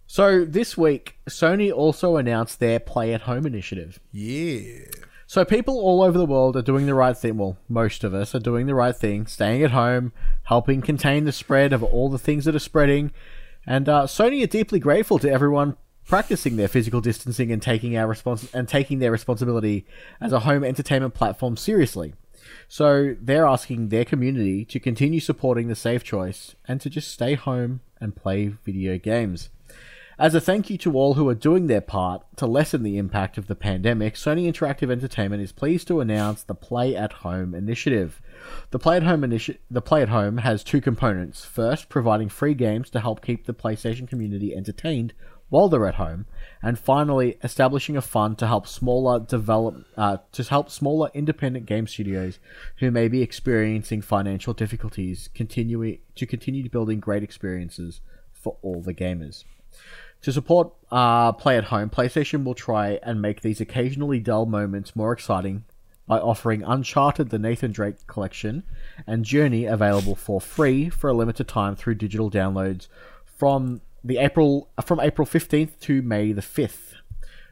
So 0.07 0.45
this 0.45 0.77
week, 0.77 1.17
Sony 1.29 1.73
also 1.73 2.17
announced 2.17 2.61
their 2.61 2.79
Play 2.79 3.15
at 3.15 3.23
Home 3.23 3.47
initiative. 3.47 4.01
Yeah. 4.13 4.85
So 5.27 5.45
people 5.45 5.79
all 5.79 6.03
over 6.03 6.19
the 6.19 6.27
world 6.27 6.57
are 6.57 6.63
doing 6.63 6.87
the 6.87 6.95
right 6.95 7.17
thing. 7.17 7.39
Well, 7.39 7.57
most 7.69 8.05
of 8.05 8.13
us 8.13 8.35
are 8.35 8.41
doing 8.41 8.67
the 8.67 8.75
right 8.75 8.95
thing, 8.95 9.27
staying 9.27 9.63
at 9.63 9.71
home, 9.71 10.13
helping 10.43 10.83
contain 10.83 11.25
the 11.25 11.33
spread 11.33 11.73
of 11.73 11.83
all 11.83 12.11
the 12.11 12.19
things 12.19 12.45
that 12.45 12.55
are 12.55 12.59
spreading. 12.59 13.13
And 13.67 13.89
uh, 13.89 14.03
Sony 14.07 14.43
are 14.43 14.49
deeply 14.49 14.79
grateful 14.79 15.19
to 15.21 15.31
everyone 15.31 15.77
practicing 16.07 16.57
their 16.57 16.69
physical 16.69 17.01
distancing 17.01 17.53
and 17.53 17.63
taking 17.63 17.97
our 17.97 18.13
respons- 18.13 18.53
and 18.53 18.69
taking 18.69 18.99
their 18.99 19.13
responsibility 19.13 19.87
as 20.21 20.33
a 20.33 20.41
home 20.41 20.65
entertainment 20.65 21.15
platform 21.15 21.57
seriously. 21.57 22.13
So 22.68 23.16
they're 23.20 23.46
asking 23.46 23.88
their 23.88 24.05
community 24.05 24.64
to 24.66 24.80
continue 24.80 25.20
supporting 25.20 25.68
the 25.68 25.74
safe 25.74 26.05
choice 26.05 26.55
and 26.66 26.80
to 26.80 26.90
just 26.90 27.11
stay 27.11 27.34
home 27.34 27.80
and 28.01 28.16
play 28.16 28.48
video 28.48 28.98
games. 28.98 29.51
As 30.20 30.34
a 30.34 30.40
thank 30.40 30.68
you 30.68 30.76
to 30.78 30.92
all 30.98 31.14
who 31.14 31.26
are 31.30 31.34
doing 31.34 31.66
their 31.66 31.80
part 31.80 32.22
to 32.36 32.46
lessen 32.46 32.82
the 32.82 32.98
impact 32.98 33.38
of 33.38 33.46
the 33.46 33.55
pandemic, 33.55 34.16
Sony 34.16 34.46
Interactive 34.46 34.90
Entertainment 34.90 35.42
is 35.42 35.51
pleased 35.51 35.88
to 35.88 36.01
announce 36.01 36.42
the 36.42 36.55
Play 36.55 36.94
at 36.94 37.14
Home 37.24 37.55
initiative. 37.55 38.20
The 38.70 38.78
Play 38.78 38.98
at 38.98 39.03
Home 39.03 39.22
initi- 39.22 39.57
the 39.70 39.80
Play 39.80 40.03
at 40.03 40.11
Home 40.11 40.36
has 40.36 40.62
two 40.62 40.82
components. 40.82 41.46
First, 41.46 41.88
providing 41.88 42.28
free 42.28 42.53
games 42.53 42.90
to 42.90 43.01
help 43.01 43.24
keep 43.24 43.46
the 43.46 43.55
PlayStation 43.55 44.07
community 44.07 44.55
entertained 44.55 45.14
while 45.48 45.70
they're 45.70 45.86
at 45.86 45.94
home, 45.94 46.26
and 46.63 46.79
finally, 46.79 47.39
establishing 47.43 47.97
a 47.97 48.03
fund 48.03 48.39
to 48.39 48.47
help 48.47 48.67
smaller 48.67 49.19
develop 49.19 49.87
uh, 49.97 50.19
to 50.33 50.43
help 50.43 50.71
smaller 50.71 51.11
independent 51.15 51.67
game 51.67 51.87
studios 51.87 52.39
who 52.79 52.91
may 52.91 53.09
be 53.09 53.23
experiencing 53.23 54.03
financial 54.03 54.53
difficulties 54.53 55.31
continue 55.35 55.99
to 56.15 56.27
continue 56.27 56.69
building 56.69 57.01
great 57.01 57.23
experiences 57.23 58.01
for 58.33 58.57
all 58.63 58.83
the 58.83 58.95
gamers. 58.95 59.45
To 60.23 60.33
support 60.33 60.73
uh, 60.91 61.33
play 61.33 61.57
at 61.57 61.65
home, 61.65 61.89
PlayStation 61.89 62.45
will 62.45 62.55
try 62.55 62.99
and 63.03 63.23
make 63.23 63.41
these 63.41 63.61
occasionally 63.61 64.21
dull 64.21 64.45
moments 64.45 64.95
more 64.95 65.13
exciting 65.13 65.65
by 66.07 66.19
offering 66.19 66.63
Uncharted 66.63 67.31
the 67.31 67.39
Nathan 67.39 67.73
Drake 67.73 68.07
collection 68.07 68.65
and 69.07 69.25
Journey 69.25 69.65
available 69.65 70.15
for 70.15 70.41
free 70.41 70.91
for 70.91 71.09
a 71.09 71.15
limited 71.15 71.49
time 71.49 71.75
through 71.75 71.95
digital 71.95 72.31
downloads 72.31 72.89
from 73.25 73.81
the 74.05 74.18
April 74.18 74.68
from 74.84 75.01
April 75.01 75.26
15th 75.26 75.78
to 75.80 76.03
May 76.03 76.32
the 76.32 76.42
5th. 76.42 76.94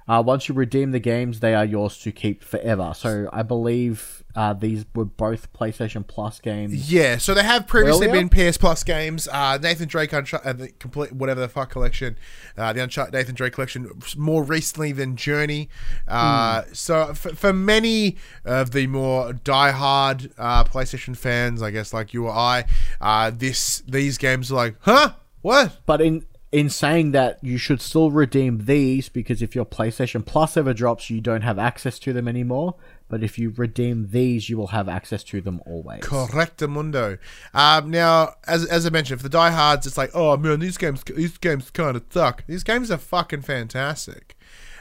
Uh, 0.07 0.23
once 0.25 0.49
you 0.49 0.55
redeem 0.55 0.91
the 0.93 0.99
games, 0.99 1.41
they 1.41 1.55
are 1.55 1.67
yours 1.67 1.99
to 1.99 2.11
keep 2.11 2.43
forever. 2.43 2.95
So 2.97 3.29
I 3.31 3.43
believe 3.43 4.25
uh, 4.35 4.55
these 4.55 4.87
were 4.95 5.05
both 5.05 5.53
PlayStation 5.53 6.07
Plus 6.07 6.41
games. 6.41 6.91
Yeah, 6.91 7.19
so 7.19 7.35
they 7.35 7.43
have 7.43 7.67
previously 7.67 8.07
Earlier? 8.09 8.27
been 8.27 8.51
PS 8.53 8.57
Plus 8.57 8.83
games. 8.85 9.29
Uh, 9.31 9.59
Nathan 9.61 9.87
Drake, 9.87 10.13
Unchar- 10.13 10.41
uh, 10.47 10.55
the 10.55 10.69
complete 10.71 11.13
whatever 11.13 11.41
the 11.43 11.49
fuck 11.49 11.69
collection, 11.69 12.17
uh, 12.57 12.73
the 12.73 12.83
Uncharted 12.83 13.13
Nathan 13.13 13.35
Drake 13.35 13.53
collection, 13.53 13.91
more 14.17 14.43
recently 14.43 14.93
than 14.93 15.15
Journey. 15.15 15.69
Uh, 16.07 16.63
So 16.73 17.13
for, 17.13 17.35
for 17.35 17.53
many 17.53 18.17
of 18.47 18.71
the 18.71 18.87
more 18.87 19.35
diehard 19.35 20.33
uh, 20.39 20.65
PlayStation 20.65 21.15
fans, 21.19 21.61
I 21.61 21.71
guess 21.71 21.93
like 21.93 22.15
you 22.15 22.29
or 22.29 22.33
I, 22.33 22.65
uh, 23.03 23.31
this 23.31 23.81
these 23.87 24.17
games 24.17 24.51
are 24.51 24.55
like, 24.55 24.77
huh, 24.81 25.13
what? 25.43 25.81
But 25.85 26.01
in 26.01 26.25
in 26.51 26.71
saying 26.71 27.13
that, 27.13 27.39
you 27.43 27.59
should 27.59 27.83
still 27.83 28.11
redeem 28.11 28.65
these 28.65 29.09
because 29.09 29.43
if 29.43 29.55
your 29.55 29.67
PlayStation 29.67 30.25
Plus 30.25 30.57
ever 30.57 30.73
drops, 30.73 31.11
you 31.11 31.21
don't 31.21 31.43
have 31.43 31.59
access 31.59 31.99
to 32.01 32.13
them 32.13 32.27
anymore. 32.27 32.75
But 33.09 33.23
if 33.23 33.39
you 33.39 33.53
redeem 33.57 34.11
these, 34.11 34.49
you 34.49 34.57
will 34.57 34.69
have 34.69 34.89
access 34.89 35.23
to 35.25 35.41
them 35.41 35.61
always. 35.67 36.03
Correctamundo. 36.03 37.19
Um, 37.55 37.91
now, 37.91 38.35
as, 38.47 38.65
as 38.67 38.87
I 38.87 38.91
mentioned, 38.91 39.21
for 39.21 39.29
the 39.29 39.31
diehards, 39.31 39.87
it's 39.87 39.99
like, 39.99 40.11
oh 40.15 40.37
man, 40.37 40.61
these 40.61 40.77
games 40.77 41.03
these 41.05 41.39
games 41.39 41.71
kind 41.71 41.97
of 41.97 42.05
suck. 42.11 42.45
These 42.47 42.65
games 42.65 42.91
are 42.91 42.99
fucking 42.99 43.43
fantastic. 43.43 44.37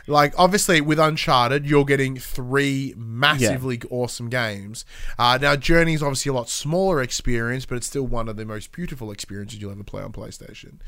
Like, 0.08 0.34
obviously, 0.38 0.80
with 0.80 1.00
Uncharted, 1.00 1.66
you're 1.66 1.86
getting 1.86 2.16
three 2.18 2.94
massively 2.96 3.82
awesome 3.90 4.30
games. 4.30 4.86
Uh, 5.20 5.38
now, 5.42 5.56
Journey 5.58 5.94
is 5.94 6.02
obviously 6.02 6.30
a 6.30 6.34
lot 6.34 6.50
smaller 6.50 7.02
experience, 7.02 7.66
but 7.66 7.76
it's 7.76 7.88
still 7.88 8.08
one 8.08 8.30
of 8.30 8.38
the 8.38 8.46
most 8.46 8.72
beautiful 8.72 9.12
experiences 9.12 9.60
you'll 9.62 9.72
ever 9.72 9.84
play 9.84 10.02
on 10.02 10.14
PlayStation. 10.14 10.80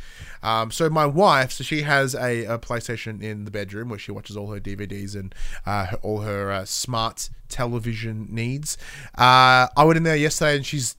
Um, 0.41 0.71
so, 0.71 0.89
my 0.89 1.05
wife, 1.05 1.51
so 1.51 1.63
she 1.63 1.81
has 1.81 2.15
a, 2.15 2.45
a 2.45 2.57
PlayStation 2.57 3.21
in 3.21 3.43
the 3.43 3.51
bedroom 3.51 3.89
where 3.89 3.99
she 3.99 4.11
watches 4.11 4.37
all 4.37 4.51
her 4.51 4.59
DVDs 4.59 5.15
and 5.15 5.35
uh, 5.65 5.87
her, 5.87 5.97
all 5.97 6.21
her 6.21 6.51
uh, 6.51 6.65
smart 6.65 7.29
television 7.49 8.27
needs. 8.29 8.77
Uh, 9.17 9.67
I 9.75 9.83
went 9.83 9.97
in 9.97 10.03
there 10.03 10.15
yesterday 10.15 10.55
and 10.55 10.65
she's 10.65 10.95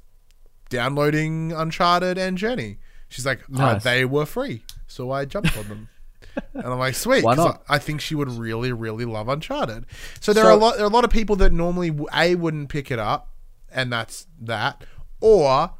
downloading 0.69 1.53
Uncharted 1.53 2.19
and 2.19 2.37
Journey. 2.37 2.79
She's 3.09 3.27
like, 3.27 3.41
oh, 3.57 3.79
they 3.83 4.05
were 4.05 4.27
free, 4.27 4.63
so 4.87 5.11
I 5.11 5.25
jumped 5.25 5.57
on 5.57 5.69
them. 5.69 5.89
And 6.55 6.65
I'm 6.65 6.79
like, 6.79 6.95
sweet. 6.95 7.25
Why 7.25 7.35
not? 7.35 7.63
I 7.69 7.77
I 7.77 7.79
think 7.79 8.01
she 8.01 8.15
would 8.15 8.31
really, 8.31 8.73
really 8.73 9.05
love 9.05 9.29
Uncharted. 9.29 9.87
So 10.21 10.33
there 10.33 10.45
are 10.45 10.53
a 10.53 10.57
lot, 10.57 10.77
there 10.77 10.85
are 10.85 10.91
a 10.91 10.93
lot 10.93 11.05
of 11.05 11.11
people 11.11 11.37
that 11.37 11.53
normally 11.53 11.97
a 12.15 12.35
wouldn't 12.35 12.69
pick 12.69 12.91
it 12.91 12.99
up, 12.99 13.31
and 13.73 13.93
that's 13.93 14.27
that, 14.43 14.85
or 15.21 15.71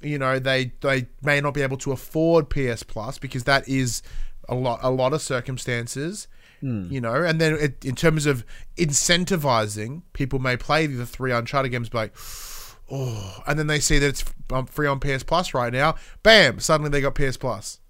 you 0.00 0.18
know 0.18 0.38
they 0.38 0.72
they 0.80 1.06
may 1.22 1.40
not 1.40 1.54
be 1.54 1.62
able 1.62 1.76
to 1.78 1.92
afford 1.92 2.48
PS 2.50 2.82
Plus 2.82 3.18
because 3.18 3.44
that 3.44 3.68
is 3.68 4.02
a 4.48 4.54
lot 4.54 4.80
a 4.82 4.90
lot 4.90 5.12
of 5.12 5.22
circumstances. 5.22 6.28
Hmm. 6.60 6.86
You 6.90 7.00
know, 7.00 7.14
and 7.14 7.40
then 7.40 7.54
it, 7.54 7.84
in 7.84 7.96
terms 7.96 8.24
of 8.24 8.44
incentivizing, 8.76 10.02
people 10.12 10.38
may 10.38 10.56
play 10.56 10.86
the 10.86 11.04
three 11.04 11.32
Uncharted 11.32 11.72
games, 11.72 11.92
like, 11.92 12.14
oh, 12.88 13.42
and 13.48 13.58
then 13.58 13.66
they 13.66 13.80
see 13.80 13.98
that 13.98 14.06
it's 14.06 14.24
um, 14.52 14.66
free 14.66 14.86
on 14.86 15.00
PS 15.00 15.24
Plus 15.24 15.54
right 15.54 15.72
now. 15.72 15.96
Bam! 16.22 16.60
Suddenly 16.60 16.90
they 16.90 17.00
got 17.00 17.16
PS 17.16 17.36
Plus. 17.36 17.80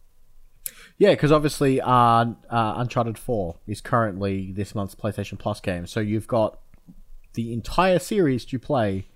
Yeah, 0.98 1.10
because 1.10 1.32
obviously, 1.32 1.80
uh, 1.80 1.86
uh, 1.88 2.26
Uncharted 2.50 3.18
Four 3.18 3.56
is 3.66 3.80
currently 3.80 4.52
this 4.52 4.74
month's 4.74 4.94
PlayStation 4.94 5.38
Plus 5.38 5.60
game, 5.60 5.86
so 5.86 6.00
you've 6.00 6.26
got 6.28 6.58
the 7.34 7.52
entire 7.52 7.98
series 7.98 8.44
to 8.46 8.58
play 8.58 9.06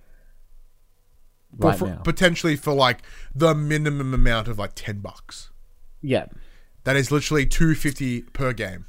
But 1.53 1.68
right 1.68 1.79
for- 1.79 1.87
now. 1.89 1.97
potentially 2.03 2.57
for 2.57 2.72
like 2.72 3.03
the 3.35 3.55
minimum 3.55 4.14
amount 4.14 4.49
of 4.49 4.59
like 4.59 4.72
ten 4.74 5.01
bucks. 5.01 5.51
yeah. 6.01 6.27
That 6.85 6.95
is 6.97 7.11
literally 7.11 7.47
two 7.47 7.74
fifty 7.74 8.22
per 8.22 8.53
game. 8.53 8.87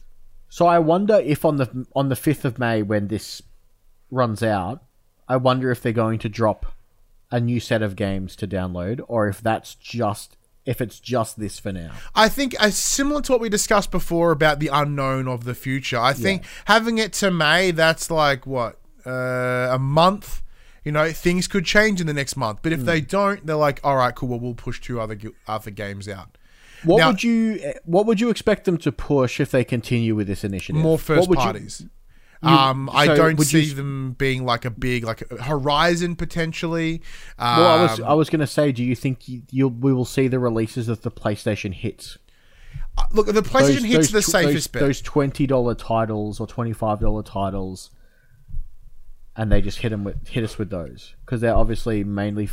So 0.50 0.68
I 0.68 0.78
wonder 0.78 1.16
if 1.16 1.44
on 1.44 1.58
the 1.58 1.88
on 1.96 2.10
the 2.10 2.16
fifth 2.16 2.46
of 2.46 2.60
May 2.60 2.84
when 2.84 3.08
this 3.08 3.42
runs 4.12 4.44
out, 4.44 4.84
I 5.28 5.38
wonder 5.38 5.72
if 5.72 5.82
they're 5.82 5.92
going 5.94 6.20
to 6.20 6.30
drop 6.30 6.68
a 7.32 7.40
new 7.40 7.60
set 7.60 7.82
of 7.82 7.96
games 7.96 8.36
to 8.36 8.48
download, 8.48 9.02
or 9.08 9.28
if 9.28 9.42
that's 9.42 9.74
just 9.74 10.38
if 10.68 10.82
it's 10.82 11.00
just 11.00 11.40
this 11.40 11.58
for 11.58 11.72
now. 11.72 11.92
I 12.14 12.28
think 12.30 12.54
uh, 12.60 12.70
similar 12.70 13.22
to 13.24 13.32
what 13.32 13.42
we 13.42 13.50
discussed 13.50 13.90
before 13.90 14.32
about 14.32 14.60
the 14.60 14.68
unknown 14.68 15.28
of 15.28 15.46
the 15.46 15.56
future. 15.56 15.98
I 15.98 16.14
think 16.14 16.44
having 16.66 16.98
it 17.00 17.14
to 17.14 17.32
May, 17.32 17.72
that's 17.72 18.12
like 18.12 18.46
what 18.46 18.78
uh, 19.06 19.70
a 19.72 19.80
month. 19.80 20.44
You 20.84 20.92
know, 20.94 21.12
things 21.12 21.48
could 21.50 21.66
change 21.66 22.00
in 22.00 22.08
the 22.08 22.14
next 22.14 22.38
month, 22.38 22.60
but 22.62 22.72
if 22.72 22.86
they 22.86 23.02
don't, 23.02 23.46
they're 23.46 23.58
like, 23.58 23.82
all 23.84 23.98
right, 23.98 24.16
cool. 24.16 24.30
Well, 24.30 24.40
we'll 24.40 24.54
push 24.54 24.80
two 24.80 25.02
other 25.02 25.18
other 25.46 25.72
games 25.72 26.08
out. 26.08 26.38
What 26.84 26.98
Now- 27.00 27.08
would 27.10 27.24
you 27.24 27.74
What 27.84 28.06
would 28.06 28.22
you 28.22 28.30
expect 28.30 28.66
them 28.66 28.78
to 28.78 28.92
push 28.92 29.40
if 29.40 29.52
they 29.52 29.64
continue 29.64 30.16
with 30.16 30.28
this 30.28 30.44
initiative? 30.44 30.82
More 30.82 30.94
What 30.94 31.02
first 31.02 31.30
would 31.30 31.40
you- 31.40 31.90
um, 32.48 32.90
I 32.94 33.08
don't 33.08 33.40
see 33.42 33.64
you- 33.66 33.74
them 33.74 34.16
being 34.18 34.46
like 34.46 34.66
a 34.66 34.70
big 34.70 35.04
like 35.04 35.30
Horizon 35.40 36.16
potentially. 36.16 37.02
Um, 37.38 37.58
well, 37.60 37.78
I 37.78 37.82
was 37.82 38.00
I 38.02 38.14
was 38.14 38.30
going 38.30 38.40
to 38.42 38.48
say, 38.48 38.72
do 38.72 38.84
you 38.84 38.96
think 38.96 39.28
you, 39.28 39.42
you'll 39.52 39.70
we 39.72 39.94
will 39.94 40.06
see 40.06 40.28
the 40.28 40.40
releases 40.40 40.88
of 40.90 41.02
the 41.02 41.12
PlayStation 41.12 41.74
hits? 41.74 42.18
look, 43.12 43.28
the 43.28 43.42
PlayStation 43.42 43.86
hits 43.86 44.12
the 44.12 44.22
tw- 44.22 44.26
safest 44.26 44.54
those, 44.54 44.68
bet. 44.68 44.82
those 44.82 45.02
twenty 45.02 45.46
dollar 45.48 45.76
titles 45.76 46.40
or 46.40 46.48
twenty 46.48 46.74
five 46.74 47.00
dollar 47.00 47.24
titles, 47.24 47.92
and 49.36 49.52
they 49.52 49.62
just 49.62 49.80
hit 49.80 49.90
them 49.90 50.04
with 50.04 50.28
hit 50.28 50.44
us 50.44 50.58
with 50.58 50.70
those 50.70 51.16
because 51.26 51.42
they're 51.42 51.56
obviously 51.56 52.04
mainly 52.04 52.50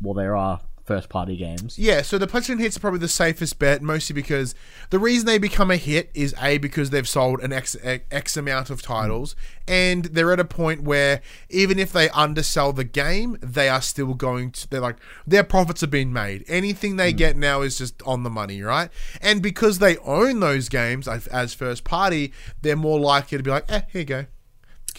well, 0.00 0.14
there 0.14 0.36
are 0.36 0.60
first 0.86 1.08
party 1.08 1.36
games. 1.36 1.78
Yeah, 1.78 2.02
so 2.02 2.16
the 2.16 2.26
PlayStation 2.26 2.60
hits 2.60 2.76
are 2.76 2.80
probably 2.80 3.00
the 3.00 3.08
safest 3.08 3.58
bet, 3.58 3.82
mostly 3.82 4.14
because 4.14 4.54
the 4.90 4.98
reason 4.98 5.26
they 5.26 5.38
become 5.38 5.70
a 5.70 5.76
hit 5.76 6.10
is 6.14 6.34
a 6.40 6.58
because 6.58 6.90
they've 6.90 7.08
sold 7.08 7.40
an 7.40 7.52
x 7.52 7.76
x 7.84 8.36
amount 8.36 8.70
of 8.70 8.80
titles, 8.80 9.34
and 9.66 10.06
they're 10.06 10.32
at 10.32 10.40
a 10.40 10.44
point 10.44 10.82
where 10.82 11.20
even 11.50 11.78
if 11.78 11.92
they 11.92 12.08
undersell 12.10 12.72
the 12.72 12.84
game, 12.84 13.36
they 13.42 13.68
are 13.68 13.82
still 13.82 14.14
going 14.14 14.52
to. 14.52 14.70
They're 14.70 14.80
like 14.80 14.96
their 15.26 15.44
profits 15.44 15.80
have 15.80 15.90
been 15.90 16.12
made. 16.12 16.44
Anything 16.48 16.96
they 16.96 17.12
get 17.12 17.36
now 17.36 17.62
is 17.62 17.78
just 17.78 18.00
on 18.04 18.22
the 18.22 18.30
money, 18.30 18.62
right? 18.62 18.88
And 19.20 19.42
because 19.42 19.80
they 19.80 19.96
own 19.98 20.40
those 20.40 20.68
games 20.68 21.08
as, 21.08 21.26
as 21.28 21.52
first 21.52 21.82
party, 21.84 22.32
they're 22.62 22.76
more 22.76 23.00
likely 23.00 23.38
to 23.38 23.44
be 23.44 23.50
like, 23.50 23.70
eh, 23.70 23.82
here 23.90 24.00
you 24.00 24.06
go. 24.06 24.26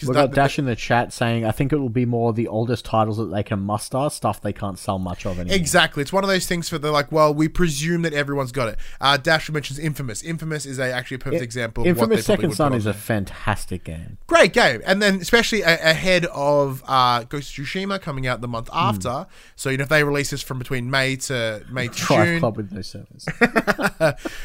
'Cause 0.00 0.08
We 0.08 0.14
that- 0.14 0.28
got 0.28 0.34
Dash 0.34 0.58
in 0.58 0.64
the 0.66 0.76
chat 0.76 1.12
saying, 1.12 1.44
"I 1.44 1.50
think 1.50 1.72
it 1.72 1.76
will 1.76 1.88
be 1.88 2.04
more 2.06 2.32
the 2.32 2.48
oldest 2.48 2.84
titles 2.84 3.16
that 3.18 3.26
they 3.32 3.42
can 3.42 3.60
muster, 3.60 4.08
stuff 4.10 4.40
they 4.40 4.52
can't 4.52 4.78
sell 4.78 4.98
much 4.98 5.26
of 5.26 5.38
anymore." 5.38 5.56
Exactly. 5.56 6.02
It's 6.02 6.12
one 6.12 6.24
of 6.24 6.30
those 6.30 6.46
things 6.46 6.68
for 6.68 6.78
they're 6.78 6.90
like, 6.92 7.10
well, 7.12 7.34
we 7.34 7.48
presume 7.48 8.02
that 8.02 8.12
everyone's 8.12 8.52
got 8.52 8.68
it. 8.68 8.78
Uh, 9.00 9.16
Dash 9.16 9.50
mentions 9.50 9.78
Infamous. 9.78 10.22
Infamous 10.22 10.66
is 10.66 10.78
a 10.78 10.92
actually 10.92 11.16
a 11.16 11.18
perfect 11.18 11.42
example. 11.42 11.82
of 11.82 11.96
what 11.96 12.08
they 12.08 12.16
Infamous 12.16 12.26
Second 12.26 12.52
Son 12.54 12.72
is 12.74 12.86
a 12.86 12.94
fantastic 12.94 13.84
game. 13.84 14.18
great 14.26 14.52
game, 14.52 14.80
and 14.86 15.00
then 15.02 15.16
especially 15.16 15.62
a- 15.62 15.90
ahead 15.90 16.26
of 16.26 16.82
uh, 16.86 17.24
Ghost 17.24 17.56
of 17.58 17.64
Tsushima 17.64 18.00
coming 18.00 18.26
out 18.26 18.40
the 18.40 18.48
month 18.48 18.68
after. 18.72 19.26
So 19.56 19.70
you 19.70 19.76
know 19.76 19.82
if 19.82 19.88
they 19.88 20.04
release 20.04 20.30
this 20.30 20.42
from 20.42 20.58
between 20.58 20.90
May 20.90 21.16
to 21.16 21.62
May 21.70 21.88
to 21.88 21.94
June, 21.94 22.38
Club 22.40 22.56
with 22.56 22.70
those 22.70 22.86
servers. 22.86 23.26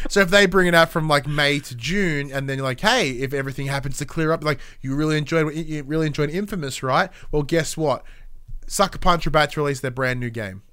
So 0.09 0.21
if 0.21 0.29
they 0.29 0.45
bring 0.45 0.67
it 0.67 0.75
out 0.75 0.89
from 0.89 1.07
like 1.07 1.27
May 1.27 1.59
to 1.59 1.75
June, 1.75 2.31
and 2.31 2.49
then 2.49 2.57
you're 2.57 2.65
like, 2.65 2.79
hey, 2.79 3.11
if 3.11 3.33
everything 3.33 3.67
happens 3.67 3.97
to 3.97 4.05
clear 4.05 4.31
up, 4.31 4.43
like 4.43 4.59
you 4.81 4.95
really 4.95 5.17
enjoyed, 5.49 5.65
you 5.65 5.83
really 5.83 6.07
enjoyed 6.07 6.29
Infamous, 6.29 6.83
right? 6.83 7.09
Well, 7.31 7.43
guess 7.43 7.77
what? 7.77 8.03
Sucker 8.67 8.97
Punch 8.97 9.25
are 9.25 9.29
about 9.29 9.51
to 9.51 9.61
release 9.61 9.79
their 9.81 9.91
brand 9.91 10.19
new 10.19 10.29
game. 10.29 10.63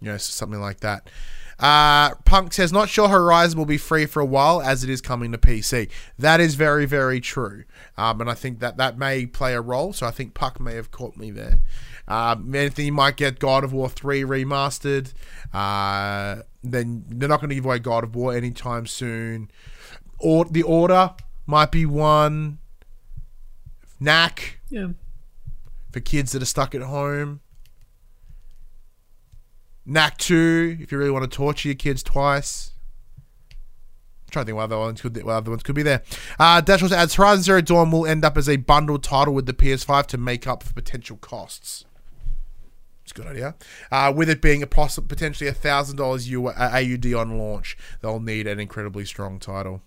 You 0.00 0.12
know, 0.12 0.16
so 0.16 0.30
something 0.30 0.60
like 0.60 0.80
that. 0.80 1.10
Uh, 1.58 2.14
Punk 2.26 2.52
says, 2.52 2.72
not 2.72 2.88
sure 2.88 3.08
Horizon 3.08 3.58
will 3.58 3.66
be 3.66 3.78
free 3.78 4.04
for 4.06 4.20
a 4.20 4.26
while 4.26 4.60
as 4.60 4.84
it 4.84 4.90
is 4.90 5.00
coming 5.00 5.32
to 5.32 5.38
PC. 5.38 5.88
That 6.18 6.38
is 6.38 6.54
very, 6.54 6.84
very 6.86 7.18
true. 7.20 7.64
Um, 7.96 8.20
and 8.20 8.30
I 8.30 8.34
think 8.34 8.60
that 8.60 8.76
that 8.76 8.98
may 8.98 9.26
play 9.26 9.54
a 9.54 9.60
role. 9.60 9.92
So 9.92 10.06
I 10.06 10.10
think 10.10 10.34
Puck 10.34 10.60
may 10.60 10.74
have 10.74 10.90
caught 10.90 11.16
me 11.16 11.30
there. 11.30 11.60
Um, 12.06 12.54
anything 12.54 12.86
you 12.86 12.92
might 12.92 13.16
get 13.16 13.38
God 13.38 13.64
of 13.64 13.72
War 13.72 13.88
3 13.88 14.22
remastered. 14.22 15.14
Uh, 15.52 16.42
then 16.62 17.04
they're 17.08 17.28
not 17.28 17.40
going 17.40 17.48
to 17.48 17.54
give 17.56 17.64
away 17.64 17.78
God 17.78 18.04
of 18.04 18.14
War 18.14 18.34
anytime 18.34 18.86
soon. 18.86 19.50
Or 20.18 20.44
The 20.44 20.62
Order 20.62 21.14
might 21.46 21.72
be 21.72 21.86
one. 21.86 22.58
Knack 24.00 24.60
Yeah. 24.68 24.88
for 25.92 26.00
kids 26.00 26.32
that 26.32 26.42
are 26.42 26.46
stuck 26.46 26.74
at 26.74 26.82
home. 26.82 27.40
Knack 29.84 30.18
2, 30.18 30.78
if 30.80 30.90
you 30.90 30.98
really 30.98 31.10
want 31.10 31.30
to 31.30 31.34
torture 31.36 31.68
your 31.68 31.76
kids 31.76 32.02
twice. 32.02 32.72
I'm 33.50 34.30
trying 34.30 34.44
to 34.44 34.46
think 34.48 34.56
what 34.56 34.64
other 34.64 34.78
ones 34.78 35.00
could 35.00 35.16
what 35.22 35.32
other 35.34 35.50
ones 35.50 35.62
could 35.62 35.76
be 35.76 35.84
there. 35.84 36.02
Uh, 36.40 36.60
Dash 36.60 36.82
also 36.82 36.96
adds 36.96 37.14
Horizon 37.14 37.44
Zero 37.44 37.60
Dawn 37.60 37.92
will 37.92 38.04
end 38.06 38.24
up 38.24 38.36
as 38.36 38.48
a 38.48 38.56
bundled 38.56 39.04
title 39.04 39.32
with 39.32 39.46
the 39.46 39.52
PS5 39.54 40.06
to 40.08 40.18
make 40.18 40.46
up 40.48 40.64
for 40.64 40.72
potential 40.72 41.16
costs. 41.18 41.84
It's 43.04 43.12
a 43.12 43.14
good 43.14 43.26
idea. 43.28 43.54
Uh, 43.92 44.12
with 44.14 44.28
it 44.28 44.42
being 44.42 44.64
a 44.64 44.66
poss- 44.66 44.98
potentially 44.98 45.48
a 45.48 45.52
thousand 45.52 45.96
dollars 45.96 46.28
uh, 46.28 46.50
AUD 46.72 47.14
on 47.14 47.38
launch, 47.38 47.78
they'll 48.00 48.18
need 48.18 48.48
an 48.48 48.58
incredibly 48.58 49.04
strong 49.04 49.38
title. 49.38 49.80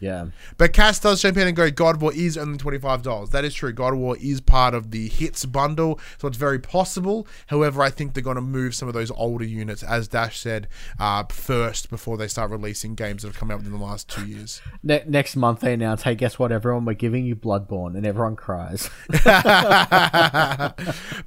Yeah. 0.00 0.26
But 0.56 0.72
Cass 0.72 0.98
does 0.98 1.22
jump 1.22 1.36
in 1.36 1.46
and 1.46 1.56
go, 1.56 1.70
God 1.70 1.96
of 1.96 2.02
War 2.02 2.12
is 2.14 2.36
only 2.36 2.58
$25. 2.58 3.30
That 3.30 3.44
is 3.44 3.54
true. 3.54 3.72
God 3.72 3.94
of 3.94 3.98
War 3.98 4.16
is 4.20 4.40
part 4.40 4.74
of 4.74 4.90
the 4.90 5.08
hits 5.08 5.44
bundle, 5.44 5.98
so 6.18 6.28
it's 6.28 6.36
very 6.36 6.58
possible. 6.58 7.26
However, 7.48 7.82
I 7.82 7.90
think 7.90 8.14
they're 8.14 8.22
going 8.22 8.36
to 8.36 8.40
move 8.40 8.74
some 8.74 8.88
of 8.88 8.94
those 8.94 9.10
older 9.10 9.44
units, 9.44 9.82
as 9.82 10.08
Dash 10.08 10.38
said, 10.38 10.68
uh, 10.98 11.24
first 11.30 11.90
before 11.90 12.16
they 12.16 12.28
start 12.28 12.50
releasing 12.50 12.94
games 12.94 13.22
that 13.22 13.28
have 13.28 13.38
come 13.38 13.50
out 13.50 13.58
within 13.58 13.72
the 13.72 13.84
last 13.84 14.08
two 14.08 14.26
years. 14.26 14.60
Ne- 14.82 15.04
next 15.06 15.36
month 15.36 15.60
they 15.60 15.72
announce, 15.72 16.02
hey, 16.02 16.14
guess 16.14 16.38
what, 16.38 16.52
everyone? 16.52 16.84
We're 16.84 16.94
giving 16.94 17.24
you 17.24 17.36
Bloodborne, 17.36 17.96
and 17.96 18.06
everyone 18.06 18.36
cries. 18.36 18.90
but 19.08 19.24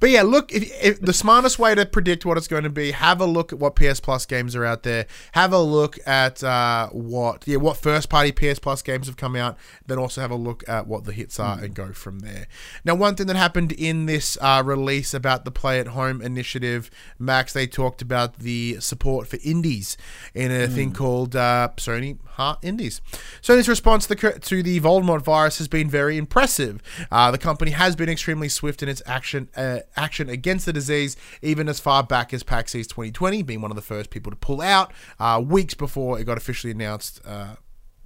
yeah, 0.02 0.22
look, 0.22 0.52
if, 0.52 0.70
if 0.82 1.00
the 1.00 1.12
smartest 1.12 1.58
way 1.58 1.74
to 1.74 1.84
predict 1.86 2.24
what 2.24 2.36
it's 2.36 2.48
going 2.48 2.64
to 2.64 2.70
be, 2.70 2.92
have 2.92 3.20
a 3.20 3.26
look 3.26 3.52
at 3.52 3.58
what 3.58 3.76
PS 3.76 4.00
Plus 4.00 4.26
games 4.26 4.56
are 4.56 4.64
out 4.64 4.82
there. 4.82 5.06
Have 5.32 5.52
a 5.52 5.60
look 5.60 5.98
at 6.06 6.42
uh, 6.42 6.88
what 6.88 7.46
yeah 7.46 7.56
what 7.56 7.76
first 7.76 8.08
party 8.08 8.32
PS 8.32 8.58
Plus 8.62 8.80
games 8.80 9.06
have 9.06 9.16
come 9.16 9.36
out. 9.36 9.58
Then 9.86 9.98
also 9.98 10.20
have 10.20 10.30
a 10.30 10.36
look 10.36 10.64
at 10.68 10.86
what 10.86 11.04
the 11.04 11.12
hits 11.12 11.38
are 11.38 11.58
and 11.58 11.74
go 11.74 11.92
from 11.92 12.20
there. 12.20 12.46
Now, 12.84 12.94
one 12.94 13.14
thing 13.14 13.26
that 13.26 13.36
happened 13.36 13.72
in 13.72 14.06
this 14.06 14.38
uh, 14.40 14.62
release 14.64 15.12
about 15.12 15.44
the 15.44 15.50
Play 15.50 15.80
at 15.80 15.88
Home 15.88 16.22
initiative, 16.22 16.90
Max, 17.18 17.52
they 17.52 17.66
talked 17.66 18.00
about 18.00 18.38
the 18.38 18.80
support 18.80 19.26
for 19.28 19.38
indies 19.44 19.96
in 20.34 20.50
a 20.50 20.68
thing 20.68 20.92
called 20.92 21.36
uh, 21.36 21.68
Sony 21.76 22.18
Heart 22.32 22.60
Indies. 22.62 23.00
Sony's 23.42 23.68
response 23.68 24.06
to 24.06 24.14
the, 24.14 24.38
to 24.40 24.62
the 24.62 24.80
Voldemort 24.80 25.22
virus 25.22 25.58
has 25.58 25.68
been 25.68 25.90
very 25.90 26.16
impressive. 26.16 26.80
Uh, 27.10 27.30
the 27.30 27.38
company 27.38 27.72
has 27.72 27.96
been 27.96 28.08
extremely 28.08 28.48
swift 28.48 28.82
in 28.82 28.88
its 28.88 29.02
action 29.06 29.48
uh, 29.56 29.80
action 29.96 30.28
against 30.28 30.66
the 30.66 30.72
disease, 30.72 31.16
even 31.42 31.68
as 31.68 31.80
far 31.80 32.02
back 32.02 32.32
as 32.32 32.42
PAX 32.42 32.74
East 32.74 32.90
2020, 32.90 33.42
being 33.42 33.60
one 33.60 33.70
of 33.70 33.76
the 33.76 33.82
first 33.82 34.10
people 34.10 34.30
to 34.30 34.36
pull 34.36 34.60
out 34.60 34.92
uh, 35.18 35.42
weeks 35.44 35.74
before 35.74 36.18
it 36.18 36.24
got 36.24 36.38
officially 36.38 36.70
announced. 36.70 37.20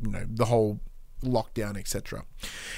You 0.00 0.10
know 0.10 0.26
the 0.28 0.46
whole 0.46 0.80
lockdown, 1.22 1.76
etc. 1.76 2.24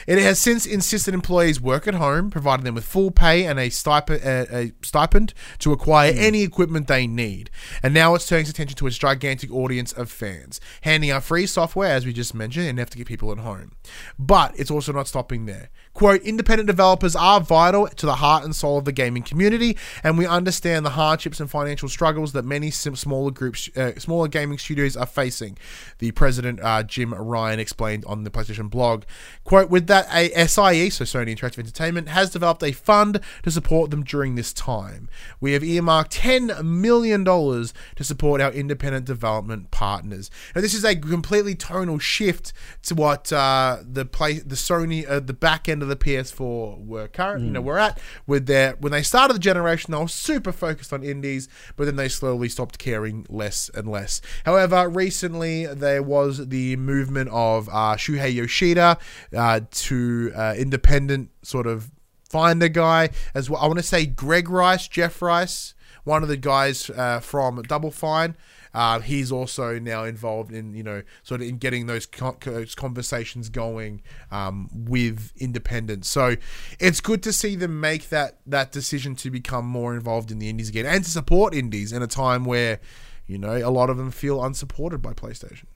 It 0.07 0.19
has 0.19 0.39
since 0.39 0.67
insisted 0.67 1.15
employees 1.15 1.61
work 1.61 1.87
at 1.87 1.95
home, 1.95 2.31
providing 2.31 2.65
them 2.65 2.75
with 2.75 2.85
full 2.85 3.11
pay 3.11 3.45
and 3.45 3.59
a 3.59 3.71
stipend, 3.71 4.23
a 4.25 4.73
stipend 4.83 5.35
to 5.59 5.73
acquire 5.73 6.13
hmm. 6.13 6.19
any 6.19 6.43
equipment 6.43 6.87
they 6.87 7.07
need. 7.07 7.51
And 7.83 7.93
now 7.93 8.15
it's 8.15 8.27
turning 8.27 8.43
its 8.43 8.51
attention 8.51 8.77
to 8.77 8.87
its 8.87 8.99
gigantic 8.99 9.53
audience 9.53 9.93
of 9.93 10.11
fans, 10.11 10.61
handing 10.83 11.11
out 11.11 11.25
free 11.25 11.47
software, 11.47 11.93
as 11.93 12.07
we 12.07 12.13
just 12.13 12.35
mentioned, 12.35 12.67
enough 12.67 12.91
to 12.91 12.99
get 12.99 13.07
people 13.07 13.33
at 13.33 13.39
home. 13.39 13.73
But 14.19 14.59
it's 14.59 14.71
also 14.71 14.93
not 14.93 15.09
stopping 15.09 15.47
there. 15.47 15.71
Quote, 15.99 16.23
independent 16.23 16.69
developers 16.69 17.17
are 17.17 17.41
vital 17.41 17.89
to 17.89 18.07
the 18.07 18.15
heart 18.15 18.45
and 18.45 18.55
soul 18.55 18.79
of 18.79 18.85
the 18.85 18.93
gaming 18.93 19.25
community, 19.25 19.77
and 20.05 20.17
we 20.17 20.25
understand 20.25 20.87
the 20.87 20.91
hardships 20.91 21.41
and 21.41 21.51
financial 21.51 21.89
struggles 21.89 22.33
that 22.35 22.45
many 22.45 22.71
smaller 22.71 23.33
groups, 23.33 23.69
uh, 23.77 23.99
smaller 23.99 24.29
gaming 24.29 24.59
studios 24.59 24.97
are 24.97 25.07
facing. 25.07 25.59
The 25.99 26.13
president, 26.13 26.61
uh, 26.63 26.85
Jim 26.85 27.13
Ryan, 27.13 27.59
explained 27.59 28.05
on 28.05 28.23
the 28.23 28.31
PlayStation 28.31 28.71
blog. 28.71 29.03
Quote, 29.43 29.71
with 29.71 29.89
that, 29.89 30.07
a 30.15 30.29
SIE, 30.47 30.89
so 30.89 31.05
Sony 31.05 31.37
Interactive 31.37 31.59
Entertainment, 31.59 32.11
has 32.11 32.31
developed 32.31 32.63
a 32.63 32.71
fund 32.71 33.19
to 33.43 33.51
support 33.51 33.91
them 33.91 34.05
during 34.05 34.37
this 34.37 34.53
time. 34.53 35.09
We 35.41 35.51
have 35.55 35.65
earmarked 35.65 36.13
$10 36.13 36.63
million 36.63 37.25
to 37.25 38.05
support 38.05 38.41
our 38.41 38.53
independent 38.53 39.05
development 39.05 39.73
partners. 39.73 40.31
Now, 40.55 40.61
this 40.61 40.75
is 40.75 40.85
a 40.85 40.95
completely 40.95 41.57
tonal 41.57 41.99
shift 41.99 42.53
to 42.83 42.95
what 42.95 43.33
uh, 43.33 43.79
the 43.83 44.05
play, 44.05 44.35
the 44.35 44.55
Sony, 44.55 45.05
uh, 45.11 45.19
the 45.19 45.33
back 45.33 45.69
end 45.69 45.83
of 45.83 45.88
the 45.89 45.97
PS4 45.97 46.87
were 46.87 47.09
current, 47.09 47.45
you 47.45 47.51
know, 47.51 47.61
we're 47.61 47.79
at. 47.79 47.99
With 48.27 48.47
their 48.47 48.73
when 48.81 48.93
they 48.93 49.03
started 49.03 49.35
the 49.35 49.41
generation, 49.41 49.93
they 49.93 49.99
were 49.99 50.09
super 50.09 50.53
focused 50.53 50.93
on 50.93 51.03
indies, 51.03 51.49
but 51.77 51.85
then 51.85 51.97
they 51.97 52.09
slowly 52.09 52.49
stopped 52.49 52.79
caring 52.79 53.27
less 53.29 53.71
and 53.75 53.89
less. 53.89 54.21
However, 54.45 54.89
recently 54.89 55.67
there 55.67 56.03
was 56.03 56.49
the 56.49 56.77
movement 56.77 57.31
of 57.31 57.69
uh, 57.69 57.97
Shuhei 57.97 58.35
Yoshida 58.35 58.99
uh, 59.37 59.61
to 59.71 60.33
uh, 60.35 60.55
independent 60.57 61.31
sort 61.43 61.67
of 61.67 61.91
finder 62.29 62.69
guy 62.69 63.11
as 63.35 63.49
well. 63.49 63.61
I 63.61 63.67
want 63.67 63.79
to 63.79 63.83
say 63.83 64.07
Greg 64.07 64.49
Rice, 64.49 64.87
Jeff 64.87 65.23
Rice, 65.23 65.75
one 66.05 66.23
of 66.23 66.29
the 66.29 66.37
guys 66.37 66.91
uh, 66.91 67.21
from 67.21 67.63
Double 67.63 67.91
Fine. 67.91 68.37
Uh, 68.75 69.01
he's 69.01 69.33
also 69.33 69.79
now 69.79 70.05
involved 70.05 70.53
in 70.53 70.75
you 70.75 70.83
know 70.83 71.03
sort 71.23 71.41
of 71.41 71.49
in 71.49 71.59
getting 71.59 71.87
those, 71.87 72.07
con- 72.07 72.37
those 72.43 72.75
conversations 72.75 73.49
going 73.49 74.03
um, 74.31 74.69
with 74.73 75.33
independents. 75.37 76.09
So 76.09 76.37
it's 76.79 77.01
good 77.01 77.23
to 77.25 77.33
see 77.33 77.57
them 77.57 77.81
make 77.81 78.09
that 78.11 78.39
that 78.47 78.73
decision 78.73 79.15
to 79.17 79.31
become 79.31 79.67
more 79.67 79.95
involved 79.95 80.31
in 80.31 80.39
the 80.39 80.49
indies 80.49 80.69
again 80.69 80.87
and 80.87 81.05
to 81.05 81.11
support 81.11 81.55
indies 81.55 81.93
in 81.93 82.03
a 82.03 82.07
time 82.07 82.45
where 82.45 82.81
you 83.27 83.39
know 83.39 83.57
a 83.57 83.71
lot 83.71 83.91
of 83.91 83.97
them 83.97 84.11
feel 84.11 84.45
unsupported 84.45 85.03
by 85.03 85.13
PlayStation. 85.13 85.67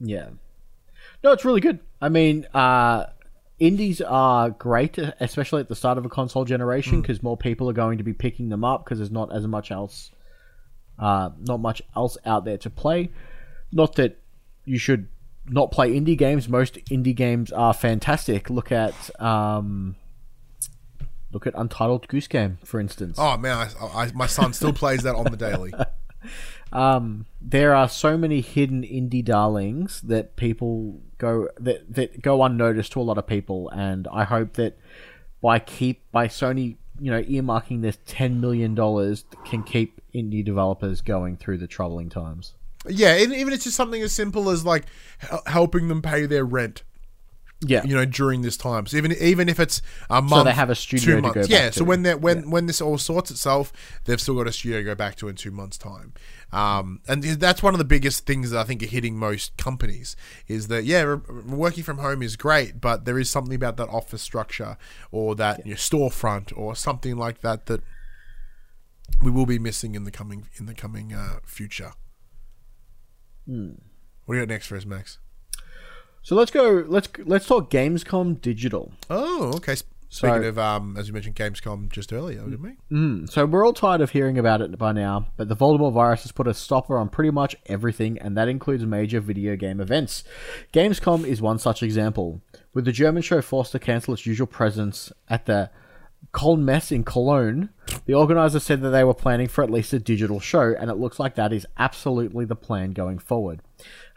Yeah. 0.00 0.30
No, 1.22 1.32
it's 1.32 1.44
really 1.44 1.60
good. 1.60 1.80
I 2.00 2.08
mean, 2.10 2.46
uh, 2.52 3.06
indies 3.58 4.00
are 4.00 4.50
great, 4.50 4.98
especially 5.20 5.60
at 5.60 5.68
the 5.68 5.74
start 5.74 5.98
of 5.98 6.04
a 6.04 6.08
console 6.08 6.44
generation, 6.44 7.00
because 7.00 7.22
more 7.22 7.36
people 7.36 7.68
are 7.70 7.74
going 7.74 7.98
to 7.98 8.04
be 8.04 8.12
picking 8.12 8.48
them 8.48 8.64
up 8.64 8.84
because 8.84 8.98
there's 8.98 9.10
not 9.10 9.34
as 9.34 9.46
much 9.46 9.70
else, 9.70 10.10
uh, 10.98 11.30
not 11.38 11.60
much 11.60 11.82
else 11.96 12.16
out 12.24 12.44
there 12.44 12.58
to 12.58 12.70
play. 12.70 13.10
Not 13.72 13.96
that 13.96 14.18
you 14.64 14.78
should 14.78 15.08
not 15.46 15.70
play 15.70 15.98
indie 15.98 16.16
games. 16.16 16.48
Most 16.48 16.76
indie 16.86 17.14
games 17.14 17.52
are 17.52 17.74
fantastic. 17.74 18.50
Look 18.50 18.72
at 18.72 19.10
um, 19.20 19.96
look 21.32 21.46
at 21.46 21.54
Untitled 21.56 22.08
Goose 22.08 22.28
Game, 22.28 22.58
for 22.64 22.80
instance. 22.80 23.16
Oh 23.18 23.36
man, 23.36 23.68
I, 23.80 23.86
I, 23.86 24.12
my 24.12 24.26
son 24.26 24.52
still 24.52 24.72
plays 24.72 25.02
that 25.02 25.14
on 25.14 25.24
the 25.24 25.36
daily. 25.36 25.72
um, 26.72 27.26
there 27.40 27.74
are 27.74 27.88
so 27.88 28.16
many 28.16 28.40
hidden 28.40 28.82
indie 28.82 29.24
darlings 29.24 30.00
that 30.02 30.36
people 30.36 31.00
go 31.18 31.48
that 31.58 31.92
that 31.94 32.22
go 32.22 32.42
unnoticed 32.42 32.92
to 32.92 33.00
a 33.00 33.02
lot 33.02 33.18
of 33.18 33.26
people, 33.26 33.68
and 33.70 34.08
I 34.12 34.24
hope 34.24 34.54
that 34.54 34.78
by 35.42 35.58
keep 35.58 36.10
by 36.10 36.28
Sony, 36.28 36.76
you 36.98 37.10
know, 37.10 37.22
earmarking 37.22 37.82
this 37.82 37.98
ten 38.06 38.40
million 38.40 38.74
dollars 38.74 39.24
can 39.44 39.62
keep 39.62 40.00
indie 40.14 40.44
developers 40.44 41.00
going 41.00 41.36
through 41.36 41.58
the 41.58 41.66
troubling 41.66 42.08
times. 42.08 42.54
Yeah, 42.86 43.14
and 43.14 43.32
even 43.32 43.52
it's 43.52 43.64
just 43.64 43.76
something 43.76 44.02
as 44.02 44.12
simple 44.12 44.50
as 44.50 44.64
like 44.64 44.84
helping 45.46 45.88
them 45.88 46.02
pay 46.02 46.26
their 46.26 46.44
rent. 46.44 46.82
Yeah, 47.66 47.82
you 47.84 47.94
know, 47.94 48.04
during 48.04 48.42
this 48.42 48.58
time. 48.58 48.86
So 48.86 48.98
even 48.98 49.12
even 49.12 49.48
if 49.48 49.58
it's 49.58 49.80
a 50.10 50.20
month, 50.20 50.44
they 50.44 50.52
have 50.52 50.68
a 50.68 50.74
studio 50.74 51.04
two 51.04 51.16
to 51.16 51.22
months. 51.22 51.34
go 51.34 51.40
back 51.42 51.50
yeah. 51.50 51.70
to. 51.70 51.72
So 51.72 51.84
when 51.84 52.02
that 52.02 52.20
when 52.20 52.50
when 52.50 52.66
this 52.66 52.82
all 52.82 52.98
sorts 52.98 53.30
itself, 53.30 53.72
they've 54.04 54.20
still 54.20 54.34
got 54.34 54.46
a 54.46 54.52
studio 54.52 54.78
to 54.78 54.84
go 54.84 54.94
back 54.94 55.16
to 55.16 55.28
in 55.28 55.36
two 55.36 55.50
months' 55.50 55.78
time. 55.78 56.12
Um, 56.52 57.00
and 57.08 57.22
that's 57.22 57.62
one 57.62 57.72
of 57.72 57.78
the 57.78 57.84
biggest 57.84 58.26
things 58.26 58.50
that 58.50 58.60
I 58.60 58.64
think 58.64 58.82
are 58.82 58.86
hitting 58.86 59.16
most 59.16 59.56
companies 59.56 60.14
is 60.46 60.68
that 60.68 60.84
yeah, 60.84 61.02
re- 61.02 61.20
working 61.46 61.84
from 61.84 61.98
home 61.98 62.22
is 62.22 62.36
great, 62.36 62.80
but 62.82 63.06
there 63.06 63.18
is 63.18 63.30
something 63.30 63.54
about 63.54 63.76
that 63.78 63.88
office 63.88 64.22
structure 64.22 64.76
or 65.10 65.34
that 65.36 65.66
your 65.66 65.76
storefront 65.76 66.56
or 66.56 66.76
something 66.76 67.16
like 67.16 67.40
that 67.40 67.66
that 67.66 67.80
we 69.22 69.30
will 69.30 69.46
be 69.46 69.58
missing 69.58 69.94
in 69.94 70.04
the 70.04 70.10
coming 70.10 70.46
in 70.58 70.66
the 70.66 70.74
coming 70.74 71.12
uh, 71.12 71.38
future. 71.44 71.92
Hmm. 73.46 73.72
What 74.24 74.34
do 74.34 74.40
you 74.40 74.46
got 74.46 74.52
next 74.52 74.66
for 74.66 74.76
us, 74.76 74.86
Max? 74.86 75.18
So 76.22 76.34
let's 76.34 76.50
go. 76.50 76.84
Let's 76.86 77.08
let's 77.26 77.46
talk 77.46 77.70
Gamescom 77.70 78.40
Digital. 78.40 78.92
Oh, 79.10 79.52
okay. 79.56 79.74
Speaking 80.08 80.42
So- 80.42 80.48
of, 80.48 80.58
um, 80.60 80.96
as 80.96 81.08
you 81.08 81.12
mentioned, 81.12 81.34
Gamescom 81.34 81.90
just 81.90 82.12
earlier, 82.12 82.44
didn't 82.44 82.62
we? 82.62 82.76
Mm, 82.96 83.28
so 83.28 83.44
we're 83.46 83.66
all 83.66 83.72
tired 83.72 84.00
of 84.00 84.10
hearing 84.10 84.38
about 84.38 84.60
it 84.60 84.78
by 84.78 84.92
now, 84.92 85.26
but 85.36 85.48
the 85.48 85.56
Voldemort 85.56 85.92
virus 85.92 86.22
has 86.22 86.30
put 86.30 86.46
a 86.46 86.54
stopper 86.54 86.96
on 86.96 87.08
pretty 87.08 87.30
much 87.32 87.56
everything, 87.66 88.16
and 88.20 88.36
that 88.36 88.46
includes 88.46 88.86
major 88.86 89.18
video 89.18 89.56
game 89.56 89.80
events. 89.80 90.22
Gamescom 90.72 91.24
is 91.26 91.42
one 91.42 91.58
such 91.58 91.82
example, 91.82 92.42
with 92.72 92.84
the 92.84 92.92
German 92.92 93.22
show 93.22 93.42
forced 93.42 93.72
to 93.72 93.80
cancel 93.80 94.14
its 94.14 94.24
usual 94.24 94.46
presence 94.46 95.12
at 95.28 95.46
the 95.46 95.68
Koelnmesse 96.34 96.92
in 96.92 97.04
Cologne. 97.04 97.70
The 98.06 98.14
organisers 98.14 98.64
said 98.64 98.82
that 98.82 98.90
they 98.90 99.04
were 99.04 99.14
planning 99.14 99.48
for 99.48 99.62
at 99.62 99.70
least 99.70 99.92
a 99.92 99.98
digital 99.98 100.40
show, 100.40 100.74
and 100.78 100.90
it 100.90 100.98
looks 100.98 101.18
like 101.18 101.36
that 101.36 101.52
is 101.52 101.66
absolutely 101.78 102.44
the 102.44 102.56
plan 102.56 102.90
going 102.90 103.18
forward. 103.18 103.60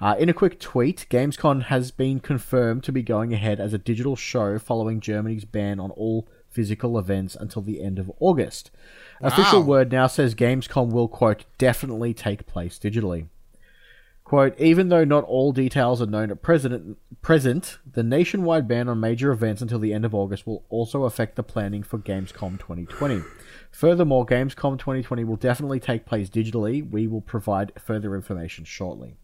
Uh, 0.01 0.15
in 0.17 0.27
a 0.27 0.33
quick 0.33 0.59
tweet, 0.59 1.05
Gamescom 1.09 1.63
has 1.63 1.91
been 1.91 2.19
confirmed 2.19 2.83
to 2.83 2.91
be 2.91 3.03
going 3.03 3.33
ahead 3.33 3.59
as 3.59 3.73
a 3.73 3.77
digital 3.77 4.15
show 4.15 4.57
following 4.59 4.99
Germany's 4.99 5.45
ban 5.45 5.79
on 5.79 5.91
all 5.91 6.27
physical 6.49 6.97
events 6.97 7.35
until 7.35 7.61
the 7.61 7.81
end 7.81 7.99
of 7.99 8.11
August. 8.19 8.71
Official 9.21 9.63
word 9.63 9.91
now 9.91 10.07
says 10.07 10.35
Gamescom 10.35 10.91
will, 10.91 11.07
quote, 11.07 11.45
definitely 11.57 12.13
take 12.13 12.47
place 12.47 12.79
digitally. 12.79 13.27
Quote, 14.27 14.59
even 14.59 14.89
though 14.89 15.05
not 15.05 15.23
all 15.23 15.53
details 15.53 16.01
are 16.01 16.05
known 16.05 16.31
at 16.31 16.41
present, 16.41 16.97
present, 17.21 17.77
the 17.89 18.03
nationwide 18.03 18.67
ban 18.67 18.89
on 18.89 18.99
major 18.99 19.31
events 19.31 19.61
until 19.61 19.79
the 19.79 19.93
end 19.93 20.03
of 20.03 20.13
August 20.13 20.45
will 20.45 20.65
also 20.67 21.05
affect 21.05 21.37
the 21.37 21.43
planning 21.43 21.81
for 21.81 21.97
Gamescom 21.97 22.59
2020. 22.59 23.21
Furthermore, 23.71 24.25
Gamescom 24.25 24.77
2020 24.77 25.23
will 25.23 25.37
definitely 25.37 25.79
take 25.79 26.05
place 26.05 26.29
digitally. 26.29 26.85
We 26.91 27.07
will 27.07 27.21
provide 27.21 27.71
further 27.79 28.17
information 28.17 28.65
shortly. 28.65 29.15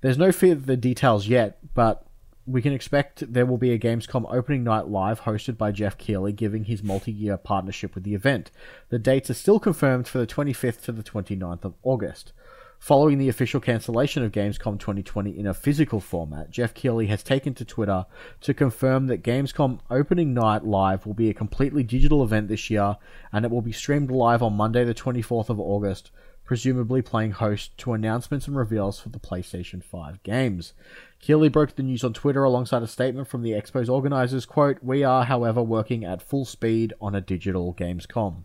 There's 0.00 0.16
no 0.16 0.30
fear 0.30 0.52
of 0.52 0.66
the 0.66 0.76
details 0.76 1.26
yet, 1.26 1.58
but 1.74 2.06
we 2.46 2.62
can 2.62 2.72
expect 2.72 3.32
there 3.32 3.46
will 3.46 3.58
be 3.58 3.72
a 3.72 3.80
Gamescom 3.80 4.32
opening 4.32 4.62
night 4.62 4.86
live 4.86 5.22
hosted 5.22 5.58
by 5.58 5.72
Geoff 5.72 5.98
Keighley, 5.98 6.32
giving 6.32 6.66
his 6.66 6.84
multi 6.84 7.10
year 7.10 7.36
partnership 7.36 7.96
with 7.96 8.04
the 8.04 8.14
event. 8.14 8.52
The 8.90 8.98
dates 9.00 9.28
are 9.28 9.34
still 9.34 9.58
confirmed 9.58 10.06
for 10.06 10.18
the 10.18 10.26
25th 10.28 10.82
to 10.82 10.92
the 10.92 11.02
29th 11.02 11.64
of 11.64 11.74
August. 11.82 12.32
Following 12.80 13.18
the 13.18 13.28
official 13.28 13.60
cancellation 13.60 14.24
of 14.24 14.32
Gamescom 14.32 14.78
2020 14.78 15.38
in 15.38 15.46
a 15.46 15.52
physical 15.52 16.00
format, 16.00 16.50
Geoff 16.50 16.72
Keighley 16.72 17.08
has 17.08 17.22
taken 17.22 17.52
to 17.54 17.64
Twitter 17.64 18.06
to 18.40 18.54
confirm 18.54 19.06
that 19.08 19.22
Gamescom 19.22 19.80
opening 19.90 20.32
night 20.32 20.64
live 20.64 21.04
will 21.04 21.12
be 21.12 21.28
a 21.28 21.34
completely 21.34 21.82
digital 21.82 22.24
event 22.24 22.48
this 22.48 22.70
year 22.70 22.96
and 23.32 23.44
it 23.44 23.50
will 23.50 23.60
be 23.60 23.70
streamed 23.70 24.10
live 24.10 24.42
on 24.42 24.54
Monday, 24.54 24.82
the 24.82 24.94
24th 24.94 25.50
of 25.50 25.60
August, 25.60 26.10
presumably 26.42 27.02
playing 27.02 27.32
host 27.32 27.76
to 27.76 27.92
announcements 27.92 28.48
and 28.48 28.56
reveals 28.56 28.98
for 28.98 29.10
the 29.10 29.20
PlayStation 29.20 29.84
5 29.84 30.22
games. 30.22 30.72
Keighley 31.20 31.50
broke 31.50 31.76
the 31.76 31.82
news 31.82 32.02
on 32.02 32.14
Twitter 32.14 32.44
alongside 32.44 32.82
a 32.82 32.86
statement 32.86 33.28
from 33.28 33.42
the 33.42 33.52
Expo's 33.52 33.90
organizers, 33.90 34.46
quote, 34.46 34.82
We 34.82 35.04
are, 35.04 35.26
however, 35.26 35.62
working 35.62 36.02
at 36.02 36.22
full 36.22 36.46
speed 36.46 36.94
on 36.98 37.14
a 37.14 37.20
digital 37.20 37.74
Gamescom. 37.74 38.44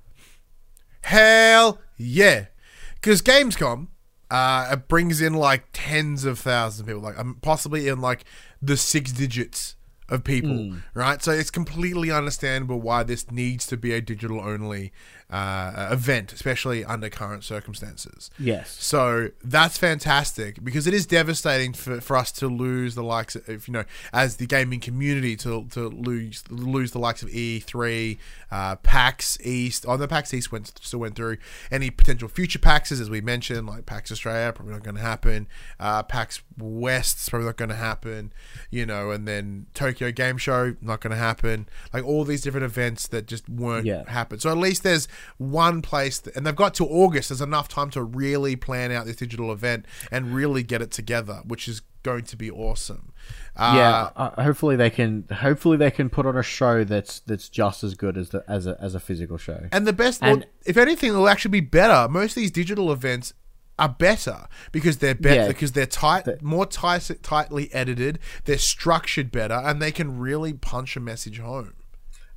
Hell 1.04 1.80
yeah. 1.96 2.48
Because 2.96 3.22
Gamescom, 3.22 3.88
uh, 4.32 4.70
it 4.72 4.88
brings 4.88 5.22
in 5.22 5.34
like 5.34 5.66
tens 5.74 6.26
of 6.26 6.40
thousands 6.40 6.82
of 6.82 6.88
people, 6.88 7.02
like 7.02 7.18
um, 7.18 7.38
possibly 7.42 7.88
in 7.88 8.02
like 8.02 8.26
the 8.62 8.78
six 8.78 9.12
digits 9.12 9.76
of 10.10 10.24
people, 10.24 10.50
right? 10.94 11.22
So 11.24 11.32
it's 11.32 11.50
completely 11.50 12.12
understandable 12.12 12.80
why 12.80 13.04
this 13.04 13.32
needs 13.32 13.66
to 13.68 13.78
be 13.78 13.92
a 13.92 14.02
digital 14.02 14.40
only 14.40 14.92
uh, 15.30 15.90
event, 15.92 16.32
especially 16.34 16.86
under 16.86 17.10
current 17.10 17.44
circumstances. 17.44 18.30
Yes. 18.38 18.76
So 18.80 19.30
that's 19.44 19.78
fantastic 19.78 20.64
because 20.64 20.86
it 20.86 20.94
is 20.94 21.06
devastating 21.08 21.74
for, 21.74 22.00
for 22.00 22.16
us 22.16 22.32
to 22.34 22.48
lose 22.48 22.94
the 22.96 23.04
likes 23.04 23.36
of, 23.36 23.68
you 23.68 23.72
know, 23.74 23.84
as 24.14 24.38
the 24.38 24.46
gaming 24.46 24.80
community 24.80 25.36
to, 25.38 25.66
to 25.72 25.88
lose 25.90 26.44
lose 26.50 26.92
the 26.92 27.00
likes 27.00 27.24
of 27.24 27.30
E3, 27.30 28.18
uh, 28.52 28.76
PAX 28.78 29.38
East. 29.44 29.86
Oh, 29.88 29.98
the 29.98 30.08
PAX 30.08 30.34
East 30.34 30.52
went 30.52 30.72
still 30.82 31.00
went 31.00 31.16
through. 31.16 31.38
Any 31.72 31.90
potential 31.90 32.28
future 32.28 32.60
PAXs, 32.60 33.02
as 33.02 33.10
we 33.10 33.20
mentioned, 33.22 33.66
like 33.68 33.86
PAX 33.88 34.12
Australia, 34.12 34.54
probably 34.54 34.74
not 34.74 34.84
going 34.84 34.96
to 34.96 35.02
happen. 35.02 35.48
Uh, 35.80 36.04
PAX 36.04 36.42
West 36.58 37.30
probably 37.30 37.48
not 37.48 37.58
going 37.58 37.70
to 37.70 37.76
happen. 37.76 38.32
You 38.70 38.86
know, 38.86 39.12
and 39.12 39.28
then 39.28 39.66
Tokyo 39.74 40.12
Game 40.12 40.38
Show 40.38 40.76
not 40.82 41.02
going 41.02 41.12
to 41.12 41.18
happen. 41.18 41.68
Like 41.94 42.06
all 42.06 42.24
these 42.24 42.42
different 42.42 42.66
events 42.66 43.08
that 43.08 43.26
just 43.26 43.50
weren't 43.50 43.86
Yeah. 43.88 44.08
happen. 44.10 44.40
So 44.40 44.52
at 44.52 44.58
least 44.58 44.84
there's 44.84 45.08
one 45.38 45.82
place, 45.82 46.20
that, 46.20 46.36
and 46.36 46.46
they've 46.46 46.56
got 46.56 46.76
till 46.76 46.88
August. 46.90 47.30
There's 47.30 47.42
enough 47.42 47.68
time 47.68 47.90
to 47.92 48.04
really 48.04 48.56
plan 48.56 48.92
out 48.92 49.06
this 49.06 49.16
digital 49.18 49.52
event 49.52 49.86
and 50.12 50.34
really 50.34 50.64
get 50.64 50.82
it 50.82 50.92
together, 50.92 51.42
which 51.46 51.68
is 51.68 51.82
going 52.04 52.24
to 52.26 52.38
be 52.38 52.52
awesome. 52.52 53.12
Uh, 53.56 53.74
yeah, 53.76 54.10
uh, 54.16 54.42
hopefully 54.44 54.76
they 54.76 54.90
can. 54.90 55.26
Hopefully 55.32 55.78
they 55.78 55.90
can 55.92 56.10
put 56.10 56.26
on 56.26 56.38
a 56.38 56.44
show 56.44 56.84
that's 56.84 57.20
that's 57.22 57.50
just 57.50 57.84
as 57.84 57.96
good 57.96 58.18
as 58.18 58.30
the 58.30 58.44
as 58.48 58.68
a 58.68 58.78
as 58.82 58.94
a 58.96 59.00
physical 59.00 59.38
show. 59.38 59.68
And 59.72 59.88
the 59.88 59.94
best, 59.94 60.22
And- 60.22 60.42
well, 60.42 60.50
if 60.66 60.78
anything, 60.78 61.10
it'll 61.12 61.30
actually 61.30 61.52
be 61.52 61.62
better. 61.62 62.08
Most 62.12 62.32
of 62.32 62.36
these 62.36 62.52
digital 62.52 62.92
events 62.92 63.34
are 63.78 63.90
better 63.90 64.48
because 64.72 65.00
they're 65.00 65.16
better 65.16 65.42
Yeah. 65.42 65.48
because 65.48 65.74
they're 65.74 65.86
tight, 65.86 66.42
more 66.42 66.66
tight, 66.66 67.12
tightly 67.24 67.74
edited. 67.74 68.20
They're 68.46 68.58
structured 68.58 69.32
better, 69.32 69.56
and 69.56 69.82
they 69.82 69.92
can 69.92 70.18
really 70.20 70.54
punch 70.54 70.96
a 70.96 71.00
message 71.02 71.40
home. 71.40 71.74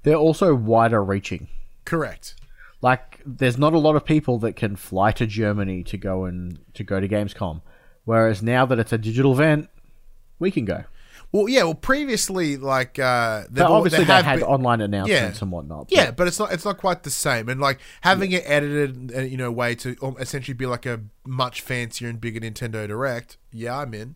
They're 0.02 0.14
also 0.16 0.55
wider 0.55 1.02
reaching. 1.05 1.48
Correct. 1.84 2.34
Like, 2.80 3.20
there's 3.26 3.59
not 3.59 3.72
a 3.72 3.78
lot 3.78 3.96
of 3.96 4.05
people 4.05 4.38
that 4.40 4.55
can 4.55 4.76
fly 4.76 5.10
to 5.12 5.26
Germany 5.26 5.82
to 5.84 5.96
go 5.96 6.24
and 6.24 6.59
to 6.74 6.84
go 6.84 7.00
to 7.00 7.09
Gamescom, 7.09 7.60
whereas 8.05 8.42
now 8.42 8.64
that 8.66 8.78
it's 8.78 8.92
a 8.92 8.98
digital 8.98 9.32
event, 9.32 9.68
we 10.38 10.50
can 10.50 10.64
go. 10.64 10.84
Well, 11.32 11.48
yeah. 11.48 11.64
Well, 11.64 11.74
previously, 11.74 12.56
like 12.56 12.98
uh, 12.98 13.44
But 13.50 13.66
obviously, 13.66 14.05
they, 14.05 14.22
had 14.22 14.36
been- 14.38 14.44
online 14.48 14.80
announcements 14.80 15.38
Yeah. 15.38 15.44
and 15.44 15.52
whatnot. 15.52 15.88
Yeah, 15.90 16.10
but 16.12 16.26
it's 16.26 16.38
not 16.38 16.52
it's 16.52 16.64
not 16.64 16.78
quite 16.78 17.02
the 17.02 17.10
same. 17.10 17.48
And 17.50 17.60
like 17.60 17.80
having 18.00 18.32
it 18.32 18.44
edited, 18.46 19.12
uh, 19.14 19.20
you 19.22 19.36
know, 19.36 19.50
way 19.50 19.74
to 19.74 19.94
um, 20.00 20.16
essentially 20.18 20.55
be 20.55 20.64
like 20.64 20.86
a 20.86 21.00
much 21.26 21.60
fancier 21.60 22.09
and 22.09 22.18
bigger 22.20 22.40
Nintendo 22.40 22.86
Direct. 22.88 23.36
Yeah, 23.52 23.76
I'm 23.78 23.92
in. 23.92 24.14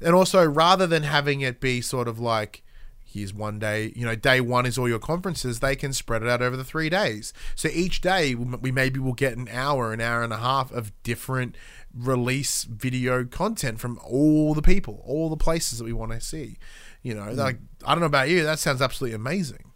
And 0.00 0.14
also, 0.16 0.44
rather 0.44 0.86
than 0.86 1.02
having 1.04 1.42
it 1.42 1.60
be 1.60 1.80
sort 1.80 2.08
of 2.08 2.18
like 2.18 2.62
here's 3.08 3.32
one 3.32 3.58
day, 3.58 3.92
you 3.96 4.04
know, 4.04 4.14
day 4.14 4.40
one 4.40 4.66
is 4.66 4.76
all 4.78 4.88
your 4.88 4.98
conferences, 4.98 5.60
they 5.60 5.74
can 5.74 5.92
spread 5.92 6.22
it 6.22 6.28
out 6.28 6.42
over 6.42 6.56
the 6.56 6.64
three 6.64 6.90
days. 6.90 7.32
So 7.54 7.68
each 7.72 8.00
day 8.00 8.34
we 8.34 8.44
we 8.56 8.72
maybe 8.72 9.00
will 9.00 9.14
get 9.14 9.36
an 9.36 9.48
hour, 9.50 9.92
an 9.92 10.00
hour 10.00 10.22
and 10.22 10.32
a 10.32 10.38
half 10.38 10.70
of 10.72 10.92
different 11.02 11.56
release 11.94 12.64
video 12.64 13.24
content 13.24 13.80
from 13.80 13.98
all 14.04 14.54
the 14.54 14.62
people, 14.62 15.02
all 15.06 15.28
the 15.30 15.36
places 15.36 15.78
that 15.78 15.84
we 15.84 15.92
want 15.92 16.12
to 16.12 16.20
see. 16.20 16.58
You 17.02 17.14
know, 17.14 17.32
like 17.32 17.58
I 17.84 17.94
don't 17.94 18.00
know 18.00 18.06
about 18.06 18.28
you, 18.28 18.44
that 18.44 18.58
sounds 18.58 18.82
absolutely 18.82 19.16
amazing. 19.16 19.72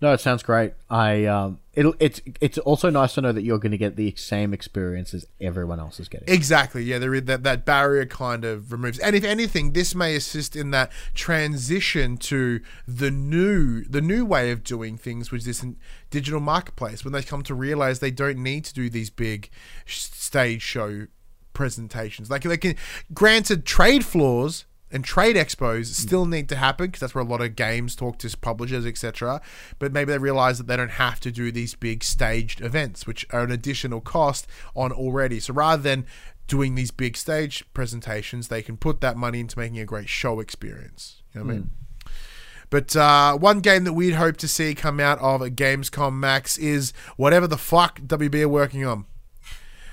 No, 0.00 0.12
it 0.12 0.20
sounds 0.20 0.42
great. 0.42 0.74
I 0.90 1.26
um, 1.26 1.60
it'll 1.74 1.94
it's 1.98 2.20
it's 2.40 2.58
also 2.58 2.90
nice 2.90 3.14
to 3.14 3.20
know 3.20 3.32
that 3.32 3.42
you're 3.42 3.58
going 3.58 3.72
to 3.72 3.78
get 3.78 3.96
the 3.96 4.14
same 4.16 4.52
experience 4.52 5.14
as 5.14 5.26
everyone 5.40 5.80
else 5.80 5.98
is 5.98 6.08
getting. 6.08 6.32
Exactly. 6.32 6.82
Yeah, 6.84 6.98
there 6.98 7.14
is 7.14 7.24
that 7.24 7.42
that 7.44 7.64
barrier 7.64 8.06
kind 8.06 8.44
of 8.44 8.72
removes, 8.72 8.98
and 8.98 9.16
if 9.16 9.24
anything, 9.24 9.72
this 9.72 9.94
may 9.94 10.14
assist 10.14 10.54
in 10.54 10.70
that 10.72 10.92
transition 11.14 12.16
to 12.18 12.60
the 12.86 13.10
new 13.10 13.84
the 13.84 14.00
new 14.00 14.24
way 14.24 14.50
of 14.50 14.62
doing 14.62 14.96
things, 14.98 15.30
which 15.30 15.46
is 15.46 15.62
this 15.62 15.74
digital 16.10 16.40
marketplace. 16.40 17.04
When 17.04 17.12
they 17.12 17.22
come 17.22 17.42
to 17.44 17.54
realize 17.54 17.98
they 17.98 18.10
don't 18.10 18.38
need 18.38 18.64
to 18.66 18.74
do 18.74 18.90
these 18.90 19.10
big 19.10 19.50
stage 19.86 20.62
show 20.62 21.06
presentations, 21.52 22.30
like 22.30 22.42
they 22.42 22.56
can. 22.56 22.76
Granted, 23.14 23.64
trade 23.64 24.04
floors. 24.04 24.66
And 24.92 25.02
trade 25.04 25.36
expos 25.36 25.86
still 25.86 26.26
need 26.26 26.50
to 26.50 26.56
happen 26.56 26.86
because 26.86 27.00
that's 27.00 27.14
where 27.14 27.24
a 27.24 27.26
lot 27.26 27.40
of 27.40 27.56
games 27.56 27.96
talk 27.96 28.18
to 28.18 28.36
publishers, 28.36 28.84
etc. 28.84 29.40
But 29.78 29.92
maybe 29.92 30.12
they 30.12 30.18
realize 30.18 30.58
that 30.58 30.66
they 30.66 30.76
don't 30.76 30.90
have 30.90 31.18
to 31.20 31.32
do 31.32 31.50
these 31.50 31.74
big 31.74 32.04
staged 32.04 32.60
events, 32.60 33.06
which 33.06 33.26
are 33.30 33.40
an 33.40 33.50
additional 33.50 34.02
cost 34.02 34.46
on 34.76 34.92
already. 34.92 35.40
So 35.40 35.54
rather 35.54 35.82
than 35.82 36.06
doing 36.46 36.74
these 36.74 36.90
big 36.90 37.16
stage 37.16 37.64
presentations, 37.72 38.48
they 38.48 38.60
can 38.62 38.76
put 38.76 39.00
that 39.00 39.16
money 39.16 39.40
into 39.40 39.58
making 39.58 39.78
a 39.78 39.86
great 39.86 40.10
show 40.10 40.40
experience. 40.40 41.22
You 41.34 41.40
know 41.40 41.46
what 41.46 41.52
I 41.52 41.56
mean? 41.56 41.70
But 42.68 42.96
uh, 42.96 43.36
one 43.36 43.60
game 43.60 43.84
that 43.84 43.92
we'd 43.92 44.14
hope 44.14 44.38
to 44.38 44.48
see 44.48 44.74
come 44.74 44.98
out 44.98 45.18
of 45.18 45.40
Gamescom 45.42 46.14
Max 46.14 46.56
is 46.56 46.92
whatever 47.16 47.46
the 47.46 47.58
fuck 47.58 48.00
WB 48.00 48.42
are 48.42 48.48
working 48.48 48.84
on. 48.86 49.04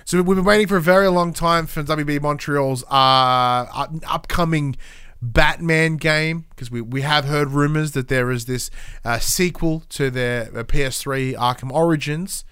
So 0.09 0.19
we've 0.23 0.37
been 0.37 0.43
waiting 0.43 0.65
for 0.65 0.77
a 0.77 0.81
very 0.81 1.07
long 1.07 1.33
time 1.33 1.67
for 1.67 1.83
WB 1.83 2.19
Montreal's 2.19 2.83
uh, 2.85 3.85
upcoming 4.07 4.75
Batman 5.21 5.97
game 5.97 6.45
because 6.49 6.71
we, 6.71 6.81
we 6.81 7.01
have 7.03 7.25
heard 7.25 7.51
rumors 7.51 7.91
that 7.91 8.07
there 8.07 8.31
is 8.31 8.45
this 8.45 8.71
uh, 9.05 9.19
sequel 9.19 9.83
to 9.89 10.09
their 10.09 10.45
uh, 10.45 10.63
PS3 10.63 11.35
Arkham 11.35 11.71
Origins. 11.71 12.43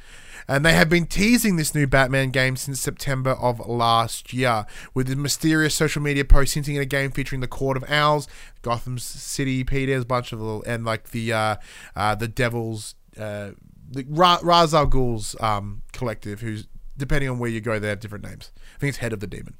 And 0.47 0.63
they 0.63 0.73
have 0.73 0.87
been 0.87 1.07
teasing 1.07 1.55
this 1.55 1.73
new 1.73 1.87
Batman 1.87 2.29
game 2.29 2.57
since 2.57 2.79
September 2.79 3.31
of 3.31 3.67
last 3.67 4.33
year, 4.33 4.67
with 4.93 5.07
the 5.07 5.15
mysterious 5.15 5.73
social 5.73 6.03
media 6.03 6.25
posts 6.25 6.53
hinting 6.53 6.77
at 6.77 6.83
a 6.83 6.85
game 6.85 7.09
featuring 7.09 7.41
the 7.41 7.47
Court 7.47 7.75
of 7.75 7.83
Owls, 7.89 8.27
Gotham 8.61 8.99
City 8.99 9.63
Peters, 9.63 10.05
bunch 10.05 10.31
of 10.31 10.39
little, 10.39 10.61
and 10.67 10.85
like 10.85 11.09
the 11.09 11.33
uh, 11.33 11.55
uh, 11.95 12.13
the 12.13 12.27
Devil's, 12.27 12.93
uh, 13.19 13.53
the 13.89 14.05
Ra- 14.07 14.41
Ra's 14.43 14.75
al 14.75 14.85
Ghul's 14.85 15.35
um, 15.41 15.81
collective, 15.91 16.41
who's 16.41 16.67
depending 16.97 17.29
on 17.29 17.39
where 17.39 17.49
you 17.49 17.61
go, 17.61 17.79
they 17.79 17.89
have 17.89 17.99
different 17.99 18.25
names. 18.25 18.51
I 18.75 18.79
think 18.79 18.89
it's 18.89 18.97
Head 18.97 19.13
of 19.13 19.19
the 19.19 19.27
Demon. 19.27 19.55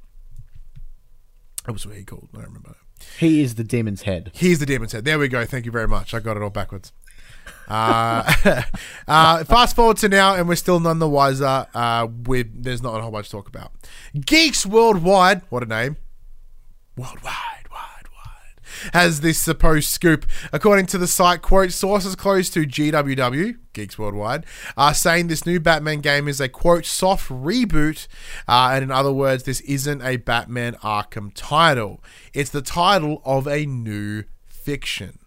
That 1.66 1.74
was 1.74 1.86
what 1.86 1.96
he 1.96 2.04
called. 2.04 2.30
I 2.34 2.38
don't 2.38 2.48
remember. 2.48 2.76
He 3.20 3.42
is 3.42 3.56
the 3.56 3.64
demon's 3.64 4.04
head. 4.04 4.32
He's 4.34 4.60
the 4.60 4.66
Demon's 4.66 4.94
Head. 4.94 5.06
There 5.06 5.20
we 5.20 5.28
go. 5.28 5.46
Thank 5.46 5.66
you 5.66 5.72
very 5.72 5.88
much. 5.88 6.14
I 6.14 6.20
got 6.20 6.38
it 6.38 6.44
all 6.44 6.50
backwards. 6.50 6.92
Uh, 7.68 8.32
uh, 9.08 9.44
fast 9.44 9.76
forward 9.76 9.98
to 9.98 10.10
now, 10.10 10.36
and 10.36 10.48
we're 10.48 10.56
still 10.56 10.80
none 10.80 11.00
the 11.00 11.10
wiser. 11.10 11.68
Uh, 11.74 12.08
with 12.26 12.64
there's 12.64 12.82
not 12.82 12.98
a 12.98 13.02
whole 13.02 13.12
bunch 13.12 13.28
to 13.28 13.32
talk 13.34 13.48
about. 13.48 13.72
Geeks 14.26 14.66
Worldwide, 14.66 15.42
what 15.50 15.62
a 15.62 15.66
name! 15.66 15.98
Worldwide, 16.96 17.24
wide, 17.24 17.24
wide, 17.24 17.57
has 18.94 19.22
this 19.22 19.40
supposed 19.40 19.90
scoop. 19.90 20.26
According 20.52 20.88
to 20.88 20.98
the 20.98 21.08
site, 21.08 21.42
quote 21.42 21.72
sources 21.72 22.16
close 22.16 22.50
to 22.52 22.62
GWW, 22.62 23.58
Geeks 23.74 23.98
Worldwide, 23.98 24.46
are 24.76 24.94
saying 24.94 25.28
this 25.28 25.46
new 25.46 25.60
Batman 25.60 26.00
game 26.00 26.28
is 26.28 26.40
a 26.40 26.50
quote 26.50 26.86
soft 26.86 27.30
reboot, 27.30 28.08
uh, 28.48 28.72
and 28.74 28.84
in 28.84 28.92
other 28.92 29.14
words, 29.14 29.44
this 29.44 29.62
isn't 29.62 30.02
a 30.02 30.18
Batman 30.18 30.76
Arkham 30.76 31.32
title. 31.34 32.04
It's 32.34 32.50
the 32.50 32.62
title 32.62 33.22
of 33.26 33.48
a 33.48 33.66
new 33.66 34.24
fiction. 34.46 35.20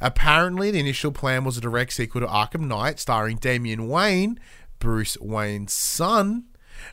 Apparently, 0.00 0.70
the 0.70 0.80
initial 0.80 1.12
plan 1.12 1.44
was 1.44 1.58
a 1.58 1.60
direct 1.60 1.92
sequel 1.92 2.22
to 2.22 2.26
Arkham 2.26 2.66
Knight, 2.66 2.98
starring 2.98 3.36
Damian 3.36 3.88
Wayne, 3.88 4.40
Bruce 4.78 5.18
Wayne's 5.20 5.72
son. 5.72 6.44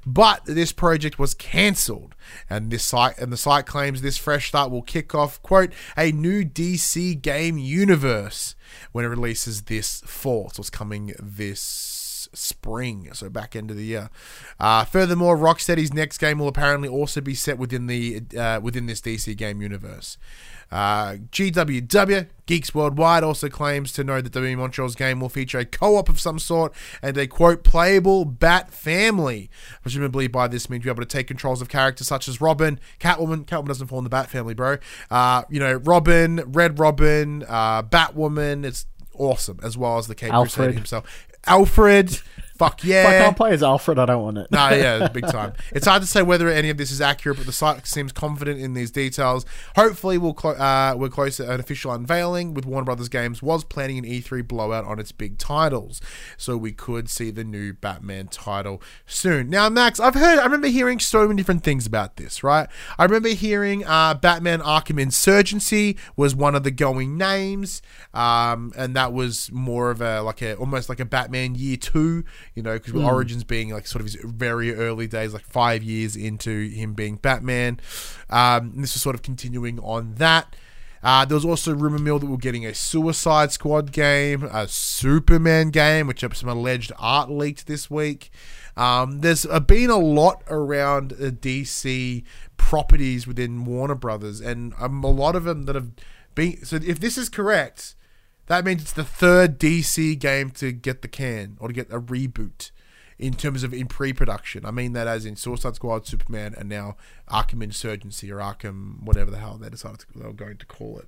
But 0.06 0.46
this 0.46 0.72
project 0.72 1.20
was 1.20 1.34
cancelled, 1.34 2.16
and 2.50 2.72
this 2.72 2.84
site 2.84 3.18
and 3.18 3.32
the 3.32 3.38
site 3.38 3.66
claims 3.66 4.02
this 4.02 4.18
fresh 4.18 4.50
start 4.50 4.72
will 4.72 4.82
kick 4.82 5.14
off 5.14 5.42
quote 5.42 5.72
a 5.98 6.12
new 6.12 6.44
DC 6.44 7.22
game 7.22 7.58
universe 7.58 8.56
when 8.92 9.06
it 9.06 9.10
releases 9.10 9.64
this 9.64 10.02
fall. 10.02 10.50
So 10.54 10.62
it's 10.62 10.70
coming 10.70 11.14
this 11.20 12.30
spring, 12.34 13.10
so 13.14 13.30
back 13.30 13.56
end 13.56 13.72
of 13.72 13.78
the 13.78 13.84
year. 13.84 14.10
Uh, 14.60 14.86
furthermore, 14.86 15.38
Rocksteady's 15.38 15.94
next 15.94 16.18
game 16.18 16.40
will 16.40 16.48
apparently 16.48 16.90
also 16.90 17.22
be 17.22 17.34
set 17.36 17.58
within 17.58 17.88
the 17.88 18.22
uh, 18.38 18.60
within 18.62 18.86
this 18.86 19.02
DC 19.02 19.36
game 19.38 19.62
universe. 19.62 20.18
Uh, 20.72 21.14
GWW, 21.32 22.28
Geeks 22.46 22.76
Worldwide, 22.76 23.24
also 23.24 23.50
claims 23.50 23.92
to 23.94 24.04
know 24.04 24.22
that 24.22 24.34
WB 24.34 24.58
Montreal's 24.58 24.96
game 24.96 25.20
will 25.20 25.30
feature 25.30 25.60
a 25.60 25.66
co 25.66 25.98
op 25.98 26.10
of 26.10 26.20
some 26.20 26.40
sort 26.40 26.74
and 27.02 27.18
a 27.18 27.28
quote, 27.28 27.64
playable 27.64 28.26
Bat 28.26 28.72
family. 28.72 29.50
Presumably, 29.82 30.28
by 30.28 30.48
this 30.48 30.70
means 30.70 30.84
you'll 30.84 30.94
be 30.94 30.98
able 30.98 31.08
to 31.08 31.18
take 31.18 31.28
controls 31.28 31.62
of 31.62 31.70
characters 31.70 32.08
such 32.08 32.28
as 32.28 32.42
Robin, 32.42 32.80
Catwoman. 33.00 33.46
Catwoman 33.46 33.68
doesn't 33.68 33.88
fall 33.88 34.00
in 34.00 34.04
the 34.04 34.10
Bat 34.10 34.30
family, 34.30 34.54
bro. 34.54 34.78
Uh, 35.10 35.44
you 35.50 35.60
know, 35.60 35.74
Robin, 35.74 36.44
Red 36.48 36.80
Robin, 36.80 37.46
uh, 37.48 37.84
Batwoman. 37.84 38.66
It's 38.66 38.86
awesome, 39.14 39.60
as 39.64 39.78
well 39.78 39.98
as 39.98 40.08
the 40.08 40.16
Cape 40.16 40.34
Alfred. 40.34 40.54
Crusader 40.54 40.74
himself. 40.74 41.28
Alfred. 41.46 42.20
Fuck 42.58 42.84
yeah. 42.84 43.02
If 43.04 43.08
I 43.08 43.26
can't 43.26 43.38
play 43.38 43.52
as 43.52 43.62
Alfred, 43.62 44.00
I 44.00 44.06
don't 44.06 44.24
want 44.24 44.38
it. 44.40 44.52
No, 44.52 44.70
yeah, 44.70 45.08
big 45.14 45.28
time. 45.28 45.54
It's 45.72 45.86
hard 45.86 46.02
to 46.02 46.08
say 46.08 46.24
whether 46.24 46.50
any 46.50 46.70
of 46.70 46.78
this 46.78 46.92
is 46.92 47.02
accurate, 47.02 47.38
but 47.38 47.46
the 47.46 47.52
site 47.52 47.86
seems 47.86 48.12
confident 48.12 48.60
in 48.60 48.74
these 48.74 48.90
details. 48.90 49.46
Hopefully, 49.76 50.18
we'll 50.18 50.34
clo- 50.34 50.52
uh, 50.52 50.96
we're 50.98 51.10
close 51.10 51.38
to 51.38 51.52
an 51.52 51.60
official 51.60 51.92
unveiling. 51.92 52.54
With 52.54 52.66
Warner 52.66 52.86
Brothers 52.86 53.10
Games 53.10 53.44
was 53.44 53.64
planning 53.64 54.00
an 54.00 54.06
E3 54.06 54.48
blowout 54.48 54.86
on 54.86 55.00
its 55.00 55.12
big 55.12 55.38
titles, 55.38 56.02
so 56.36 56.58
we 56.58 56.72
could 56.72 57.10
see 57.10 57.30
the 57.30 57.44
new 57.44 57.74
Batman 57.74 58.28
title 58.28 58.82
soon. 59.06 59.50
Now, 59.50 59.70
Max, 59.70 60.00
I've 60.00 60.16
heard, 60.16 60.40
I 60.40 60.44
remember 60.44 60.68
hearing 60.68 61.00
so 61.00 61.28
many 61.28 61.38
different 61.38 61.64
things 61.64 61.86
about 61.86 62.18
this. 62.18 62.44
Right? 62.44 62.68
I 62.98 63.04
remember 63.04 63.30
hearing 63.30 63.86
uh, 63.86 64.16
Batman 64.16 64.62
Arkham 64.62 65.00
Insurgency 65.00 65.98
was 66.16 66.36
one 66.36 66.56
of 66.56 66.64
the 66.64 66.72
going 66.72 67.18
names, 67.18 67.82
um, 68.14 68.74
and 68.76 68.96
that 68.96 69.14
was 69.14 69.52
more 69.52 69.92
of 69.92 70.02
a 70.02 70.22
like 70.22 70.42
a 70.42 70.56
almost 70.56 70.90
like 70.90 71.00
a 71.00 71.06
Batman 71.06 71.56
Year 71.56 71.78
Two 71.78 72.24
you 72.58 72.64
know, 72.64 72.74
because 72.74 72.96
Origins 72.96 73.44
being 73.44 73.70
like 73.70 73.86
sort 73.86 74.02
of 74.02 74.12
his 74.12 74.16
very 74.24 74.74
early 74.74 75.06
days, 75.06 75.32
like 75.32 75.46
five 75.46 75.84
years 75.84 76.16
into 76.16 76.70
him 76.70 76.96
being 76.96 77.18
Batman. 77.18 77.80
Um, 78.32 78.74
this 78.78 78.96
was 78.96 79.02
sort 79.04 79.14
of 79.14 79.22
continuing 79.22 79.78
on 79.80 80.16
that. 80.16 80.56
Uh, 81.04 81.24
there 81.24 81.36
was 81.36 81.46
also 81.46 81.76
rumor 81.76 82.00
mill 82.00 82.18
that 82.18 82.26
we 82.26 82.34
are 82.34 82.38
getting 82.38 82.66
a 82.66 82.74
Suicide 82.74 83.52
Squad 83.52 83.92
game, 83.92 84.42
a 84.42 84.68
Superman 84.68 85.70
game, 85.70 86.08
which 86.08 86.24
some 86.34 86.50
alleged 86.50 86.92
art 86.98 87.30
leaked 87.30 87.68
this 87.68 87.92
week. 87.92 88.32
Um, 88.76 89.22
there's 89.22 89.46
uh, 89.46 89.60
been 89.60 89.92
a 89.92 89.98
lot 89.98 90.42
around 90.48 91.14
uh, 91.14 91.30
DC 91.30 92.24
properties 92.58 93.28
within 93.28 93.66
Warner 93.66 93.94
Brothers, 93.94 94.42
and 94.42 94.74
um, 94.80 95.04
a 95.04 95.12
lot 95.12 95.36
of 95.36 95.44
them 95.44 95.66
that 95.66 95.76
have 95.76 95.92
been. 96.34 96.66
So 96.66 96.78
if 96.78 97.00
this 97.00 97.20
is 97.20 97.30
correct, 97.30 97.94
that 98.48 98.66
means 98.66 98.82
it's 98.82 98.94
the 98.94 99.04
third 99.04 99.60
DC 99.60 100.18
game 100.20 100.52
to 100.52 100.72
get 100.72 101.02
the 101.02 101.08
can 101.08 101.58
or 101.60 101.68
to 101.68 101.74
get 101.74 101.92
a 101.92 102.00
reboot 102.00 102.72
in 103.20 103.34
terms 103.34 103.64
of 103.64 103.74
in 103.74 103.88
pre-production. 103.88 104.66
I 104.66 104.72
mean 104.72 104.94
that 104.94 105.08
as 105.08 105.26
in 105.26 105.36
Suicide 105.36 105.76
Squad, 105.76 106.06
Superman, 106.06 106.54
and 106.58 106.70
now 106.70 106.96
Arkham 107.30 107.64
Insurgency 107.64 108.32
or 108.32 108.38
Arkham 108.38 109.02
whatever 109.02 109.32
the 109.32 109.38
hell 109.38 109.58
they 109.58 109.70
decided 109.70 110.00
to, 110.00 110.06
they 110.16 110.26
were 110.26 110.34
going 110.34 110.58
to 110.58 110.66
call 110.66 111.00
it. 111.00 111.08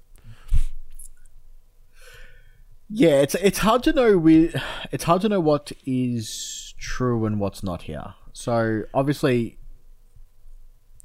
Yeah, 2.89 3.21
it's 3.21 3.35
it's 3.35 3.59
hard 3.59 3.83
to 3.83 3.93
know. 3.93 4.17
We 4.17 4.53
it's 4.91 5.03
hard 5.03 5.21
to 5.21 5.29
know 5.29 5.39
what 5.39 5.71
is 5.85 6.73
true 6.79 7.25
and 7.25 7.39
what's 7.39 7.61
not 7.61 7.83
here. 7.83 8.15
So 8.33 8.83
obviously, 8.93 9.58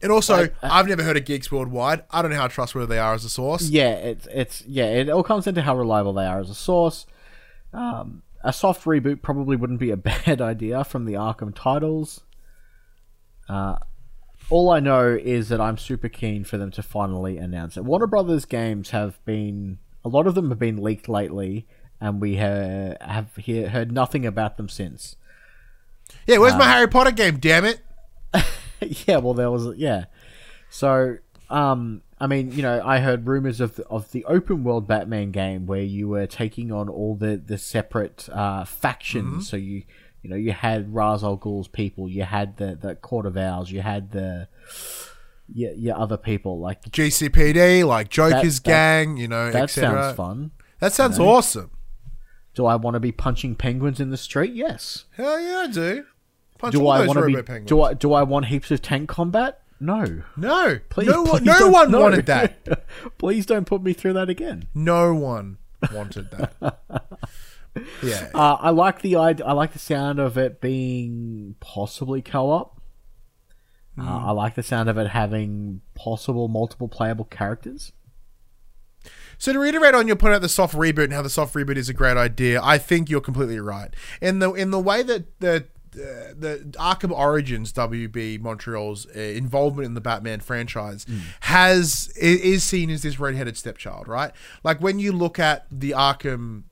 And 0.05 0.12
also, 0.12 0.36
Like, 0.43 0.55
uh, 0.62 0.68
I've 0.70 0.86
never 0.86 1.02
heard 1.02 1.16
of 1.16 1.24
Geeks 1.24 1.51
Worldwide. 1.51 2.05
I 2.10 2.22
don't 2.22 2.31
know 2.31 2.36
how 2.36 2.47
trustworthy 2.47 2.90
they 2.90 2.98
are 2.98 3.14
as 3.14 3.24
a 3.24 3.31
source. 3.31 3.68
yeah, 3.68 3.90
it's 3.94 4.28
it's 4.31 4.62
yeah, 4.66 4.85
it 4.85 5.09
all 5.09 5.22
comes 5.24 5.47
into 5.48 5.62
how 5.62 5.76
reliable 5.76 6.12
they 6.12 6.26
are 6.26 6.39
as 6.40 6.51
a 6.51 6.55
source. 6.55 7.06
Um, 7.72 8.22
a 8.44 8.52
soft 8.52 8.85
reboot 8.85 9.22
probably 9.22 9.56
wouldn't 9.56 9.81
be 9.81 9.90
a 9.90 9.97
bad 10.12 10.40
idea 10.40 10.85
from 10.85 11.06
the 11.06 11.14
Arkham 11.14 11.52
titles. 11.55 12.20
Uh, 13.48 13.76
all 14.51 14.70
I 14.70 14.78
know 14.81 15.09
is 15.20 15.48
that 15.48 15.60
I'm 15.60 15.78
super 15.78 16.09
keen 16.10 16.44
for 16.44 16.59
them 16.59 16.70
to 16.72 16.82
finally 16.82 17.39
announce 17.39 17.76
it. 17.76 17.85
Warner 17.85 18.06
Brothers 18.06 18.44
games 18.44 18.90
have 18.90 19.22
been 19.24 19.78
a 20.05 20.09
lot 20.09 20.26
of 20.26 20.35
them 20.35 20.51
have 20.51 20.59
been 20.59 20.82
leaked 20.82 21.09
lately, 21.09 21.66
and 22.01 22.20
we 22.20 22.36
ha- 22.36 22.94
have 23.01 23.35
he- 23.36 23.62
heard 23.64 23.90
nothing 23.90 24.26
about 24.26 24.59
them 24.59 24.68
since. 24.68 25.16
Yeah, 26.26 26.36
where's 26.39 26.52
Uh, 26.52 26.59
my 26.59 26.68
Harry 26.70 26.89
Potter 26.89 27.10
game? 27.12 27.39
Damn 27.39 27.64
it! 27.64 27.81
yeah, 29.06 29.18
well, 29.18 29.34
there 29.34 29.51
was 29.51 29.76
yeah. 29.76 30.05
So, 30.70 31.18
um, 31.51 32.02
I 32.18 32.26
mean, 32.26 32.52
you 32.52 32.62
know, 32.62 32.82
I 32.84 32.98
heard 32.98 33.26
rumors 33.26 33.60
of 33.60 33.76
the, 33.76 33.86
of 33.86 34.10
the 34.12 34.24
open 34.24 34.64
world 34.64 34.86
Batman 34.86 35.30
game 35.30 35.66
where 35.66 35.82
you 35.82 36.09
were 36.09 36.26
taking 36.26 36.72
on 36.72 36.88
all 36.88 37.14
the 37.14 37.36
the 37.36 37.59
separate 37.59 38.28
uh, 38.30 38.64
factions. 38.64 39.48
So 39.48 39.56
you 39.56 39.82
you 40.22 40.30
know 40.30 40.36
you 40.36 40.52
had 40.52 40.94
Ra's 40.94 41.22
al 41.22 41.36
Ghul's 41.36 41.68
people, 41.68 42.09
you 42.09 42.24
had 42.24 42.56
the 42.56 42.76
the 42.80 42.94
Court 42.94 43.26
of 43.26 43.36
Owls, 43.36 43.70
you 43.70 43.82
had 43.82 44.12
the 44.12 44.48
yeah, 45.52 45.70
yeah 45.76 45.94
other 45.96 46.16
people 46.16 46.59
like 46.59 46.82
GCPD, 46.84 47.86
like 47.86 48.09
Joker's 48.09 48.60
that- 48.60 48.68
gang, 48.68 49.16
you 49.16 49.28
know, 49.28 49.51
that 49.51 49.70
sounds 49.70 50.16
fun. 50.16 50.52
That 50.80 50.92
sounds 50.92 51.18
awesome. 51.18 51.70
Do 52.55 52.66
I 52.66 52.76
want 52.76 52.94
to 52.94 53.01
be 53.01 53.10
punching 53.10 53.56
penguins 53.56 54.01
in 54.01 54.10
the 54.10 54.16
street? 54.16 54.55
Yes. 54.55 55.06
Hell 55.16 55.40
yeah, 55.40 55.59
I 55.59 55.66
do. 55.66 56.05
Punch 56.59 56.72
Do 56.74 56.86
I 56.89 57.06
want 57.06 57.18
to 57.18 57.26
be? 57.26 57.43
penguins. 57.43 57.68
Do 57.68 57.82
I 57.82 57.94
do 57.94 58.12
I 58.12 58.22
want 58.22 58.47
heaps 58.47 58.70
of 58.70 58.81
tank 58.82 59.09
combat? 59.09 59.60
No. 59.81 60.22
No, 60.36 60.78
Please, 60.89 61.09
no, 61.09 61.22
one, 61.24 61.43
please 61.44 61.60
no 61.60 61.68
one 61.68 61.90
no. 61.90 62.01
wanted 62.01 62.26
that. 62.26 62.86
please 63.18 63.44
don't 63.44 63.66
put 63.66 63.82
me 63.82 63.93
through 63.93 64.14
that 64.14 64.31
again. 64.31 64.68
No 64.74 65.14
one 65.14 65.59
wanted 65.93 66.31
that. 66.31 66.78
yeah, 68.02 68.31
Uh, 68.35 68.56
I 68.60 68.70
like 68.70 69.02
the 69.02 69.16
idea. 69.16 69.44
I 69.44 69.52
like 69.52 69.72
the 69.72 69.78
sound 69.81 70.20
of 70.20 70.39
it 70.39 70.60
being 70.60 71.56
possibly 71.60 72.22
co-op. 72.22 72.81
Uh, 73.98 74.02
I 74.26 74.31
like 74.31 74.55
the 74.55 74.62
sound 74.62 74.89
of 74.89 74.97
it 74.97 75.09
having 75.09 75.81
possible 75.94 76.48
multiple 76.48 76.89
playable 76.89 77.24
characters. 77.26 77.93
So 79.39 79.52
to 79.52 79.59
reiterate 79.59 79.94
on 79.94 80.06
your 80.06 80.16
point 80.16 80.32
about 80.32 80.43
the 80.43 80.48
soft 80.48 80.74
reboot 80.74 81.05
and 81.05 81.12
how 81.12 81.22
the 81.22 81.28
soft 81.31 81.55
reboot 81.55 81.76
is 81.76 81.89
a 81.89 81.93
great 81.94 82.16
idea, 82.16 82.60
I 82.62 82.78
think 82.78 83.10
you're 83.10 83.20
completely 83.20 83.60
right. 83.60 83.94
In 84.22 84.39
the 84.39 84.52
in 84.55 84.70
the 84.70 84.81
way 84.81 85.02
that 85.02 85.39
the 85.40 85.66
the 85.94 86.72
Arkham 86.78 87.10
Origins 87.10 87.72
WB 87.72 88.40
Montreal's 88.40 89.06
uh, 89.14 89.20
involvement 89.20 89.86
in 89.86 89.94
the 89.94 90.00
Batman 90.00 90.40
franchise 90.40 91.06
has 91.40 92.12
is 92.16 92.62
seen 92.64 92.90
as 92.90 93.02
this 93.02 93.18
redheaded 93.18 93.56
stepchild, 93.56 94.08
right? 94.08 94.32
Like 94.62 94.80
when 94.80 94.98
you 94.98 95.12
look 95.12 95.38
at 95.38 95.66
the 95.70 95.92
Arkham 95.92 96.64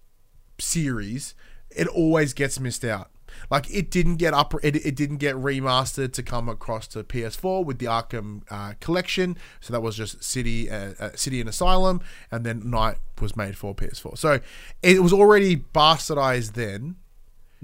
series, 0.59 1.35
it 1.70 1.86
always 1.89 2.32
gets 2.32 2.61
missed 2.61 2.85
out. 2.85 3.11
Like 3.51 3.73
it 3.74 3.90
didn't 3.90 4.16
get 4.16 4.35
up, 4.35 4.55
it, 4.62 4.77
it 4.77 4.94
didn't 4.94 5.19
get 5.19 5.36
remastered 5.36 6.12
to 6.15 6.23
come 6.23 6.49
across 6.49 6.86
to 6.89 7.03
PS4 7.05 7.65
with 7.65 7.78
the 7.78 7.86
Arkham 7.86 8.43
uh, 8.51 8.74
collection. 8.81 9.36
So 9.61 9.73
that 9.73 9.81
was 9.81 9.97
just 9.97 10.23
City, 10.23 10.70
uh, 10.70 10.93
uh, 10.99 11.11
City 11.15 11.40
and 11.40 11.49
Asylum, 11.49 12.01
and 12.31 12.44
then 12.44 12.69
Knight 12.70 12.99
was 13.20 13.36
made 13.36 13.57
for 13.57 13.74
PS4. 13.74 14.19
So 14.19 14.40
it 14.82 15.03
was 15.03 15.12
already 15.12 15.57
bastardized 15.57 16.53
then. 16.53 16.97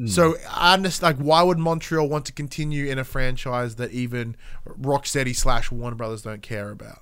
So 0.07 0.37
I 0.49 0.75
understand. 0.75 1.19
Like, 1.19 1.27
why 1.27 1.43
would 1.43 1.59
Montreal 1.59 2.09
want 2.09 2.25
to 2.27 2.33
continue 2.33 2.87
in 2.87 2.99
a 2.99 3.05
franchise 3.05 3.75
that 3.77 3.91
even 3.91 4.37
Rocksteady 4.65 5.35
slash 5.35 5.73
Warner 5.73 5.97
Brothers 5.97 6.23
don't 6.23 6.43
care 6.43 6.71
about? 6.71 7.01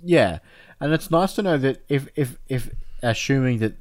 Yeah, 0.00 0.38
and 0.80 0.92
it's 0.94 1.10
nice 1.10 1.34
to 1.34 1.42
know 1.42 1.58
that 1.58 1.84
if 1.88 2.08
if 2.16 2.38
if 2.48 2.70
assuming 3.02 3.58
that 3.58 3.76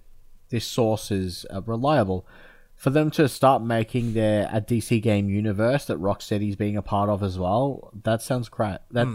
this 0.49 0.65
source 0.65 1.09
is 1.09 1.45
uh, 1.53 1.61
reliable, 1.61 2.27
for 2.75 2.89
them 2.89 3.11
to 3.11 3.29
start 3.29 3.63
making 3.63 4.13
their 4.13 4.49
a 4.51 4.59
DC 4.59 5.01
game 5.01 5.29
universe 5.29 5.85
that 5.85 5.97
Rocksteady's 5.97 6.57
being 6.57 6.75
a 6.75 6.81
part 6.81 7.09
of 7.09 7.23
as 7.23 7.39
well, 7.39 7.91
that 8.03 8.21
sounds 8.21 8.49
great. 8.49 8.79
That 8.91 9.07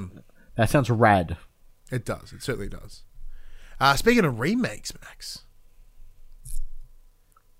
that 0.56 0.70
sounds 0.70 0.88
rad. 0.88 1.36
It 1.90 2.04
does. 2.04 2.32
It 2.32 2.42
certainly 2.42 2.68
does. 2.68 3.02
Uh, 3.78 3.94
speaking 3.96 4.24
of 4.24 4.40
remakes, 4.40 4.92
Max, 5.02 5.44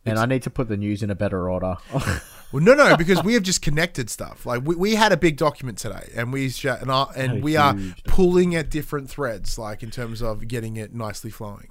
And 0.07 0.19
I 0.19 0.27
need 0.27 0.43
to 0.45 0.51
put 0.51 0.69
the 0.69 0.77
news 0.77 1.03
in 1.03 1.11
a 1.11 1.15
better 1.15 1.49
order. 1.51 1.77
Well, 2.53 2.65
no, 2.65 2.75
no, 2.75 2.97
because 2.97 3.23
we 3.23 3.35
have 3.35 3.45
just 3.45 3.63
connected 3.63 4.11
stuff. 4.11 4.45
Like 4.45 4.67
we, 4.67 4.75
we 4.75 4.95
had 4.97 5.13
a 5.13 5.17
big 5.17 5.37
document 5.37 5.79
today, 5.79 6.11
and 6.17 6.33
we 6.33 6.51
sh- 6.51 6.65
and, 6.65 6.91
our, 6.91 7.09
and 7.15 7.45
we 7.45 7.57
are 7.57 7.77
pulling 8.07 8.57
at 8.57 8.71
different 8.71 9.09
threads, 9.09 9.57
like 9.57 9.85
in 9.85 9.91
terms 9.93 10.21
of 10.21 10.49
getting 10.49 10.77
it 10.77 10.93
nicely 10.93 11.31
flowing. 11.31 11.69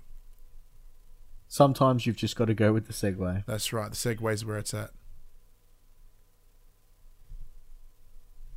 Sometimes 1.49 2.05
you've 2.05 2.15
just 2.15 2.37
got 2.37 2.45
to 2.45 2.53
go 2.53 2.71
with 2.71 2.87
the 2.87 2.93
segue. 2.93 3.43
That's 3.45 3.73
right. 3.73 3.89
The 3.91 3.97
segue 3.97 4.33
is 4.33 4.45
where 4.45 4.57
it's 4.57 4.73
at. 4.73 4.91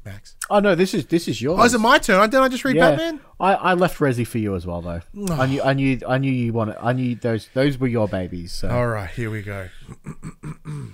Max. 0.05 0.37
Oh 0.51 0.59
no, 0.59 0.75
this 0.75 0.95
is 0.95 1.07
this 1.07 1.29
is 1.29 1.41
yours. 1.41 1.61
Oh, 1.61 1.65
is 1.65 1.75
it 1.75 1.79
my 1.79 1.99
turn? 1.99 2.21
Didn't 2.29 2.43
I 2.43 2.49
just 2.49 2.65
read 2.65 2.77
yeah, 2.77 2.91
Batman? 2.91 3.21
I, 3.39 3.55
I 3.55 3.75
left 3.75 3.99
Resi 3.99 4.27
for 4.27 4.39
you 4.39 4.57
as 4.57 4.67
well 4.67 4.83
though. 4.83 5.01
I 5.33 5.47
knew 5.47 5.63
I 5.63 5.73
knew 5.73 6.01
I 6.09 6.19
knew 6.19 6.33
you 6.33 6.53
wanted. 6.53 6.77
I 6.81 6.93
knew 6.93 7.15
those 7.15 7.49
those 7.55 7.79
were 7.79 7.87
your 7.87 8.09
babies. 8.09 8.53
So 8.53 8.69
All 8.69 8.89
right, 8.89 9.11
here 9.11 9.31
we 9.31 9.43
go. 9.43 9.69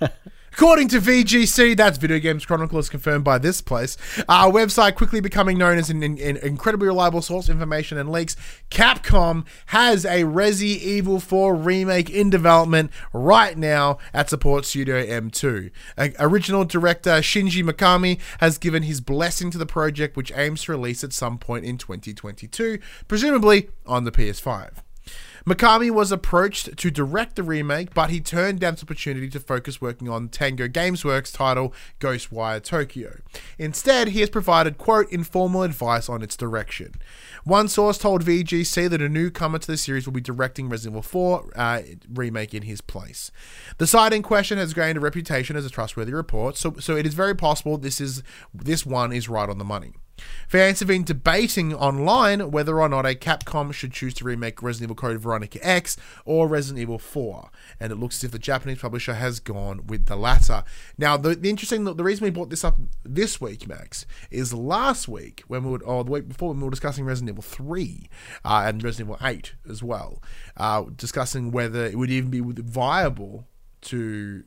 According 0.52 0.88
to 0.88 1.00
VGC, 1.00 1.78
that's 1.78 1.96
Video 1.96 2.18
Games 2.18 2.44
Chronicle, 2.44 2.78
as 2.78 2.90
confirmed 2.90 3.24
by 3.24 3.38
this 3.38 3.62
place, 3.62 3.96
our 4.28 4.52
website 4.52 4.96
quickly 4.96 5.18
becoming 5.20 5.56
known 5.56 5.78
as 5.78 5.88
an, 5.88 6.02
an 6.02 6.18
incredibly 6.18 6.88
reliable 6.88 7.22
source 7.22 7.48
of 7.48 7.54
information 7.54 7.96
and 7.96 8.12
leaks. 8.12 8.36
Capcom 8.70 9.46
has 9.66 10.04
a 10.04 10.24
Resi 10.24 10.78
Evil 10.78 11.20
4 11.20 11.56
remake 11.56 12.10
in 12.10 12.28
development 12.28 12.90
right 13.14 13.56
now 13.56 13.96
at 14.12 14.28
Support 14.28 14.66
Studio 14.66 15.02
M2. 15.02 15.70
A- 15.96 16.12
original 16.20 16.66
director 16.66 17.12
Shinji 17.20 17.64
Mikami 17.64 18.20
has 18.40 18.58
given 18.58 18.82
his 18.82 19.00
blessing 19.00 19.50
to 19.52 19.58
the 19.58 19.66
project, 19.66 20.18
which 20.18 20.32
aims 20.36 20.64
to 20.64 20.72
release 20.72 21.02
at 21.02 21.14
some 21.14 21.38
point 21.38 21.64
in 21.64 21.78
2022, 21.78 22.78
presumably 23.08 23.70
on 23.86 24.04
the 24.04 24.12
PS5. 24.12 24.82
Mikami 25.46 25.90
was 25.90 26.12
approached 26.12 26.76
to 26.76 26.90
direct 26.90 27.36
the 27.36 27.42
remake, 27.42 27.94
but 27.94 28.10
he 28.10 28.20
turned 28.20 28.60
down 28.60 28.76
the 28.76 28.82
opportunity 28.82 29.28
to 29.28 29.40
focus 29.40 29.80
working 29.80 30.08
on 30.08 30.28
Tango 30.28 30.68
Gamesworks 30.68 31.34
title 31.34 31.74
Ghostwire 31.98 32.62
Tokyo. 32.62 33.18
Instead, 33.58 34.08
he 34.08 34.20
has 34.20 34.30
provided, 34.30 34.78
quote, 34.78 35.10
informal 35.10 35.62
advice 35.62 36.08
on 36.08 36.22
its 36.22 36.36
direction. 36.36 36.92
One 37.44 37.66
source 37.66 37.98
told 37.98 38.24
VGC 38.24 38.88
that 38.88 39.02
a 39.02 39.08
newcomer 39.08 39.58
to 39.58 39.66
the 39.66 39.76
series 39.76 40.06
will 40.06 40.12
be 40.12 40.20
directing 40.20 40.68
Resident 40.68 40.92
Evil 40.92 41.02
4 41.02 41.50
uh, 41.56 41.82
remake 42.12 42.54
in 42.54 42.62
his 42.62 42.80
place. 42.80 43.32
The 43.78 43.86
site 43.86 44.12
in 44.12 44.22
question 44.22 44.58
has 44.58 44.74
gained 44.74 44.98
a 44.98 45.00
reputation 45.00 45.56
as 45.56 45.66
a 45.66 45.70
trustworthy 45.70 46.12
report, 46.12 46.56
so, 46.56 46.74
so 46.78 46.96
it 46.96 47.06
is 47.06 47.14
very 47.14 47.34
possible 47.34 47.78
this 47.78 48.00
is 48.00 48.22
this 48.54 48.86
one 48.86 49.12
is 49.12 49.28
right 49.28 49.48
on 49.48 49.58
the 49.58 49.64
money. 49.64 49.92
Fans 50.48 50.80
have 50.80 50.88
been 50.88 51.04
debating 51.04 51.74
online 51.74 52.50
whether 52.50 52.80
or 52.80 52.88
not 52.88 53.06
a 53.06 53.14
Capcom 53.14 53.72
should 53.72 53.92
choose 53.92 54.12
to 54.14 54.24
remake 54.24 54.62
Resident 54.62 54.88
Evil 54.88 54.96
Code 54.96 55.18
Veronica 55.18 55.58
X 55.66 55.96
or 56.24 56.46
Resident 56.46 56.80
Evil 56.80 56.98
4, 56.98 57.50
and 57.80 57.92
it 57.92 57.96
looks 57.96 58.18
as 58.18 58.24
if 58.24 58.30
the 58.32 58.38
Japanese 58.38 58.78
publisher 58.78 59.14
has 59.14 59.40
gone 59.40 59.86
with 59.86 60.06
the 60.06 60.16
latter. 60.16 60.64
Now, 60.98 61.16
the, 61.16 61.34
the 61.34 61.48
interesting, 61.48 61.84
the 61.84 62.04
reason 62.04 62.24
we 62.24 62.30
brought 62.30 62.50
this 62.50 62.64
up 62.64 62.78
this 63.04 63.40
week, 63.40 63.66
Max, 63.66 64.06
is 64.30 64.52
last 64.52 65.08
week 65.08 65.42
when 65.46 65.64
we 65.64 65.70
were, 65.70 65.84
or 65.84 66.04
the 66.04 66.10
week 66.10 66.28
before 66.28 66.50
when 66.50 66.58
we 66.58 66.64
were 66.64 66.70
discussing 66.70 67.04
Resident 67.04 67.30
Evil 67.30 67.42
3 67.42 68.08
uh, 68.44 68.64
and 68.66 68.82
Resident 68.82 69.16
Evil 69.16 69.26
8 69.26 69.54
as 69.70 69.82
well, 69.82 70.22
uh, 70.56 70.84
discussing 70.96 71.50
whether 71.50 71.86
it 71.86 71.96
would 71.96 72.10
even 72.10 72.30
be 72.30 72.40
viable 72.40 73.46
to 73.82 74.44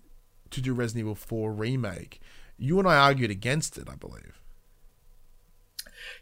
to 0.52 0.62
do 0.62 0.74
Resident 0.74 1.02
Evil 1.02 1.16
4 1.16 1.52
remake. 1.52 2.22
You 2.58 2.80
and 2.80 2.88
I 2.88 2.96
argued 2.96 3.32
against 3.32 3.78
it, 3.78 3.90
I 3.90 3.96
believe. 3.96 4.45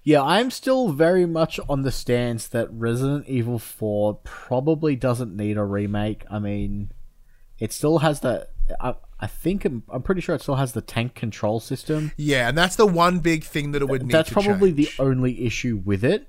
Yeah, 0.03 0.21
I'm 0.21 0.51
still 0.51 0.89
very 0.89 1.25
much 1.25 1.59
on 1.69 1.83
the 1.83 1.91
stance 1.91 2.47
that 2.47 2.67
Resident 2.71 3.27
Evil 3.27 3.59
4 3.59 4.15
probably 4.23 4.95
doesn't 4.95 5.35
need 5.35 5.57
a 5.57 5.63
remake. 5.63 6.25
I 6.29 6.39
mean, 6.39 6.91
it 7.59 7.71
still 7.71 7.99
has 7.99 8.19
the. 8.19 8.47
I, 8.79 8.95
I 9.19 9.27
think 9.27 9.63
I'm, 9.65 9.83
I'm 9.89 10.01
pretty 10.01 10.21
sure 10.21 10.35
it 10.35 10.41
still 10.41 10.55
has 10.55 10.73
the 10.73 10.81
tank 10.81 11.15
control 11.15 11.59
system. 11.59 12.11
Yeah, 12.17 12.49
and 12.49 12.57
that's 12.57 12.75
the 12.75 12.85
one 12.85 13.19
big 13.19 13.43
thing 13.43 13.71
that 13.71 13.81
it 13.81 13.85
would 13.85 14.03
need. 14.03 14.11
That's 14.11 14.29
probably 14.29 14.73
change. 14.73 14.97
the 14.97 15.03
only 15.03 15.45
issue 15.45 15.81
with 15.83 16.03
it. 16.03 16.27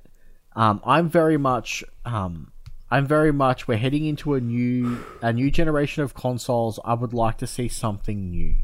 Um, 0.54 0.80
I'm 0.84 1.08
very 1.08 1.36
much. 1.36 1.82
Um, 2.04 2.52
I'm 2.90 3.06
very 3.06 3.32
much. 3.32 3.66
We're 3.66 3.78
heading 3.78 4.04
into 4.04 4.34
a 4.34 4.40
new 4.40 5.04
a 5.20 5.32
new 5.32 5.50
generation 5.50 6.04
of 6.04 6.14
consoles. 6.14 6.78
I 6.84 6.94
would 6.94 7.12
like 7.12 7.38
to 7.38 7.46
see 7.46 7.66
something 7.68 8.30
new. 8.30 8.56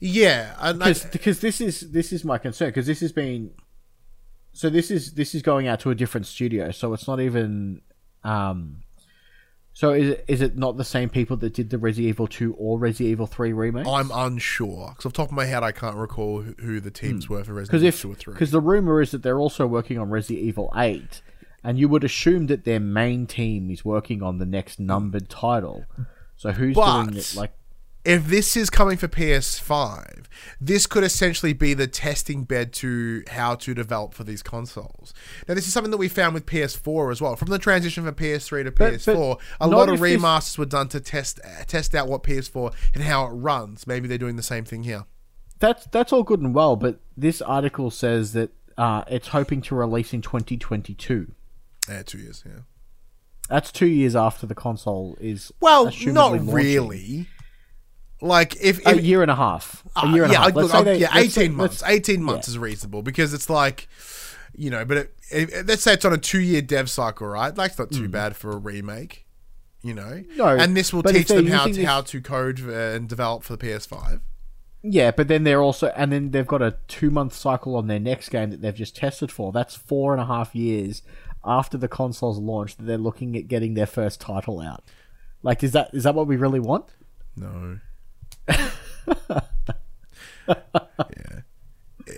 Yeah, 0.00 0.54
and 0.60 0.82
I, 0.82 0.88
because 0.88 1.04
because 1.06 1.40
this 1.40 1.60
is 1.60 1.90
this 1.92 2.12
is 2.12 2.24
my 2.24 2.38
concern 2.38 2.68
because 2.68 2.86
this 2.86 3.00
has 3.00 3.12
been 3.12 3.50
so 4.52 4.70
this 4.70 4.90
is 4.90 5.12
this 5.14 5.34
is 5.34 5.42
going 5.42 5.66
out 5.68 5.80
to 5.80 5.90
a 5.90 5.94
different 5.94 6.26
studio 6.26 6.70
so 6.70 6.92
it's 6.92 7.06
not 7.06 7.20
even 7.20 7.80
um 8.24 8.82
so 9.72 9.92
is 9.92 10.10
it, 10.10 10.24
is 10.26 10.40
it 10.40 10.56
not 10.56 10.76
the 10.76 10.84
same 10.84 11.08
people 11.08 11.36
that 11.36 11.54
did 11.54 11.70
the 11.70 11.78
Resident 11.78 12.08
Evil 12.08 12.26
2 12.26 12.54
or 12.54 12.78
Resident 12.80 13.10
Evil 13.12 13.28
3 13.28 13.52
remake? 13.52 13.86
I'm 13.86 14.10
unsure 14.12 14.88
because 14.88 15.06
off 15.06 15.12
the 15.12 15.16
top 15.18 15.28
of 15.28 15.32
my 15.32 15.44
head, 15.44 15.62
I 15.62 15.70
can't 15.70 15.94
recall 15.94 16.40
who, 16.40 16.52
who 16.58 16.80
the 16.80 16.90
teams 16.90 17.28
were 17.28 17.44
for 17.44 17.54
Because 17.54 17.74
Resident 17.82 17.94
if 17.94 18.04
Evil 18.04 18.14
2 18.16 18.18
or 18.30 18.32
3. 18.32 18.34
because 18.34 18.50
the 18.50 18.60
rumor 18.60 19.00
is 19.00 19.12
that 19.12 19.22
they're 19.22 19.38
also 19.38 19.68
working 19.68 19.96
on 19.98 20.10
Resident 20.10 20.44
Evil 20.44 20.72
8 20.74 21.22
and 21.62 21.78
you 21.78 21.88
would 21.88 22.02
assume 22.02 22.48
that 22.48 22.64
their 22.64 22.80
main 22.80 23.26
team 23.28 23.70
is 23.70 23.84
working 23.84 24.20
on 24.20 24.38
the 24.38 24.46
next 24.46 24.80
numbered 24.80 25.28
title. 25.28 25.84
So 26.36 26.50
who's 26.52 26.74
But- 26.74 27.04
doing 27.04 27.16
it 27.16 27.34
like 27.36 27.52
if 28.08 28.26
this 28.26 28.56
is 28.56 28.70
coming 28.70 28.96
for 28.96 29.06
PS5, 29.08 30.24
this 30.60 30.86
could 30.86 31.04
essentially 31.04 31.52
be 31.52 31.74
the 31.74 31.86
testing 31.86 32.44
bed 32.44 32.72
to 32.74 33.22
how 33.30 33.54
to 33.56 33.74
develop 33.74 34.14
for 34.14 34.24
these 34.24 34.42
consoles. 34.42 35.12
Now, 35.46 35.54
this 35.54 35.66
is 35.66 35.72
something 35.72 35.90
that 35.90 35.98
we 35.98 36.08
found 36.08 36.34
with 36.34 36.46
PS4 36.46 37.10
as 37.12 37.20
well. 37.20 37.36
From 37.36 37.48
the 37.48 37.58
transition 37.58 38.04
from 38.04 38.14
PS3 38.14 38.64
to 38.64 38.70
But- 38.70 38.92
but 38.92 39.00
PS4, 39.00 39.38
a 39.60 39.68
lot 39.68 39.88
of 39.88 39.96
if 39.96 40.00
this- 40.00 40.20
remasters 40.20 40.58
were 40.58 40.66
done 40.66 40.88
to 40.88 41.00
test 41.00 41.40
test 41.66 41.94
out 41.94 42.08
what 42.08 42.22
PS4 42.22 42.72
and 42.94 43.04
how 43.04 43.26
it 43.26 43.30
runs. 43.30 43.86
Maybe 43.86 44.08
they're 44.08 44.18
doing 44.18 44.36
the 44.36 44.42
same 44.42 44.64
thing 44.64 44.82
here. 44.84 45.04
that's 45.60 45.86
that's 45.88 46.12
all 46.12 46.22
good 46.22 46.40
and 46.40 46.54
well, 46.54 46.76
but 46.76 47.00
this 47.16 47.42
article 47.42 47.90
says 47.90 48.32
that 48.32 48.50
uh, 48.76 49.02
it's 49.08 49.28
hoping 49.28 49.60
to 49.62 49.74
release 49.74 50.12
in 50.14 50.22
2022. 50.22 51.32
Yeah, 51.88 52.02
two 52.04 52.18
years. 52.18 52.44
Yeah. 52.46 52.60
That's 53.48 53.72
two 53.72 53.86
years 53.88 54.14
after 54.14 54.46
the 54.46 54.54
console 54.54 55.16
is. 55.20 55.50
Well, 55.60 55.86
not 55.86 56.32
launching. 56.32 56.50
really. 56.52 57.26
Like 58.20 58.56
if, 58.60 58.84
A 58.86 59.00
year 59.00 59.22
and 59.22 59.30
a 59.30 59.36
half. 59.36 59.84
A 59.96 60.00
Uh, 60.00 60.14
year 60.14 60.24
and 60.24 60.32
yeah, 60.32 60.40
a 60.40 60.42
half. 60.46 60.54
Let's 60.56 60.72
look, 60.72 60.84
say 60.84 60.84
they- 60.84 60.98
yeah, 60.98 61.10
let's 61.14 61.34
say- 61.34 61.42
eighteen 61.42 61.54
months. 61.56 61.82
Eighteen 61.86 62.22
months 62.22 62.48
is 62.48 62.58
reasonable 62.58 63.02
because 63.02 63.32
it's 63.32 63.48
like, 63.48 63.88
you 64.56 64.70
know, 64.70 64.84
but 64.84 64.96
it, 64.96 65.14
it, 65.30 65.66
let's 65.68 65.82
say 65.82 65.92
it's 65.94 66.04
on 66.04 66.12
a 66.12 66.18
two-year 66.18 66.62
dev 66.62 66.90
cycle, 66.90 67.28
right? 67.28 67.54
That's 67.54 67.78
not 67.78 67.90
too 67.92 68.08
bad 68.08 68.36
for 68.36 68.50
a 68.50 68.56
remake, 68.56 69.24
you 69.82 69.94
know. 69.94 70.24
No, 70.36 70.48
and 70.48 70.76
this 70.76 70.92
will 70.92 71.02
teach 71.04 71.28
them 71.28 71.46
how 71.46 71.66
to, 71.66 71.72
this- 71.72 71.86
how 71.86 72.00
to 72.00 72.20
code 72.20 72.58
and 72.60 73.08
develop 73.08 73.44
for 73.44 73.54
the 73.56 73.64
PS5. 73.66 74.20
Yeah, 74.82 75.10
but 75.10 75.26
then 75.28 75.42
they're 75.44 75.60
also, 75.62 75.88
and 75.96 76.12
then 76.12 76.30
they've 76.30 76.46
got 76.46 76.62
a 76.62 76.76
two 76.88 77.10
month 77.10 77.34
cycle 77.34 77.76
on 77.76 77.86
their 77.88 77.98
next 78.00 78.28
game 78.30 78.50
that 78.50 78.62
they've 78.62 78.74
just 78.74 78.96
tested 78.96 79.30
for. 79.30 79.52
That's 79.52 79.74
four 79.76 80.12
and 80.12 80.20
a 80.22 80.26
half 80.26 80.54
years 80.54 81.02
after 81.44 81.76
the 81.78 81.88
console's 81.88 82.38
launch 82.38 82.76
that 82.76 82.84
they're 82.84 82.96
looking 82.98 83.36
at 83.36 83.48
getting 83.48 83.74
their 83.74 83.86
first 83.86 84.20
title 84.20 84.60
out. 84.60 84.82
Like, 85.42 85.62
is 85.62 85.72
that 85.72 85.90
is 85.92 86.02
that 86.04 86.14
what 86.14 86.26
we 86.28 86.36
really 86.36 86.60
want? 86.60 86.86
No. 87.36 87.78
Yeah. 90.48 91.40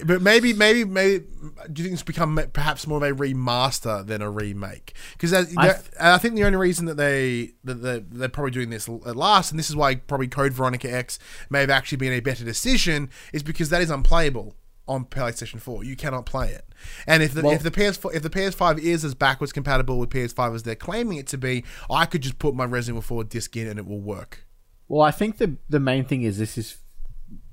But 0.05 0.23
maybe, 0.23 0.53
maybe, 0.53 0.85
maybe, 0.85 1.25
do 1.73 1.83
you 1.83 1.89
think 1.89 1.95
it's 1.95 2.03
become 2.05 2.41
perhaps 2.53 2.87
more 2.87 2.99
of 2.99 3.03
a 3.03 3.13
remaster 3.13 4.07
than 4.07 4.23
a 4.23 4.31
remake? 4.31 4.95
Because 5.13 5.33
I, 5.33 5.41
I- 6.01 6.15
I 6.15 6.19
think 6.19 6.37
the 6.37 6.45
only 6.45 6.59
reason 6.59 6.87
that 6.87 6.97
they 6.97 7.53
that 7.65 7.83
they're, 7.83 7.99
they're 8.01 8.29
probably 8.29 8.53
doing 8.53 8.71
this 8.71 8.89
at 8.89 9.17
last, 9.17 9.51
and 9.51 9.59
this 9.59 9.69
is 9.69 9.75
why 9.77 9.97
probably 9.97 10.29
Code 10.29 10.53
Veronica 10.53 10.91
X 10.93 11.19
may 11.51 11.61
have 11.61 11.71
actually 11.71 11.99
been 11.99 12.13
a 12.13 12.21
better 12.21 12.45
decision, 12.45 13.11
is 13.33 13.43
because 13.43 13.69
that 13.71 13.83
is 13.83 13.91
unplayable 13.91 14.55
on 14.87 15.05
PlayStation 15.05 15.61
4. 15.61 15.83
You 15.85 15.97
cannot 15.97 16.25
play 16.25 16.51
it. 16.51 16.65
And 17.07 17.23
if 17.23 17.35
the 17.35 17.43
Well- 17.43 17.53
if 17.55 17.63
the 17.65 17.71
PS4 17.73 18.15
if 18.15 18.23
the 18.23 18.31
PS5 18.31 18.79
is 18.79 19.05
as 19.05 19.15
backwards 19.15 19.53
compatible 19.53 19.99
with 19.99 20.11
PS5 20.11 20.55
as 20.55 20.63
they're 20.63 20.77
claiming 20.77 21.19
it 21.19 21.27
to 21.29 21.37
be, 21.39 21.65
I 21.91 22.07
could 22.07 22.23
just 22.23 22.39
put 22.39 22.55
my 22.55 22.65
Resident 22.65 22.95
Evil 22.99 23.03
4 23.03 23.25
disc 23.25 23.57
in 23.57 23.67
and 23.67 23.79
it 23.79 23.87
will 23.87 24.01
work. 24.01 24.45
Well, 24.91 25.03
I 25.03 25.13
think 25.13 25.39
the 25.39 25.57
the 25.69 25.79
main 25.79 26.05
thing 26.05 26.23
is 26.23 26.39
this 26.39 26.59
is 26.59 26.79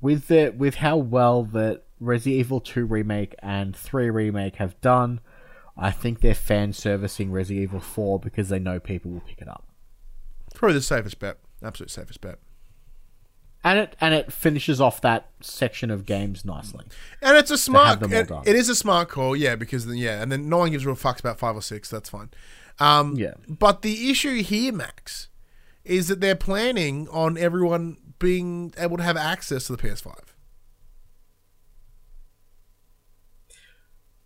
with 0.01 0.27
the 0.27 0.49
with 0.57 0.75
how 0.75 0.97
well 0.97 1.43
that 1.43 1.83
Resident 1.99 2.39
Evil 2.39 2.59
2 2.59 2.83
remake 2.83 3.35
and 3.43 3.75
3 3.75 4.09
remake 4.09 4.55
have 4.55 4.79
done. 4.81 5.19
I 5.77 5.91
think 5.91 6.21
they're 6.21 6.33
fan 6.33 6.73
servicing 6.73 7.31
Resident 7.31 7.61
Evil 7.61 7.79
4 7.79 8.19
because 8.19 8.49
they 8.49 8.57
know 8.57 8.79
people 8.79 9.11
will 9.11 9.19
pick 9.19 9.39
it 9.39 9.47
up. 9.47 9.67
Probably 10.55 10.73
the 10.73 10.81
safest 10.81 11.19
bet. 11.19 11.37
Absolute 11.61 11.91
safest 11.91 12.21
bet. 12.21 12.39
And 13.63 13.77
it 13.77 13.95
and 14.01 14.15
it 14.15 14.33
finishes 14.33 14.81
off 14.81 14.99
that 15.01 15.29
section 15.39 15.91
of 15.91 16.07
games 16.07 16.43
nicely. 16.43 16.85
And 17.21 17.37
it's 17.37 17.51
a 17.51 17.57
smart. 17.57 18.01
It, 18.01 18.31
it 18.45 18.55
is 18.55 18.67
a 18.67 18.75
smart 18.75 19.09
call, 19.09 19.35
yeah, 19.35 19.55
because 19.55 19.85
then 19.85 19.97
yeah, 19.97 20.23
and 20.23 20.31
then 20.31 20.49
no 20.49 20.57
one 20.57 20.71
gives 20.71 20.87
real 20.87 20.95
fucks 20.95 21.19
about 21.19 21.37
five 21.37 21.55
or 21.55 21.61
six. 21.61 21.87
That's 21.87 22.09
fine. 22.09 22.31
Um, 22.79 23.15
Yeah. 23.15 23.35
But 23.47 23.83
the 23.83 24.09
issue 24.09 24.41
here, 24.41 24.73
Max, 24.73 25.27
is 25.87 26.07
that 26.07 26.21
they're 26.21 26.35
planning 26.35 27.07
on 27.09 27.37
everyone 27.37 27.97
being 28.19 28.73
able 28.77 28.97
to 28.97 29.03
have 29.03 29.17
access 29.17 29.67
to 29.67 29.75
the 29.75 29.81
PS5. 29.81 30.15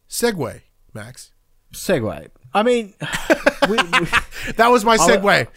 Segue, 0.10 0.62
Max. 0.94 1.32
Segue. 1.74 2.28
I 2.54 2.64
mean, 2.64 2.94
we, 3.70 3.78
we, 3.78 4.08
That 4.58 4.68
was 4.70 4.84
my 4.84 4.98
segue. 4.98 5.48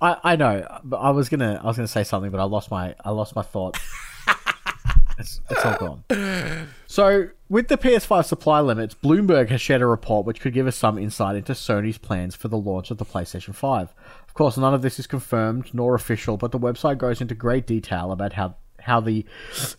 I, 0.00 0.16
I 0.22 0.36
know, 0.36 0.66
but 0.82 0.96
I 0.98 1.10
was 1.10 1.28
gonna 1.28 1.60
I 1.62 1.66
was 1.66 1.76
gonna 1.76 1.88
say 1.88 2.02
something, 2.04 2.30
but 2.30 2.40
I 2.40 2.44
lost 2.44 2.70
my 2.70 2.94
I 3.04 3.10
lost 3.10 3.36
my 3.36 3.42
thought. 3.42 3.78
it's, 5.18 5.40
it's 5.48 5.64
all 5.64 5.76
gone. 5.76 6.68
So, 6.86 7.28
with 7.48 7.68
the 7.68 7.78
PS5 7.78 8.24
supply 8.24 8.60
limits, 8.60 8.94
Bloomberg 8.94 9.48
has 9.50 9.60
shared 9.60 9.80
a 9.80 9.86
report 9.86 10.26
which 10.26 10.40
could 10.40 10.52
give 10.52 10.66
us 10.66 10.76
some 10.76 10.98
insight 10.98 11.36
into 11.36 11.52
Sony's 11.52 11.98
plans 11.98 12.34
for 12.34 12.48
the 12.48 12.58
launch 12.58 12.90
of 12.90 12.98
the 12.98 13.04
PlayStation 13.04 13.54
5. 13.54 13.94
Of 14.32 14.36
course, 14.36 14.56
none 14.56 14.72
of 14.72 14.80
this 14.80 14.98
is 14.98 15.06
confirmed 15.06 15.74
nor 15.74 15.94
official, 15.94 16.38
but 16.38 16.52
the 16.52 16.58
website 16.58 16.96
goes 16.96 17.20
into 17.20 17.34
great 17.34 17.66
detail 17.66 18.10
about 18.10 18.32
how 18.32 18.54
how 18.80 18.98
the 18.98 19.26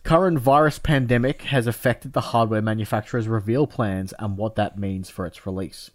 current 0.04 0.38
virus 0.38 0.78
pandemic 0.78 1.42
has 1.42 1.66
affected 1.66 2.14
the 2.14 2.22
hardware 2.22 2.62
manufacturer's 2.62 3.28
reveal 3.28 3.66
plans 3.66 4.14
and 4.20 4.38
what 4.38 4.54
that 4.54 4.78
means 4.78 5.10
for 5.10 5.26
its 5.26 5.48
release. 5.48 5.90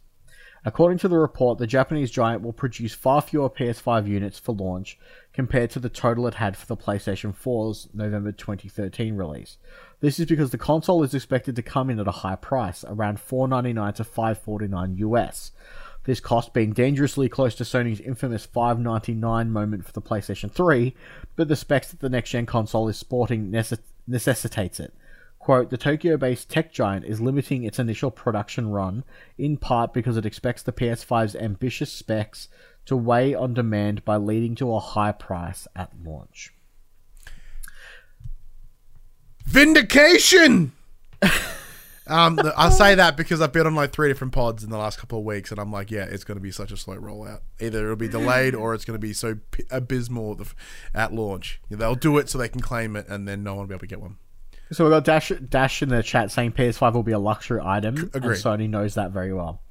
According 0.64 0.98
to 0.98 1.08
the 1.08 1.18
report, 1.18 1.58
the 1.58 1.68
Japanese 1.68 2.10
giant 2.10 2.42
will 2.42 2.52
produce 2.52 2.94
far 2.94 3.22
fewer 3.22 3.48
PS5 3.48 4.08
units 4.08 4.40
for 4.40 4.56
launch 4.56 4.98
compared 5.32 5.70
to 5.70 5.78
the 5.78 5.88
total 5.88 6.26
it 6.26 6.34
had 6.34 6.56
for 6.56 6.66
the 6.66 6.76
PlayStation 6.76 7.32
4's 7.32 7.88
November 7.94 8.32
2013 8.32 9.14
release. 9.14 9.56
This 10.00 10.18
is 10.18 10.26
because 10.26 10.50
the 10.50 10.58
console 10.58 11.04
is 11.04 11.14
expected 11.14 11.54
to 11.54 11.62
come 11.62 11.90
in 11.90 12.00
at 12.00 12.08
a 12.08 12.10
high 12.10 12.34
price, 12.34 12.84
around 12.88 13.20
499 13.20 13.92
to 13.94 14.04
549 14.04 14.96
US. 14.96 15.52
This 16.08 16.20
cost 16.20 16.54
being 16.54 16.72
dangerously 16.72 17.28
close 17.28 17.54
to 17.56 17.64
Sony's 17.64 18.00
infamous 18.00 18.46
599 18.46 19.50
moment 19.50 19.84
for 19.84 19.92
the 19.92 20.00
PlayStation 20.00 20.50
3, 20.50 20.94
but 21.36 21.48
the 21.48 21.54
specs 21.54 21.90
that 21.90 22.00
the 22.00 22.08
next 22.08 22.30
gen 22.30 22.46
console 22.46 22.88
is 22.88 22.96
sporting 22.96 23.50
necess- 23.50 23.82
necessitates 24.06 24.80
it. 24.80 24.94
Quote, 25.38 25.68
the 25.68 25.76
Tokyo 25.76 26.16
based 26.16 26.48
tech 26.48 26.72
giant 26.72 27.04
is 27.04 27.20
limiting 27.20 27.62
its 27.62 27.78
initial 27.78 28.10
production 28.10 28.70
run, 28.70 29.04
in 29.36 29.58
part 29.58 29.92
because 29.92 30.16
it 30.16 30.24
expects 30.24 30.62
the 30.62 30.72
PS5's 30.72 31.36
ambitious 31.36 31.92
specs 31.92 32.48
to 32.86 32.96
weigh 32.96 33.34
on 33.34 33.52
demand 33.52 34.02
by 34.06 34.16
leading 34.16 34.54
to 34.54 34.74
a 34.74 34.80
high 34.80 35.12
price 35.12 35.68
at 35.76 35.92
launch. 36.02 36.54
Vindication! 39.44 40.72
um, 42.08 42.40
I 42.56 42.70
say 42.70 42.94
that 42.94 43.16
because 43.16 43.40
I've 43.40 43.52
been 43.52 43.66
on 43.66 43.74
like 43.74 43.92
three 43.92 44.08
different 44.08 44.32
pods 44.32 44.64
in 44.64 44.70
the 44.70 44.78
last 44.78 44.98
couple 44.98 45.18
of 45.18 45.24
weeks, 45.24 45.50
and 45.50 45.60
I'm 45.60 45.72
like, 45.72 45.90
yeah, 45.90 46.04
it's 46.04 46.24
going 46.24 46.36
to 46.36 46.42
be 46.42 46.50
such 46.50 46.72
a 46.72 46.76
slow 46.76 46.96
rollout. 46.96 47.40
Either 47.60 47.84
it'll 47.84 47.96
be 47.96 48.08
delayed 48.08 48.54
or 48.54 48.74
it's 48.74 48.84
going 48.84 48.98
to 48.98 49.06
be 49.06 49.12
so 49.12 49.38
p- 49.50 49.64
abysmal 49.70 50.32
at, 50.32 50.38
the, 50.38 50.52
at 50.94 51.12
launch. 51.12 51.60
They'll 51.70 51.94
do 51.94 52.18
it 52.18 52.28
so 52.28 52.38
they 52.38 52.48
can 52.48 52.60
claim 52.60 52.96
it, 52.96 53.06
and 53.08 53.28
then 53.28 53.42
no 53.42 53.54
one 53.54 53.62
will 53.62 53.68
be 53.68 53.74
able 53.74 53.80
to 53.80 53.86
get 53.86 54.00
one. 54.00 54.16
So 54.72 54.84
we've 54.84 54.92
got 54.92 55.04
Dash, 55.04 55.32
Dash 55.48 55.82
in 55.82 55.88
the 55.88 56.02
chat 56.02 56.30
saying 56.30 56.52
PS5 56.52 56.92
will 56.92 57.02
be 57.02 57.12
a 57.12 57.18
luxury 57.18 57.60
item, 57.62 58.10
and 58.14 58.24
Sony 58.24 58.68
knows 58.68 58.94
that 58.94 59.12
very 59.12 59.32
well. 59.32 59.62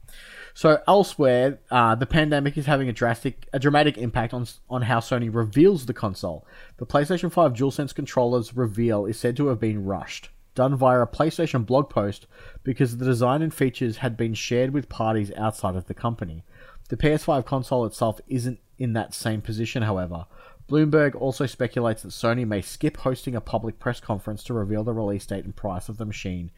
So 0.58 0.82
elsewhere, 0.88 1.60
uh, 1.70 1.94
the 1.94 2.08
pandemic 2.08 2.58
is 2.58 2.66
having 2.66 2.90
a 2.90 2.92
drastic, 2.94 3.48
a 3.54 3.60
dramatic 3.60 3.96
impact 3.96 4.34
on 4.34 4.48
on 4.72 4.82
how 4.82 5.00
Sony 5.00 5.30
reveals 5.32 5.86
the 5.86 5.94
console. 5.94 6.48
The 6.78 6.86
PlayStation 6.88 7.32
5 7.32 7.54
DualSense 7.54 7.94
controller's 7.94 8.56
reveal 8.56 9.06
is 9.06 9.20
said 9.20 9.38
to 9.38 9.48
have 9.50 9.60
been 9.60 9.86
rushed, 9.86 10.30
done 10.58 10.76
via 10.76 11.02
a 11.02 11.08
PlayStation 11.08 11.64
blog 11.64 11.88
post 11.88 12.26
because 12.64 12.98
the 12.98 13.06
design 13.06 13.44
and 13.44 13.54
features 13.54 13.98
had 13.98 14.18
been 14.18 14.34
shared 14.34 14.72
with 14.72 14.90
parties 14.90 15.32
outside 15.38 15.76
of 15.76 15.86
the 15.86 15.94
company. 15.94 16.44
The 16.90 16.98
PS5 16.98 17.46
console 17.46 17.86
itself 17.86 18.20
isn't 18.28 18.60
in 18.80 18.94
that 18.94 19.14
same 19.14 19.42
position, 19.42 19.84
however. 19.84 20.26
Bloomberg 20.68 21.14
also 21.14 21.46
speculates 21.46 22.02
that 22.02 22.10
Sony 22.10 22.46
may 22.46 22.62
skip 22.62 22.98
hosting 22.98 23.36
a 23.36 23.42
public 23.42 23.78
press 23.78 24.00
conference 24.00 24.44
to 24.46 24.54
reveal 24.56 24.84
the 24.84 24.94
release 24.94 25.28
date 25.28 25.46
and 25.46 25.56
price 25.56 25.90
of 25.90 25.98
the 25.98 26.06
machine 26.06 26.50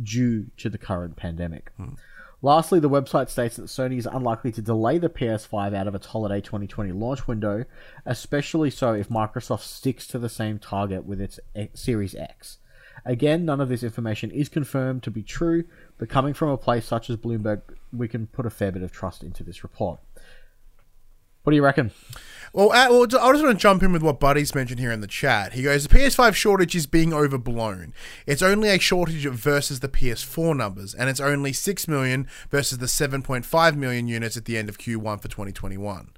due 0.00 0.46
to 0.56 0.70
the 0.70 0.78
current 0.78 1.16
pandemic. 1.16 1.72
Hmm. 1.76 1.94
Lastly, 2.40 2.78
the 2.78 2.88
website 2.88 3.28
states 3.28 3.56
that 3.56 3.64
Sony 3.64 3.98
is 3.98 4.06
unlikely 4.06 4.52
to 4.52 4.62
delay 4.62 4.98
the 4.98 5.08
PS5 5.08 5.74
out 5.74 5.88
of 5.88 5.96
its 5.96 6.06
holiday 6.06 6.40
2020 6.40 6.92
launch 6.92 7.26
window, 7.26 7.64
especially 8.06 8.70
so 8.70 8.92
if 8.92 9.08
Microsoft 9.08 9.62
sticks 9.62 10.06
to 10.06 10.20
the 10.20 10.28
same 10.28 10.60
target 10.60 11.04
with 11.04 11.20
its 11.20 11.40
Series 11.74 12.14
X. 12.14 12.58
Again, 13.04 13.44
none 13.44 13.60
of 13.60 13.68
this 13.68 13.82
information 13.82 14.30
is 14.30 14.48
confirmed 14.48 15.02
to 15.04 15.10
be 15.10 15.22
true, 15.22 15.64
but 15.98 16.08
coming 16.08 16.34
from 16.34 16.50
a 16.50 16.56
place 16.56 16.86
such 16.86 17.10
as 17.10 17.16
Bloomberg, 17.16 17.62
we 17.92 18.08
can 18.08 18.26
put 18.26 18.46
a 18.46 18.50
fair 18.50 18.72
bit 18.72 18.82
of 18.82 18.92
trust 18.92 19.22
into 19.22 19.42
this 19.42 19.62
report. 19.62 20.00
What 21.48 21.52
do 21.52 21.56
you 21.56 21.64
reckon? 21.64 21.92
Well, 22.52 22.72
uh, 22.72 22.88
well, 22.90 23.04
I 23.04 23.06
just 23.06 23.22
want 23.22 23.40
to 23.40 23.54
jump 23.54 23.82
in 23.82 23.90
with 23.90 24.02
what 24.02 24.20
Buddy's 24.20 24.54
mentioned 24.54 24.80
here 24.80 24.92
in 24.92 25.00
the 25.00 25.06
chat. 25.06 25.54
He 25.54 25.62
goes, 25.62 25.86
the 25.86 25.94
PS5 25.94 26.34
shortage 26.34 26.74
is 26.74 26.86
being 26.86 27.14
overblown. 27.14 27.94
It's 28.26 28.42
only 28.42 28.68
a 28.68 28.78
shortage 28.78 29.24
versus 29.24 29.80
the 29.80 29.88
PS4 29.88 30.54
numbers, 30.54 30.94
and 30.94 31.08
it's 31.08 31.20
only 31.20 31.54
6 31.54 31.88
million 31.88 32.26
versus 32.50 32.78
the 32.78 32.86
7.5 32.86 33.76
million 33.76 34.08
units 34.08 34.36
at 34.36 34.44
the 34.44 34.58
end 34.58 34.68
of 34.68 34.76
Q1 34.76 35.22
for 35.22 35.28
2021. 35.28 36.10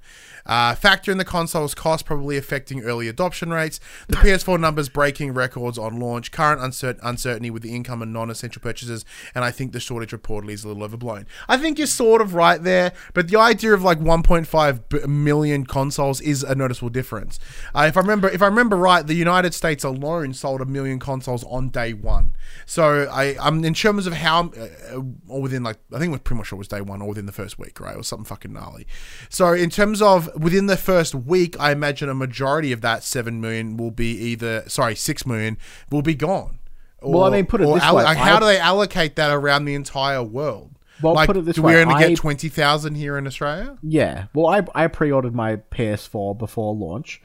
Uh, 0.45 0.73
factor 0.75 1.11
in 1.11 1.17
the 1.17 1.25
console's 1.25 1.75
cost 1.75 2.05
probably 2.05 2.37
affecting 2.37 2.81
early 2.81 3.07
adoption 3.07 3.51
rates, 3.51 3.79
the 4.07 4.17
PS4 4.17 4.59
numbers 4.59 4.89
breaking 4.89 5.33
records 5.33 5.77
on 5.77 5.99
launch, 5.99 6.31
current 6.31 6.59
uncer- 6.59 6.99
uncertainty 7.03 7.49
with 7.49 7.61
the 7.61 7.75
income 7.75 8.01
and 8.01 8.11
non-essential 8.11 8.61
purchases, 8.61 9.05
and 9.35 9.45
I 9.45 9.51
think 9.51 9.71
the 9.71 9.79
shortage 9.79 10.11
reportedly 10.11 10.51
is 10.51 10.63
a 10.63 10.67
little 10.67 10.83
overblown. 10.83 11.27
I 11.47 11.57
think 11.57 11.77
you're 11.77 11.87
sort 11.87 12.21
of 12.21 12.33
right 12.33 12.61
there, 12.61 12.93
but 13.13 13.27
the 13.27 13.37
idea 13.37 13.73
of 13.73 13.83
like 13.83 13.99
1.5 13.99 14.81
b- 14.89 14.99
million 15.23 15.65
consoles 15.65 16.21
is 16.21 16.43
a 16.43 16.55
noticeable 16.55 16.89
difference. 16.89 17.39
Uh, 17.75 17.85
if 17.87 17.97
I 17.97 17.99
remember, 18.01 18.29
if 18.29 18.41
I 18.41 18.45
remember 18.47 18.75
right, 18.75 19.05
the 19.05 19.13
United 19.13 19.53
States 19.53 19.83
alone 19.83 20.33
sold 20.33 20.61
a 20.61 20.65
million 20.65 20.99
consoles 20.99 21.43
on 21.45 21.69
day 21.69 21.93
one. 21.93 22.33
So 22.65 23.07
I, 23.11 23.35
I'm 23.41 23.63
in 23.63 23.73
terms 23.73 24.07
of 24.07 24.13
how, 24.13 24.49
uh, 24.49 25.01
or 25.27 25.41
within 25.41 25.63
like 25.63 25.77
I 25.93 25.99
think 25.99 26.09
it 26.09 26.11
was 26.11 26.21
pretty 26.21 26.37
much 26.39 26.47
sure 26.47 26.57
it 26.57 26.59
was 26.59 26.67
day 26.67 26.81
one 26.81 27.01
or 27.01 27.07
within 27.09 27.25
the 27.25 27.31
first 27.31 27.57
week, 27.59 27.79
right, 27.79 27.95
or 27.95 28.03
something 28.03 28.25
fucking 28.25 28.53
gnarly. 28.53 28.85
So 29.29 29.53
in 29.53 29.69
terms 29.69 30.01
of 30.01 30.29
within 30.39 30.65
the 30.67 30.77
first 30.77 31.13
week, 31.15 31.55
I 31.59 31.71
imagine 31.71 32.09
a 32.09 32.13
majority 32.15 32.71
of 32.71 32.81
that 32.81 33.03
seven 33.03 33.39
million 33.41 33.77
will 33.77 33.91
be 33.91 34.11
either 34.17 34.63
sorry 34.67 34.95
six 34.95 35.25
million 35.25 35.57
will 35.89 36.01
be 36.01 36.15
gone. 36.15 36.59
Or, 37.01 37.13
Well, 37.13 37.23
I 37.23 37.29
mean, 37.31 37.47
put 37.47 37.61
it 37.61 37.65
this 37.65 37.81
way, 37.91 38.03
like, 38.03 38.17
how 38.17 38.35
I- 38.35 38.39
do 38.39 38.45
they 38.45 38.59
allocate 38.59 39.15
that 39.15 39.31
around 39.31 39.65
the 39.65 39.73
entire 39.73 40.21
world? 40.21 40.71
Well, 41.01 41.13
like, 41.13 41.27
put 41.27 41.37
it 41.37 41.45
this 41.45 41.55
do 41.55 41.61
way, 41.63 41.75
we 41.75 41.81
only 41.81 41.95
I- 41.95 42.09
get 42.09 42.17
twenty 42.17 42.49
thousand 42.49 42.95
here 42.95 43.17
in 43.17 43.27
Australia? 43.27 43.77
Yeah. 43.81 44.25
Well, 44.33 44.47
I, 44.47 44.83
I 44.83 44.87
pre 44.87 45.11
ordered 45.11 45.35
my 45.35 45.57
PS4 45.57 46.37
before 46.37 46.75
launch, 46.75 47.21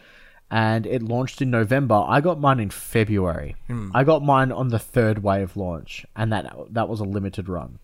and 0.51 0.87
it 0.87 1.03
launched 1.03 1.43
in 1.43 1.51
November. 1.51 2.05
I 2.07 2.21
got 2.21 2.41
mine 2.41 2.61
in 2.61 2.71
February. 2.71 3.57
Hmm. 3.67 3.91
I 3.95 4.05
got 4.05 4.23
mine 4.23 4.53
on 4.53 4.69
the 4.69 4.79
third 4.79 5.23
wave 5.23 5.57
launch, 5.57 6.07
and 6.15 6.33
that 6.33 6.53
that 6.71 6.89
was 6.89 7.01
a 7.01 7.05
limited 7.05 7.49
run. 7.49 7.79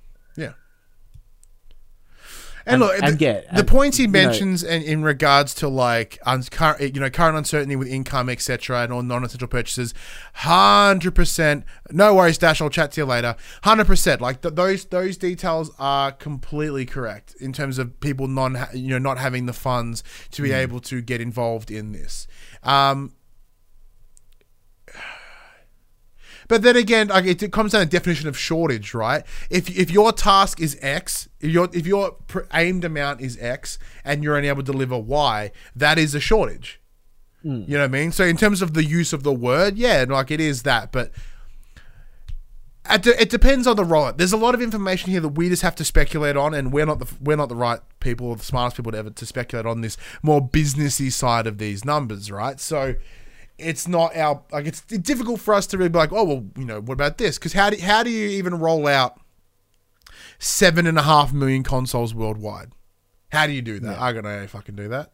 And, 2.67 2.81
look, 2.81 2.95
and 3.03 3.15
the, 3.15 3.17
get- 3.17 3.49
the 3.53 3.61
and, 3.61 3.69
points 3.69 3.97
he 3.97 4.07
know- 4.07 4.13
mentions 4.13 4.63
in, 4.63 4.83
in 4.83 5.03
regards 5.03 5.55
to 5.55 5.69
like 5.69 6.19
un- 6.25 6.43
current, 6.45 6.95
you 6.95 7.01
know, 7.01 7.11
current 7.11 7.37
uncertainty 7.37 7.77
with 7.77 7.89
income, 7.89 8.29
etc., 8.29 8.83
and 8.83 8.93
all 8.93 9.03
non-essential 9.03 9.49
purchases, 9.49 9.95
hundred 10.35 11.15
percent. 11.15 11.65
No 11.91 12.15
worries, 12.15 12.39
Dash. 12.39 12.61
I'll 12.61 12.71
chat 12.71 12.93
to 12.93 13.01
you 13.01 13.05
later. 13.05 13.37
Hundred 13.65 13.87
percent. 13.87 14.21
Like 14.21 14.43
th- 14.43 14.55
those 14.55 14.85
those 14.87 15.17
details 15.17 15.71
are 15.79 16.13
completely 16.13 16.87
correct 16.87 17.35
in 17.41 17.53
terms 17.53 17.79
of 17.79 17.99
people 18.01 18.29
non, 18.29 18.57
you 18.75 18.91
know, 18.91 18.99
not 18.99 19.19
having 19.19 19.47
the 19.47 19.53
funds 19.53 20.03
to 20.33 20.43
Mm. 20.43 20.45
be 20.45 20.53
able 20.53 20.81
to 20.81 21.01
get 21.03 21.21
involved 21.21 21.71
in 21.71 21.93
this. 21.93 22.27
Um, 22.63 23.13
But 26.49 26.63
then 26.63 26.77
again, 26.77 27.09
like 27.09 27.25
it, 27.25 27.43
it 27.43 27.53
comes 27.53 27.73
down 27.73 27.83
to 27.83 27.87
definition 27.87 28.29
of 28.29 28.39
shortage, 28.39 28.95
right? 28.95 29.25
If 29.51 29.69
if 29.77 29.91
your 29.91 30.13
task 30.13 30.61
is 30.61 30.77
X, 30.81 31.29
if 31.41 31.51
your 31.51 31.69
if 31.73 31.87
your 31.87 32.17
aimed 32.53 32.85
amount 32.85 33.21
is 33.21 33.39
X, 33.41 33.79
and 34.05 34.23
you're 34.23 34.37
only 34.37 34.49
able 34.49 34.63
to 34.63 34.73
deliver 34.73 34.99
Y, 34.99 35.51
that 35.77 35.99
is 35.99 36.15
a 36.15 36.21
shortage. 36.21 36.81
Hmm. 37.43 37.63
You 37.67 37.75
know 37.75 37.81
what 37.81 37.85
I 37.85 37.89
mean? 37.89 38.13
So 38.13 38.25
in 38.25 38.37
terms 38.37 38.63
of 38.63 38.75
the 38.75 38.85
use 38.85 39.13
of 39.13 39.23
the 39.23 39.33
word, 39.33 39.77
yeah, 39.77 40.05
like 40.09 40.31
it 40.31 40.41
is 40.41 40.63
that, 40.63 40.93
but. 40.93 41.11
It, 42.91 43.31
depends 43.31 43.69
on 43.69 43.77
the 43.77 43.85
rollout. 43.85 44.19
There's 44.19 44.33
a 44.33 44.37
lot 44.37 44.57
of 44.57 44.61
information 44.61 45.13
here 45.13 45.21
that 45.21 45.29
we 45.29 45.49
just 45.49 45.63
have 45.63 45.77
to 45.77 45.85
speculate 45.85 46.37
on, 46.37 46.53
and 46.53 46.73
we're 46.73 46.85
not 46.85 46.99
the 46.99 47.07
we're 47.21 47.37
not 47.37 47.49
the 47.49 47.55
right 47.55 47.79
people 48.01 48.27
or 48.27 48.37
the 48.37 48.43
smartest 48.43 48.77
people 48.77 48.91
to 48.91 48.99
ever 48.99 49.11
to 49.11 49.25
speculate 49.25 49.67
on 49.67 49.83
this 49.83 49.97
more 50.21 50.47
businessy 50.47 51.11
side 51.11 51.47
of 51.47 51.59
these 51.59 51.85
numbers, 51.85 52.29
right? 52.33 52.59
So 52.59 52.97
it's 53.59 53.87
not 53.87 54.17
our 54.17 54.43
like 54.51 54.67
it's 54.67 54.81
difficult 54.81 55.41
for 55.41 55.55
us 55.55 55.67
to 55.69 55.79
really 55.79 55.91
be 55.91 55.99
like, 55.99 56.13
oh 56.13 56.25
well, 56.25 56.45
you 56.57 56.65
know, 56.65 56.81
what 56.81 56.95
about 56.95 57.19
this? 57.19 57.39
Because 57.39 57.53
how 57.53 57.71
do 57.71 57.77
how 57.79 58.03
do 58.03 58.11
you 58.11 58.29
even 58.29 58.59
roll 58.59 58.87
out 58.87 59.21
seven 60.39 60.87
and 60.87 60.99
a 60.99 61.03
half 61.03 61.33
million 61.33 61.63
consoles 61.63 62.15
worldwide? 62.15 62.73
How 63.31 63.47
do 63.47 63.53
you 63.53 63.63
do 63.63 63.81
that? 63.81 63.99
I 63.99 64.13
don't 64.13 64.25
know 64.25 64.35
how 64.35 64.43
you 64.43 64.49
fucking 64.49 64.77
do 64.77 64.89
that. 64.89 65.11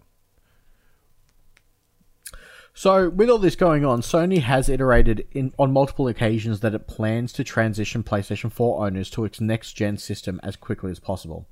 So, 2.78 3.09
with 3.09 3.28
all 3.28 3.39
this 3.39 3.56
going 3.56 3.85
on, 3.85 4.02
Sony 4.02 4.40
has 4.40 4.69
iterated 4.69 5.27
in, 5.32 5.52
on 5.59 5.73
multiple 5.73 6.06
occasions 6.06 6.60
that 6.60 6.77
it 6.77 6.86
plans 6.86 7.32
to 7.32 7.43
transition 7.43 8.05
PlayStation 8.05 8.52
4 8.52 8.86
owners 8.86 9.10
to 9.10 9.24
its 9.24 9.40
next 9.40 9.73
gen 9.73 9.98
system 9.98 10.39
as 10.44 10.55
quickly 10.55 10.93
as 10.93 11.01
possible. 11.01 11.48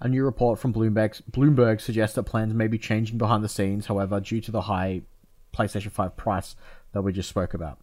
A 0.00 0.08
new 0.08 0.22
report 0.22 0.58
from 0.58 0.74
Bloomberg, 0.74 1.22
Bloomberg 1.30 1.80
suggests 1.80 2.14
that 2.16 2.24
plans 2.24 2.52
may 2.52 2.66
be 2.66 2.76
changing 2.76 3.16
behind 3.16 3.42
the 3.42 3.48
scenes, 3.48 3.86
however, 3.86 4.20
due 4.20 4.42
to 4.42 4.50
the 4.50 4.60
high 4.60 5.00
PlayStation 5.56 5.90
5 5.90 6.16
price 6.16 6.56
that 6.92 7.02
we 7.02 7.12
just 7.12 7.28
spoke 7.28 7.54
about. 7.54 7.78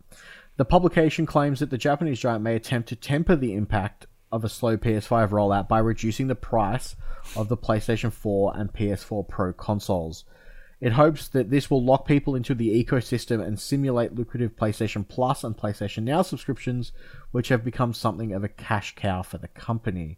The 0.58 0.66
publication 0.66 1.26
claims 1.26 1.60
that 1.60 1.72
the 1.72 1.78
Japanese 1.78 2.20
giant 2.20 2.44
may 2.44 2.56
attempt 2.56 2.90
to 2.90 2.96
temper 2.96 3.36
the 3.36 3.54
impact 3.54 4.06
of 4.32 4.44
a 4.44 4.50
slow 4.50 4.78
PS5 4.78 5.30
rollout 5.30 5.68
by 5.68 5.80
reducing 5.80 6.28
the 6.28 6.36
price 6.36 6.96
of 7.36 7.50
the 7.50 7.58
PlayStation 7.58 8.12
4 8.12 8.54
and 8.56 8.74
PS4 8.74 9.28
Pro 9.28 9.54
consoles. 9.54 10.26
It 10.82 10.94
hopes 10.94 11.28
that 11.30 11.50
this 11.50 11.70
will 11.70 11.84
lock 11.84 12.06
people 12.06 12.36
into 12.36 12.54
the 12.54 12.84
ecosystem 12.84 13.42
and 13.42 13.60
simulate 13.60 14.16
lucrative 14.16 14.56
PlayStation 14.56 15.08
Plus 15.08 15.44
and 15.44 15.56
PlayStation 15.56 16.04
Now 16.04 16.24
subscriptions, 16.24 16.92
which 17.32 17.48
have 17.50 17.64
become 17.64 17.94
something 17.94 18.34
of 18.34 18.44
a 18.44 18.50
cash 18.50 18.94
cow 18.96 19.22
for 19.22 19.38
the 19.38 19.48
company. 19.48 20.18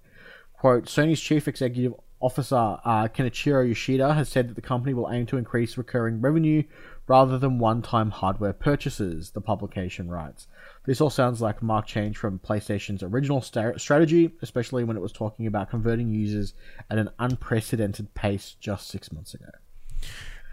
Quote 0.53 0.85
Sony's 0.85 1.21
chief 1.21 1.47
executive 1.47 1.93
officer, 2.19 2.55
uh, 2.55 3.07
Kenichiro 3.09 3.67
Yoshida, 3.67 4.13
has 4.15 4.29
said 4.29 4.49
that 4.49 4.55
the 4.55 4.61
company 4.61 4.93
will 4.93 5.11
aim 5.11 5.25
to 5.27 5.37
increase 5.37 5.77
recurring 5.77 6.21
revenue 6.21 6.63
rather 7.07 7.37
than 7.37 7.59
one 7.59 7.81
time 7.81 8.11
hardware 8.11 8.53
purchases, 8.53 9.31
the 9.31 9.41
publication 9.41 10.09
writes. 10.09 10.47
This 10.85 11.01
all 11.01 11.09
sounds 11.09 11.41
like 11.41 11.61
a 11.61 11.65
marked 11.65 11.89
change 11.89 12.17
from 12.17 12.39
PlayStation's 12.39 13.03
original 13.03 13.41
sta- 13.41 13.77
strategy, 13.77 14.31
especially 14.41 14.83
when 14.83 14.97
it 14.97 15.01
was 15.01 15.11
talking 15.11 15.47
about 15.47 15.69
converting 15.69 16.09
users 16.09 16.53
at 16.89 16.97
an 16.97 17.09
unprecedented 17.19 18.13
pace 18.13 18.55
just 18.59 18.87
six 18.87 19.11
months 19.11 19.33
ago. 19.33 19.49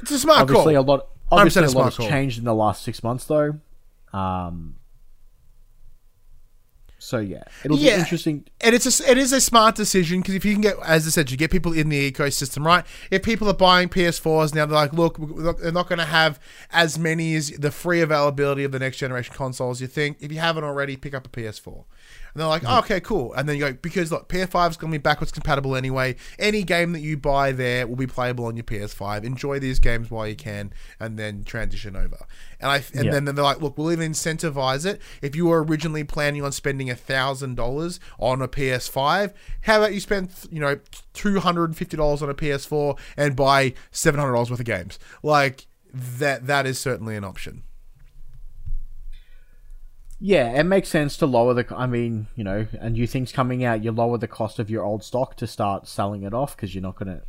It's 0.01 0.11
a 0.11 0.19
smart 0.19 0.41
obviously, 0.41 0.74
call. 0.74 0.83
a 0.83 0.87
lot, 0.87 1.01
100% 1.01 1.09
obviously 1.33 1.62
a 1.62 1.66
a 1.66 1.70
lot 1.70 1.85
has 1.85 1.97
call. 1.97 2.09
changed 2.09 2.39
in 2.39 2.45
the 2.45 2.55
last 2.55 2.83
six 2.83 3.03
months, 3.03 3.24
though. 3.24 3.59
Um, 4.12 4.77
so 7.03 7.19
yeah, 7.19 7.43
it'll 7.65 7.77
Yeah. 7.77 7.97
be 7.97 8.01
interesting. 8.01 8.45
And 8.61 8.74
it's 8.77 9.01
a, 9.01 9.11
it 9.11 9.19
is 9.19 9.33
a 9.33 9.41
smart 9.41 9.74
decision 9.74 10.20
because 10.20 10.35
if 10.37 10.45
you 10.45 10.53
can 10.53 10.61
get, 10.62 10.77
as 10.87 11.07
I 11.07 11.11
said, 11.11 11.31
you 11.33 11.37
get 11.37 11.51
people 11.51 11.73
in 11.73 11.89
the 11.89 12.11
ecosystem, 12.12 12.65
right? 12.65 12.85
If 13.11 13.23
people 13.23 13.49
are 13.49 13.55
buying 13.55 13.89
PS4s 13.89 14.55
now, 14.55 14.66
they're 14.66 14.74
like, 14.77 14.93
look, 14.93 15.19
they're 15.61 15.73
not 15.73 15.89
going 15.89 15.99
to 15.99 16.05
have 16.05 16.39
as 16.70 16.99
many 16.99 17.35
as 17.35 17.51
the 17.51 17.73
free 17.73 18.01
availability 18.01 18.62
of 18.62 18.70
the 18.70 18.79
next 18.79 18.99
generation 18.99 19.35
consoles. 19.35 19.81
You 19.81 19.89
think 19.89 20.19
if 20.20 20.31
you 20.31 20.39
haven't 20.39 20.62
already, 20.65 20.97
pick 20.97 21.12
up 21.12 21.27
a 21.27 21.31
PS4. 21.31 21.85
And 22.34 22.40
they're 22.40 22.48
like, 22.48 22.62
oh, 22.66 22.78
okay, 22.78 22.98
cool. 23.00 23.34
And 23.34 23.46
then 23.48 23.56
you 23.56 23.62
go, 23.66 23.72
because 23.74 24.10
look, 24.10 24.28
PS5 24.28 24.70
is 24.70 24.76
going 24.78 24.90
to 24.90 24.98
be 24.98 25.02
backwards 25.02 25.30
compatible 25.32 25.76
anyway. 25.76 26.16
Any 26.38 26.62
game 26.62 26.92
that 26.92 27.00
you 27.00 27.16
buy 27.18 27.52
there 27.52 27.86
will 27.86 27.96
be 27.96 28.06
playable 28.06 28.46
on 28.46 28.56
your 28.56 28.64
PS5. 28.64 29.24
Enjoy 29.24 29.59
these 29.59 29.78
games 29.78 30.10
while 30.10 30.26
you 30.26 30.34
can, 30.36 30.72
and 30.98 31.18
then 31.18 31.44
transition 31.44 31.94
over. 31.94 32.16
And 32.59 32.70
I 32.70 32.76
and 32.94 33.04
Yeah. 33.06 33.10
then 33.12 33.24
they're 33.26 33.34
like, 33.44 33.60
look, 33.60 33.76
we'll 33.76 33.92
even 33.92 34.12
incentivize 34.12 34.86
it. 34.86 35.00
If 35.20 35.36
you 35.36 35.46
were 35.46 35.62
originally 35.62 36.04
planning 36.04 36.42
on 36.42 36.52
spending 36.52 36.88
a 36.88 36.94
thousand 36.94 37.56
dollars 37.56 38.00
on 38.18 38.40
a 38.40 38.48
PS5, 38.48 39.32
how 39.62 39.78
about 39.78 39.92
you 39.92 40.00
spend 40.00 40.30
you 40.50 40.60
know 40.60 40.78
two 41.12 41.40
hundred 41.40 41.64
and 41.66 41.76
fifty 41.76 41.96
dollars 41.96 42.22
on 42.22 42.30
a 42.30 42.34
PS4 42.34 42.98
and 43.16 43.36
buy 43.36 43.74
seven 43.90 44.18
hundred 44.20 44.32
dollars 44.32 44.50
worth 44.50 44.60
of 44.60 44.66
games? 44.66 44.98
Like 45.22 45.66
that. 45.92 46.46
That 46.46 46.66
is 46.66 46.78
certainly 46.78 47.16
an 47.16 47.24
option. 47.24 47.64
Yeah, 50.24 50.53
it 50.53 50.62
makes 50.62 50.89
sense 50.89 51.16
to 51.16 51.27
lower 51.27 51.53
the. 51.53 51.66
I 51.77 51.86
mean, 51.86 52.28
you 52.36 52.44
know, 52.44 52.69
and 52.81 52.94
new 52.94 53.09
things 53.09 53.32
coming 53.32 53.65
out, 53.65 53.82
you 53.82 53.90
lower 53.90 54.19
the 54.19 54.28
cost 54.28 54.61
of 54.61 54.70
your 54.70 54.85
old 54.85 55.03
stock 55.03 55.36
to 55.39 55.49
start 55.49 55.89
selling 55.89 56.23
it 56.23 56.32
off 56.32 56.55
because 56.55 56.77
you're 56.77 56.82
not 56.82 56.94
gonna, 56.94 57.23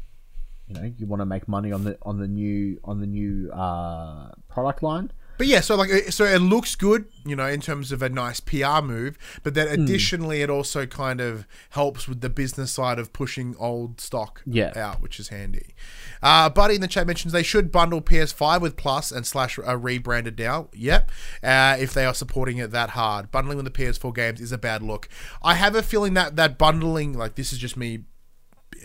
you 0.67 0.75
know, 0.75 0.93
you 0.95 1.07
want 1.07 1.19
to 1.19 1.25
make 1.25 1.47
money 1.47 1.71
on 1.71 1.85
the 1.85 1.97
on 2.03 2.19
the 2.19 2.27
new 2.27 2.79
on 2.83 2.99
the 2.99 3.07
new 3.07 3.49
uh, 3.51 4.29
product 4.47 4.83
line. 4.83 5.11
But 5.37 5.47
yeah, 5.47 5.61
so 5.61 5.75
like, 5.75 5.89
it- 5.89 6.13
so 6.13 6.25
it 6.25 6.39
looks 6.39 6.75
good, 6.75 7.05
you 7.25 7.35
know, 7.35 7.47
in 7.47 7.59
terms 7.59 7.91
of 7.91 8.01
a 8.01 8.09
nice 8.09 8.39
PR 8.39 8.81
move. 8.81 9.17
But 9.41 9.53
then 9.55 9.67
Hmm. 9.67 9.83
additionally, 9.83 10.41
it 10.41 10.49
also 10.49 10.85
kind 10.85 11.19
of 11.19 11.45
helps 11.71 12.07
with 12.07 12.21
the 12.21 12.29
business 12.29 12.71
side 12.71 12.99
of 12.99 13.11
pushing 13.13 13.55
old 13.57 13.99
stock 13.99 14.41
Yeah. 14.45 14.71
out, 14.75 15.01
which 15.01 15.19
is 15.19 15.29
handy. 15.29 15.73
Uh, 16.21 16.49
Buddy 16.49 16.75
in 16.75 16.81
the 16.81 16.87
chat 16.87 17.07
mentions 17.07 17.33
they 17.33 17.43
should 17.43 17.71
bundle 17.71 17.99
PS5 18.01 18.61
with 18.61 18.77
Plus 18.77 19.11
and 19.11 19.25
slash 19.25 19.57
a 19.65 19.77
rebranded 19.77 20.37
now. 20.37 20.69
Yep, 20.73 21.11
uh, 21.43 21.77
if 21.79 21.93
they 21.93 22.05
are 22.05 22.13
supporting 22.13 22.57
it 22.57 22.71
that 22.71 22.91
hard, 22.91 23.31
bundling 23.31 23.57
with 23.57 23.65
the 23.65 23.71
PS4 23.71 24.13
games 24.13 24.39
is 24.39 24.51
a 24.51 24.57
bad 24.57 24.81
look. 24.83 25.09
I 25.41 25.55
have 25.55 25.75
a 25.75 25.81
feeling 25.83 26.13
that 26.13 26.35
that 26.35 26.57
bundling, 26.57 27.13
like 27.17 27.35
this 27.35 27.51
is 27.51 27.59
just 27.59 27.75
me 27.75 28.03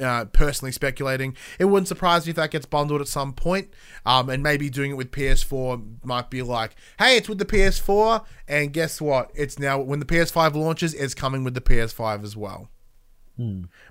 uh, 0.00 0.26
personally 0.26 0.72
speculating. 0.72 1.36
It 1.58 1.66
wouldn't 1.66 1.88
surprise 1.88 2.26
me 2.26 2.30
if 2.30 2.36
that 2.36 2.50
gets 2.50 2.66
bundled 2.66 3.00
at 3.00 3.08
some 3.08 3.32
point. 3.32 3.68
Um, 4.06 4.28
and 4.28 4.42
maybe 4.42 4.70
doing 4.70 4.92
it 4.92 4.96
with 4.96 5.10
PS4 5.10 6.04
might 6.04 6.30
be 6.30 6.42
like, 6.42 6.76
hey, 6.98 7.16
it's 7.16 7.28
with 7.28 7.38
the 7.38 7.44
PS4, 7.44 8.24
and 8.46 8.72
guess 8.72 9.00
what? 9.00 9.30
It's 9.34 9.58
now 9.58 9.80
when 9.80 9.98
the 10.00 10.06
PS5 10.06 10.54
launches, 10.54 10.94
it's 10.94 11.14
coming 11.14 11.44
with 11.44 11.54
the 11.54 11.60
PS5 11.60 12.24
as 12.24 12.36
well. 12.36 12.70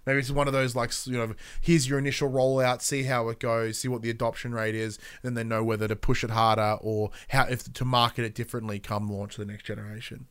Maybe 0.06 0.20
it's 0.20 0.30
one 0.30 0.48
of 0.48 0.54
those 0.54 0.76
like 0.76 0.92
you 1.06 1.18
know, 1.18 1.34
here's 1.62 1.88
your 1.88 1.98
initial 1.98 2.30
rollout, 2.30 2.82
see 2.82 3.04
how 3.04 3.30
it 3.30 3.40
goes, 3.40 3.80
see 3.80 3.88
what 3.88 4.02
the 4.02 4.10
adoption 4.10 4.54
rate 4.54 4.76
is, 4.76 5.00
then 5.24 5.36
they 5.36 5.44
know 5.44 5.64
whether 5.64 5.88
to 5.88 5.96
push 5.96 6.24
it 6.24 6.32
harder 6.32 6.78
or 6.82 7.12
how 7.30 7.46
if 7.46 7.72
to 7.74 7.86
market 7.86 8.26
it 8.26 8.36
differently 8.36 8.78
come 8.80 9.08
launch 9.08 9.38
the 9.38 9.46
next 9.46 9.64
generation. 9.66 10.28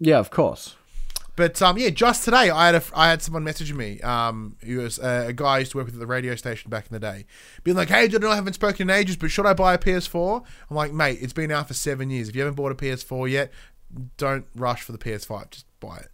Yeah, 0.00 0.18
of 0.18 0.30
course. 0.30 0.76
But 1.38 1.62
um, 1.62 1.78
yeah, 1.78 1.90
just 1.90 2.24
today 2.24 2.50
I 2.50 2.66
had 2.66 2.74
a, 2.74 2.82
I 2.96 3.10
had 3.10 3.22
someone 3.22 3.44
messaging 3.44 3.76
me. 3.76 4.00
Um, 4.00 4.56
he 4.60 4.74
was 4.74 4.98
uh, 4.98 5.26
a 5.28 5.32
guy 5.32 5.54
I 5.54 5.58
used 5.60 5.70
to 5.70 5.76
work 5.76 5.86
with 5.86 5.94
at 5.94 6.00
the 6.00 6.06
radio 6.06 6.34
station 6.34 6.68
back 6.68 6.86
in 6.88 6.92
the 6.92 6.98
day, 6.98 7.26
being 7.62 7.76
like, 7.76 7.90
"Hey, 7.90 8.08
dude, 8.08 8.24
I 8.24 8.34
haven't 8.34 8.54
spoken 8.54 8.90
in 8.90 8.96
ages, 8.96 9.16
but 9.16 9.30
should 9.30 9.46
I 9.46 9.54
buy 9.54 9.74
a 9.74 9.78
PS4?" 9.78 10.42
I'm 10.68 10.76
like, 10.76 10.92
"Mate, 10.92 11.18
it's 11.22 11.32
been 11.32 11.52
out 11.52 11.68
for 11.68 11.74
seven 11.74 12.10
years. 12.10 12.28
If 12.28 12.34
you 12.34 12.40
haven't 12.42 12.56
bought 12.56 12.72
a 12.72 12.74
PS4 12.74 13.30
yet, 13.30 13.52
don't 14.16 14.46
rush 14.56 14.82
for 14.82 14.90
the 14.90 14.98
PS5. 14.98 15.50
Just 15.52 15.66
buy 15.78 15.98
it. 15.98 16.08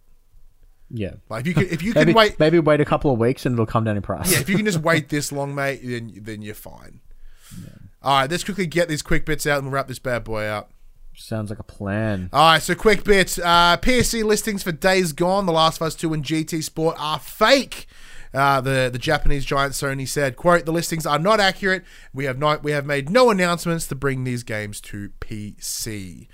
Yeah. 0.91 1.15
Like 1.27 1.41
if 1.41 1.47
you 1.47 1.53
can, 1.55 1.73
if 1.73 1.81
you 1.81 1.93
Maybe 1.95 2.13
can 2.13 2.17
wait, 2.17 2.39
maybe 2.39 2.59
wait 2.59 2.79
a 2.79 2.85
couple 2.85 3.11
of 3.11 3.17
weeks 3.17 3.47
and 3.47 3.53
it'll 3.53 3.65
come 3.65 3.83
down 3.83 3.97
in 3.97 4.03
price. 4.03 4.31
yeah, 4.31 4.41
if 4.41 4.47
you 4.47 4.55
can 4.55 4.65
just 4.67 4.81
wait 4.81 5.09
this 5.09 5.31
long, 5.31 5.55
mate, 5.55 5.79
then 5.83 6.19
then 6.21 6.43
you're 6.43 6.53
fine." 6.53 7.01
All 8.03 8.19
right, 8.19 8.29
let's 8.29 8.43
quickly 8.43 8.67
get 8.67 8.89
these 8.89 9.01
quick 9.01 9.25
bits 9.25 9.47
out 9.47 9.57
and 9.57 9.65
we'll 9.65 9.73
wrap 9.73 9.87
this 9.87 9.97
bad 9.97 10.23
boy 10.23 10.43
up. 10.43 10.69
Sounds 11.17 11.49
like 11.49 11.59
a 11.59 11.63
plan. 11.63 12.29
All 12.33 12.51
right, 12.51 12.61
so 12.61 12.75
quick 12.75 13.03
bit. 13.03 13.37
Uh, 13.39 13.77
PSC 13.77 14.23
listings 14.23 14.63
for 14.63 14.71
Days 14.71 15.13
Gone, 15.13 15.45
The 15.45 15.53
Last 15.53 15.81
of 15.81 15.87
Us 15.87 15.95
2, 15.95 16.13
and 16.13 16.23
GT 16.23 16.63
Sport 16.63 16.95
are 16.99 17.19
fake. 17.19 17.87
Uh, 18.35 18.59
the 18.59 18.89
the 18.91 18.99
Japanese 18.99 19.45
giant 19.45 19.71
Sony 19.73 20.05
said, 20.05 20.35
"quote 20.35 20.65
The 20.65 20.73
listings 20.73 21.05
are 21.05 21.17
not 21.17 21.39
accurate. 21.39 21.85
We 22.13 22.25
have 22.25 22.37
not 22.37 22.63
we 22.65 22.71
have 22.71 22.85
made 22.85 23.09
no 23.09 23.29
announcements 23.29 23.87
to 23.87 23.95
bring 23.95 24.25
these 24.25 24.43
games 24.43 24.81
to 24.81 25.09
PC." 25.21 26.27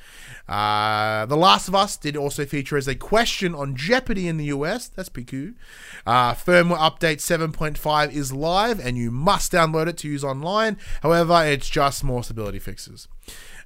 Uh, 0.50 1.28
the 1.28 1.38
Last 1.38 1.68
of 1.68 1.76
Us 1.76 1.98
did 1.98 2.18
also 2.18 2.44
feature 2.44 2.76
as 2.76 2.88
a 2.88 2.96
question 2.96 3.54
on 3.54 3.76
Jeopardy 3.76 4.28
in 4.28 4.38
the 4.38 4.46
US. 4.46 4.88
That's 4.88 5.10
cool. 5.10 5.52
Uh, 6.08 6.34
firmware 6.34 6.80
update 6.80 7.22
7.5 7.22 8.12
is 8.12 8.34
live, 8.34 8.80
and 8.80 8.98
you 8.98 9.12
must 9.12 9.52
download 9.52 9.88
it 9.88 9.98
to 9.98 10.08
use 10.08 10.24
online. 10.24 10.78
However, 11.04 11.46
it's 11.46 11.70
just 11.70 12.04
more 12.04 12.24
stability 12.24 12.60
fixes. 12.60 13.08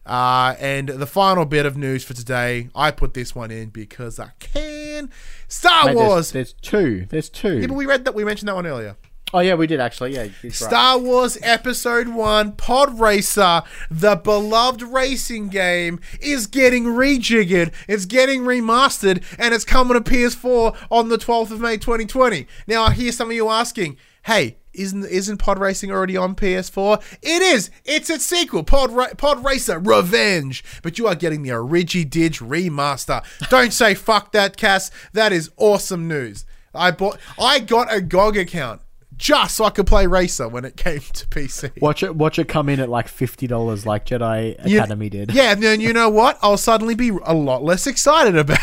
Uh, 0.05 0.55
and 0.59 0.89
the 0.89 1.07
final 1.07 1.45
bit 1.45 1.65
of 1.65 1.77
news 1.77 2.03
for 2.03 2.13
today, 2.13 2.69
I 2.75 2.91
put 2.91 3.13
this 3.13 3.33
one 3.33 3.51
in 3.51 3.69
because 3.69 4.19
I 4.19 4.29
can. 4.39 5.09
Star 5.47 5.85
Mate, 5.85 5.95
Wars. 5.95 6.31
There's, 6.31 6.53
two. 6.53 7.07
There's 7.09 7.29
two. 7.29 7.59
Yeah, 7.59 7.67
but 7.67 7.75
we 7.75 7.85
read 7.85 8.05
that. 8.05 8.13
We 8.13 8.23
mentioned 8.23 8.47
that 8.49 8.55
one 8.55 8.67
earlier. 8.67 8.97
oh 9.33 9.39
yeah, 9.39 9.55
we 9.55 9.65
did 9.67 9.79
actually. 9.79 10.13
Yeah. 10.13 10.25
he's 10.41 10.61
right. 10.61 10.69
Star 10.69 10.99
Wars 10.99 11.37
Episode 11.41 12.09
1 12.09 12.53
Pod 12.53 12.99
Racer, 12.99 13.63
the 13.89 14.15
beloved 14.15 14.83
racing 14.83 15.47
game, 15.49 15.99
is 16.21 16.45
getting 16.47 16.85
rejiggered. 16.85 17.73
It's 17.87 18.05
getting 18.05 18.41
remastered, 18.41 19.23
and 19.39 19.53
it's 19.53 19.65
coming 19.65 20.01
to 20.01 20.09
PS4 20.09 20.77
on 20.91 21.09
the 21.09 21.17
12th 21.17 21.51
of 21.51 21.59
May 21.61 21.77
2020. 21.77 22.47
Now, 22.67 22.83
I 22.83 22.93
hear 22.93 23.11
some 23.11 23.29
of 23.29 23.35
you 23.35 23.49
asking, 23.49 23.97
hey, 24.25 24.57
isn't 24.77 25.05
isn't 25.05 25.37
Pod 25.37 25.59
Racing 25.59 25.91
already 25.91 26.17
on 26.17 26.35
PS4? 26.35 27.01
It 27.21 27.41
is. 27.41 27.69
It's 27.83 28.09
a 28.09 28.19
sequel, 28.19 28.63
Pod 28.63 28.91
Ra- 28.91 29.13
Pod 29.17 29.43
Racer 29.43 29.79
Revenge. 29.79 30.63
But 30.83 30.97
you 30.97 31.07
are 31.07 31.15
getting 31.15 31.43
the 31.43 31.49
Origi 31.49 32.09
Dig 32.09 32.33
remaster. 32.33 33.23
Don't 33.49 33.73
say 33.73 33.93
fuck 33.95 34.31
that, 34.33 34.57
Cass. 34.57 34.91
That 35.13 35.31
is 35.33 35.51
awesome 35.57 36.07
news. 36.07 36.45
I 36.73 36.91
bought. 36.91 37.17
I 37.39 37.59
got 37.59 37.93
a 37.93 38.01
GOG 38.01 38.37
account 38.37 38.81
just 39.17 39.55
so 39.55 39.63
I 39.63 39.69
could 39.69 39.87
play 39.87 40.07
Racer 40.07 40.47
when 40.49 40.65
it 40.65 40.75
came 40.75 40.99
to 40.99 41.27
PC. 41.27 41.81
Watch 41.81 42.03
it. 42.03 42.15
Watch 42.15 42.37
it 42.37 42.49
come 42.49 42.67
in 42.67 42.79
at 42.81 42.89
like 42.89 43.07
fifty 43.07 43.47
dollars, 43.47 43.85
like 43.85 44.05
Jedi 44.05 44.55
You- 44.67 44.77
Academy 44.79 45.09
did. 45.09 45.33
Yeah, 45.33 45.51
and 45.53 45.63
then 45.63 45.79
you 45.81 45.93
know 45.93 46.09
what? 46.09 46.37
I'll 46.41 46.57
suddenly 46.57 46.95
be 46.95 47.09
a 47.25 47.33
lot 47.33 47.63
less 47.63 47.87
excited 47.87 48.35
about 48.35 48.59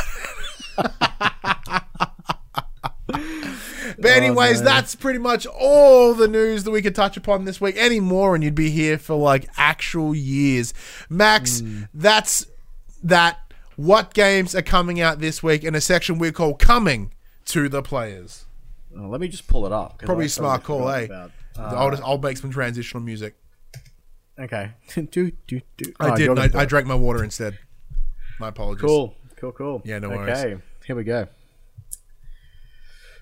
it. 0.78 0.90
but 4.03 4.11
oh, 4.11 4.15
anyways, 4.15 4.57
man. 4.57 4.65
that's 4.65 4.95
pretty 4.95 5.19
much 5.19 5.47
all 5.47 6.15
the 6.15 6.29
news 6.29 6.65
that 6.65 6.70
we 6.70 6.83
could 6.83 6.95
touch 6.95 7.16
upon 7.16 7.45
this 7.45 7.61
week. 7.61 7.77
Any 7.79 8.01
more, 8.01 8.35
and 8.35 8.43
you'd 8.43 8.55
be 8.55 8.70
here 8.70 8.99
for 8.99 9.15
like 9.15 9.49
actual 9.57 10.15
years. 10.15 10.74
Max, 11.09 11.61
hmm. 11.61 11.83
that's 11.95 12.47
that. 13.03 13.39
What 13.77 14.12
games 14.12 14.55
are 14.55 14.62
coming 14.62 15.01
out 15.01 15.19
this 15.19 15.43
week 15.43 15.65
in 15.65 15.74
a 15.74 15.81
section 15.81 16.19
we 16.19 16.31
call 16.31 16.55
"Coming 16.55 17.12
to 17.47 17.69
the 17.69 17.83
Players"? 17.83 18.45
Oh, 18.97 19.07
let 19.07 19.20
me 19.20 19.29
just 19.29 19.47
pull 19.47 19.65
it 19.65 19.73
up. 19.73 19.99
Probably 19.99 20.29
smart 20.29 20.62
call, 20.62 20.89
eh? 20.91 21.05
about- 21.05 21.31
I'll 21.57 21.91
just 21.91 22.03
uh, 22.03 22.07
I'll 22.07 22.19
make 22.19 22.37
some 22.37 22.51
transitional 22.51 23.03
music. 23.03 23.35
Okay. 24.39 24.70
do, 24.95 25.33
do, 25.47 25.61
do. 25.77 25.93
I 26.01 26.11
Oh, 26.11 26.16
did. 26.16 26.57
I, 26.57 26.61
I 26.61 26.65
drank 26.65 26.87
my 26.87 26.95
water 26.95 27.23
instead. 27.23 27.59
My 28.41 28.49
apologies. 28.49 28.83
Cool. 28.83 29.15
Cool, 29.37 29.53
cool. 29.53 29.83
Yeah, 29.85 29.99
no 29.99 30.11
worries. 30.11 30.39
Okay, 30.39 30.62
here 30.87 30.97
we 30.97 31.05
go. 31.05 31.27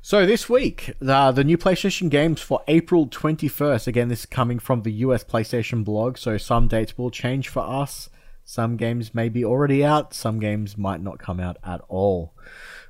So 0.02 0.24
this 0.24 0.48
week, 0.48 0.94
the, 0.98 1.31
the 1.31 1.44
new 1.44 1.59
PlayStation 1.59 2.09
games 2.09 2.40
for 2.40 2.62
April 2.68 3.06
21st. 3.06 3.86
Again, 3.86 4.09
this 4.09 4.20
is 4.20 4.27
coming 4.27 4.59
from 4.59 4.81
the 4.81 4.93
US 4.93 5.22
PlayStation 5.24 5.85
blog, 5.85 6.16
so 6.16 6.39
some 6.39 6.68
dates 6.68 6.97
will 6.97 7.10
change 7.10 7.51
for 7.51 7.62
us. 7.62 8.09
Some 8.43 8.78
games 8.78 9.14
may 9.14 9.28
be 9.28 9.44
already 9.44 9.85
out, 9.85 10.14
some 10.14 10.40
games 10.40 10.78
might 10.78 11.02
not 11.02 11.18
come 11.18 11.39
out 11.39 11.59
at 11.62 11.82
all. 11.89 12.32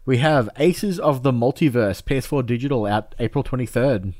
We 0.06 0.18
have 0.18 0.48
Aces 0.56 1.00
of 1.00 1.24
the 1.24 1.32
Multiverse, 1.32 2.00
PS4 2.00 2.46
Digital, 2.46 2.86
out 2.86 3.16
April 3.18 3.42
23rd. 3.42 4.14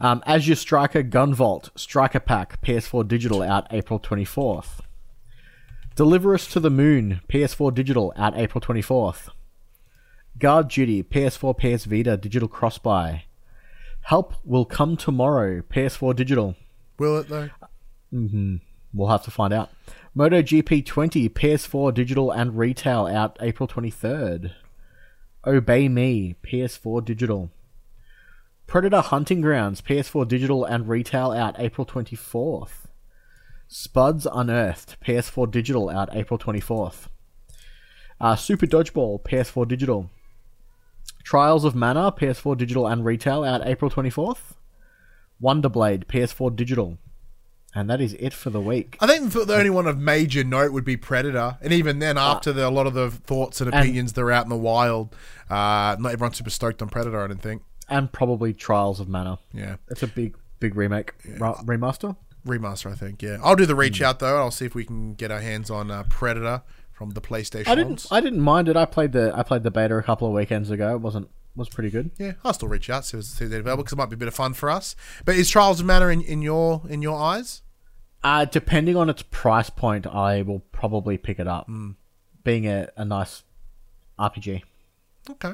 Um, 0.00 0.22
Azure 0.26 0.54
Striker 0.54 1.02
Gunvolt 1.02 1.68
Striker 1.78 2.20
Pack 2.20 2.62
PS4 2.62 3.06
Digital 3.06 3.42
out 3.42 3.66
April 3.70 4.00
24th. 4.00 4.80
Deliver 5.94 6.34
Us 6.34 6.46
to 6.48 6.60
the 6.60 6.70
Moon 6.70 7.20
PS4 7.28 7.74
Digital 7.74 8.14
out 8.16 8.36
April 8.38 8.60
24th. 8.62 9.28
Guard 10.38 10.68
Duty 10.68 11.02
PS4 11.02 11.56
PS 11.58 11.84
Vita 11.86 12.16
Digital 12.16 12.48
Cross 12.48 12.78
Buy. 12.78 13.24
Help 14.02 14.34
Will 14.44 14.66
Come 14.66 14.96
Tomorrow 14.96 15.62
PS4 15.62 16.14
Digital. 16.14 16.54
Will 16.98 17.18
it 17.18 17.28
though? 17.28 17.48
We'll 18.92 19.08
have 19.08 19.24
to 19.24 19.30
find 19.30 19.52
out. 19.52 19.70
MotoGP 20.16 20.84
20 20.84 21.28
PS4 21.30 21.94
Digital 21.94 22.30
and 22.30 22.56
Retail 22.56 23.06
out 23.06 23.36
April 23.40 23.68
23rd. 23.68 24.52
Obey 25.46 25.88
Me 25.88 26.34
PS4 26.42 27.04
Digital. 27.04 27.50
Predator 28.66 29.00
Hunting 29.00 29.40
Grounds 29.40 29.80
PS4 29.80 30.28
Digital 30.28 30.64
and 30.64 30.88
Retail 30.88 31.32
out 31.32 31.56
April 31.58 31.86
24th. 31.86 32.86
Spuds 33.68 34.26
Unearthed 34.32 34.96
PS4 35.00 35.50
Digital 35.50 35.88
out 35.88 36.08
April 36.12 36.38
24th. 36.38 37.08
Uh, 38.20 38.36
Super 38.36 38.66
Dodgeball 38.66 39.22
PS4 39.22 39.66
Digital. 39.68 40.10
Trials 41.26 41.64
of 41.64 41.74
Mana 41.74 42.12
PS4 42.12 42.56
Digital 42.56 42.86
and 42.86 43.04
Retail 43.04 43.42
out 43.42 43.66
April 43.66 43.90
24th. 43.90 44.54
Wonderblade 45.42 46.04
PS4 46.04 46.54
Digital. 46.54 46.98
And 47.74 47.90
that 47.90 48.00
is 48.00 48.12
it 48.20 48.32
for 48.32 48.50
the 48.50 48.60
week. 48.60 48.96
I 49.00 49.08
think 49.08 49.32
the 49.32 49.52
only 49.56 49.70
one 49.70 49.88
of 49.88 49.98
major 49.98 50.44
note 50.44 50.70
would 50.72 50.84
be 50.84 50.96
Predator, 50.96 51.58
and 51.60 51.72
even 51.72 51.98
then, 51.98 52.16
after 52.16 52.52
the, 52.52 52.68
a 52.68 52.70
lot 52.70 52.86
of 52.86 52.94
the 52.94 53.10
thoughts 53.10 53.60
and 53.60 53.74
And- 53.74 53.82
opinions 53.82 54.12
that 54.12 54.20
are 54.22 54.30
out 54.30 54.44
in 54.46 54.50
the 54.50 54.56
wild, 54.56 55.16
uh, 55.50 55.96
not 55.98 56.12
everyone's 56.12 56.36
super 56.36 56.48
stoked 56.48 56.80
on 56.80 56.88
Predator. 56.90 57.20
I 57.20 57.26
don't 57.26 57.42
think. 57.42 57.62
And 57.88 58.12
probably 58.12 58.54
Trials 58.54 59.00
of 59.00 59.08
Mana. 59.08 59.40
Yeah, 59.52 59.76
It's 59.90 60.04
a 60.04 60.06
big, 60.06 60.36
big 60.60 60.76
remake. 60.76 61.12
Ra- 61.38 61.56
remaster? 61.64 62.14
remaster. 62.46 62.92
I 62.92 62.94
think. 62.94 63.20
Yeah, 63.20 63.38
I'll 63.42 63.56
do 63.56 63.66
the 63.66 63.74
reach 63.74 64.00
out 64.00 64.20
though. 64.20 64.36
I'll 64.36 64.52
see 64.52 64.64
if 64.64 64.76
we 64.76 64.84
can 64.84 65.14
get 65.14 65.32
our 65.32 65.40
hands 65.40 65.70
on 65.70 65.90
uh, 65.90 66.04
Predator 66.08 66.62
from 66.96 67.10
the 67.10 67.20
PlayStation. 67.20 67.68
I 67.68 67.74
didn't 67.74 68.06
I 68.10 68.20
didn't 68.20 68.40
mind 68.40 68.68
it. 68.68 68.76
I 68.76 68.86
played 68.86 69.12
the 69.12 69.32
I 69.34 69.42
played 69.42 69.62
the 69.62 69.70
beta 69.70 69.96
a 69.96 70.02
couple 70.02 70.26
of 70.26 70.34
weekends 70.34 70.70
ago. 70.70 70.94
It 70.94 71.00
wasn't 71.00 71.28
was 71.54 71.68
pretty 71.68 71.90
good. 71.90 72.10
Yeah, 72.18 72.32
I'll 72.42 72.54
still 72.54 72.68
reach 72.68 72.88
out 72.88 73.04
see 73.04 73.20
see 73.20 73.44
if 73.44 73.50
they're 73.50 73.60
available 73.60 73.84
because 73.84 73.92
it 73.92 73.96
might 73.96 74.10
be 74.10 74.14
a 74.14 74.18
bit 74.18 74.28
of 74.28 74.34
fun 74.34 74.54
for 74.54 74.70
us. 74.70 74.96
But 75.24 75.36
is 75.36 75.50
Trials 75.50 75.80
of 75.80 75.86
Mana 75.86 76.08
in, 76.08 76.22
in 76.22 76.40
your 76.40 76.82
in 76.88 77.02
your 77.02 77.18
eyes? 77.18 77.62
Uh, 78.24 78.46
depending 78.46 78.96
on 78.96 79.10
its 79.10 79.22
price 79.30 79.70
point, 79.70 80.06
I 80.06 80.42
will 80.42 80.60
probably 80.72 81.18
pick 81.18 81.38
it 81.38 81.46
up. 81.46 81.70
Being 82.42 82.66
a, 82.66 82.88
a 82.96 83.04
nice 83.04 83.42
RPG. 84.18 84.62
Okay. 85.30 85.52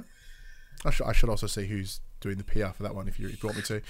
I 0.84 0.90
should, 0.90 1.06
I 1.06 1.12
should 1.12 1.28
also 1.28 1.46
see 1.46 1.66
who's 1.66 2.00
doing 2.20 2.38
the 2.38 2.44
PR 2.44 2.68
for 2.68 2.82
that 2.82 2.94
one 2.94 3.08
if 3.08 3.18
you, 3.18 3.28
if 3.28 3.42
you 3.42 3.46
want 3.48 3.56
me 3.56 3.62
to. 3.64 3.82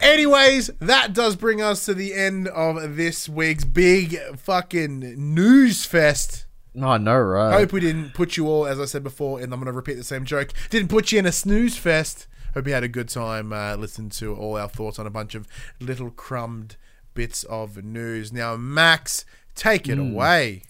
Anyways, 0.00 0.70
that 0.80 1.12
does 1.12 1.36
bring 1.36 1.62
us 1.62 1.84
to 1.86 1.94
the 1.94 2.12
end 2.14 2.48
of 2.48 2.96
this 2.96 3.28
week's 3.28 3.64
big 3.64 4.18
fucking 4.36 5.34
news 5.34 5.84
fest. 5.84 6.46
No, 6.74 6.96
right? 7.18 7.52
Hope 7.60 7.72
we 7.72 7.80
didn't 7.80 8.14
put 8.14 8.36
you 8.36 8.48
all, 8.48 8.66
as 8.66 8.80
I 8.80 8.84
said 8.84 9.04
before, 9.04 9.40
and 9.40 9.52
I'm 9.52 9.60
going 9.60 9.66
to 9.66 9.72
repeat 9.72 9.94
the 9.94 10.04
same 10.04 10.24
joke, 10.24 10.52
didn't 10.70 10.88
put 10.88 11.12
you 11.12 11.18
in 11.20 11.26
a 11.26 11.32
snooze 11.32 11.76
fest. 11.76 12.26
Hope 12.54 12.66
you 12.66 12.72
had 12.72 12.84
a 12.84 12.88
good 12.88 13.08
time 13.08 13.52
uh, 13.52 13.76
listening 13.76 14.10
to 14.10 14.34
all 14.34 14.56
our 14.56 14.68
thoughts 14.68 14.98
on 14.98 15.06
a 15.06 15.10
bunch 15.10 15.34
of 15.34 15.46
little 15.80 16.10
crumbed 16.10 16.76
bits 17.14 17.44
of 17.44 17.82
news. 17.84 18.32
Now, 18.32 18.56
Max, 18.56 19.24
take 19.54 19.88
it 19.88 19.98
away. 19.98 20.62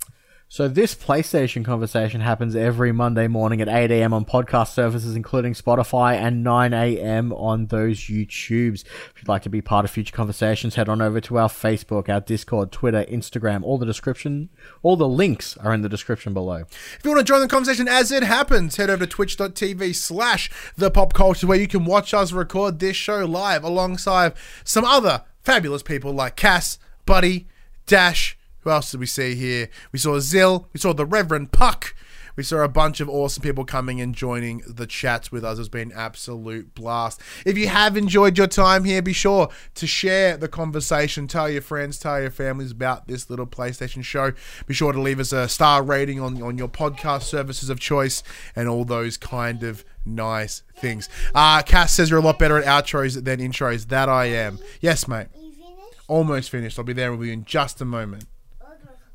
So 0.55 0.69
this 0.69 0.95
PlayStation 0.95 1.65
conversation 1.65 2.21
happens 2.21 2.55
every 2.55 2.93
Monday 2.93 3.27
morning 3.27 3.61
at 3.61 3.67
8 3.67 3.91
a.m. 3.91 4.15
on 4.15 4.25
podcast 4.25 4.69
services, 4.69 5.17
including 5.17 5.53
Spotify, 5.55 6.15
and 6.15 6.45
9 6.45 6.73
a.m. 6.73 7.33
on 7.33 7.67
those 7.67 7.99
YouTubes. 8.03 8.85
If 8.85 9.15
you'd 9.17 9.27
like 9.27 9.43
to 9.43 9.49
be 9.49 9.61
part 9.61 9.85
of 9.85 9.91
future 9.91 10.15
conversations, 10.15 10.77
head 10.77 10.89
on 10.89 11.03
over 11.03 11.21
to 11.23 11.39
our 11.39 11.49
Facebook, 11.49 12.09
our 12.09 12.21
Discord, 12.21 12.71
Twitter, 12.71 13.05
Instagram. 13.07 13.65
All 13.65 13.79
the 13.79 13.85
description, 13.85 14.49
all 14.85 14.95
the 14.95 15.09
links 15.09 15.57
are 15.57 15.75
in 15.75 15.83
the 15.83 15.89
description 15.89 16.33
below. 16.33 16.59
If 16.59 17.01
you 17.03 17.11
want 17.11 17.27
to 17.27 17.33
join 17.33 17.41
the 17.41 17.49
conversation 17.49 17.89
as 17.89 18.13
it 18.13 18.23
happens, 18.23 18.77
head 18.77 18.91
over 18.91 19.07
to 19.07 19.11
twitch.tv 19.11 19.93
slash 19.97 20.53
the 20.77 20.89
pop 20.89 21.15
culture 21.15 21.49
where 21.49 21.59
you 21.59 21.67
can 21.67 21.85
watch 21.85 22.15
us 22.15 22.31
record 22.31 22.79
this 22.79 22.95
show 22.95 23.25
live 23.25 23.65
alongside 23.65 24.35
some 24.63 24.85
other 24.85 25.25
fabulous 25.43 25.83
people 25.83 26.13
like 26.13 26.37
Cass, 26.37 26.79
Buddy, 27.07 27.49
Dash. 27.87 28.39
Who 28.65 28.71
else 28.71 28.91
did 28.91 29.01
we 29.01 29.07
see 29.07 29.35
here? 29.35 29.69
We 29.93 29.99
saw 29.99 30.19
Zill, 30.19 30.67
we 30.73 30.81
saw 30.81 30.93
the 30.93 31.07
Reverend 31.07 31.53
Puck. 31.53 31.95
We 32.37 32.43
saw 32.43 32.65
a 32.65 32.69
bunch 32.69 33.01
of 33.01 33.09
awesome 33.09 33.43
people 33.43 33.65
coming 33.65 34.01
and 34.01 34.13
joining 34.13 34.63
the 34.67 34.89
chats 34.89 35.31
with 35.31 35.45
us. 35.45 35.59
It's 35.59 35.69
been 35.69 35.93
an 35.93 35.97
absolute 35.97 36.75
blast. 36.75 37.21
If 37.47 37.57
you 37.57 37.69
have 37.69 37.97
enjoyed 37.97 38.37
your 38.37 38.49
time 38.49 38.85
here, 38.85 39.01
be 39.03 39.13
sure 39.13 39.51
to 39.75 39.87
share 39.87 40.37
the 40.37 40.49
conversation. 40.49 41.29
Tell 41.29 41.49
your 41.49 41.63
friends, 41.63 41.99
tell 41.99 42.21
your 42.21 42.33
families 42.33 42.73
about 42.73 43.07
this 43.07 43.31
little 43.31 43.47
PlayStation 43.47 44.03
show. 44.03 44.33
Be 44.67 44.75
sure 44.75 44.93
to 44.93 45.01
leave 45.01 45.21
us 45.21 45.33
a 45.33 45.49
star 45.49 45.85
rating 45.85 46.19
on, 46.21 46.43
on 46.43 46.59
your 46.59 46.69
podcast 46.69 47.23
services 47.23 47.71
of 47.71 47.79
choice 47.79 48.25
and 48.57 48.69
all 48.69 48.85
those 48.85 49.17
kind 49.17 49.63
of 49.63 49.85
nice 50.05 50.65
things. 50.77 51.09
Uh, 51.37 51.63
Cass 51.63 51.93
says 51.93 52.11
you're 52.11 52.19
a 52.19 52.23
lot 52.23 52.41
better 52.41 52.59
at 52.59 52.65
outros 52.65 53.23
than 53.23 53.39
intros. 53.39 53.89
That 53.89 54.09
I 54.09 54.27
am. 54.27 54.59
Yes, 54.81 55.07
mate. 55.07 55.29
Finished? 55.33 55.61
Almost 56.09 56.51
finished. 56.51 56.81
I'll 56.81 56.85
be 56.85 56.95
there 56.95 57.13
with 57.15 57.29
you 57.29 57.33
in 57.33 57.45
just 57.45 57.81
a 57.81 57.85
moment. 57.85 58.25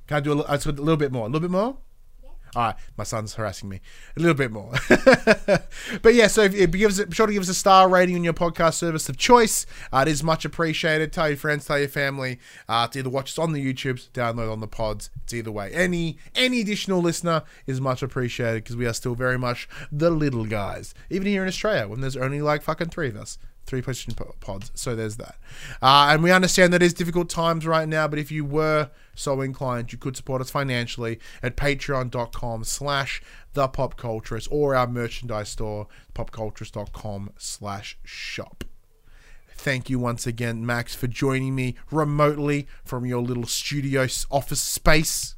Can 0.09 0.17
I 0.17 0.21
do 0.21 0.33
a, 0.33 0.37
li- 0.41 0.57
so 0.57 0.71
a 0.71 0.73
little 0.73 0.97
bit 0.97 1.11
more? 1.11 1.27
A 1.27 1.29
little 1.29 1.39
bit 1.39 1.51
more? 1.51 1.77
All 2.55 2.63
right, 2.63 2.75
my 2.97 3.03
son's 3.03 3.35
harassing 3.35 3.69
me 3.69 3.79
a 4.17 4.19
little 4.19 4.33
bit 4.33 4.51
more, 4.51 4.73
but 6.01 6.15
yeah. 6.15 6.25
So 6.25 6.41
if, 6.41 6.55
if 6.55 6.73
you 6.73 6.79
give 6.79 6.89
us, 6.89 7.05
be 7.05 7.13
sure 7.13 7.27
to 7.27 7.33
give 7.33 7.43
us 7.43 7.49
a 7.49 7.53
star 7.53 7.87
rating 7.87 8.15
on 8.15 8.23
your 8.23 8.33
podcast 8.33 8.73
service 8.73 9.07
of 9.07 9.17
choice. 9.17 9.67
Uh, 9.93 10.03
it 10.07 10.09
is 10.09 10.23
much 10.23 10.45
appreciated. 10.45 11.13
Tell 11.13 11.27
your 11.27 11.37
friends, 11.37 11.65
tell 11.65 11.77
your 11.77 11.87
family 11.87 12.39
uh, 12.67 12.87
to 12.87 12.97
either 12.97 13.09
watch 13.11 13.33
us 13.33 13.37
on 13.37 13.53
the 13.53 13.63
YouTubes, 13.63 14.09
download 14.13 14.51
on 14.51 14.61
the 14.61 14.67
pods. 14.67 15.11
It's 15.25 15.33
either 15.35 15.51
way. 15.51 15.69
Any 15.71 16.17
any 16.33 16.61
additional 16.61 17.01
listener 17.01 17.43
is 17.67 17.79
much 17.79 18.01
appreciated 18.01 18.63
because 18.63 18.75
we 18.75 18.87
are 18.87 18.93
still 18.93 19.13
very 19.13 19.37
much 19.37 19.69
the 19.91 20.09
little 20.09 20.45
guys, 20.45 20.95
even 21.11 21.27
here 21.27 21.43
in 21.43 21.47
Australia 21.47 21.87
when 21.87 22.01
there's 22.01 22.17
only 22.17 22.41
like 22.41 22.63
fucking 22.63 22.89
three 22.89 23.09
of 23.09 23.15
us 23.15 23.37
three 23.69 23.81
PlayStation 23.83 24.39
pods. 24.39 24.71
So 24.73 24.95
there's 24.95 25.17
that. 25.17 25.35
Uh, 25.81 26.07
and 26.09 26.23
we 26.23 26.31
understand 26.31 26.73
that 26.73 26.81
it's 26.81 26.93
difficult 26.93 27.29
times 27.29 27.67
right 27.67 27.87
now, 27.87 28.07
but 28.07 28.17
if 28.17 28.31
you 28.31 28.43
were 28.43 28.89
so 29.19 29.41
inclined, 29.41 29.91
you 29.91 29.97
could 29.97 30.15
support 30.15 30.41
us 30.41 30.49
financially 30.49 31.19
at 31.43 31.55
patreon.com 31.57 32.63
slash 32.63 33.21
the 33.53 33.67
pop 33.67 33.99
culturist 33.99 34.47
or 34.51 34.75
our 34.75 34.87
merchandise 34.87 35.49
store, 35.49 35.87
popculturist.com 36.15 37.31
slash 37.37 37.97
shop. 38.03 38.63
Thank 39.53 39.89
you 39.89 39.99
once 39.99 40.25
again, 40.25 40.65
Max, 40.65 40.95
for 40.95 41.07
joining 41.07 41.53
me 41.53 41.75
remotely 41.91 42.67
from 42.85 43.05
your 43.05 43.21
little 43.21 43.45
studio 43.45 44.07
office 44.31 44.61
space. 44.61 45.35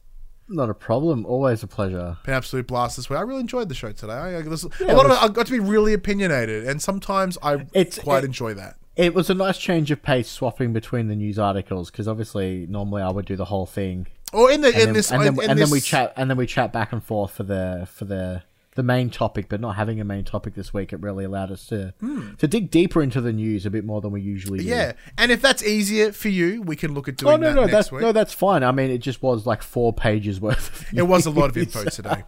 Not 0.47 0.69
a 0.69 0.73
problem. 0.75 1.25
Always 1.25 1.63
a 1.63 1.67
pleasure. 1.67 2.17
Been 2.25 2.33
an 2.33 2.37
absolute 2.37 2.67
blast 2.67 2.97
this 2.97 3.09
week. 3.09 3.17
I 3.17 3.21
really 3.23 3.39
enjoyed 3.39 3.69
the 3.69 3.73
show 3.75 3.91
today. 3.93 4.13
I, 4.13 4.37
I, 4.37 4.41
this- 4.43 4.65
Yeah, 4.79 4.93
a 4.93 4.95
lot 4.95 5.05
it 5.05 5.11
of 5.11 5.17
it, 5.17 5.23
I 5.23 5.27
got 5.29 5.45
to 5.47 5.51
be 5.51 5.59
really 5.59 5.93
opinionated, 5.93 6.67
and 6.67 6.81
sometimes 6.81 7.37
I 7.41 7.65
quite 8.01 8.23
it- 8.23 8.27
enjoy 8.27 8.53
that. 8.55 8.75
It 8.95 9.13
was 9.13 9.30
a 9.30 9.34
nice 9.34 9.57
change 9.57 9.89
of 9.91 10.03
pace, 10.03 10.30
swapping 10.30 10.73
between 10.73 11.07
the 11.07 11.15
news 11.15 11.39
articles 11.39 11.89
because 11.89 12.07
obviously 12.07 12.65
normally 12.69 13.01
I 13.01 13.09
would 13.09 13.26
do 13.26 13.35
the 13.35 13.45
whole 13.45 13.65
thing, 13.65 14.07
Or 14.34 14.51
in 14.51 14.61
the 14.61 14.68
and, 14.68 14.76
in 14.77 14.85
then, 14.88 14.93
this 14.93 15.11
and, 15.11 15.22
then, 15.23 15.41
in 15.41 15.49
and 15.51 15.59
then 15.59 15.69
we 15.69 15.80
chat 15.80 16.13
and 16.18 16.30
then 16.30 16.38
we 16.38 16.45
chat 16.45 16.73
back 16.73 16.91
and 16.91 17.03
forth 17.03 17.31
for 17.31 17.43
the 17.43 17.88
for 17.91 18.05
the 18.05 18.43
the 18.76 18.84
main 18.84 19.09
topic. 19.09 19.47
But 19.49 19.61
not 19.61 19.76
having 19.77 19.99
a 20.01 20.03
main 20.03 20.23
topic 20.26 20.55
this 20.55 20.73
week, 20.73 20.91
it 20.93 20.99
really 21.01 21.23
allowed 21.23 21.51
us 21.51 21.65
to 21.68 21.93
to 22.38 22.47
dig 22.47 22.69
deeper 22.69 23.01
into 23.01 23.22
the 23.22 23.31
news 23.31 23.65
a 23.65 23.69
bit 23.69 23.85
more 23.85 24.01
than 24.01 24.11
we 24.11 24.19
usually 24.22 24.59
do. 24.59 24.65
Hmm. 24.65 24.69
Yeah, 24.69 24.91
and 25.18 25.31
if 25.31 25.41
that's 25.41 25.63
easier 25.63 26.11
for 26.11 26.27
you, 26.30 26.61
we 26.61 26.76
can 26.76 26.93
look 26.93 27.07
at 27.07 27.15
doing 27.15 27.34
Oh 27.34 27.38
no, 27.38 27.47
that 27.47 27.55
no, 27.55 27.61
next 27.61 27.72
that's 27.73 27.91
week. 27.93 28.01
no, 28.01 28.11
that's 28.11 28.34
fine. 28.34 28.61
I 28.61 28.72
mean, 28.73 28.91
it 28.91 28.97
just 28.99 29.23
was 29.23 29.45
like 29.45 29.61
four 29.63 29.93
pages 29.93 30.41
worth. 30.41 30.81
Of 30.91 30.93
it 30.97 31.03
was 31.03 31.26
a 31.26 31.31
lot 31.31 31.49
of 31.49 31.57
info 31.57 31.85
today. 31.85 32.23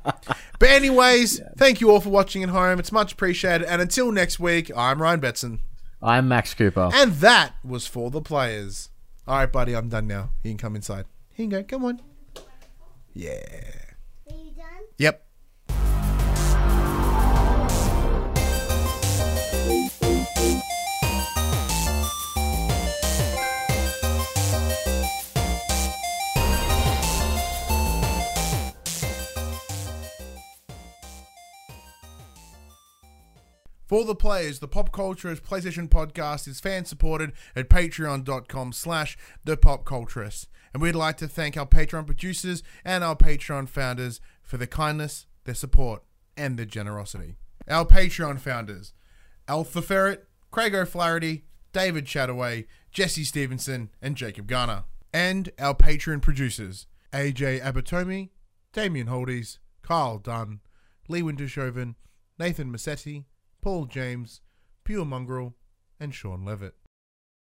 But 0.60 0.70
anyways, 0.70 1.42
thank 1.58 1.82
you 1.82 1.92
all 1.92 2.00
for 2.00 2.10
watching 2.10 2.42
at 2.42 2.50
home. 2.50 2.80
It's 2.80 2.92
much 2.94 3.12
appreciated. 3.14 3.68
And 3.68 3.82
until 3.82 4.12
next 4.14 4.40
week, 4.40 4.72
I'm 4.78 5.02
Ryan 5.02 5.20
Betson, 5.22 5.60
I'm 6.04 6.28
Max 6.28 6.54
Cooper. 6.54 6.90
and 6.94 7.14
that 7.14 7.54
was 7.64 7.88
for 7.88 8.12
the 8.12 8.22
players. 8.22 8.90
All 9.28 9.38
right, 9.38 9.52
buddy, 9.52 9.74
I'm 9.76 9.88
done 9.90 10.06
now. 10.08 10.32
You 10.44 10.52
can 10.52 10.58
come 10.58 10.76
inside. 10.76 11.06
Here 11.34 11.46
you 11.46 11.52
go. 11.52 11.64
Come 11.64 11.86
on. 11.86 12.02
Yeah. 13.14 13.40
Are 14.30 14.36
you 14.36 14.52
done? 14.52 14.84
Yep. 14.98 15.26
For 33.94 34.06
the 34.06 34.16
players, 34.16 34.58
the 34.58 34.68
Pop 34.68 34.92
Culturist 34.92 35.42
PlayStation 35.42 35.88
podcast 35.88 36.48
is 36.48 36.60
fan 36.60 36.86
supported 36.86 37.32
at 37.56 37.70
patreon.com 37.70 38.74
slash 38.74 39.16
the 39.44 39.56
pop 39.56 39.86
culturist. 39.86 40.48
And 40.74 40.82
we'd 40.82 40.96
like 40.96 41.16
to 41.18 41.28
thank 41.28 41.56
our 41.56 41.68
Patreon 41.68 42.08
producers 42.08 42.64
and 42.84 43.04
our 43.04 43.16
Patreon 43.16 43.70
founders 43.70 44.20
for 44.42 44.58
their 44.58 44.66
kindness, 44.66 45.28
their 45.44 45.54
support, 45.54 46.02
and 46.36 46.58
their 46.58 46.66
generosity. 46.66 47.36
Our 47.68 47.86
Patreon 47.86 48.40
founders, 48.40 48.94
Alpha 49.48 49.84
Ferret, 49.84 50.28
Craig 50.50 50.74
O'Flaherty, 50.74 51.44
David 51.72 52.06
Chataway, 52.06 52.66
Jesse 52.92 53.24
Stevenson, 53.24 53.92
and 54.02 54.16
Jacob 54.16 54.48
Garner. 54.48 54.86
And 55.14 55.52
our 55.60 55.76
Patreon 55.76 56.24
producers 56.24 56.88
AJ 57.14 57.62
Abatomi, 57.62 58.30
Damien 58.72 59.06
Holdies, 59.06 59.60
Kyle 59.84 60.18
Dunn, 60.18 60.62
Lee 61.08 61.22
Wintershoven, 61.22 61.94
Nathan 62.40 62.72
Massetti, 62.72 63.26
Paul 63.64 63.86
James, 63.86 64.42
Pure 64.84 65.06
Mongrel, 65.06 65.56
and 65.98 66.14
Sean 66.14 66.44
Levitt. 66.44 66.76